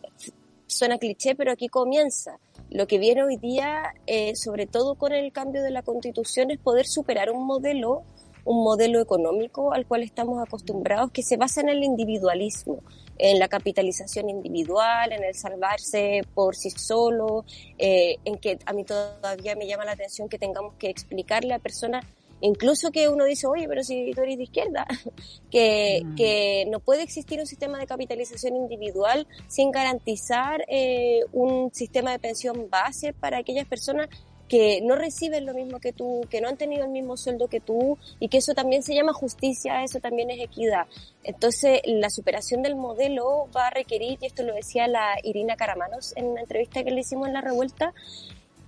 suena 0.67 0.99
cliché, 0.99 1.35
pero 1.35 1.53
aquí 1.53 1.69
comienza. 1.69 2.39
Lo 2.73 2.87
que 2.87 2.99
viene 2.99 3.23
hoy 3.23 3.37
día, 3.37 3.95
sobre 4.35 4.67
todo 4.67 4.95
con 4.95 5.13
el 5.13 5.31
cambio 5.33 5.63
de 5.63 5.71
la 5.71 5.83
constitución, 5.83 6.51
es 6.51 6.59
poder 6.59 6.87
superar 6.87 7.31
un 7.31 7.47
modelo 7.47 8.03
un 8.45 8.65
modelo 8.65 9.01
económico 9.01 9.73
al 9.73 9.87
cual 9.87 10.03
estamos 10.03 10.43
acostumbrados 10.45 11.13
que 11.13 11.23
se 11.23 11.37
basa 11.37 11.61
en 11.61 11.69
el 11.69 11.85
individualismo 11.85 12.83
en 13.19 13.39
la 13.39 13.49
capitalización 13.49 14.31
individual, 14.31 15.13
en 15.13 15.23
el 15.23 15.35
salvarse 15.35 16.23
por 16.35 16.57
sí 16.57 16.71
solo, 16.71 17.45
eh, 17.79 18.17
en 18.25 18.37
que 18.39 18.59
a 18.67 18.73
mí 18.73 18.85
todavía 18.85 19.55
me 19.55 19.67
llama 19.67 19.85
la 19.85 19.93
atención 19.93 20.29
que 20.29 20.39
tengamos 20.39 20.75
que 20.75 20.91
explicarle 20.91 21.55
a 21.55 21.61
personas, 21.61 22.05
incluso 22.43 22.91
que 22.91 23.09
uno 23.09 23.25
dice, 23.25 23.47
oye, 23.47 23.67
pero 23.67 23.83
si 23.83 24.13
tú 24.15 24.21
eres 24.21 24.37
de 24.37 24.45
izquierda, 24.45 24.87
que, 25.51 26.03
mm. 26.05 26.15
que 26.15 26.67
no 26.69 26.81
puede 26.81 27.03
existir 27.03 27.41
un 27.41 27.47
sistema 27.47 27.79
de 27.79 27.87
capitalización 27.87 28.57
individual 28.57 29.27
sin 29.49 29.71
garantizar 29.71 30.65
eh, 30.69 31.21
un 31.33 31.73
sistema 31.73 32.13
de 32.13 32.19
pensión 32.19 32.69
base 32.69 33.15
para 33.15 33.39
aquellas 33.39 33.67
personas 33.67 34.09
que 34.53 34.83
no 34.83 34.97
reciben 34.97 35.47
lo 35.47 35.55
mismo 35.55 35.81
que 35.81 35.95
tú, 35.95 36.27
que 36.29 36.43
no 36.43 36.49
han 36.49 36.59
tenido 36.59 36.85
el 36.85 36.91
mismo 36.91 37.17
sueldo 37.17 37.49
que 37.49 37.61
tú 37.61 37.97
y 38.21 38.29
que 38.29 38.37
eso 38.37 38.53
también 38.53 38.83
se 38.83 38.95
llama 38.95 39.15
justicia, 39.15 39.83
eso 39.83 39.99
también 39.99 40.29
es 40.29 40.43
equidad. 40.43 40.89
Entonces, 41.25 41.81
la 41.87 42.11
superación 42.11 42.61
del 42.61 42.77
modelo 42.77 43.49
va 43.57 43.69
a 43.69 43.71
requerir, 43.71 44.19
y 44.21 44.27
esto 44.27 44.43
lo 44.43 44.53
decía 44.53 44.89
la 44.89 45.15
Irina 45.23 45.57
Caramanos 45.57 46.13
en 46.17 46.27
una 46.27 46.43
entrevista 46.43 46.85
que 46.85 46.91
le 46.91 47.01
hicimos 47.01 47.29
en 47.29 47.33
la 47.33 47.41
revuelta, 47.41 47.95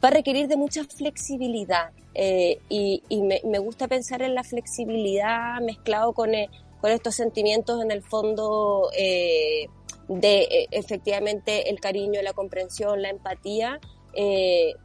va 0.04 0.08
a 0.08 0.12
requerir 0.12 0.48
de 0.48 0.56
mucha 0.56 0.84
flexibilidad 0.84 1.90
eh, 2.12 2.58
y, 2.68 3.02
me, 3.22 3.58
gusta 3.58 3.88
pensar 3.88 4.20
en 4.20 4.34
la 4.34 4.44
flexibilidad 4.44 5.60
mezclado 5.62 6.12
con, 6.12 6.34
eh, 6.34 6.50
con 6.82 6.90
estos 6.90 7.14
sentimientos 7.14 7.82
en 7.82 7.90
el 7.90 8.02
fondo 8.02 8.90
eh, 8.96 9.66
de 10.08 10.68
efectivamente 10.70 11.70
el 11.70 11.80
cariño, 11.80 12.20
la 12.20 12.34
comprensión, 12.34 13.00
la 13.00 13.08
empatía 13.08 13.80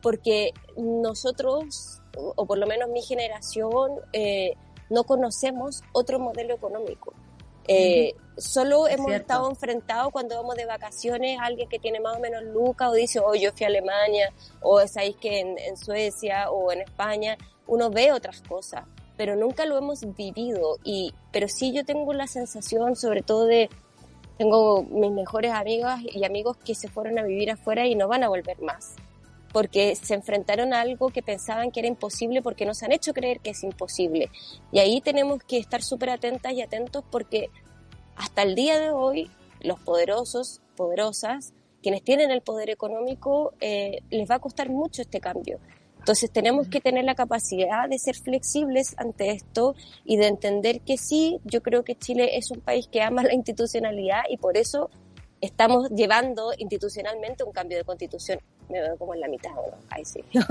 porque 0.02 0.54
nosotros, 0.76 2.02
o 2.18 2.48
por 2.48 2.58
lo 2.58 2.66
menos 2.66 2.90
mi 2.90 3.04
generación, 3.04 3.92
no 4.90 5.04
conocemos 5.04 5.84
otro 5.92 6.18
modelo 6.18 6.56
económico. 6.56 7.14
Eh, 7.72 8.16
solo 8.36 8.88
hemos 8.88 9.12
estado 9.12 9.48
enfrentados 9.48 10.12
cuando 10.12 10.36
vamos 10.36 10.56
de 10.56 10.66
vacaciones 10.66 11.40
a 11.40 11.44
alguien 11.44 11.70
que 11.70 11.78
tiene 11.78 12.00
más 12.00 12.18
o 12.18 12.20
menos 12.20 12.42
lucas 12.44 12.90
o 12.90 12.94
dice, 12.94 13.20
oh, 13.20 13.36
yo 13.36 13.52
fui 13.52 13.66
a 13.66 13.68
Alemania, 13.68 14.34
o 14.60 14.86
sabéis 14.88 15.18
que 15.18 15.40
en, 15.40 15.56
en, 15.60 15.78
Suecia 15.78 16.50
o 16.50 16.72
en 16.72 16.82
España, 16.82 17.38
uno 17.68 17.92
ve 17.92 18.12
otras 18.12 18.42
cosas, 18.42 18.86
pero 19.18 19.36
nunca 19.36 19.68
lo 19.68 19.78
hemos 19.78 20.00
vivido. 20.16 20.78
Y, 20.84 21.14
pero 21.32 21.48
sí 21.48 21.72
yo 21.72 21.86
tengo 21.86 22.12
la 22.14 22.26
sensación, 22.26 22.96
sobre 22.96 23.22
todo 23.22 23.46
de, 23.46 23.70
tengo 24.40 24.82
mis 24.82 25.12
mejores 25.12 25.52
amigas 25.52 26.02
y 26.02 26.26
amigos 26.26 26.58
que 26.58 26.74
se 26.74 26.88
fueron 26.88 27.20
a 27.20 27.24
vivir 27.24 27.52
afuera 27.52 27.86
y 27.86 27.94
no 27.94 28.08
van 28.08 28.24
a 28.24 28.30
volver 28.30 28.60
más 28.64 28.96
porque 29.52 29.95
se 29.95 30.14
enfrentaron 30.14 30.74
a 30.74 30.82
algo 30.82 31.10
que 31.10 31.22
pensaban 31.22 31.72
que 31.72 31.80
era 31.80 31.89
imposible 31.89 32.41
porque 32.41 32.66
nos 32.66 32.84
han 32.84 32.91
hecho 32.91 33.14
creer 33.14 33.40
que 33.40 33.52
es 33.52 33.64
imposible. 33.64 34.30
Y 34.72 34.80
ahí 34.80 35.02
tenemos 35.02 35.44
que 35.44 35.57
estar 35.57 35.82
súper 35.82 36.11
atentas 36.11 36.53
y 36.53 36.61
atentos 36.61 37.03
porque 37.10 37.49
hasta 38.15 38.44
el 38.44 38.56
día 38.56 38.80
de 38.80 38.91
hoy 38.91 39.30
los 39.61 39.80
poderosos, 39.80 40.61
poderosas, 40.76 41.53
quienes 41.82 42.03
tienen 42.03 42.32
el 42.32 42.41
poder 42.41 42.69
económico, 42.69 43.53
eh, 43.60 43.99
les 44.10 44.30
va 44.30 44.36
a 44.36 44.40
costar 44.40 44.69
mucho 44.69 45.02
este 45.02 45.19
cambio. 45.19 45.60
Entonces 45.99 46.32
tenemos 46.32 46.68
que 46.68 46.80
tener 46.80 47.03
la 47.03 47.14
capacidad 47.14 47.88
de 47.90 47.99
ser 47.99 48.15
flexibles 48.15 48.95
ante 48.98 49.32
esto 49.32 49.76
y 50.06 50.18
de 50.18 50.28
entender 50.28 50.82
que 50.82 50.98
sí, 50.98 51.40
yo 51.44 51.61
creo 51.61 51.84
que 51.84 51.95
Chile 51.95 52.38
es 52.38 52.52
un 52.52 52.61
país 52.61 52.88
que 52.88 53.02
ama 53.02 53.24
la 53.24 53.34
institucionalidad 53.34 54.24
y 54.30 54.38
por 54.38 54.57
eso 54.57 54.90
estamos 55.41 55.90
llevando 55.90 56.53
institucionalmente 56.57 57.44
un 57.44 57.52
cambio 57.52 57.78
de 57.78 57.84
constitución. 57.84 58.40
Me 58.70 58.82
veo 58.82 58.98
como 58.98 59.16
en 59.16 59.22
la 59.22 59.28
mitad, 59.28 59.52
¿no? 59.52 59.64
Ahí 59.90 60.06
sí. 60.06 60.24
Pero 60.32 60.45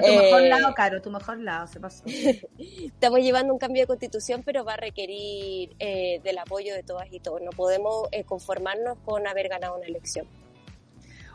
tu 0.00 0.06
mejor 0.06 0.42
Eh, 0.42 0.48
lado, 0.48 0.74
Caro, 0.74 1.02
tu 1.02 1.10
mejor 1.10 1.38
lado, 1.40 1.66
se 1.66 1.80
pasó. 1.80 2.04
Estamos 2.06 3.20
llevando 3.20 3.52
un 3.52 3.58
cambio 3.58 3.82
de 3.82 3.86
constitución, 3.88 4.42
pero 4.44 4.64
va 4.64 4.74
a 4.74 4.76
requerir 4.76 5.74
eh, 5.78 6.20
del 6.22 6.38
apoyo 6.38 6.74
de 6.74 6.82
todas 6.82 7.12
y 7.12 7.20
todos. 7.20 7.40
No 7.42 7.50
podemos 7.50 8.08
eh, 8.12 8.24
conformarnos 8.24 8.98
con 9.04 9.26
haber 9.26 9.48
ganado 9.48 9.76
una 9.76 9.86
elección. 9.86 10.26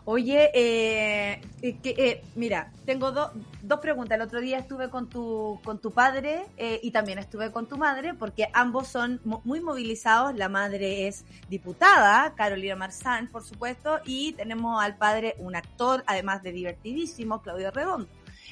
Oye, 0.07 0.51
eh, 0.53 1.41
eh, 1.63 1.77
que, 1.81 1.89
eh, 1.97 2.23
mira, 2.35 2.71
tengo 2.85 3.11
do- 3.11 3.31
dos 3.63 3.79
preguntas. 3.79 4.15
El 4.15 4.21
otro 4.21 4.39
día 4.39 4.59
estuve 4.59 4.89
con 4.91 5.09
tu, 5.09 5.59
con 5.63 5.79
tu 5.79 5.91
padre 5.91 6.45
eh, 6.57 6.79
y 6.83 6.91
también 6.91 7.17
estuve 7.17 7.51
con 7.51 7.65
tu 7.67 7.75
madre, 7.77 8.13
porque 8.13 8.47
ambos 8.53 8.87
son 8.87 9.19
mo- 9.25 9.41
muy 9.45 9.61
movilizados. 9.61 10.35
La 10.35 10.47
madre 10.47 11.07
es 11.07 11.25
diputada, 11.49 12.35
Carolina 12.35 12.75
Marzán, 12.75 13.29
por 13.31 13.43
supuesto, 13.43 13.99
y 14.05 14.33
tenemos 14.33 14.79
al 14.83 14.95
padre 14.95 15.33
un 15.39 15.55
actor, 15.55 16.03
además 16.05 16.43
de 16.43 16.51
divertidísimo, 16.51 17.41
Claudio 17.41 17.71
Redondo. 17.71 18.07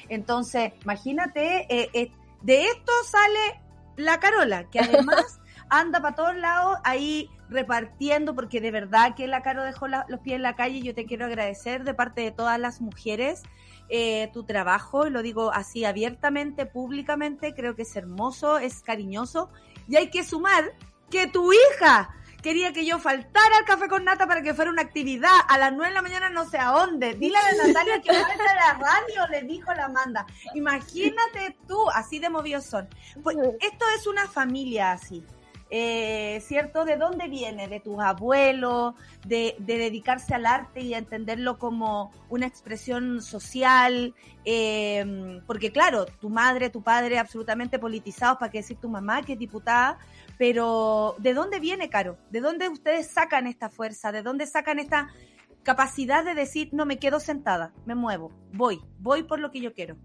Entonces, 0.08 0.72
imagínate, 0.82 1.66
eh, 1.72 1.88
eh, 1.94 2.10
de 2.42 2.64
esto 2.66 2.92
sale 3.08 3.60
la 3.96 4.18
Carola, 4.18 4.64
que 4.70 4.80
además 4.80 5.38
anda 5.68 6.00
para 6.02 6.16
todos 6.16 6.34
lados 6.36 6.78
ahí 6.82 7.30
repartiendo, 7.54 8.34
porque 8.34 8.60
de 8.60 8.70
verdad 8.70 9.14
que 9.14 9.26
la 9.26 9.40
Caro 9.42 9.62
dejó 9.62 9.88
la- 9.88 10.04
los 10.08 10.20
pies 10.20 10.36
en 10.36 10.42
la 10.42 10.54
calle. 10.56 10.82
Yo 10.82 10.94
te 10.94 11.06
quiero 11.06 11.24
agradecer 11.24 11.84
de 11.84 11.94
parte 11.94 12.20
de 12.20 12.30
todas 12.32 12.58
las 12.60 12.80
mujeres 12.82 13.42
eh, 13.88 14.30
tu 14.32 14.44
trabajo, 14.44 15.08
lo 15.10 15.20
digo 15.22 15.52
así 15.52 15.84
abiertamente, 15.84 16.64
públicamente, 16.66 17.54
creo 17.54 17.76
que 17.76 17.82
es 17.82 17.94
hermoso, 17.96 18.56
es 18.58 18.80
cariñoso, 18.80 19.50
y 19.86 19.96
hay 19.96 20.08
que 20.10 20.24
sumar 20.24 20.72
que 21.10 21.26
tu 21.26 21.52
hija 21.52 22.08
quería 22.42 22.72
que 22.72 22.86
yo 22.86 22.98
faltara 22.98 23.58
al 23.58 23.64
café 23.66 23.88
con 23.88 24.04
nata 24.04 24.26
para 24.26 24.40
que 24.42 24.52
fuera 24.54 24.70
una 24.70 24.80
actividad 24.82 25.30
a 25.48 25.58
las 25.58 25.70
nueve 25.72 25.88
de 25.88 25.94
la 25.94 26.02
mañana 26.02 26.30
no 26.30 26.48
sé 26.48 26.58
a 26.58 26.70
dónde. 26.70 27.14
Dile 27.14 27.36
a 27.38 27.42
la 27.54 27.66
Natalia 27.66 28.00
que 28.02 28.12
falta 28.12 28.44
a 28.50 28.72
la 28.74 28.78
radio, 28.80 29.26
le 29.30 29.42
dijo 29.42 29.72
la 29.74 29.84
Amanda. 29.86 30.26
Imagínate 30.54 31.56
tú, 31.68 31.88
así 31.90 32.18
de 32.18 32.30
movidos 32.30 32.64
son. 32.66 32.88
Pues 33.22 33.36
esto 33.60 33.84
es 33.98 34.06
una 34.06 34.26
familia 34.28 34.92
así. 34.92 35.22
Eh, 35.70 36.40
¿Cierto? 36.42 36.84
¿De 36.84 36.96
dónde 36.96 37.28
viene? 37.28 37.68
¿De 37.68 37.80
tus 37.80 37.98
abuelos? 37.98 38.94
De, 39.26 39.56
de 39.58 39.78
dedicarse 39.78 40.34
al 40.34 40.46
arte 40.46 40.80
y 40.80 40.94
a 40.94 40.98
entenderlo 40.98 41.58
como 41.58 42.12
una 42.28 42.46
expresión 42.46 43.22
social? 43.22 44.14
Eh, 44.44 45.40
porque 45.46 45.72
claro, 45.72 46.04
tu 46.06 46.28
madre, 46.30 46.70
tu 46.70 46.82
padre 46.82 47.18
absolutamente 47.18 47.78
politizados, 47.78 48.38
para 48.38 48.52
qué 48.52 48.58
decir 48.58 48.76
tu 48.78 48.88
mamá 48.88 49.22
que 49.22 49.32
es 49.32 49.38
diputada, 49.38 49.98
pero 50.38 51.16
¿de 51.18 51.34
dónde 51.34 51.60
viene, 51.60 51.88
Caro? 51.88 52.18
¿De 52.30 52.40
dónde 52.40 52.68
ustedes 52.68 53.08
sacan 53.08 53.46
esta 53.46 53.68
fuerza? 53.68 54.12
¿De 54.12 54.22
dónde 54.22 54.46
sacan 54.46 54.78
esta 54.78 55.08
capacidad 55.62 56.24
de 56.24 56.34
decir, 56.34 56.68
no 56.72 56.86
me 56.86 56.98
quedo 56.98 57.18
sentada, 57.18 57.72
me 57.86 57.94
muevo, 57.94 58.30
voy, 58.52 58.80
voy 58.98 59.22
por 59.22 59.40
lo 59.40 59.50
que 59.50 59.60
yo 59.60 59.72
quiero? 59.72 59.96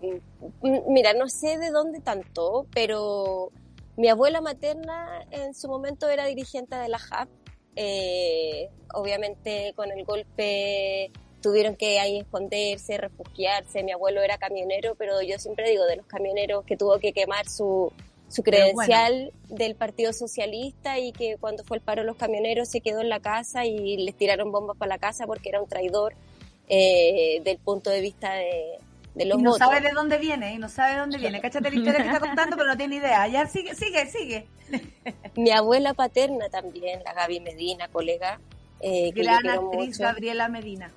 Mm, 0.00 0.92
Mira, 0.92 1.12
no 1.14 1.28
sé 1.28 1.58
de 1.58 1.70
dónde 1.70 2.00
tanto, 2.00 2.66
pero 2.72 3.50
mi 4.00 4.08
abuela 4.08 4.40
materna 4.40 5.26
en 5.30 5.52
su 5.54 5.68
momento 5.68 6.08
era 6.08 6.24
dirigente 6.24 6.74
de 6.74 6.88
la 6.88 6.98
JAP. 6.98 7.28
Eh, 7.76 8.70
obviamente 8.94 9.74
con 9.76 9.92
el 9.92 10.04
golpe 10.04 11.12
tuvieron 11.42 11.76
que 11.76 12.00
ahí 12.00 12.20
esconderse, 12.20 12.96
refugiarse. 12.96 13.82
Mi 13.82 13.92
abuelo 13.92 14.22
era 14.22 14.38
camionero, 14.38 14.94
pero 14.94 15.20
yo 15.20 15.38
siempre 15.38 15.68
digo 15.68 15.84
de 15.84 15.96
los 15.96 16.06
camioneros 16.06 16.64
que 16.64 16.78
tuvo 16.78 16.98
que 16.98 17.12
quemar 17.12 17.46
su, 17.46 17.92
su 18.30 18.42
credencial 18.42 19.34
del 19.50 19.74
Partido 19.74 20.14
Socialista 20.14 20.98
y 20.98 21.12
que 21.12 21.36
cuando 21.38 21.62
fue 21.62 21.76
el 21.76 21.82
paro 21.82 22.02
los 22.02 22.16
camioneros 22.16 22.70
se 22.70 22.80
quedó 22.80 23.02
en 23.02 23.10
la 23.10 23.20
casa 23.20 23.66
y 23.66 23.98
les 23.98 24.16
tiraron 24.16 24.50
bombas 24.50 24.78
para 24.78 24.88
la 24.88 24.98
casa 24.98 25.26
porque 25.26 25.50
era 25.50 25.60
un 25.60 25.68
traidor 25.68 26.14
eh, 26.68 27.42
del 27.44 27.58
punto 27.58 27.90
de 27.90 28.00
vista 28.00 28.32
de, 28.32 28.78
de 29.14 29.24
los 29.24 29.38
y 29.38 29.42
no 29.42 29.50
votos. 29.50 29.66
sabe 29.66 29.80
de 29.80 29.90
dónde 29.92 30.18
viene, 30.18 30.54
y 30.54 30.58
no 30.58 30.68
sabe 30.68 30.94
de 30.94 30.98
dónde 31.00 31.18
viene. 31.18 31.40
Cáchate 31.42 31.70
la 31.70 31.76
historia 31.76 32.00
que 32.02 32.06
está 32.08 32.20
contando, 32.20 32.56
pero 32.56 32.68
no 32.68 32.76
tiene 32.76 32.96
idea. 32.96 33.26
Ya 33.28 33.46
sigue, 33.46 33.74
sigue, 33.74 34.06
sigue. 34.06 34.46
Mi 35.36 35.50
abuela 35.50 35.94
paterna 35.94 36.48
también, 36.48 37.02
la 37.04 37.12
Gaby 37.12 37.40
Medina, 37.40 37.88
colega, 37.88 38.40
eh, 38.80 39.10
Gran 39.14 39.46
actriz 39.48 39.88
mucho. 39.98 40.02
Gabriela 40.02 40.48
Medina. 40.48 40.90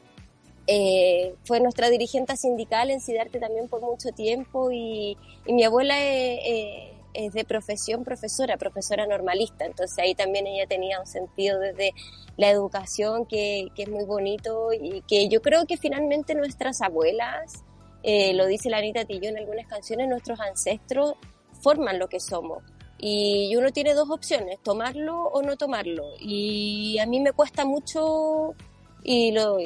Eh, 0.65 1.35
fue 1.43 1.59
nuestra 1.59 1.89
dirigente 1.89 2.37
sindical 2.37 2.89
en 2.89 3.01
Sidarte 3.01 3.39
también 3.39 3.67
por 3.67 3.81
mucho 3.81 4.11
tiempo 4.11 4.71
y, 4.71 5.17
y 5.45 5.53
mi 5.53 5.65
abuela 5.65 5.99
eh, 5.99 6.39
eh, 6.45 6.93
es 7.13 7.33
de 7.33 7.43
profesión 7.43 8.05
profesora, 8.05 8.55
profesora 8.55 9.05
normalista, 9.05 9.65
entonces 9.65 9.99
ahí 9.99 10.15
también 10.15 10.47
ella 10.47 10.65
tenía 10.65 11.01
un 11.01 11.05
sentido 11.05 11.59
desde 11.59 11.93
la 12.37 12.49
educación 12.49 13.25
que, 13.25 13.67
que 13.75 13.83
es 13.83 13.89
muy 13.89 14.05
bonito 14.05 14.71
y 14.71 15.01
que 15.01 15.27
yo 15.27 15.41
creo 15.41 15.65
que 15.65 15.75
finalmente 15.75 16.33
nuestras 16.33 16.81
abuelas, 16.81 17.65
eh, 18.03 18.33
lo 18.33 18.45
dice 18.45 18.69
la 18.69 18.77
Anita 18.77 19.05
Tillo 19.05 19.29
en 19.29 19.37
algunas 19.37 19.67
canciones, 19.67 20.09
nuestros 20.09 20.39
ancestros 20.39 21.13
forman 21.61 21.99
lo 21.99 22.07
que 22.07 22.19
somos. 22.19 22.63
Y 22.99 23.55
uno 23.55 23.71
tiene 23.71 23.93
dos 23.93 24.09
opciones, 24.09 24.59
tomarlo 24.61 25.23
o 25.23 25.41
no 25.41 25.57
tomarlo. 25.57 26.03
Y 26.19 26.97
a 26.99 27.05
mí 27.05 27.19
me 27.19 27.33
cuesta 27.33 27.65
mucho 27.65 28.55
y 29.03 29.31
lo, 29.31 29.57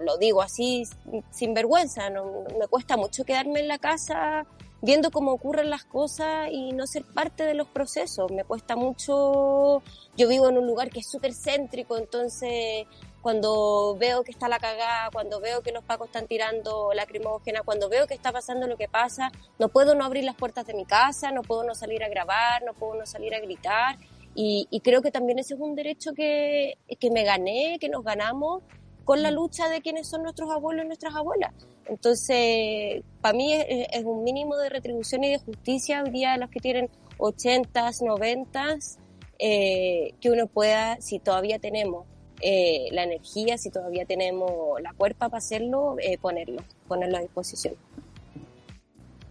lo 0.00 0.16
digo 0.18 0.40
así 0.40 0.84
sin 1.30 1.52
vergüenza, 1.52 2.08
no, 2.08 2.44
me 2.58 2.66
cuesta 2.68 2.96
mucho 2.96 3.24
quedarme 3.24 3.60
en 3.60 3.68
la 3.68 3.78
casa 3.78 4.46
viendo 4.80 5.10
cómo 5.10 5.32
ocurren 5.32 5.70
las 5.70 5.84
cosas 5.84 6.48
y 6.50 6.72
no 6.72 6.86
ser 6.86 7.04
parte 7.04 7.44
de 7.44 7.54
los 7.54 7.68
procesos. 7.68 8.30
Me 8.32 8.44
cuesta 8.44 8.76
mucho, 8.76 9.82
yo 10.16 10.28
vivo 10.28 10.48
en 10.48 10.58
un 10.58 10.66
lugar 10.66 10.90
que 10.90 11.00
es 11.00 11.08
súper 11.08 11.32
céntrico, 11.34 11.96
entonces 11.96 12.86
cuando 13.22 13.96
veo 13.98 14.24
que 14.24 14.32
está 14.32 14.48
la 14.48 14.58
cagada, 14.58 15.08
cuando 15.12 15.40
veo 15.40 15.62
que 15.62 15.70
los 15.70 15.84
pacos 15.84 16.08
están 16.08 16.26
tirando 16.26 16.92
lacrimógena, 16.92 17.62
cuando 17.62 17.88
veo 17.88 18.08
que 18.08 18.14
está 18.14 18.32
pasando 18.32 18.66
lo 18.66 18.76
que 18.76 18.88
pasa, 18.88 19.30
no 19.60 19.68
puedo 19.68 19.94
no 19.94 20.04
abrir 20.04 20.24
las 20.24 20.34
puertas 20.34 20.66
de 20.66 20.74
mi 20.74 20.84
casa, 20.84 21.30
no 21.30 21.42
puedo 21.42 21.62
no 21.62 21.74
salir 21.76 22.02
a 22.02 22.08
grabar, 22.08 22.64
no 22.64 22.74
puedo 22.74 22.96
no 22.96 23.06
salir 23.06 23.32
a 23.34 23.40
gritar. 23.40 23.96
Y, 24.34 24.66
y 24.70 24.80
creo 24.80 25.02
que 25.02 25.12
también 25.12 25.38
ese 25.38 25.54
es 25.54 25.60
un 25.60 25.76
derecho 25.76 26.12
que, 26.14 26.78
que 26.98 27.10
me 27.10 27.22
gané, 27.22 27.78
que 27.80 27.88
nos 27.88 28.02
ganamos 28.02 28.62
con 29.04 29.22
la 29.22 29.30
lucha 29.30 29.68
de 29.68 29.80
quienes 29.80 30.08
son 30.08 30.24
nuestros 30.24 30.50
abuelos 30.50 30.84
y 30.84 30.88
nuestras 30.88 31.14
abuelas. 31.14 31.52
Entonces, 31.86 33.02
para 33.20 33.36
mí 33.36 33.52
es, 33.54 34.04
un 34.04 34.24
mínimo 34.24 34.56
de 34.56 34.68
retribución 34.68 35.22
y 35.24 35.30
de 35.30 35.38
justicia 35.38 36.02
hoy 36.02 36.10
día 36.10 36.36
los 36.38 36.50
que 36.50 36.60
tienen 36.60 36.88
80s, 37.18 38.00
90s, 38.00 38.98
eh, 39.38 40.14
que 40.20 40.30
uno 40.30 40.46
pueda, 40.46 41.00
si 41.00 41.18
todavía 41.18 41.58
tenemos 41.58 42.06
eh, 42.42 42.88
la 42.92 43.04
energía, 43.04 43.56
si 43.56 43.70
todavía 43.70 44.04
tenemos 44.04 44.80
la 44.82 44.92
cuerpa 44.92 45.28
para 45.28 45.38
hacerlo, 45.38 45.96
eh, 46.00 46.18
ponerlo, 46.18 46.62
ponerlo 46.88 47.18
a 47.18 47.20
disposición. 47.20 47.74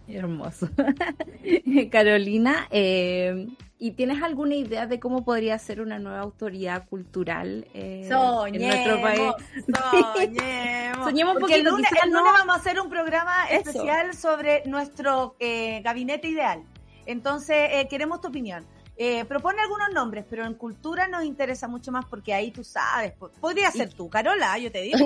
Hermoso. 0.08 0.68
Carolina, 1.90 2.66
eh, 2.70 3.46
¿y 3.78 3.92
tienes 3.92 4.22
alguna 4.22 4.54
idea 4.56 4.86
de 4.86 4.98
cómo 5.00 5.24
podría 5.24 5.58
ser 5.58 5.80
una 5.80 5.98
nueva 5.98 6.20
autoridad 6.20 6.86
cultural 6.88 7.66
eh, 7.72 8.08
en 8.10 8.60
nuestro 8.60 9.00
país? 9.00 9.32
Soñemos. 10.14 11.04
Soñemos 11.04 11.34
un 11.36 11.40
Porque 11.40 11.54
el 11.54 11.62
poquito, 11.62 11.70
lunes, 11.70 11.90
quizás 11.90 12.04
el 12.04 12.10
no- 12.10 12.18
lunes 12.18 12.32
vamos 12.38 12.56
a 12.56 12.58
hacer 12.58 12.80
un 12.80 12.90
programa 12.90 13.32
Eso. 13.50 13.70
especial 13.70 14.14
sobre 14.14 14.64
nuestro 14.66 15.36
eh, 15.40 15.80
gabinete 15.82 16.28
ideal. 16.28 16.62
Entonces, 17.06 17.56
eh, 17.72 17.86
queremos 17.88 18.20
tu 18.20 18.28
opinión. 18.28 18.64
Eh, 19.04 19.24
propone 19.24 19.60
algunos 19.60 19.88
nombres, 19.92 20.24
pero 20.30 20.44
en 20.46 20.54
cultura 20.54 21.08
nos 21.08 21.24
interesa 21.24 21.66
mucho 21.66 21.90
más 21.90 22.04
porque 22.04 22.32
ahí 22.34 22.52
tú 22.52 22.62
sabes. 22.62 23.12
po- 23.14 23.30
Podría 23.40 23.70
ser 23.72 23.92
tú, 23.92 24.08
Carola, 24.08 24.56
yo 24.58 24.70
te 24.70 24.80
digo. 24.82 24.98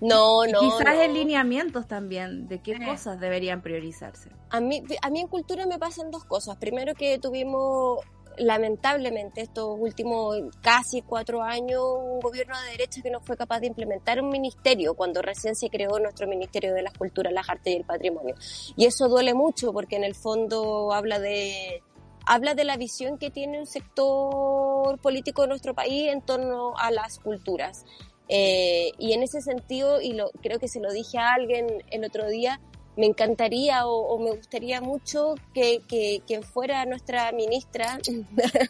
No, 0.00 0.44
no, 0.44 0.44
Y 0.44 0.50
no. 0.52 0.60
quizás 0.60 0.96
no. 0.96 1.02
en 1.02 1.14
lineamientos 1.14 1.86
también 1.86 2.48
de 2.48 2.60
qué 2.60 2.72
Eh. 2.72 2.84
cosas 2.84 3.20
deberían 3.20 3.62
priorizarse. 3.62 4.30
A 4.50 4.58
mí, 4.60 4.82
a 5.02 5.08
mí 5.10 5.20
en 5.20 5.28
cultura 5.28 5.66
me 5.66 5.78
pasan 5.78 6.10
dos 6.10 6.24
cosas. 6.24 6.56
Primero 6.56 6.94
que 6.96 7.18
tuvimos, 7.20 8.00
lamentablemente, 8.36 9.42
estos 9.42 9.76
últimos 9.78 10.36
casi 10.60 11.02
cuatro 11.02 11.42
años, 11.42 11.82
un 12.02 12.18
gobierno 12.20 12.60
de 12.62 12.70
derecha 12.72 13.00
que 13.02 13.10
no 13.10 13.20
fue 13.20 13.36
capaz 13.36 13.60
de 13.60 13.68
implementar 13.68 14.20
un 14.20 14.30
ministerio 14.30 14.94
cuando 14.94 15.22
recién 15.22 15.54
se 15.54 15.68
creó 15.70 15.98
nuestro 16.00 16.26
Ministerio 16.26 16.74
de 16.74 16.82
las 16.82 16.92
Culturas, 16.94 17.32
las 17.32 17.48
Artes 17.48 17.72
y 17.72 17.76
el 17.76 17.84
Patrimonio. 17.84 18.34
Y 18.76 18.86
eso 18.86 19.08
duele 19.08 19.34
mucho 19.34 19.72
porque 19.72 19.94
en 19.96 20.04
el 20.04 20.14
fondo 20.14 20.92
habla 20.92 21.18
de 21.20 21.82
habla 22.30 22.54
de 22.54 22.62
la 22.62 22.76
visión 22.76 23.18
que 23.18 23.28
tiene 23.30 23.58
un 23.58 23.66
sector 23.66 25.00
político 25.00 25.42
de 25.42 25.48
nuestro 25.48 25.74
país 25.74 26.12
en 26.12 26.22
torno 26.22 26.74
a 26.78 26.92
las 26.92 27.18
culturas. 27.18 27.84
Eh, 28.28 28.92
y 28.98 29.14
en 29.14 29.24
ese 29.24 29.40
sentido, 29.40 30.00
y 30.00 30.12
lo, 30.12 30.30
creo 30.40 30.60
que 30.60 30.68
se 30.68 30.78
lo 30.78 30.92
dije 30.92 31.18
a 31.18 31.32
alguien 31.32 31.66
el 31.90 32.04
otro 32.04 32.28
día, 32.28 32.60
me 32.96 33.06
encantaría 33.06 33.84
o, 33.84 34.16
me 34.20 34.30
gustaría 34.30 34.80
mucho 34.80 35.34
que, 35.54 35.80
que, 35.88 36.22
que 36.28 36.40
fuera 36.42 36.84
nuestra 36.84 37.32
ministra, 37.32 37.98
nuestra 38.06 38.60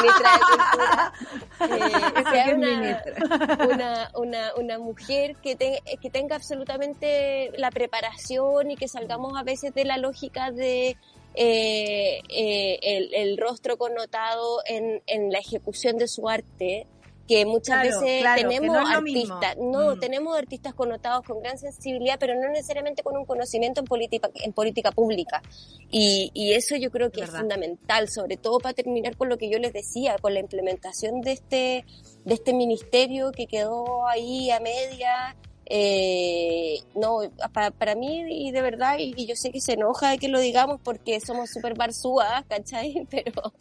ministra 0.00 0.30
de 0.32 0.40
Cultura, 0.50 1.12
eh, 1.60 2.24
sea 2.32 2.54
una, 2.56 4.10
una, 4.16 4.54
una, 4.56 4.78
mujer 4.80 5.36
que, 5.36 5.56
que 5.56 6.10
tenga 6.10 6.34
absolutamente 6.34 7.52
la 7.58 7.70
preparación 7.70 8.72
y 8.72 8.76
que 8.76 8.88
salgamos 8.88 9.38
a 9.38 9.44
veces 9.44 9.72
de 9.72 9.84
la 9.84 9.98
lógica 9.98 10.50
de 10.50 10.96
eh, 11.34 12.20
eh, 12.28 12.78
el, 12.82 13.14
el, 13.14 13.38
rostro 13.38 13.78
connotado 13.78 14.60
en, 14.66 15.02
en 15.06 15.30
la 15.32 15.38
ejecución 15.38 15.96
de 15.96 16.08
su 16.08 16.28
arte 16.28 16.86
que 17.26 17.46
muchas 17.46 17.82
veces 17.82 18.24
tenemos 18.36 18.76
artistas, 18.90 19.56
no, 19.56 19.94
mm. 19.94 20.00
tenemos 20.00 20.36
artistas 20.36 20.74
connotados 20.74 21.24
con 21.24 21.40
gran 21.40 21.56
sensibilidad, 21.56 22.16
pero 22.18 22.34
no 22.34 22.48
necesariamente 22.48 23.02
con 23.02 23.16
un 23.16 23.24
conocimiento 23.24 23.80
en 23.80 23.86
política, 23.86 24.28
en 24.34 24.52
política 24.52 24.90
pública. 24.90 25.42
Y, 25.90 26.30
y 26.34 26.52
eso 26.52 26.76
yo 26.76 26.90
creo 26.90 27.10
que 27.10 27.22
es, 27.22 27.30
fundamental, 27.30 28.08
sobre 28.08 28.36
todo 28.36 28.58
para 28.58 28.74
terminar 28.74 29.16
con 29.16 29.28
lo 29.28 29.38
que 29.38 29.48
yo 29.48 29.58
les 29.58 29.72
decía, 29.72 30.16
con 30.20 30.34
la 30.34 30.40
implementación 30.40 31.20
de 31.20 31.32
este, 31.32 31.84
de 32.24 32.34
este 32.34 32.52
ministerio 32.52 33.32
que 33.32 33.46
quedó 33.46 34.06
ahí 34.08 34.50
a 34.50 34.60
media. 34.60 35.36
Eh, 35.74 36.82
no, 36.94 37.20
para, 37.54 37.70
para, 37.70 37.94
mí 37.94 38.26
y 38.28 38.50
de 38.52 38.60
verdad, 38.60 38.96
y, 38.98 39.24
yo 39.24 39.34
sé 39.34 39.50
que 39.50 39.62
se 39.62 39.72
enoja 39.72 40.10
de 40.10 40.18
que 40.18 40.28
lo 40.28 40.38
digamos 40.38 40.78
porque 40.84 41.18
somos 41.18 41.48
súper 41.48 41.74
barzúas, 41.74 42.44
¿cachai? 42.48 43.06
Pero, 43.10 43.54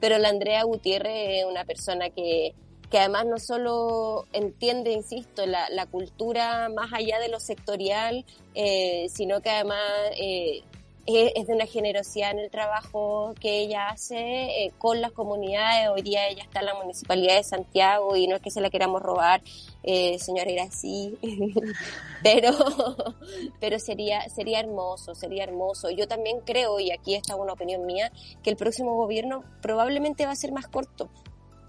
pero 0.00 0.18
la 0.18 0.30
Andrea 0.30 0.64
Gutiérrez 0.64 1.42
es 1.42 1.44
una 1.44 1.64
persona 1.64 2.10
que, 2.10 2.56
que 2.90 2.98
además 2.98 3.26
no 3.26 3.38
solo 3.38 4.26
entiende, 4.32 4.90
insisto, 4.90 5.46
la, 5.46 5.68
la 5.70 5.86
cultura 5.86 6.68
más 6.70 6.92
allá 6.92 7.20
de 7.20 7.28
lo 7.28 7.38
sectorial, 7.38 8.24
eh, 8.56 9.06
sino 9.14 9.40
que 9.40 9.50
además 9.50 9.78
eh, 10.18 10.64
es, 11.06 11.46
de 11.46 11.54
una 11.54 11.66
generosidad 11.66 12.30
en 12.30 12.38
el 12.38 12.50
trabajo 12.50 13.34
que 13.40 13.60
ella 13.60 13.88
hace 13.88 14.16
eh, 14.16 14.72
con 14.78 15.00
las 15.00 15.12
comunidades. 15.12 15.88
Hoy 15.90 16.02
día 16.02 16.28
ella 16.28 16.42
está 16.42 16.60
en 16.60 16.66
la 16.66 16.74
Municipalidad 16.74 17.36
de 17.36 17.44
Santiago 17.44 18.16
y 18.16 18.26
no 18.26 18.36
es 18.36 18.42
que 18.42 18.50
se 18.50 18.60
la 18.60 18.70
queramos 18.70 19.02
robar, 19.02 19.42
eh, 19.82 20.18
señora 20.18 20.50
Irací, 20.50 21.18
pero, 22.22 22.52
pero 23.60 23.78
sería, 23.78 24.28
sería 24.28 24.60
hermoso, 24.60 25.14
sería 25.14 25.44
hermoso. 25.44 25.90
Yo 25.90 26.08
también 26.08 26.40
creo, 26.40 26.80
y 26.80 26.90
aquí 26.90 27.14
está 27.14 27.36
una 27.36 27.52
opinión 27.52 27.84
mía, 27.84 28.10
que 28.42 28.50
el 28.50 28.56
próximo 28.56 28.94
gobierno 28.94 29.44
probablemente 29.60 30.26
va 30.26 30.32
a 30.32 30.36
ser 30.36 30.52
más 30.52 30.66
corto 30.68 31.10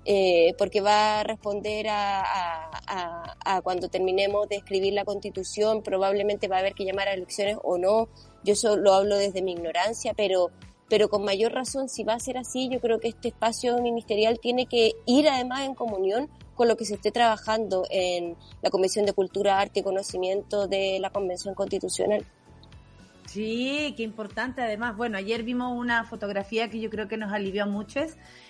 eh, 0.05 0.53
porque 0.57 0.81
va 0.81 1.19
a 1.19 1.23
responder 1.23 1.87
a, 1.89 2.69
a, 2.87 3.61
cuando 3.63 3.89
terminemos 3.89 4.47
de 4.47 4.57
escribir 4.57 4.93
la 4.93 5.03
constitución, 5.03 5.81
probablemente 5.81 6.47
va 6.47 6.57
a 6.57 6.59
haber 6.59 6.73
que 6.73 6.85
llamar 6.85 7.07
a 7.07 7.13
elecciones 7.13 7.57
o 7.63 7.77
no. 7.77 8.07
Yo 8.43 8.55
solo 8.55 8.93
hablo 8.93 9.17
desde 9.17 9.41
mi 9.41 9.53
ignorancia, 9.53 10.13
pero, 10.15 10.51
pero 10.89 11.09
con 11.09 11.23
mayor 11.23 11.53
razón, 11.53 11.89
si 11.89 12.03
va 12.03 12.13
a 12.13 12.19
ser 12.19 12.37
así, 12.37 12.69
yo 12.69 12.79
creo 12.79 12.99
que 12.99 13.07
este 13.07 13.29
espacio 13.29 13.81
ministerial 13.81 14.39
tiene 14.39 14.67
que 14.67 14.93
ir 15.07 15.27
además 15.27 15.61
en 15.65 15.73
comunión 15.73 16.29
con 16.53 16.67
lo 16.67 16.77
que 16.77 16.85
se 16.85 16.95
esté 16.95 17.11
trabajando 17.11 17.85
en 17.89 18.35
la 18.61 18.69
Comisión 18.69 19.05
de 19.05 19.13
Cultura, 19.13 19.59
Arte 19.59 19.79
y 19.79 19.83
Conocimiento 19.83 20.67
de 20.67 20.99
la 20.99 21.09
Convención 21.09 21.55
Constitucional. 21.55 22.25
Sí, 23.25 23.93
qué 23.97 24.03
importante. 24.03 24.61
Además, 24.61 24.95
bueno, 24.95 25.17
ayer 25.17 25.43
vimos 25.43 25.75
una 25.75 26.03
fotografía 26.05 26.69
que 26.69 26.79
yo 26.79 26.89
creo 26.89 27.07
que 27.07 27.17
nos 27.17 27.33
alivió 27.33 27.65
mucho 27.65 28.01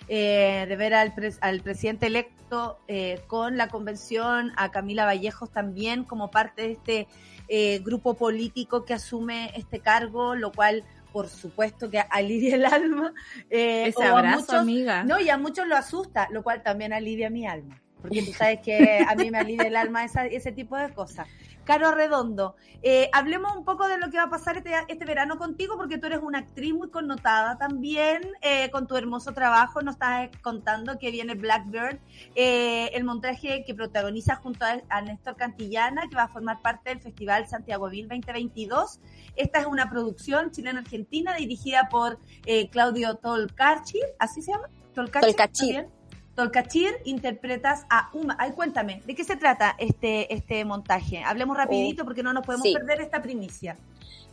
eh, 0.07 0.65
de 0.67 0.75
ver 0.75 0.93
al, 0.93 1.13
al 1.41 1.61
presidente 1.61 2.07
electo 2.07 2.79
eh, 2.87 3.21
con 3.27 3.57
la 3.57 3.69
convención, 3.69 4.51
a 4.57 4.71
Camila 4.71 5.05
Vallejos 5.05 5.51
también 5.51 6.03
como 6.03 6.29
parte 6.29 6.63
de 6.63 6.71
este 6.73 7.07
eh, 7.47 7.79
grupo 7.79 8.15
político 8.15 8.85
que 8.85 8.93
asume 8.93 9.51
este 9.55 9.79
cargo, 9.79 10.35
lo 10.35 10.51
cual 10.51 10.83
por 11.11 11.29
supuesto 11.29 11.89
que 11.89 11.99
alivia 11.99 12.55
el 12.55 12.65
alma. 12.65 13.13
Ese 13.49 14.03
abrazo, 14.03 14.57
amiga. 14.57 15.03
No, 15.03 15.19
y 15.19 15.29
a 15.29 15.37
muchos 15.37 15.65
lo 15.65 15.77
asusta, 15.77 16.27
lo 16.31 16.43
cual 16.43 16.61
también 16.61 16.91
alivia 16.91 17.29
mi 17.29 17.47
alma. 17.47 17.81
Porque 18.01 18.21
tú 18.21 18.33
sabes 18.33 18.59
que 18.59 19.03
a 19.07 19.15
mí 19.15 19.31
me 19.31 19.39
alivia 19.39 19.67
el 19.67 19.75
alma 19.75 20.03
ese 20.03 20.51
tipo 20.51 20.77
de 20.77 20.93
cosas. 20.93 21.27
Caro 21.65 21.91
Redondo, 21.91 22.55
eh, 22.83 23.09
hablemos 23.11 23.55
un 23.57 23.65
poco 23.65 23.87
de 23.87 23.97
lo 23.97 24.11
que 24.11 24.17
va 24.17 24.23
a 24.23 24.29
pasar 24.29 24.57
este, 24.57 24.71
este, 24.87 25.05
verano 25.05 25.37
contigo, 25.37 25.75
porque 25.75 25.97
tú 25.97 26.05
eres 26.05 26.19
una 26.21 26.39
actriz 26.39 26.73
muy 26.73 26.89
connotada 26.89 27.57
también, 27.57 28.21
eh, 28.41 28.69
con 28.69 28.85
tu 28.85 28.95
hermoso 28.95 29.33
trabajo. 29.33 29.81
Nos 29.81 29.95
estás 29.95 30.29
contando 30.43 30.99
que 30.99 31.09
viene 31.09 31.33
Blackbird, 31.33 31.99
eh, 32.35 32.91
el 32.93 33.03
montaje 33.03 33.63
que 33.65 33.73
protagoniza 33.73 34.35
junto 34.35 34.65
a, 34.65 35.01
Néstor 35.01 35.35
Cantillana, 35.35 36.07
que 36.07 36.15
va 36.15 36.23
a 36.23 36.27
formar 36.27 36.61
parte 36.61 36.91
del 36.91 37.01
Festival 37.01 37.47
Santiago 37.47 37.89
Vil 37.89 38.07
2022. 38.07 38.99
Esta 39.35 39.59
es 39.59 39.65
una 39.65 39.89
producción 39.89 40.51
chilena-argentina 40.51 41.35
dirigida 41.35 41.89
por 41.89 42.19
Claudio 42.71 43.15
Tolcachi, 43.15 43.99
¿así 44.19 44.41
se 44.41 44.51
llama? 44.51 44.69
Tolcachi. 44.93 45.85
Tolcachir 46.35 46.93
interpretas 47.05 47.85
a 47.89 48.09
Uma. 48.11 48.35
Ay, 48.37 48.51
cuéntame, 48.51 49.01
¿de 49.05 49.15
qué 49.15 49.23
se 49.23 49.37
trata 49.37 49.75
este, 49.77 50.33
este 50.33 50.65
montaje? 50.65 51.23
Hablemos 51.23 51.55
rapidito 51.55 52.03
oh, 52.03 52.05
porque 52.05 52.23
no 52.23 52.33
nos 52.33 52.45
podemos 52.45 52.67
perder 52.73 53.01
esta 53.01 53.21
primicia. 53.21 53.77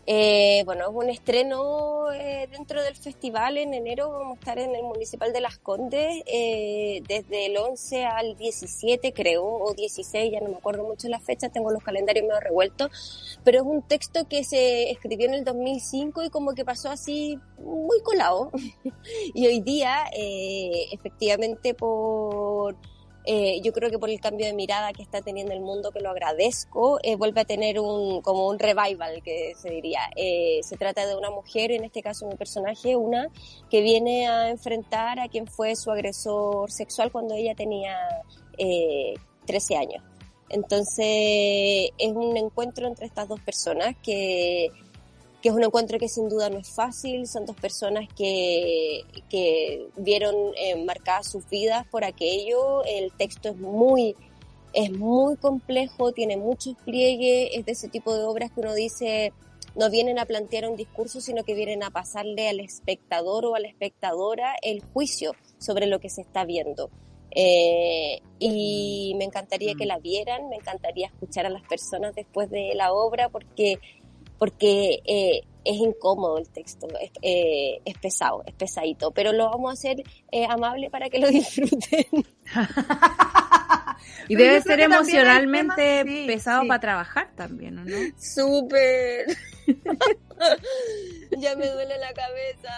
Eh, 0.04 0.62
bueno, 0.64 0.88
es 0.88 0.94
un 0.94 1.10
estreno 1.10 2.10
eh, 2.12 2.48
dentro 2.50 2.82
del 2.82 2.96
festival. 2.96 3.56
En 3.56 3.72
enero 3.72 4.10
vamos 4.10 4.36
a 4.36 4.40
estar 4.40 4.58
en 4.58 4.74
el 4.74 4.82
Municipal 4.82 5.32
de 5.32 5.40
Las 5.40 5.58
Condes 5.58 6.22
eh, 6.26 7.02
desde 7.06 7.46
el 7.46 7.56
11 7.56 8.04
al 8.04 8.36
17, 8.36 9.12
creo, 9.12 9.44
o 9.44 9.74
16, 9.74 10.32
ya 10.32 10.40
no 10.40 10.48
me 10.48 10.56
acuerdo 10.56 10.84
mucho 10.84 11.08
las 11.08 11.22
fechas, 11.22 11.52
tengo 11.52 11.70
los 11.70 11.84
calendarios 11.84 12.26
medio 12.26 12.40
revueltos. 12.40 13.38
Pero 13.44 13.60
es 13.60 13.64
un 13.64 13.82
texto 13.82 14.26
que 14.28 14.42
se 14.42 14.90
escribió 14.90 15.28
en 15.28 15.34
el 15.34 15.44
2005 15.44 16.24
y 16.24 16.30
como 16.30 16.54
que 16.54 16.64
pasó 16.64 16.90
así 16.90 17.38
muy 17.58 18.00
colado. 18.02 18.50
y 19.34 19.46
hoy 19.46 19.60
día, 19.60 20.04
eh, 20.16 20.88
efectivamente, 20.92 21.74
por 21.74 22.76
eh, 23.24 23.60
yo 23.62 23.72
creo 23.72 23.90
que 23.90 23.98
por 23.98 24.10
el 24.10 24.20
cambio 24.20 24.46
de 24.46 24.52
mirada 24.52 24.92
que 24.92 25.02
está 25.02 25.20
teniendo 25.20 25.52
el 25.52 25.60
mundo, 25.60 25.92
que 25.92 26.00
lo 26.00 26.10
agradezco, 26.10 26.98
eh, 27.02 27.16
vuelve 27.16 27.42
a 27.42 27.44
tener 27.44 27.78
un, 27.78 28.20
como 28.20 28.48
un 28.48 28.58
revival, 28.58 29.22
que 29.22 29.54
se 29.56 29.70
diría. 29.70 30.00
Eh, 30.16 30.60
se 30.62 30.76
trata 30.76 31.06
de 31.06 31.14
una 31.14 31.30
mujer, 31.30 31.70
en 31.70 31.84
este 31.84 32.02
caso 32.02 32.26
mi 32.26 32.34
personaje, 32.34 32.96
una, 32.96 33.28
que 33.70 33.80
viene 33.80 34.26
a 34.26 34.50
enfrentar 34.50 35.20
a 35.20 35.28
quien 35.28 35.46
fue 35.46 35.76
su 35.76 35.90
agresor 35.90 36.70
sexual 36.70 37.12
cuando 37.12 37.34
ella 37.34 37.54
tenía 37.54 37.96
13 39.46 39.76
años. 39.76 40.02
Entonces 40.48 41.90
es 41.96 42.12
un 42.12 42.36
encuentro 42.36 42.86
entre 42.86 43.06
estas 43.06 43.26
dos 43.28 43.40
personas 43.40 43.96
que 44.02 44.68
que 45.42 45.48
es 45.48 45.54
un 45.54 45.64
encuentro 45.64 45.98
que 45.98 46.08
sin 46.08 46.28
duda 46.28 46.48
no 46.48 46.58
es 46.58 46.68
fácil, 46.68 47.26
son 47.26 47.44
dos 47.44 47.56
personas 47.56 48.08
que, 48.16 49.02
que 49.28 49.88
vieron 49.96 50.34
eh, 50.56 50.82
marcadas 50.84 51.30
sus 51.30 51.48
vidas 51.50 51.84
por 51.88 52.04
aquello, 52.04 52.84
el 52.84 53.12
texto 53.12 53.48
es 53.48 53.56
muy, 53.56 54.14
es 54.72 54.92
muy 54.92 55.36
complejo, 55.36 56.12
tiene 56.12 56.36
muchos 56.36 56.76
pliegues, 56.84 57.50
es 57.54 57.66
de 57.66 57.72
ese 57.72 57.88
tipo 57.88 58.14
de 58.14 58.22
obras 58.22 58.52
que 58.52 58.60
uno 58.60 58.72
dice 58.74 59.32
no 59.74 59.90
vienen 59.90 60.18
a 60.18 60.26
plantear 60.26 60.68
un 60.68 60.76
discurso, 60.76 61.20
sino 61.20 61.44
que 61.44 61.54
vienen 61.54 61.82
a 61.82 61.90
pasarle 61.90 62.48
al 62.48 62.60
espectador 62.60 63.46
o 63.46 63.54
a 63.54 63.60
la 63.60 63.68
espectadora 63.68 64.54
el 64.62 64.82
juicio 64.82 65.34
sobre 65.58 65.86
lo 65.86 65.98
que 65.98 66.10
se 66.10 66.20
está 66.20 66.44
viendo. 66.44 66.90
Eh, 67.34 68.20
y 68.38 69.14
me 69.16 69.24
encantaría 69.24 69.74
que 69.74 69.86
mm. 69.86 69.88
la 69.88 69.98
vieran, 69.98 70.48
me 70.50 70.56
encantaría 70.56 71.06
escuchar 71.06 71.46
a 71.46 71.50
las 71.50 71.62
personas 71.62 72.14
después 72.14 72.50
de 72.50 72.74
la 72.74 72.92
obra, 72.92 73.30
porque 73.30 73.78
porque 74.42 74.98
eh, 75.04 75.42
es 75.64 75.76
incómodo 75.76 76.36
el 76.36 76.48
texto, 76.48 76.88
es, 77.00 77.12
eh, 77.22 77.80
es, 77.84 77.96
pesado, 77.98 78.42
es 78.44 78.52
pesadito, 78.54 79.12
pero 79.12 79.32
lo 79.32 79.48
vamos 79.48 79.70
a 79.70 79.74
hacer 79.74 80.02
eh, 80.32 80.46
amable 80.46 80.90
para 80.90 81.08
que 81.08 81.20
lo 81.20 81.28
disfruten. 81.30 82.26
y 84.28 84.34
debe 84.34 84.60
ser 84.62 84.80
emocionalmente 84.80 86.04
pesado 86.26 86.66
para 86.66 86.80
trabajar 86.80 87.30
también, 87.36 87.76
¿no? 87.76 87.84
Súper. 88.18 89.26
ya 91.38 91.54
me 91.54 91.68
duele 91.68 91.98
la 91.98 92.12
cabeza. 92.12 92.74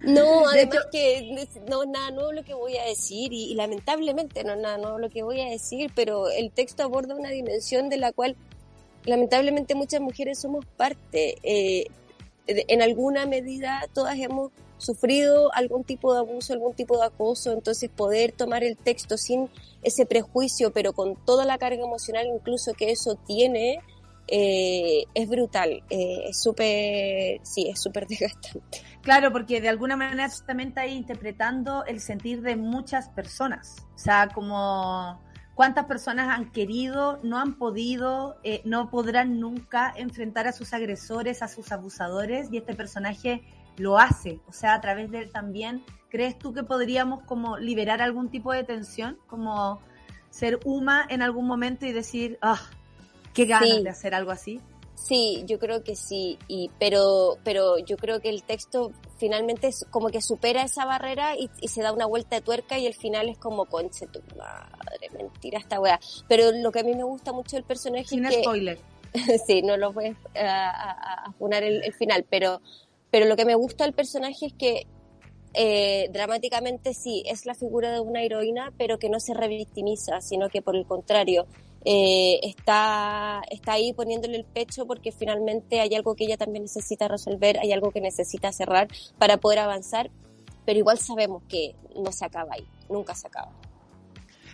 no, 0.00 0.48
además 0.48 0.86
que 0.90 1.46
no 1.68 1.84
nada 1.84 2.10
nuevo 2.10 2.32
lo 2.32 2.42
que 2.42 2.54
voy 2.54 2.78
a 2.78 2.84
decir 2.84 3.34
y, 3.34 3.52
y 3.52 3.54
lamentablemente 3.54 4.44
no 4.44 4.56
nada 4.56 4.78
nuevo 4.78 4.98
lo 4.98 5.10
que 5.10 5.22
voy 5.22 5.42
a 5.42 5.50
decir, 5.50 5.92
pero 5.94 6.30
el 6.30 6.50
texto 6.52 6.84
aborda 6.84 7.14
una 7.14 7.28
dimensión 7.28 7.90
de 7.90 7.98
la 7.98 8.12
cual 8.12 8.34
lamentablemente 9.04 9.74
muchas 9.74 10.00
mujeres 10.00 10.40
somos 10.40 10.64
parte. 10.76 11.36
Eh, 11.42 11.86
en 12.46 12.82
alguna 12.82 13.26
medida 13.26 13.86
todas 13.94 14.18
hemos 14.18 14.50
sufrido 14.80 15.52
algún 15.54 15.84
tipo 15.84 16.12
de 16.12 16.20
abuso, 16.20 16.52
algún 16.52 16.74
tipo 16.74 16.98
de 16.98 17.06
acoso, 17.06 17.52
entonces 17.52 17.90
poder 17.90 18.32
tomar 18.32 18.64
el 18.64 18.76
texto 18.76 19.16
sin 19.16 19.48
ese 19.82 20.06
prejuicio, 20.06 20.72
pero 20.72 20.92
con 20.92 21.16
toda 21.24 21.44
la 21.44 21.58
carga 21.58 21.84
emocional 21.84 22.26
incluso 22.26 22.72
que 22.72 22.90
eso 22.90 23.16
tiene, 23.26 23.80
eh, 24.26 25.04
es 25.14 25.28
brutal, 25.28 25.82
eh, 25.90 26.24
es 26.28 26.40
súper, 26.40 27.40
sí, 27.42 27.68
es 27.68 27.80
súper 27.80 28.06
desgastante. 28.08 28.82
Claro, 29.02 29.32
porque 29.32 29.60
de 29.60 29.68
alguna 29.68 29.96
manera 29.96 30.28
también 30.46 30.70
está 30.70 30.86
interpretando 30.86 31.84
el 31.84 32.00
sentir 32.00 32.40
de 32.42 32.56
muchas 32.56 33.08
personas, 33.10 33.76
o 33.94 33.98
sea, 33.98 34.28
como 34.28 35.20
cuántas 35.60 35.84
personas 35.84 36.34
han 36.34 36.52
querido, 36.52 37.20
no 37.22 37.36
han 37.36 37.58
podido, 37.58 38.38
eh, 38.44 38.62
no 38.64 38.88
podrán 38.88 39.40
nunca 39.40 39.92
enfrentar 39.94 40.46
a 40.46 40.52
sus 40.52 40.72
agresores, 40.72 41.42
a 41.42 41.48
sus 41.48 41.70
abusadores, 41.70 42.48
y 42.50 42.56
este 42.56 42.74
personaje 42.74 43.42
lo 43.76 43.98
hace, 43.98 44.40
o 44.48 44.54
sea, 44.54 44.72
a 44.72 44.80
través 44.80 45.10
de 45.10 45.18
él 45.18 45.30
también. 45.30 45.84
¿Crees 46.08 46.38
tú 46.38 46.54
que 46.54 46.62
podríamos 46.62 47.20
como 47.24 47.58
liberar 47.58 48.00
algún 48.00 48.30
tipo 48.30 48.54
de 48.54 48.64
tensión, 48.64 49.18
como 49.26 49.82
ser 50.30 50.60
Uma 50.64 51.04
en 51.10 51.20
algún 51.20 51.46
momento 51.46 51.84
y 51.84 51.92
decir, 51.92 52.38
ah, 52.40 52.62
qué 53.34 53.44
ganas 53.44 53.82
de 53.82 53.90
hacer 53.90 54.14
algo 54.14 54.30
así? 54.30 54.62
Sí, 55.02 55.42
yo 55.46 55.58
creo 55.58 55.82
que 55.82 55.96
sí, 55.96 56.38
y, 56.46 56.70
pero, 56.78 57.38
pero 57.42 57.78
yo 57.78 57.96
creo 57.96 58.20
que 58.20 58.28
el 58.28 58.42
texto 58.42 58.92
finalmente 59.16 59.68
es 59.68 59.86
como 59.90 60.08
que 60.08 60.20
supera 60.20 60.62
esa 60.62 60.84
barrera 60.84 61.34
y, 61.36 61.48
se 61.68 61.82
da 61.82 61.92
una 61.92 62.06
vuelta 62.06 62.36
de 62.36 62.42
tuerca 62.42 62.78
y 62.78 62.86
el 62.86 62.94
final 62.94 63.28
es 63.28 63.38
como, 63.38 63.64
conche 63.64 64.06
tu 64.06 64.20
madre, 64.36 65.08
mentira 65.12 65.58
esta 65.58 65.80
weá. 65.80 65.98
Pero 66.28 66.52
lo 66.52 66.70
que 66.70 66.80
a 66.80 66.84
mí 66.84 66.94
me 66.94 67.04
gusta 67.04 67.32
mucho 67.32 67.56
del 67.56 67.64
personaje 67.64 68.08
Sin 68.08 68.26
es 68.26 68.36
que... 68.36 68.42
spoiler. 68.42 68.78
sí, 69.46 69.62
no 69.62 69.76
lo 69.76 69.92
voy 69.92 70.16
a, 70.36 71.24
a, 71.26 71.32
poner 71.38 71.64
el, 71.64 71.92
final, 71.94 72.24
pero, 72.28 72.60
pero 73.10 73.26
lo 73.26 73.36
que 73.36 73.44
me 73.44 73.54
gusta 73.54 73.84
del 73.84 73.94
personaje 73.94 74.46
es 74.46 74.52
que 74.52 74.86
eh, 75.54 76.08
dramáticamente 76.12 76.94
sí, 76.94 77.24
es 77.26 77.46
la 77.46 77.54
figura 77.54 77.90
de 77.92 78.00
una 78.00 78.22
heroína, 78.22 78.72
pero 78.78 78.98
que 78.98 79.08
no 79.08 79.18
se 79.18 79.34
revictimiza, 79.34 80.20
sino 80.20 80.48
que 80.48 80.62
por 80.62 80.76
el 80.76 80.86
contrario, 80.86 81.46
eh, 81.84 82.40
está, 82.42 83.42
está 83.50 83.72
ahí 83.72 83.92
poniéndole 83.92 84.36
el 84.36 84.44
pecho 84.44 84.86
porque 84.86 85.12
finalmente 85.12 85.80
hay 85.80 85.94
algo 85.94 86.14
que 86.14 86.24
ella 86.24 86.36
también 86.36 86.64
necesita 86.64 87.08
resolver, 87.08 87.58
hay 87.58 87.72
algo 87.72 87.90
que 87.90 88.00
necesita 88.00 88.52
cerrar 88.52 88.88
para 89.18 89.38
poder 89.38 89.60
avanzar, 89.60 90.10
pero 90.66 90.78
igual 90.78 90.98
sabemos 90.98 91.42
que 91.48 91.74
no 91.96 92.12
se 92.12 92.24
acaba 92.24 92.54
ahí, 92.54 92.66
nunca 92.88 93.14
se 93.14 93.26
acaba 93.26 93.52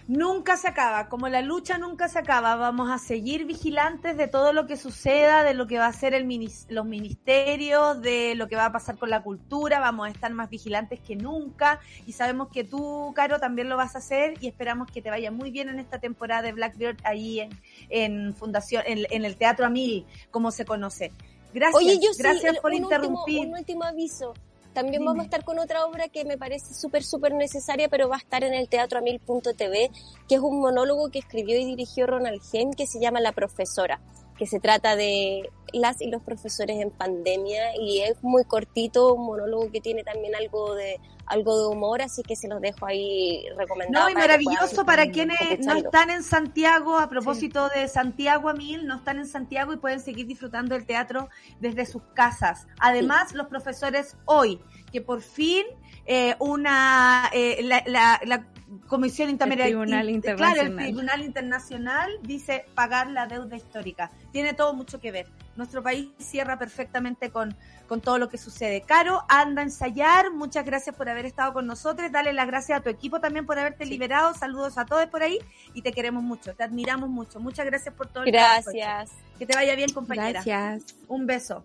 nunca 0.09 0.57
se 0.57 0.69
acaba, 0.69 1.09
como 1.09 1.29
la 1.29 1.43
lucha 1.43 1.79
nunca 1.79 2.09
se 2.09 2.19
acaba, 2.19 2.55
vamos 2.57 2.91
a 2.91 2.99
seguir 2.99 3.45
vigilantes 3.45 4.17
de 4.17 4.29
todo 4.29 4.53
lo 4.53 4.67
que 4.67 4.77
suceda, 4.77 5.43
de 5.43 5.55
lo 5.55 5.67
que 5.67 5.79
va 5.79 5.87
a 5.87 5.89
hacer 5.89 6.15
el 6.15 6.27
los 6.69 6.85
ministerios, 6.85 8.01
de 8.03 8.35
lo 8.35 8.47
que 8.49 8.57
va 8.57 8.67
a 8.67 8.73
pasar 8.73 8.99
con 8.99 9.11
la 9.11 9.23
cultura, 9.23 9.81
vamos 9.81 10.07
a 10.07 10.11
estar 10.11 10.33
más 10.33 10.51
vigilantes 10.51 11.01
que 11.01 11.17
nunca 11.17 11.81
y 12.07 12.13
sabemos 12.13 12.49
que 12.49 12.63
tú, 12.63 13.13
Caro, 13.15 13.41
también 13.41 13.69
lo 13.69 13.77
vas 13.77 13.95
a 13.95 13.99
hacer 13.99 14.35
y 14.41 14.49
esperamos 14.49 14.91
que 14.91 15.03
te 15.03 15.11
vaya 15.11 15.31
muy 15.31 15.51
bien 15.51 15.69
en 15.69 15.79
esta 15.79 15.99
temporada 15.99 16.43
de 16.43 16.53
Blackbird 16.53 16.99
ahí 17.05 17.41
en, 17.41 17.51
en 17.89 18.35
Fundación, 18.35 18.83
en, 18.87 19.25
el 19.25 19.37
Teatro 19.37 19.67
Amil, 19.67 20.05
como 20.31 20.51
se 20.51 20.65
conoce. 20.65 21.13
Gracias, 21.53 22.19
gracias 22.19 22.59
por 22.59 22.75
interrumpir. 22.75 23.47
un 23.47 23.55
último 23.55 23.85
aviso. 23.85 24.35
También 24.77 25.07
vamos 25.07 25.23
a 25.23 25.25
estar 25.25 25.43
con 25.43 25.59
otra 25.59 25.87
obra 25.87 26.11
que 26.11 26.27
me 26.27 26.37
parece 26.37 26.75
súper, 26.75 27.03
súper 27.03 27.33
necesaria, 27.33 27.89
pero 27.89 28.11
va 28.11 28.17
a 28.17 28.19
estar 28.19 28.45
en 28.45 28.53
el 28.53 28.69
Teatro 28.69 28.99
Amil.tv, 28.99 29.91
que 30.29 30.35
es 30.35 30.41
un 30.43 30.61
monólogo 30.61 31.09
que 31.09 31.19
escribió 31.19 31.59
y 31.59 31.65
dirigió 31.65 32.07
Ronald 32.07 32.43
Gen, 32.43 32.75
que 32.75 32.87
se 32.87 33.01
llama 33.01 33.21
La 33.21 33.33
Profesora 33.33 34.03
que 34.37 34.47
se 34.47 34.61
trata 34.61 34.97
de 34.97 35.49
las 35.73 36.03
y 36.03 36.11
los 36.11 36.23
profesores 36.23 36.79
en 36.79 36.91
pandemia 36.91 37.75
y 37.81 38.01
es 38.01 38.23
muy 38.23 38.45
cortito, 38.45 39.15
un 39.15 39.25
monólogo 39.25 39.71
que 39.71 39.81
tiene 39.81 40.05
también 40.05 40.35
algo 40.35 40.75
de 40.75 41.01
algo 41.27 41.59
de 41.59 41.67
humor, 41.67 42.03
así 42.03 42.23
que 42.23 42.37
se 42.37 42.49
los 42.49 42.61
dejo 42.61 42.87
ahí 42.87 43.45
recomendado. 43.57 44.07
No, 44.07 44.11
y 44.11 44.15
maravilloso 44.15 44.85
para 44.85 45.11
quienes 45.11 45.39
no 45.65 45.75
están 45.75 46.11
en 46.11 46.23
Santiago, 46.23 46.99
a 46.99 47.09
propósito 47.09 47.69
de 47.75 47.89
Santiago 47.89 48.49
a 48.49 48.55
mil, 48.55 48.87
no 48.87 48.97
están 48.97 49.19
en 49.19 49.27
Santiago 49.27 49.73
y 49.73 49.77
pueden 49.77 50.01
seguir 50.01 50.27
disfrutando 50.27 50.75
del 50.75 50.87
teatro 50.87 51.29
desde 51.61 51.87
sus 51.87 52.03
casas. 52.15 52.67
Además, 52.79 53.35
los 53.35 53.49
profesores 53.49 54.17
hoy, 54.25 54.61
que 54.93 55.01
por 55.01 55.21
fin 55.21 55.65
eh, 56.07 56.37
una 56.39 57.29
eh, 57.33 57.63
la, 57.63 58.21
la 58.25 58.47
Comisión 58.89 59.31
Internacional. 59.31 60.21
Claro, 60.37 60.63
el 60.63 60.77
Tribunal 60.77 61.23
Internacional 61.23 62.11
dice 62.23 62.67
pagar 62.75 63.09
la 63.09 63.27
deuda 63.27 63.57
histórica. 63.57 64.11
Tiene 64.33 64.55
todo 64.55 64.75
mucho 64.75 65.01
que 65.01 65.11
ver. 65.13 65.27
Nuestro 65.57 65.83
país 65.83 66.11
cierra 66.19 66.59
perfectamente 66.59 67.31
con, 67.31 67.57
con 67.89 68.01
todo 68.01 68.19
lo 68.19 68.29
que 68.29 68.39
sucede. 68.39 68.83
Caro, 68.83 69.23
anda 69.29 69.63
a 69.63 69.65
ensayar. 69.65 70.31
Muchas 70.33 70.65
gracias 70.65 70.95
por 70.95 71.09
haber 71.09 71.27
estado 71.27 71.53
con 71.53 71.67
nosotros. 71.67 72.13
Dale 72.13 72.33
las 72.33 72.47
gracias 72.47 72.81
a 72.81 72.83
tu 72.83 72.91
equipo 72.91 73.21
también 73.21 73.47
por 73.47 73.59
haberte 73.59 73.87
liberado. 73.87 74.35
Saludos 74.35 74.79
a 74.79 74.85
todos 74.85 75.07
por 75.07 75.23
ahí 75.23 75.39
y 75.75 75.83
te 75.83 75.93
queremos 75.93 76.23
mucho. 76.23 76.55
Te 76.55 76.63
admiramos 76.63 77.09
mucho. 77.09 77.41
Muchas 77.41 77.67
gracias 77.67 77.95
por 77.95 78.09
todo. 78.09 78.25
El 78.25 78.33
gracias. 78.33 79.13
Que 79.39 79.47
te 79.47 79.55
vaya 79.55 79.75
bien, 79.75 79.93
compañera. 79.93 80.43
Gracias. 80.45 80.95
Un 81.09 81.27
beso. 81.27 81.65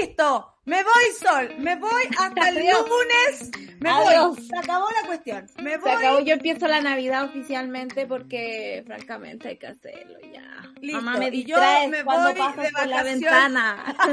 Listo, 0.00 0.54
me 0.64 0.82
voy 0.82 0.92
Sol, 1.20 1.54
me 1.58 1.76
voy 1.76 2.02
hasta 2.18 2.48
el 2.48 2.56
lunes. 2.56 3.50
Me 3.80 3.92
voy, 3.92 4.42
se 4.42 4.56
acabó 4.56 4.86
la 5.00 5.06
cuestión. 5.06 5.46
Me 5.62 5.76
voy. 5.76 5.90
Se 5.90 5.96
acabó, 5.96 6.20
yo 6.20 6.34
empiezo 6.34 6.66
la 6.66 6.80
Navidad 6.80 7.24
oficialmente 7.24 8.06
porque 8.06 8.82
francamente 8.86 9.48
hay 9.48 9.58
que 9.58 9.68
hacerlo 9.68 10.18
ya. 10.32 10.62
Listo. 10.80 11.00
Mamá 11.00 11.18
me 11.18 11.30
distrae 11.30 12.04
cuando 12.04 12.34
pasas 12.34 12.72
por 12.72 12.86
la 12.86 13.02
ventana. 13.02 13.96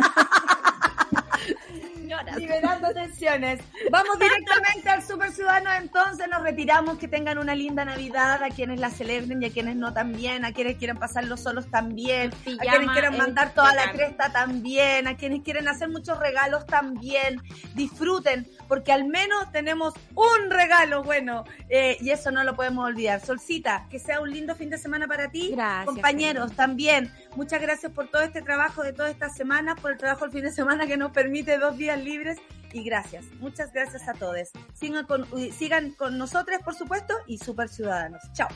Liberando 2.37 2.93
tensiones. 2.93 3.61
Vamos 3.91 4.19
directamente 4.19 4.89
al 4.89 5.03
Super 5.03 5.31
Ciudadano, 5.31 5.71
entonces 5.73 6.27
nos 6.29 6.41
retiramos. 6.41 6.97
Que 6.97 7.07
tengan 7.07 7.37
una 7.37 7.55
linda 7.55 7.85
Navidad 7.85 8.43
a 8.43 8.49
quienes 8.49 8.79
la 8.79 8.89
celebren 8.89 9.41
y 9.41 9.45
a 9.45 9.51
quienes 9.51 9.75
no 9.75 9.93
también, 9.93 10.45
a 10.45 10.53
quienes 10.53 10.77
quieran 10.77 10.97
pasarlo 10.97 11.37
solos 11.37 11.69
también, 11.69 12.31
a 12.59 12.61
quienes 12.61 12.89
quieran 12.91 13.17
mandar 13.17 13.53
toda 13.53 13.73
la 13.73 13.91
cresta 13.91 14.31
también, 14.31 15.07
a 15.07 15.17
quienes 15.17 15.41
quieren 15.43 15.67
hacer 15.67 15.89
muchos 15.89 16.19
regalos 16.19 16.65
también. 16.65 17.41
Disfruten, 17.73 18.47
porque 18.67 18.91
al 18.91 19.05
menos 19.05 19.51
tenemos 19.51 19.93
un 20.15 20.49
regalo 20.49 21.03
bueno 21.03 21.43
eh, 21.69 21.97
y 22.01 22.11
eso 22.11 22.31
no 22.31 22.43
lo 22.43 22.55
podemos 22.55 22.85
olvidar. 22.85 23.19
Solcita, 23.21 23.87
que 23.89 23.99
sea 23.99 24.21
un 24.21 24.31
lindo 24.31 24.55
fin 24.55 24.69
de 24.69 24.77
semana 24.77 25.07
para 25.07 25.29
ti. 25.29 25.51
Gracias. 25.51 25.85
Compañeros, 25.85 26.53
también. 26.55 27.11
Muchas 27.35 27.61
gracias 27.61 27.91
por 27.91 28.07
todo 28.07 28.21
este 28.21 28.41
trabajo 28.41 28.83
de 28.83 28.93
todas 28.93 29.11
estas 29.11 29.35
semanas, 29.35 29.79
por 29.79 29.91
el 29.91 29.97
trabajo 29.97 30.25
el 30.25 30.31
fin 30.31 30.43
de 30.43 30.51
semana 30.51 30.85
que 30.85 30.97
nos 30.97 31.11
permite 31.11 31.57
dos 31.57 31.77
días 31.77 31.92
libres 31.99 32.37
y 32.71 32.83
gracias. 32.83 33.25
Muchas 33.39 33.71
gracias 33.73 34.07
a 34.07 34.13
todos. 34.13 34.49
Sigan 34.73 35.05
con, 35.05 35.25
sigan 35.51 35.91
con 35.91 36.17
nosotros, 36.17 36.59
por 36.63 36.75
supuesto, 36.75 37.13
y 37.27 37.37
super 37.37 37.69
ciudadanos. 37.69 38.21
Chao. 38.33 38.49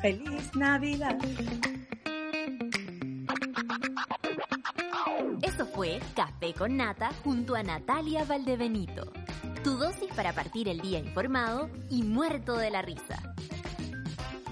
Feliz 0.00 0.54
Navidad. 0.56 1.16
Eso 5.42 5.66
fue 5.66 6.00
Café 6.16 6.54
con 6.54 6.76
Nata 6.76 7.10
junto 7.22 7.54
a 7.54 7.62
Natalia 7.62 8.24
Valdebenito. 8.24 9.12
Tu 9.62 9.76
dosis 9.76 10.12
para 10.14 10.32
partir 10.32 10.68
el 10.68 10.80
día 10.80 10.98
informado 10.98 11.70
y 11.88 12.02
muerto 12.02 12.56
de 12.56 12.70
la 12.70 12.82
risa. 12.82 13.34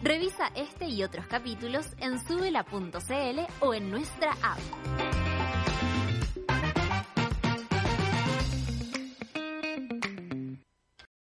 Revisa 0.03 0.51
este 0.55 0.87
y 0.87 1.03
otros 1.03 1.27
capítulos 1.27 1.87
en 1.99 2.19
subela.cl 2.21 3.41
o 3.61 3.75
en 3.75 3.91
nuestra 3.91 4.33
app. 4.43 6.00